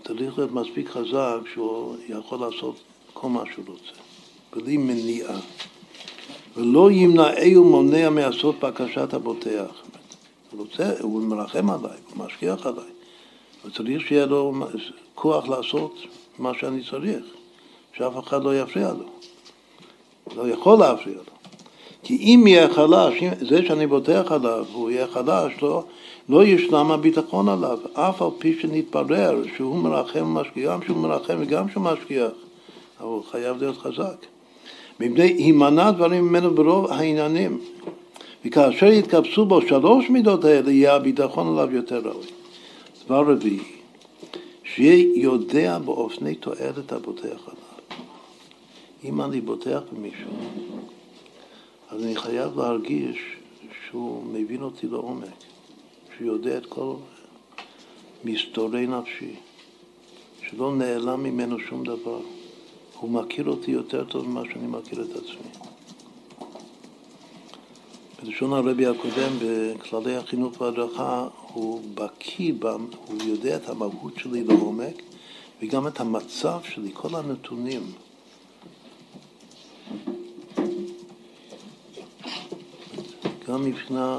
הוא 0.00 0.16
צריך 0.16 0.38
להיות 0.38 0.52
מספיק 0.52 0.88
חזק 0.88 1.38
שהוא 1.54 1.96
יכול 2.08 2.40
לעשות 2.40 2.74
כל 3.12 3.28
מה 3.28 3.42
שהוא 3.52 3.64
רוצה, 3.68 4.00
בלי 4.56 4.76
מניעה. 4.76 5.40
ולא 6.56 6.90
ימנעהו 6.90 7.64
מונע 7.64 8.10
מעשות 8.10 8.60
בקשת 8.60 9.14
הבוטח. 9.14 9.70
הוא 10.50 10.60
רוצה, 10.60 10.92
הוא 11.00 11.22
מרחם 11.22 11.70
עליי, 11.70 11.98
הוא 12.14 12.24
משגיח 12.24 12.66
עליי. 12.66 12.90
וצריך 13.64 14.08
שיהיה 14.08 14.26
לו 14.26 14.52
כוח 15.14 15.48
לעשות 15.48 15.94
מה 16.38 16.52
שאני 16.60 16.82
צריך, 16.90 17.24
שאף 17.96 18.12
אחד 18.26 18.44
לא 18.44 18.60
יפריע 18.60 18.92
לו. 18.92 19.06
לא 20.36 20.48
יכול 20.48 20.78
להפריע 20.78 21.16
לו. 21.16 21.32
כי 22.02 22.16
אם 22.16 22.46
יהיה 22.46 22.74
חלש, 22.74 23.14
זה 23.40 23.66
שאני 23.66 23.86
בוטח 23.86 24.24
עליו, 24.30 24.64
הוא 24.72 24.90
יהיה 24.90 25.06
חלש, 25.06 25.52
לא, 25.62 25.84
לא 26.30 26.44
ישלם 26.44 26.90
הביטחון 26.90 27.48
עליו, 27.48 27.78
אף 27.92 28.22
על 28.22 28.28
פי 28.38 28.60
שנתברר 28.60 29.42
שהוא 29.56 29.76
מרחם 29.76 30.36
ומשגיח, 30.36 30.72
גם 30.72 30.82
שהוא 30.82 30.96
מרחם 30.96 31.36
וגם 31.40 31.68
שהוא 31.68 31.84
משגיח, 31.84 32.30
אבל 33.00 33.08
הוא 33.08 33.24
חייב 33.30 33.56
להיות 33.56 33.76
חזק. 33.76 34.26
מפני 35.00 35.22
הימנע 35.22 35.90
דברים 35.90 36.28
ממנו 36.28 36.54
ברוב 36.54 36.92
העניינים. 36.92 37.60
וכאשר 38.44 38.86
יתקבצו 38.86 39.44
בו 39.44 39.62
שלוש 39.62 40.10
מידות 40.10 40.44
האלה, 40.44 40.70
יהיה 40.70 40.94
הביטחון 40.94 41.58
עליו 41.58 41.74
יותר 41.74 41.98
ראוי. 41.98 42.26
דבר 43.04 43.32
רביעי, 43.32 43.58
שיהיה 44.64 45.22
יודע 45.22 45.78
באופני 45.78 46.34
תועלת 46.34 46.92
הבוטח 46.92 47.24
עליו. 47.24 48.00
אם 49.04 49.20
אני 49.20 49.40
בוטח 49.40 49.80
במישהו, 49.92 50.30
אז 51.90 52.04
אני 52.04 52.16
חייב 52.16 52.58
להרגיש 52.58 53.18
שהוא 53.86 54.24
מבין 54.32 54.62
אותי 54.62 54.86
לעומק, 54.86 55.49
שהוא 56.20 56.32
יודע 56.32 56.56
את 56.56 56.66
כל 56.66 56.94
מסתורי 58.24 58.86
נפשי, 58.86 59.34
שלא 60.42 60.76
נעלם 60.76 61.22
ממנו 61.22 61.60
שום 61.60 61.84
דבר. 61.84 62.20
הוא 62.98 63.10
מכיר 63.10 63.48
אותי 63.48 63.70
יותר 63.70 64.04
טוב 64.04 64.28
ממה 64.28 64.42
שאני 64.52 64.66
מכיר 64.66 65.02
את 65.02 65.16
עצמי. 65.16 65.50
בלשון 68.22 68.52
הרבי 68.52 68.86
הקודם, 68.86 69.32
בכללי 69.40 70.16
החינוך 70.16 70.60
וההדרכה, 70.60 71.28
הוא 71.52 71.80
בקיא, 71.94 72.52
הוא 73.06 73.22
יודע 73.26 73.56
את 73.56 73.68
המהות 73.68 74.16
שלי 74.16 74.44
לעומק 74.44 75.02
וגם 75.62 75.86
את 75.86 76.00
המצב 76.00 76.60
שלי, 76.64 76.90
כל 76.92 77.08
הנתונים. 77.16 77.92
גם 83.48 83.64
מבחינה 83.64 84.18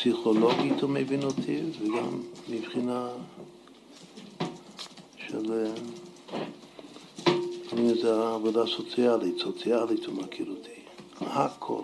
פסיכולוגית 0.00 0.82
הוא 0.82 0.90
מבין 0.90 1.22
אותי 1.22 1.58
וגם 1.80 2.20
מבחינה 2.48 3.08
של, 5.28 5.66
קוראים 7.70 7.88
לזה 7.88 8.28
עבודה 8.34 8.66
סוציאלית, 8.66 9.38
סוציאלית 9.38 10.06
הוא 10.06 10.14
מכיר 10.14 10.46
אותי. 10.50 10.80
הכל. 11.20 11.82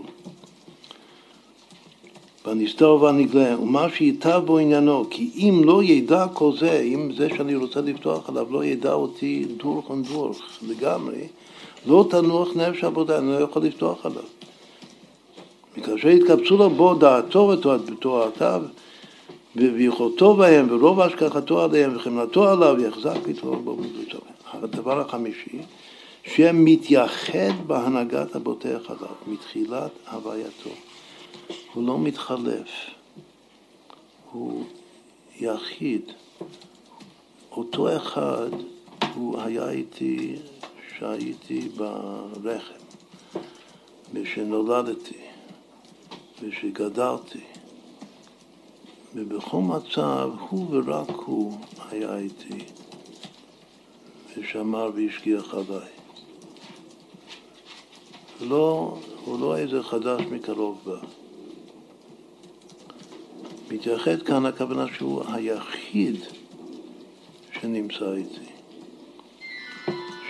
והנסתר 2.46 3.02
והנגלה, 3.02 3.60
ומה 3.60 3.86
שייטב 3.90 4.42
בו 4.44 4.58
עניינו, 4.58 5.04
כי 5.10 5.30
אם 5.36 5.60
לא 5.64 5.82
ידע 5.82 6.26
כל 6.32 6.52
זה, 6.60 6.80
אם 6.80 7.12
זה 7.16 7.28
שאני 7.36 7.54
רוצה 7.54 7.80
לפתוח 7.80 8.28
עליו 8.28 8.52
לא 8.52 8.64
ידע 8.64 8.92
אותי 8.92 9.46
דורך 9.56 9.90
ודורך 9.90 10.58
לגמרי, 10.68 11.28
לא 11.86 12.06
תנוח 12.10 12.48
נפש 12.56 12.84
עבודה, 12.84 13.18
אני 13.18 13.26
לא 13.26 13.40
יכול 13.40 13.62
לפתוח 13.62 14.06
עליו. 14.06 14.22
וכאשר 15.78 16.08
יתקבצו 16.08 16.56
לו 16.56 16.70
בו 16.70 16.94
דעתו 16.94 17.52
ותורתיו 17.86 18.62
ויכולתו 19.56 20.34
בהם 20.34 20.66
ורוב 20.70 21.00
השגחתו 21.00 21.62
עליהם 21.62 21.96
וחמלתו 21.96 22.48
עליו 22.48 22.80
יחזק 22.80 23.16
פתאום 23.24 23.64
בו 23.64 23.76
מבריתו. 23.76 24.18
הדבר 24.52 25.00
החמישי 25.00 25.58
שמתייחד 26.24 27.66
בהנהגת 27.66 28.36
הבוטח 28.36 28.80
עליו 28.88 29.14
מתחילת 29.26 29.90
הווייתו. 30.10 30.70
הוא 31.74 31.86
לא 31.86 31.98
מתחלף, 31.98 32.68
הוא 34.32 34.64
יחיד. 35.40 36.02
אותו 37.52 37.96
אחד, 37.96 38.50
הוא 39.14 39.40
היה 39.40 39.70
איתי 39.70 40.36
כשהייתי 40.88 41.68
ברחם, 41.76 42.74
כשנולדתי, 44.14 45.16
כשגדלתי. 46.40 47.40
ובכל 49.14 49.56
מצב, 49.56 50.30
הוא 50.48 50.66
ורק 50.70 51.10
הוא 51.10 51.58
היה 51.90 52.16
איתי, 52.18 52.64
ושמר 54.36 54.90
והשגיח 54.94 55.54
עליי. 55.54 55.88
לא, 58.40 58.98
הוא 59.24 59.40
לא 59.40 59.56
איזה 59.56 59.82
חדש 59.82 60.22
מקרוב 60.30 60.80
בה. 60.84 60.98
מתייחד 63.70 64.22
כאן 64.22 64.46
הכוונה 64.46 64.84
שהוא 64.96 65.22
היחיד 65.32 66.16
שנמצא 67.60 68.12
איתי. 68.12 68.50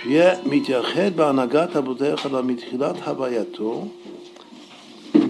שיהיה 0.03 0.43
מתייחד 0.45 1.17
בהנהגת 1.17 1.77
עליו 2.25 2.43
מתחילת 2.45 2.97
הווייתו 2.97 3.85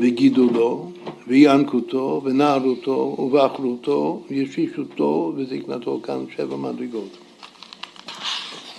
וגידולו 0.01 0.91
וינקותו 1.27 2.21
ונערותו 2.25 3.17
ובאחרותו 3.19 4.23
וישישותו 4.31 5.33
וזקנתו, 5.37 6.01
כאן 6.03 6.25
שבע 6.37 6.57
מדרגות. 6.57 7.17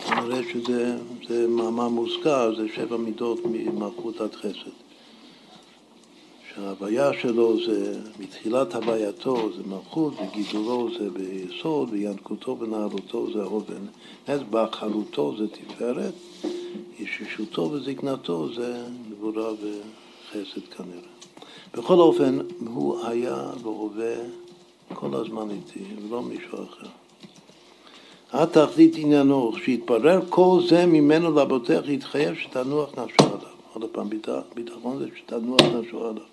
נראה 0.09 0.41
שזה 0.53 1.47
מאמר 1.47 1.87
מוזכר, 1.87 2.55
זה 2.55 2.67
שבע 2.75 2.97
מידות 2.97 3.39
ממלכות 3.45 4.21
עד 4.21 4.35
חסד. 4.35 4.71
שההוויה 6.55 7.11
שלו 7.21 7.65
זה, 7.65 7.99
מתחילת 8.19 8.75
הווייתו 8.75 9.49
זה 9.57 9.63
מלכות, 9.67 10.13
וגידולו 10.13 10.89
זה 10.99 11.09
ביסוד, 11.09 11.89
וינקותו 11.91 12.57
ונערותו 12.59 13.33
זה 13.33 13.43
אובן. 13.43 13.85
אז 14.27 14.41
באחרותו 14.49 15.35
זה 15.37 15.45
תפארת, 15.47 16.13
ישישותו 16.99 17.61
וזקנתו 17.61 18.53
זה 18.53 18.83
גבורה 19.11 19.51
וחסד 20.31 20.73
כנראה. 20.77 21.09
בכל 21.73 21.93
אופן, 21.93 22.39
הוא 22.67 23.05
היה 23.05 23.49
והווה 23.63 24.15
כל 24.93 25.15
הזמן 25.15 25.49
איתי, 25.49 25.83
ולא 26.09 26.21
מישהו 26.21 26.57
אחר. 26.63 26.87
התכלית 28.31 28.95
עניינו, 28.95 29.53
שיתברר 29.63 30.19
כל 30.29 30.59
זה 30.69 30.85
ממנו 30.85 31.35
לבוטח, 31.35 31.81
יתחייב 31.87 32.35
שתנוח 32.35 32.89
נפשו 32.89 33.23
עליו. 33.23 33.57
עוד 33.73 33.85
פעם, 33.91 34.09
ביטחון 34.53 34.99
זה 34.99 35.05
שתנוח 35.17 35.61
נפשו 35.61 36.07
עליו. 36.07 36.23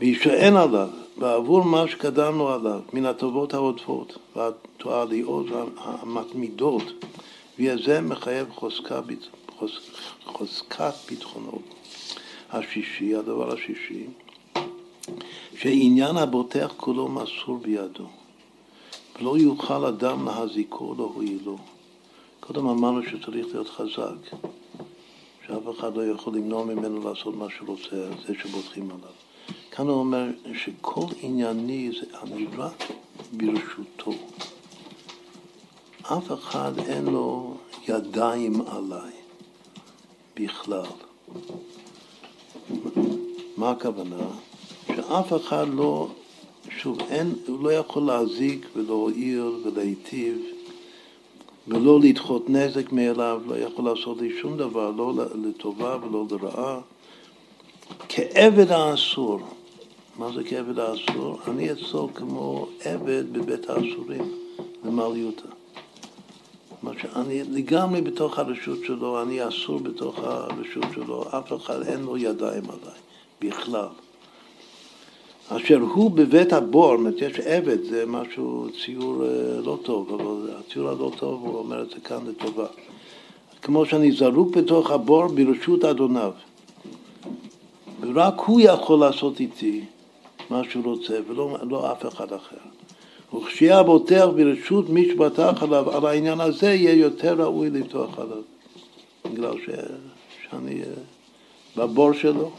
ויישען 0.00 0.56
עליו, 0.56 0.88
ועבור 1.18 1.64
מה 1.64 1.88
שקדם 1.88 2.38
לו 2.38 2.48
עליו, 2.48 2.80
מן 2.92 3.06
הטובות 3.06 3.54
העודפות 3.54 4.18
והתועליות 4.36 5.46
המתמידות, 5.76 6.82
וזה 7.58 8.00
מחייב 8.00 8.48
חוזקה, 8.54 9.00
חוזקת 10.24 10.94
ביטחונות. 11.08 11.77
השישי, 12.52 13.14
הדבר 13.14 13.52
השישי, 13.52 14.06
שעניין 15.58 16.16
הבוטח 16.16 16.74
כולו 16.76 17.08
מסור 17.08 17.58
בידו. 17.62 18.06
ולא 19.20 19.38
יוכל 19.38 19.84
אדם 19.84 20.26
להזיקו 20.26 20.94
להועילו. 20.98 21.58
קודם 22.40 22.66
אמרנו 22.66 23.02
שצריך 23.02 23.46
להיות 23.46 23.68
חזק, 23.68 24.36
שאף 25.46 25.78
אחד 25.78 25.96
לא 25.96 26.06
יכול 26.06 26.36
למנוע 26.36 26.64
ממנו 26.64 27.10
לעשות 27.10 27.36
מה 27.36 27.46
שהוא 27.56 27.68
רוצה, 27.68 28.10
זה 28.26 28.34
שבוטחים 28.42 28.90
עליו. 28.90 29.12
כאן 29.70 29.86
הוא 29.86 29.98
אומר 29.98 30.26
שכל 30.54 31.06
ענייני 31.22 31.90
זה 32.00 32.18
אני 32.22 32.46
רק 32.56 32.84
ברשותו. 33.32 34.12
אף 36.02 36.32
אחד 36.32 36.72
אין 36.78 37.04
לו 37.04 37.56
ידיים 37.88 38.60
עליי 38.60 39.12
בכלל. 40.36 40.86
מה 43.56 43.70
הכוונה? 43.70 44.26
שאף 44.86 45.32
אחד 45.32 45.66
לא 45.74 46.08
שוב, 46.78 46.98
אין, 47.10 47.34
הוא 47.46 47.64
לא 47.64 47.72
יכול 47.72 48.02
להזיק 48.02 48.66
ולהועיל 48.76 49.52
ולהיטיב 49.64 50.38
ולא 51.68 52.00
לדחות 52.00 52.50
נזק 52.50 52.92
מאליו, 52.92 53.42
לא 53.46 53.58
יכול 53.58 53.84
לעשות 53.84 54.20
לי 54.20 54.40
שום 54.40 54.56
דבר, 54.56 54.90
לא 54.90 55.12
לטובה 55.44 55.96
ולא 56.02 56.24
לרעה. 56.30 56.80
כעבד 58.08 58.70
האסור, 58.70 59.40
מה 60.18 60.32
זה 60.32 60.44
כעבד 60.44 60.78
האסור? 60.78 61.38
אני 61.48 61.72
אצור 61.72 62.10
כמו 62.14 62.66
עבד 62.84 63.32
בבית 63.32 63.70
האסורים, 63.70 64.32
למעליותה. 66.82 67.08
מה 67.18 67.24
שאני 67.24 67.42
לגמרי 67.42 68.00
בתוך 68.00 68.38
הרשות 68.38 68.78
שלו, 68.84 69.22
אני 69.22 69.48
אסור 69.48 69.78
בתוך 69.78 70.18
הרשות 70.18 70.84
שלו, 70.94 71.24
אף 71.30 71.52
אחד 71.52 71.82
אין 71.82 72.00
לו 72.00 72.16
ידיים 72.16 72.64
עליי, 72.64 72.98
בכלל. 73.40 73.88
אשר 75.48 75.78
הוא 75.78 76.10
בבית 76.10 76.52
הבור, 76.52 76.88
זאת 76.90 76.98
אומרת, 76.98 77.14
יש 77.18 77.40
עבד, 77.40 77.84
זה 77.84 78.04
משהו, 78.06 78.66
ציור 78.84 79.24
אה, 79.24 79.60
לא 79.64 79.78
טוב, 79.82 80.14
אבל 80.14 80.50
הציור 80.58 80.88
הלא 80.88 81.12
טוב, 81.18 81.42
הוא 81.44 81.58
אומר 81.58 81.82
את 81.82 81.90
זה 81.90 81.96
כאן 82.04 82.26
לטובה. 82.26 82.66
כמו 83.62 83.86
שאני 83.86 84.12
זרוק 84.12 84.56
בתוך 84.56 84.90
הבור 84.90 85.26
ברשות 85.26 85.84
אדוניו. 85.84 86.32
ורק 88.00 88.40
הוא 88.40 88.60
יכול 88.60 89.00
לעשות 89.00 89.40
איתי 89.40 89.84
מה 90.50 90.62
שהוא 90.70 90.84
רוצה, 90.84 91.18
ולא 91.28 91.56
לא 91.62 91.92
אף 91.92 92.06
אחד 92.06 92.32
אחר. 92.32 92.56
וכשיהיה 93.34 93.78
הבוטח 93.78 94.26
ברשות 94.36 94.88
מי 94.88 95.08
שבטח 95.08 95.62
עליו, 95.62 95.90
על 95.90 96.06
העניין 96.06 96.40
הזה 96.40 96.66
יהיה 96.66 96.92
יותר 96.92 97.42
ראוי 97.42 97.70
לפתוח 97.70 98.18
עליו. 98.18 98.42
בגלל 99.32 99.58
ש... 99.58 99.70
שאני 100.50 100.82
אה, 100.82 100.86
בבור 101.76 102.12
שלו. 102.12 102.50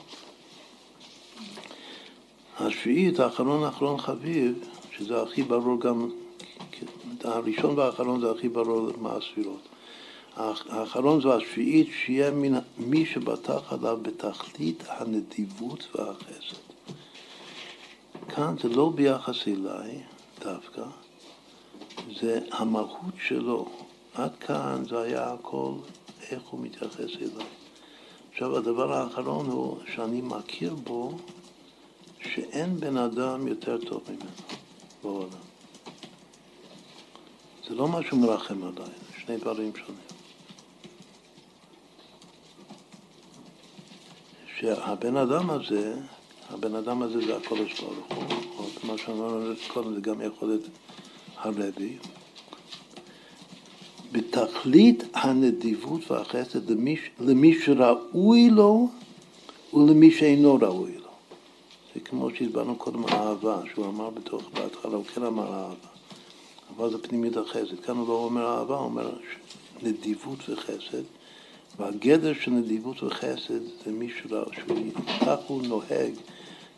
השביעית, 2.59 3.19
האחרון 3.19 3.63
האחרון 3.63 3.97
חביב, 3.97 4.65
שזה 4.97 5.21
הכי 5.21 5.43
ברור 5.43 5.79
גם, 5.79 6.09
הראשון 7.23 7.77
והאחרון 7.77 8.21
זה 8.21 8.31
הכי 8.31 8.49
ברור 8.49 8.89
מה 8.97 9.13
הספירות. 9.13 9.67
האחרון 10.69 11.21
זו 11.21 11.33
השביעית, 11.33 11.87
שיהיה 12.05 12.31
מן, 12.31 12.59
מי 12.77 13.05
שבטח 13.05 13.73
עליו 13.73 13.97
בתכלית 14.01 14.83
הנדיבות 14.87 15.87
והחסד. 15.95 16.57
כאן 18.29 18.55
זה 18.61 18.69
לא 18.69 18.91
ביחס 18.95 19.47
אליי 19.47 20.01
דווקא, 20.39 20.83
זה 22.21 22.39
המהות 22.51 23.13
שלו. 23.27 23.69
עד 24.13 24.35
כאן 24.35 24.83
זה 24.89 25.01
היה 25.01 25.33
הכל 25.33 25.73
איך 26.31 26.43
הוא 26.49 26.59
מתייחס 26.59 27.15
אליי. 27.15 27.45
עכשיו 28.31 28.57
הדבר 28.57 28.93
האחרון 28.93 29.45
הוא 29.45 29.77
שאני 29.93 30.21
מכיר 30.21 30.75
בו 30.75 31.17
שאין 32.21 32.79
בן 32.79 32.97
אדם 32.97 33.47
יותר 33.47 33.77
טוב 33.77 34.01
ממנו 34.09 34.31
בעולם. 35.03 35.49
זה 37.67 37.75
לא 37.75 37.87
משהו 37.87 38.17
מרחם 38.17 38.63
עליי, 38.63 38.89
שני 39.17 39.37
דברים 39.37 39.71
שונים. 39.75 40.01
שהבן 44.57 45.17
אדם 45.17 45.49
הזה, 45.49 45.95
הבן 46.49 46.75
אדם 46.75 47.01
הזה 47.01 47.25
זה 47.25 47.37
הקודש 47.37 47.81
ברוך 47.81 47.95
הוא, 48.57 48.65
כמו 48.81 48.97
שאמרנו 48.97 49.53
קודם, 49.67 49.93
זה 49.93 50.01
גם 50.01 50.21
יכול 50.21 50.47
להיות 50.47 50.63
הרבי. 51.37 51.97
בתכלית 54.11 55.03
הנדיבות 55.13 56.11
והחסד 56.11 56.69
למי, 56.69 56.95
למי 57.19 57.59
שראוי 57.59 58.49
לו 58.49 58.89
ולמי 59.73 60.11
שאינו 60.11 60.57
ראוי 60.61 60.91
לו. 60.91 61.09
זה 61.95 61.99
כמו 61.99 62.29
שהסברנו 62.35 62.75
קודם 62.75 63.05
על 63.05 63.13
אהבה, 63.13 63.61
שהוא 63.73 63.85
אמר 63.85 64.09
בתוך, 64.09 64.43
בהתחלה 64.53 64.95
הוא 64.95 65.05
כן 65.05 65.23
אמר 65.23 65.53
אהבה. 65.53 65.89
אבל 66.77 66.91
זה 66.91 66.97
פנימית 66.97 67.37
החסד. 67.37 67.79
כאן 67.85 67.97
הוא 67.97 68.07
לא 68.07 68.13
אומר 68.13 68.57
אהבה, 68.57 68.75
הוא 68.75 68.85
אומר 68.85 69.09
נדיבות 69.83 70.49
וחסד. 70.49 71.03
והגדר 71.77 72.33
של 72.33 72.51
נדיבות 72.51 73.03
וחסד 73.03 73.59
זה 73.85 73.91
מישהו, 73.91 74.29
כך 75.21 75.37
הוא 75.47 75.61
נוהג, 75.67 76.13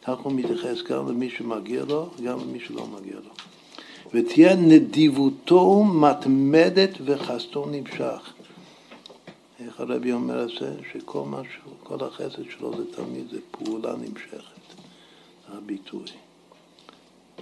כך 0.04 0.18
הוא 0.20 0.34
מתייחס 0.34 0.82
גם 0.90 1.10
למי 1.10 1.30
שמגיע 1.30 1.84
לו, 1.86 2.10
וגם 2.20 2.40
למי 2.40 2.60
שלא 2.60 2.88
מגיע 2.88 3.16
לו. 3.16 3.32
ותהיה 4.14 4.56
נדיבותו 4.56 5.84
מתמדת 5.84 6.90
וחסדו 7.06 7.66
נמשך. 7.66 8.34
איך 9.60 9.80
הרבי 9.80 10.12
אומר 10.12 10.44
את 10.44 10.50
זה? 10.60 10.74
שכל 10.94 11.24
משהו, 11.28 11.72
כל 11.84 12.06
החסד 12.06 12.44
שלו 12.58 12.78
זה 12.78 12.96
תמיד 12.96 13.30
זה 13.32 13.40
פעולה 13.52 13.96
נמשכת. 13.96 14.62
הביטוי. 15.48 16.06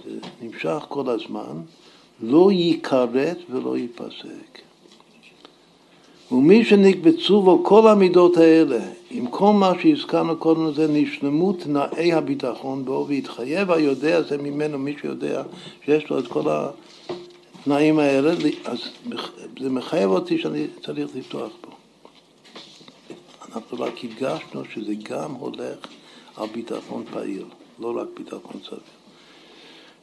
זה 0.04 0.18
נמשך 0.42 0.84
כל 0.88 1.08
הזמן, 1.10 1.62
לא 2.20 2.52
ייכרת 2.52 3.38
ולא 3.50 3.76
ייפסק. 3.76 4.69
ומי 6.32 6.64
שנקבצו 6.64 7.42
בו 7.42 7.64
כל 7.64 7.88
המידות 7.88 8.36
האלה, 8.36 8.78
עם 9.10 9.26
כל 9.26 9.52
מה 9.52 9.72
שהזכרנו 9.82 10.36
קודם 10.36 10.66
לזה, 10.66 10.86
נשלמו 10.88 11.52
תנאי 11.52 12.12
הביטחון 12.12 12.84
בו, 12.84 13.06
והתחייב 13.08 13.70
היודע 13.70 14.22
זה 14.22 14.38
ממנו, 14.38 14.78
מי 14.78 14.94
שיודע 15.00 15.42
שיש 15.84 16.10
לו 16.10 16.18
את 16.18 16.26
כל 16.26 16.42
התנאים 16.48 17.98
האלה, 17.98 18.32
אז 18.64 18.78
זה 19.60 19.70
מחייב 19.70 20.10
אותי 20.10 20.38
שאני 20.38 20.66
צריך 20.84 21.08
לפתוח 21.16 21.52
בו. 21.62 21.70
אנחנו 23.52 23.80
רק 23.80 24.04
הדגשנו 24.04 24.64
שזה 24.74 24.92
גם 25.02 25.32
הולך 25.32 25.78
על 26.36 26.46
ביטחון 26.54 27.04
פעיל. 27.12 27.44
לא 27.80 28.00
רק 28.00 28.08
ביטחון 28.16 28.60
סביר. 28.64 28.99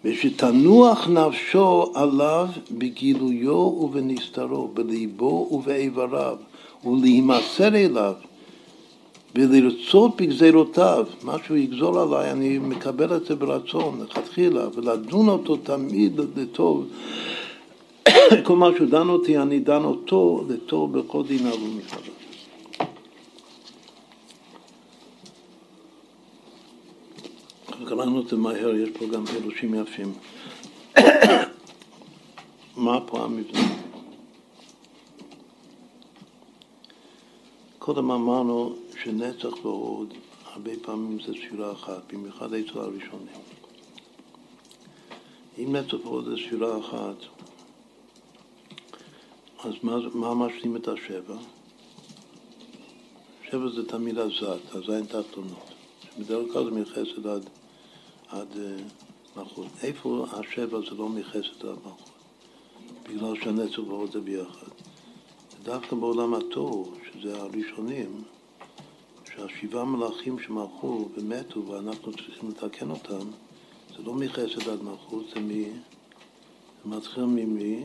ושתנוח 0.05 1.07
נפשו 1.07 1.91
עליו 1.95 2.47
בגילויו 2.71 3.53
ובנסתרו, 3.53 4.67
בליבו 4.73 5.49
ובאיבריו, 5.51 6.37
ולהימסר 6.85 7.75
אליו, 7.75 8.13
ולרצות 9.35 10.21
בגזירותיו, 10.21 11.05
מה 11.23 11.35
שהוא 11.45 11.57
יגזור 11.57 11.99
עליי, 11.99 12.31
אני 12.31 12.57
מקבל 12.57 13.15
את 13.15 13.25
זה 13.25 13.35
ברצון, 13.35 14.01
לכתחילה, 14.03 14.67
ולדון 14.75 15.29
אותו 15.29 15.57
תמיד 15.57 16.21
לטוב. 16.35 16.85
כל 18.45 18.55
מה 18.55 18.69
שהוא 18.77 18.89
דן 18.89 19.09
אותי, 19.09 19.37
אני 19.37 19.59
דן 19.59 19.83
אותו 19.83 20.43
לטוב 20.49 20.99
בכל 20.99 21.23
דיניו 21.27 21.53
ומחדש. 21.53 22.16
קראנו 27.88 28.22
את 28.22 28.27
זה 28.27 28.35
מהר, 28.35 28.76
יש 28.76 28.89
פה 28.99 29.05
גם 29.05 29.26
פירושים 29.26 29.73
יפים. 29.76 30.14
מה 32.76 32.99
פה 33.07 33.23
המבנה? 33.23 33.59
קודם 37.80 38.11
אמרנו 38.11 38.76
שנצח 39.03 39.65
ועוד, 39.65 40.14
הרבה 40.45 40.72
פעמים 40.81 41.19
זה 41.19 41.34
ספירה 41.34 41.72
אחת, 41.72 42.14
במיוחד 42.14 42.53
אצל 42.53 42.80
הראשונים. 42.80 43.38
אם 45.57 45.76
נצח 45.76 46.05
ועוד 46.05 46.26
זה 46.26 46.35
ספירה 46.47 46.80
אחת, 46.80 47.15
אז 49.64 49.73
מה, 49.84 49.97
מה 50.14 50.34
משלים 50.34 50.76
את 50.76 50.88
השבע? 50.88 51.35
שבע 53.51 53.69
זה 53.76 53.88
תמיד 53.88 54.18
הזת, 54.18 54.76
הזין 54.76 55.05
תחתונות. 55.05 55.72
בדרך 56.19 56.53
כלל 56.53 56.64
זה 56.64 56.72
מחסד 56.72 57.27
עד, 57.27 57.49
עד 58.29 58.47
אה, 58.57 58.75
מלכות. 59.35 59.67
איפה 59.83 60.25
השבע 60.31 60.79
זה 60.79 60.95
לא 60.95 61.09
מחסד 61.09 61.61
עד 61.61 61.75
מלכות? 61.85 62.17
בגלל 63.09 63.35
שהנצח 63.35 63.79
ועוד 63.79 64.11
זה 64.11 64.19
ביחד. 64.19 64.67
דווקא 65.63 65.95
בעולם 65.95 66.33
התוהו, 66.33 66.91
שזה 67.11 67.41
הראשונים, 67.41 68.23
שהשבעה 69.25 69.85
מלאכים 69.85 70.39
שמלכו 70.39 71.09
ומתו 71.17 71.65
ואנחנו 71.65 72.11
צריכים 72.11 72.49
לתקן 72.49 72.89
אותם, 72.89 73.29
זה 73.97 74.03
לא 74.03 74.13
מחסד 74.13 74.69
עד 74.69 74.83
מלכות, 74.83 75.25
זה, 75.33 75.39
מ... 75.39 75.49
זה 76.83 76.89
מתחיל 76.95 77.23
ממי? 77.23 77.83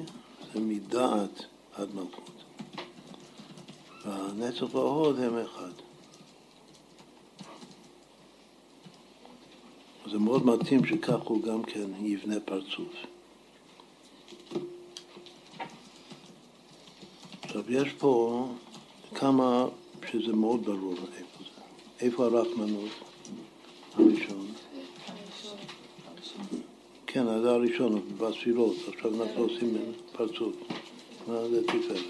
זה 0.53 0.61
מדעת 0.61 1.45
עד 1.75 1.89
מלכות. 1.95 2.43
והנצח 4.05 4.75
וההוד 4.75 5.21
הם 5.21 5.39
אחד. 5.39 5.73
זה 10.11 10.19
מאוד 10.19 10.47
מתאים 10.47 10.87
שכך 10.87 11.21
הוא 11.21 11.43
גם 11.43 11.63
כן 11.63 12.07
יבנה 12.07 12.41
פרצוף. 12.41 12.93
עכשיו, 17.43 17.73
יש 17.73 17.93
פה 17.93 18.47
כמה 19.15 19.67
שזה 20.11 20.33
מאוד 20.33 20.65
ברור 20.65 20.95
איפה 20.95 21.39
זה. 21.39 21.63
איפה 22.01 22.25
הרחמנות 22.25 22.91
הראשון? 23.95 24.47
כן, 27.07 27.25
זה 27.43 27.51
הראשון, 27.51 28.03
בספירות. 28.19 28.77
עכשיו 28.89 29.23
אנחנו 29.23 29.43
עושים 29.43 29.77
פרצוף. 30.13 30.55
מה 31.29 31.49
זה 31.49 31.63
תפארת? 31.67 32.05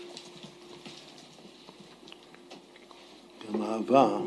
גם 3.49 3.63
אהבה, 3.63 4.19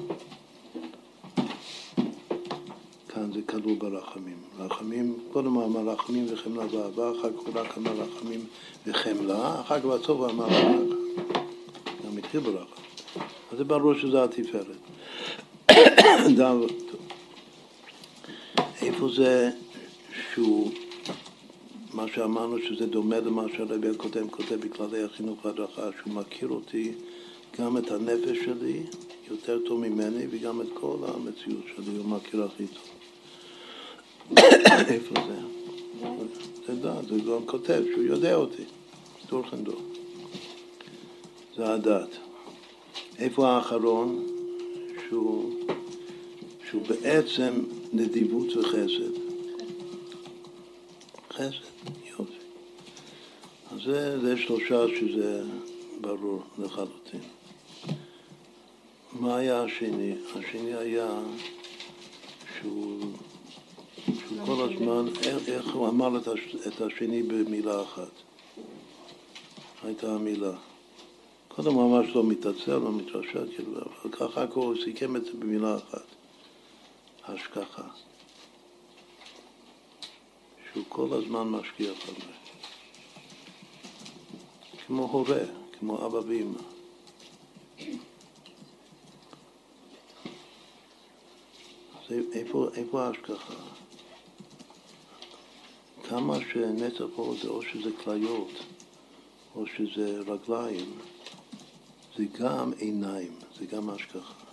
כאן 3.15 3.31
זה 3.33 3.39
כלול 3.45 3.75
ברחמים. 3.77 4.37
רחמים, 4.59 5.19
קודם 5.31 5.57
אמר 5.57 5.93
רחמים 5.93 6.25
וחמלה 6.29 6.63
ואהבה, 6.71 7.11
אחר 7.11 7.29
כך 7.31 7.55
רק 7.55 7.77
אמר 7.77 7.91
רחמים 7.91 8.45
וחמלה, 8.87 9.61
אחר 9.61 9.79
כך 9.79 9.85
בסוף 9.85 10.29
אמר 10.31 10.45
רחמים. 10.45 10.89
גם 12.05 12.17
התחיל 12.17 12.39
ברחמים. 12.39 12.85
אז 13.51 13.57
זה 13.57 13.63
ברור 13.63 13.93
שזה 13.93 14.23
התפארת. 14.23 14.77
איפה 18.81 19.09
זה 19.15 19.51
שהוא, 20.33 20.71
מה 21.93 22.05
שאמרנו 22.15 22.57
שזה 22.59 22.85
דומה 22.85 23.19
למה 23.19 23.43
שהרבי 23.57 23.89
הקודם 23.89 24.29
כותב 24.29 24.55
בכללי 24.55 25.03
החינוך 25.03 25.45
והדרכה, 25.45 25.89
שהוא 26.01 26.13
מכיר 26.13 26.49
אותי, 26.49 26.93
גם 27.59 27.77
את 27.77 27.91
הנפש 27.91 28.37
שלי 28.45 28.83
יותר 29.31 29.59
טוב 29.65 29.79
ממני 29.79 30.25
וגם 30.29 30.61
את 30.61 30.67
כל 30.73 30.97
המציאות 31.07 31.63
שלי 31.75 31.97
הוא 31.97 32.05
מכיר 32.05 32.43
הכי 32.43 32.67
טוב. 32.67 32.94
איפה 34.65 35.15
זה? 35.27 35.35
דעת, 36.81 37.07
זה 37.07 37.15
גם 37.19 37.45
כותב 37.45 37.83
שהוא 37.91 38.03
יודע 38.03 38.35
אותי, 38.35 38.63
דור 39.29 39.43
חנדור. 39.49 39.81
זה 41.55 41.73
הדת. 41.73 42.09
איפה 43.19 43.49
האחרון? 43.49 44.25
שהוא, 45.09 45.53
שהוא 46.69 46.81
בעצם 46.87 47.53
נדיבות 47.93 48.55
וחסד. 48.57 49.15
חסד, 51.33 51.89
יופי. 52.09 52.33
אז 53.71 53.79
זה, 53.85 54.19
זה 54.19 54.37
שלושה 54.37 54.85
שזה 54.99 55.43
ברור 56.01 56.41
לחלוטין. 56.59 57.19
מה 59.11 59.37
היה 59.37 59.61
השני? 59.61 60.15
השני 60.35 60.73
היה 60.73 61.09
שהוא 62.59 62.99
כל 64.45 64.69
הזמן, 64.69 65.05
איך, 65.47 65.73
הוא 65.73 65.89
אמר 65.89 66.17
את 66.67 66.81
השני 66.81 67.23
במילה 67.23 67.83
אחת? 67.83 68.11
הייתה 69.83 70.13
המילה. 70.13 70.51
קודם 71.47 71.73
הוא 71.73 71.99
ממש 71.99 72.15
לא 72.15 72.23
מתעצל, 72.23 72.77
לא 72.77 72.91
מתרשת, 72.91 73.55
כאילו, 73.55 73.71
אבל 73.71 74.11
ככה 74.11 74.45
הוא 74.53 74.75
סיכם 74.83 75.15
את 75.15 75.25
זה 75.25 75.31
במילה 75.33 75.77
אחת, 75.77 76.05
השכחה. 77.23 77.87
שהוא 80.73 80.83
כל 80.89 81.07
הזמן 81.11 81.47
משגיח 81.47 82.09
על 82.09 82.15
זה. 82.15 82.33
כמו 84.87 85.03
הורה, 85.03 85.43
כמו 85.79 86.05
אבא 86.05 86.17
ואמא. 86.17 86.59
אז 92.05 92.15
איפה, 92.33 92.67
איפה 92.75 93.03
ההשגחה? 93.03 93.53
כמה 96.09 96.37
שנצח 96.53 97.05
פה 97.15 97.33
זה 97.41 97.49
או 97.49 97.61
שזה 97.61 97.89
כליות 98.03 98.51
או 99.55 99.65
שזה 99.67 100.19
רגליים, 100.27 100.91
זה 102.17 102.23
גם 102.39 102.71
עיניים, 102.77 103.31
זה 103.59 103.65
גם 103.65 103.89
השגחה. 103.89 104.45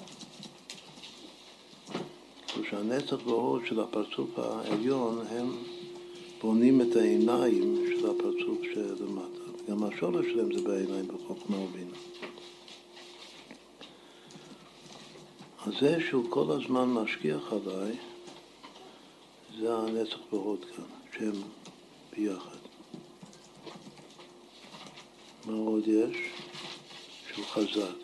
שהנצח 2.73 3.27
וההוד 3.27 3.63
של 3.67 3.81
הפרצוף 3.81 4.39
העליון 4.39 5.27
הם 5.31 5.57
בונים 6.41 6.81
את 6.81 6.97
העיניים 6.97 7.85
של 7.87 8.11
הפרצוף 8.11 8.59
שלמטה. 8.75 9.43
גם 9.69 9.85
השורש 9.85 10.27
שלהם 10.27 10.55
זה 10.55 10.63
בעיניים 10.63 11.09
בחוכמה 11.09 11.59
ובינה. 11.59 11.97
אז 15.67 15.73
זה 15.81 15.99
שהוא 16.09 16.31
כל 16.31 16.51
הזמן 16.51 16.89
משגיח 16.89 17.53
עליי, 17.53 17.97
זה 19.59 19.77
הנצח 19.77 20.19
והוד 20.33 20.65
כאן, 20.77 21.02
שהם 21.23 21.43
ביחד. 22.17 22.57
מה 25.45 25.53
עוד 25.53 25.89
יש? 25.89 26.17
שהוא 27.33 27.45
חזק. 27.45 27.97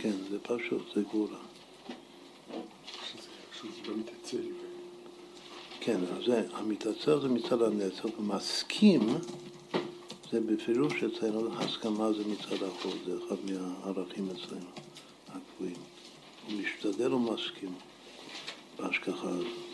כן, 0.00 0.12
זה 0.30 0.38
פשוט, 0.42 0.82
זה 0.94 1.02
גבורה. 1.02 1.38
כן, 5.80 6.00
אז 6.16 6.24
זה, 6.26 6.42
המתעצר 6.52 7.20
זה 7.20 7.28
מצד 7.28 7.62
הנצח, 7.62 8.04
ומסכים 8.18 9.08
זה 10.30 10.40
בפירוש 10.40 11.04
אצלנו, 11.04 11.58
הסכמה 11.58 12.12
זה 12.12 12.22
מצד 12.28 12.62
החול, 12.62 12.92
זה 13.06 13.12
אחד 13.26 13.36
מהערכים 13.44 14.28
אצלנו, 14.30 14.70
הקבועים. 15.28 15.76
הוא 16.46 16.60
משתדל 16.60 17.12
ומסכים 17.14 17.74
בהשגחה 18.78 19.28
הזאת. 19.28 19.65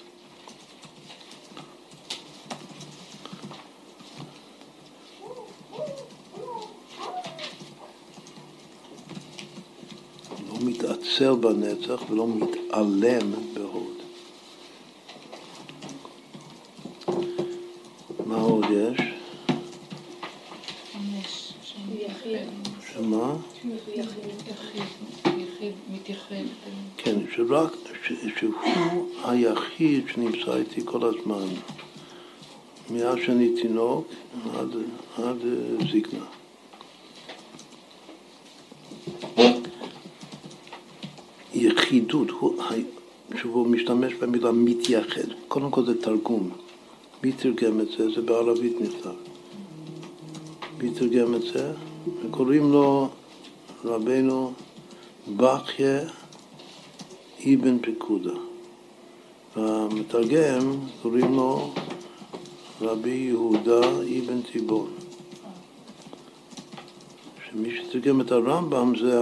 מתעצל 11.23 11.35
בנצח 11.35 12.11
ולא 12.11 12.29
מתעלם 12.29 13.33
בהוד. 13.55 13.97
מה 18.27 18.37
עוד 18.37 18.65
יש? 18.71 19.01
שמה? 22.93 23.35
כן, 26.97 27.17
שרק, 27.35 27.73
שהוא 28.37 28.55
היחיד 29.25 30.05
שנמצא 30.09 30.57
איתי 30.57 30.81
כל 30.85 31.01
הזמן, 31.05 31.47
מאז 32.91 33.17
שאני 33.27 33.63
תינוק 33.63 34.09
עד, 34.55 34.69
עד 35.17 35.37
זקנה. 35.93 36.42
יחידות, 41.93 42.31
הוא, 42.31 42.63
שהוא 43.37 43.67
משתמש 43.67 44.15
במילה 44.15 44.53
מתייחד, 44.53 45.29
קודם 45.49 45.71
כל 45.71 45.85
זה 45.87 46.03
תרגום. 46.03 46.51
מי 47.25 47.33
תרגם 47.33 47.81
את 47.81 47.89
זה? 47.99 48.11
זה 48.15 48.23
בערבית 48.23 48.81
נכתב. 48.81 49.15
מי 50.79 50.91
תרגם 50.91 51.35
את 51.35 51.43
זה? 51.43 51.73
וקוראים 52.23 52.73
לו 52.73 53.09
רבנו 53.85 54.53
בכיה 55.37 56.01
אבן 57.47 57.79
פקודה. 57.79 58.35
והמתרגם 59.57 60.77
קוראים 61.03 61.35
לו 61.35 61.75
רבי 62.81 63.11
יהודה 63.11 63.81
אבן 63.89 64.43
טיבון. 64.53 64.91
שמי 67.51 67.77
שתרגם 67.77 68.21
את 68.21 68.33
הרמב"ם 68.33 68.93
זה 69.01 69.21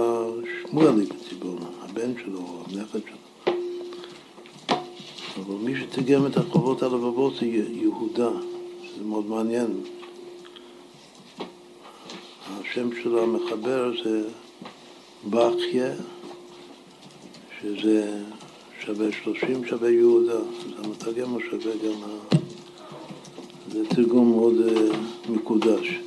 שמואל 0.61 0.87
אבן 0.87 1.05
טיבון. 1.29 1.80
הבן 1.91 2.11
שלו 2.23 2.39
או 2.39 2.63
הנכד 2.69 2.99
שלו. 2.99 3.53
אבל 5.37 5.55
מי 5.55 5.79
שתרגם 5.79 6.25
את 6.25 6.37
החובות 6.37 6.83
הלבבות 6.83 7.33
זה 7.39 7.45
יהודה, 7.45 8.29
שזה 8.83 9.03
מאוד 9.03 9.25
מעניין. 9.25 9.83
השם 12.47 12.89
של 13.03 13.17
המחבר 13.17 13.91
זה 14.03 14.29
בחיה, 15.29 15.93
שזה 17.61 18.21
שווה 18.79 19.07
שלושים 19.23 19.65
שווה 19.65 19.91
יהודה, 19.91 20.37
אז 20.39 20.85
המתרגם 20.85 21.29
הוא 21.29 21.41
שווה 21.49 21.73
גם 21.85 22.03
ה... 22.03 22.35
זה 23.71 23.85
תרגום 23.89 24.31
מאוד 24.31 24.53
uh, 24.53 25.31
מקודש. 25.31 25.99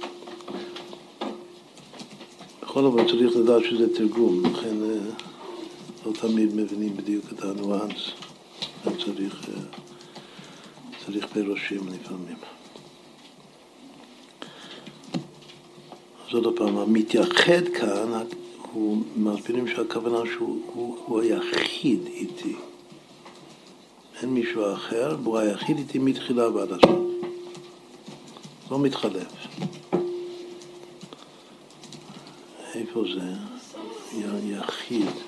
בכל 2.63 2.85
אופן 2.85 3.09
צריך 3.09 3.37
לדעת 3.37 3.63
שזה 3.65 3.95
תרגום, 3.95 4.43
לכן 4.45 4.77
uh, 4.83 5.34
לא 6.07 6.13
תמיד 6.13 6.55
מבינים 6.55 6.97
בדיוק 6.97 7.25
את 7.33 7.45
הניואנס, 7.45 8.11
צריך, 8.85 9.45
uh, 9.45 9.81
צריך 11.07 11.27
פירושים 11.27 11.81
לפעמים. 11.89 12.37
אז 16.29 16.35
עוד 16.35 16.57
פעם, 16.57 16.77
המתייחד 16.77 17.69
כאן, 17.79 18.25
הוא 18.73 19.03
מסבירים 19.17 19.69
שהכוונה 19.69 20.19
שהוא 20.33 20.63
הוא, 20.67 20.99
הוא 21.07 21.21
היחיד 21.21 22.07
איתי. 22.07 22.57
אין 24.23 24.31
מישהו 24.31 24.73
אחר, 24.75 25.17
והוא 25.23 25.39
היחיד 25.39 25.79
איתי 25.79 25.99
מתחילה 25.99 26.49
ועד 26.51 26.73
הסוף. 26.73 27.01
לא 28.71 28.79
מתחלף. 28.79 29.33
איפה 32.75 33.05
זה? 33.15 33.33
יחיד. 34.45 35.24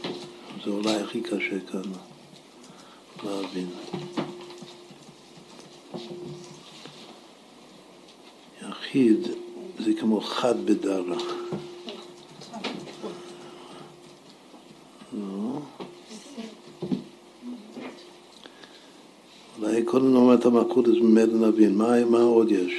זה 0.67 0.73
אולי 0.73 0.95
הכי 0.95 1.21
קשה 1.21 1.61
כאן 1.71 1.83
להבין. 3.25 3.69
יחיד 8.63 9.29
זה 9.79 9.93
כמו 10.01 10.21
חד 10.21 10.67
בדרך. 10.67 11.23
אולי 19.59 19.83
קודם 19.85 20.15
נאמר 20.15 20.35
את 20.35 20.45
המלכות, 20.45 20.89
אז 20.89 20.95
ממילא 20.95 21.49
נבין. 21.49 21.77
מה 22.11 22.23
עוד 22.23 22.51
יש? 22.51 22.73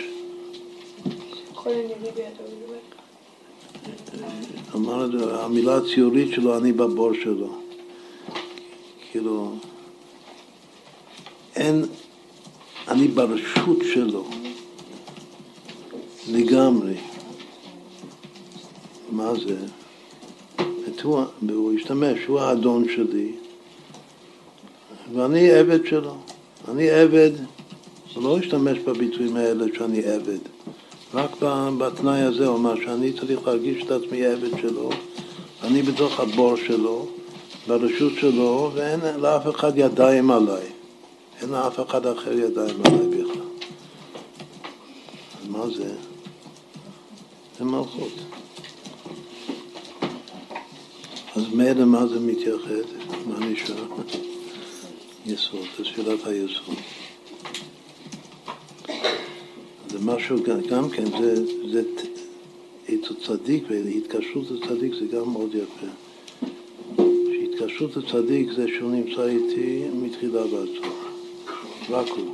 אמר, 4.76 5.10
המילה 5.44 5.78
הציורית 5.78 6.34
שלו, 6.34 6.58
אני 6.58 6.72
בבור 6.72 7.14
שלו. 7.14 7.67
כאילו, 9.18 9.52
אין, 11.56 11.86
אני 12.88 13.08
ברשות 13.08 13.78
שלו 13.94 14.26
לגמרי. 16.32 16.94
מה 19.12 19.32
זה? 19.36 19.58
הוא, 21.04 21.22
והוא 21.48 21.74
השתמש, 21.74 22.20
הוא 22.28 22.40
האדון 22.40 22.86
שלי, 22.96 23.32
ואני 25.14 25.52
עבד 25.52 25.86
שלו. 25.86 26.16
אני 26.68 26.90
עבד, 26.90 27.32
הוא 28.14 28.24
לא 28.24 28.38
השתמש 28.38 28.80
בביטויים 28.80 29.36
האלה 29.36 29.66
שאני 29.78 30.04
עבד. 30.04 30.40
רק 31.14 31.32
בתנאי 31.78 32.22
הזה 32.22 32.48
הוא 32.48 32.58
אמר 32.58 32.76
שאני 32.76 33.14
צריך 33.14 33.48
להרגיש 33.48 33.84
את 33.84 33.92
עצמי 33.92 34.26
עבד 34.26 34.58
שלו, 34.62 34.90
אני 35.64 35.82
בתוך 35.82 36.20
הבור 36.20 36.56
שלו, 36.56 37.17
ברשות 37.68 38.14
שלו, 38.20 38.72
ואין 38.74 39.00
לאף 39.18 39.56
אחד 39.56 39.72
ידיים 39.76 40.32
עליי. 40.32 40.68
אין 41.42 41.50
לאף 41.50 41.80
אחד 41.80 42.06
אחר 42.06 42.32
ידיים 42.32 42.82
עליי 42.86 43.08
בכלל. 43.08 43.42
אז 45.42 45.48
מה 45.48 45.68
זה? 45.76 45.94
זה 47.60 47.66
מלכות. 47.66 48.14
אז 51.36 51.44
מילא 51.54 51.86
מה 51.86 52.08
זה 52.08 52.20
מתייחד? 52.20 52.88
מה 53.26 53.40
נשאר? 53.40 53.86
יסוד, 55.26 55.66
זה 55.78 55.86
שאלת 55.86 56.28
היסוד. 56.28 56.76
זה 59.88 60.00
משהו, 60.02 60.38
גם 60.70 60.90
כן, 60.90 61.06
זה, 61.06 61.36
זה 61.72 61.82
צדיק, 63.28 63.64
והתקשרות 63.70 64.52
לצדיק 64.52 64.94
זה 64.94 65.06
גם 65.18 65.30
מאוד 65.30 65.56
יפה. 65.56 66.07
שהתקשרות 67.78 67.98
לצדיק 67.98 68.52
זה 68.52 68.68
שהוא 68.78 68.92
נמצא 68.92 69.26
איתי 69.26 69.84
מתחילה 69.94 70.42
סוף. 70.50 71.06
רק 71.90 72.08
הוא. 72.10 72.34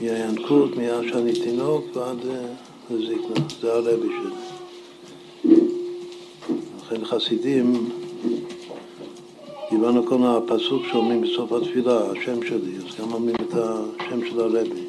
מהינקות, 0.00 0.76
מאז 0.76 1.04
שאני 1.08 1.32
תינוק 1.32 1.84
ועד 1.96 2.18
אה, 2.26 2.46
לזקנה. 2.90 3.46
זה 3.60 3.72
הרבי 3.72 4.08
שלי. 4.08 5.54
לכן 6.80 7.04
חסידים 7.04 7.90
דיברנו 9.70 10.06
כל 10.06 10.18
הפסוק 10.22 10.82
שאומרים 10.90 11.20
בסוף 11.20 11.52
התפילה, 11.52 12.10
השם 12.10 12.46
שלי, 12.46 12.76
אז 12.76 13.00
גם 13.00 13.12
אומרים 13.12 13.36
את 13.36 13.54
השם 13.54 14.26
של 14.30 14.40
הרבי. 14.40 14.84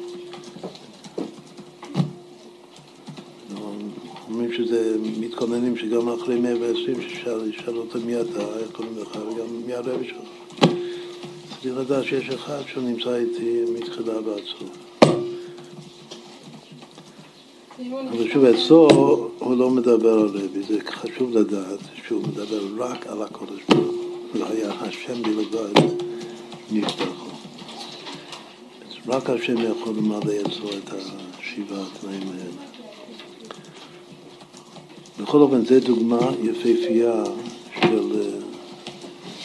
אומרים 4.30 4.48
שזה, 4.64 4.96
מתכוננים 5.20 5.76
שגם 5.76 6.08
אחרי 6.08 6.40
120 6.40 6.96
ששאל 7.00 7.76
אותו 7.76 7.98
מי 8.06 8.20
אתה, 8.20 8.58
איך 8.58 8.70
קוראים 8.72 8.94
לך, 8.98 9.08
וגם 9.08 9.46
מי 9.66 9.74
הרבי 9.74 10.08
שלך. 10.08 10.70
צריך 11.62 11.76
לדעת 11.78 12.04
שיש 12.04 12.28
אחד 12.28 12.62
שהוא 12.66 12.84
נמצא 12.84 13.14
איתי 13.14 13.64
מתחילה 13.78 14.12
סוף. 14.46 14.70
אבל 18.10 18.28
שוב, 18.32 18.44
אצלו 18.44 18.88
הוא 19.38 19.56
לא 19.56 19.70
מדבר 19.70 20.12
על 20.12 20.28
רבי, 20.28 20.62
זה 20.68 20.78
חשוב 20.90 21.36
לדעת 21.36 21.78
שהוא 22.06 22.22
מדבר 22.22 22.84
רק 22.84 23.06
על 23.06 23.22
הקודש 23.22 23.60
ברוך 23.68 23.86
הוא. 23.86 24.42
והיה 24.42 24.72
השם 24.72 25.22
בלבד 25.22 25.82
נפתחו. 26.72 27.30
רק 29.08 29.30
השם 29.30 29.54
יכול 29.58 29.94
למלא 29.96 30.32
אצלו 30.40 30.68
את 30.68 30.90
השבעה 30.90 31.82
התנאים 31.82 32.28
האלה. 32.28 32.69
בכל 35.22 35.40
אופן, 35.40 35.64
זו 35.64 35.80
דוגמה 35.80 36.18
יפהפייה 36.42 37.24
של, 37.80 38.22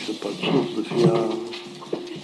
של 0.06 0.14
פרצוף 0.14 0.78
לפי 0.78 1.04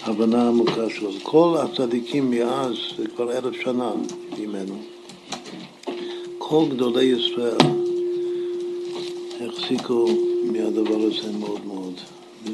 ההבנה 0.03 0.43
העמוקה 0.43 0.89
שלו. 0.89 1.09
כל 1.23 1.57
הצדיקים 1.59 2.31
מאז, 2.31 2.73
זה 2.97 3.07
כבר 3.15 3.31
אלף 3.37 3.61
שנה 3.63 3.91
ממנו, 4.39 4.75
כל 6.37 6.65
גדולי 6.69 7.03
ישראל 7.03 7.57
החזיקו 9.41 10.05
מהדבר 10.43 10.99
הזה 11.01 11.37
מאוד 11.39 11.65
מאוד. 11.65 11.93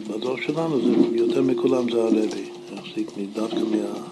בדור 0.08 0.38
שלנו 0.38 0.82
זה 0.82 0.92
יותר 1.12 1.42
מכולם 1.42 1.92
זה 1.92 2.02
הרבי, 2.02 2.50
החזיק 2.74 3.12
דווקא 3.34 3.56
מה, 3.56 4.04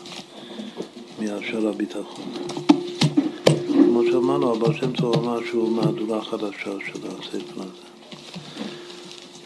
מהשאר 1.19 1.67
הביטחון. 1.67 2.74
כמו 3.95 4.03
שאמרנו, 4.11 4.53
הבעל 4.53 4.73
שם 4.73 4.91
טוב 4.91 5.15
אמר 5.15 5.39
שהוא 5.45 5.71
מהדורה 5.71 6.21
חדשה 6.21 6.71
של 6.85 6.99
הספר 7.07 7.61
הזה. 7.61 7.85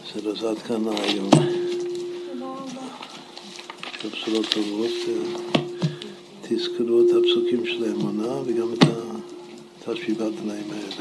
בסדר, 0.03 0.31
אז 0.31 0.43
עד 0.43 0.57
כאן 0.57 0.81
היום. 0.87 1.29
של 4.01 4.09
בשורות 4.09 4.45
טובות, 4.45 4.91
תזכרו 6.41 7.01
את 7.01 7.07
הפסוקים 7.19 7.65
של 7.65 7.83
האמונה 7.83 8.41
וגם 8.45 8.73
את 8.73 9.87
השבעת 9.87 10.33
תנאים 10.41 10.67
האלה. 10.71 10.95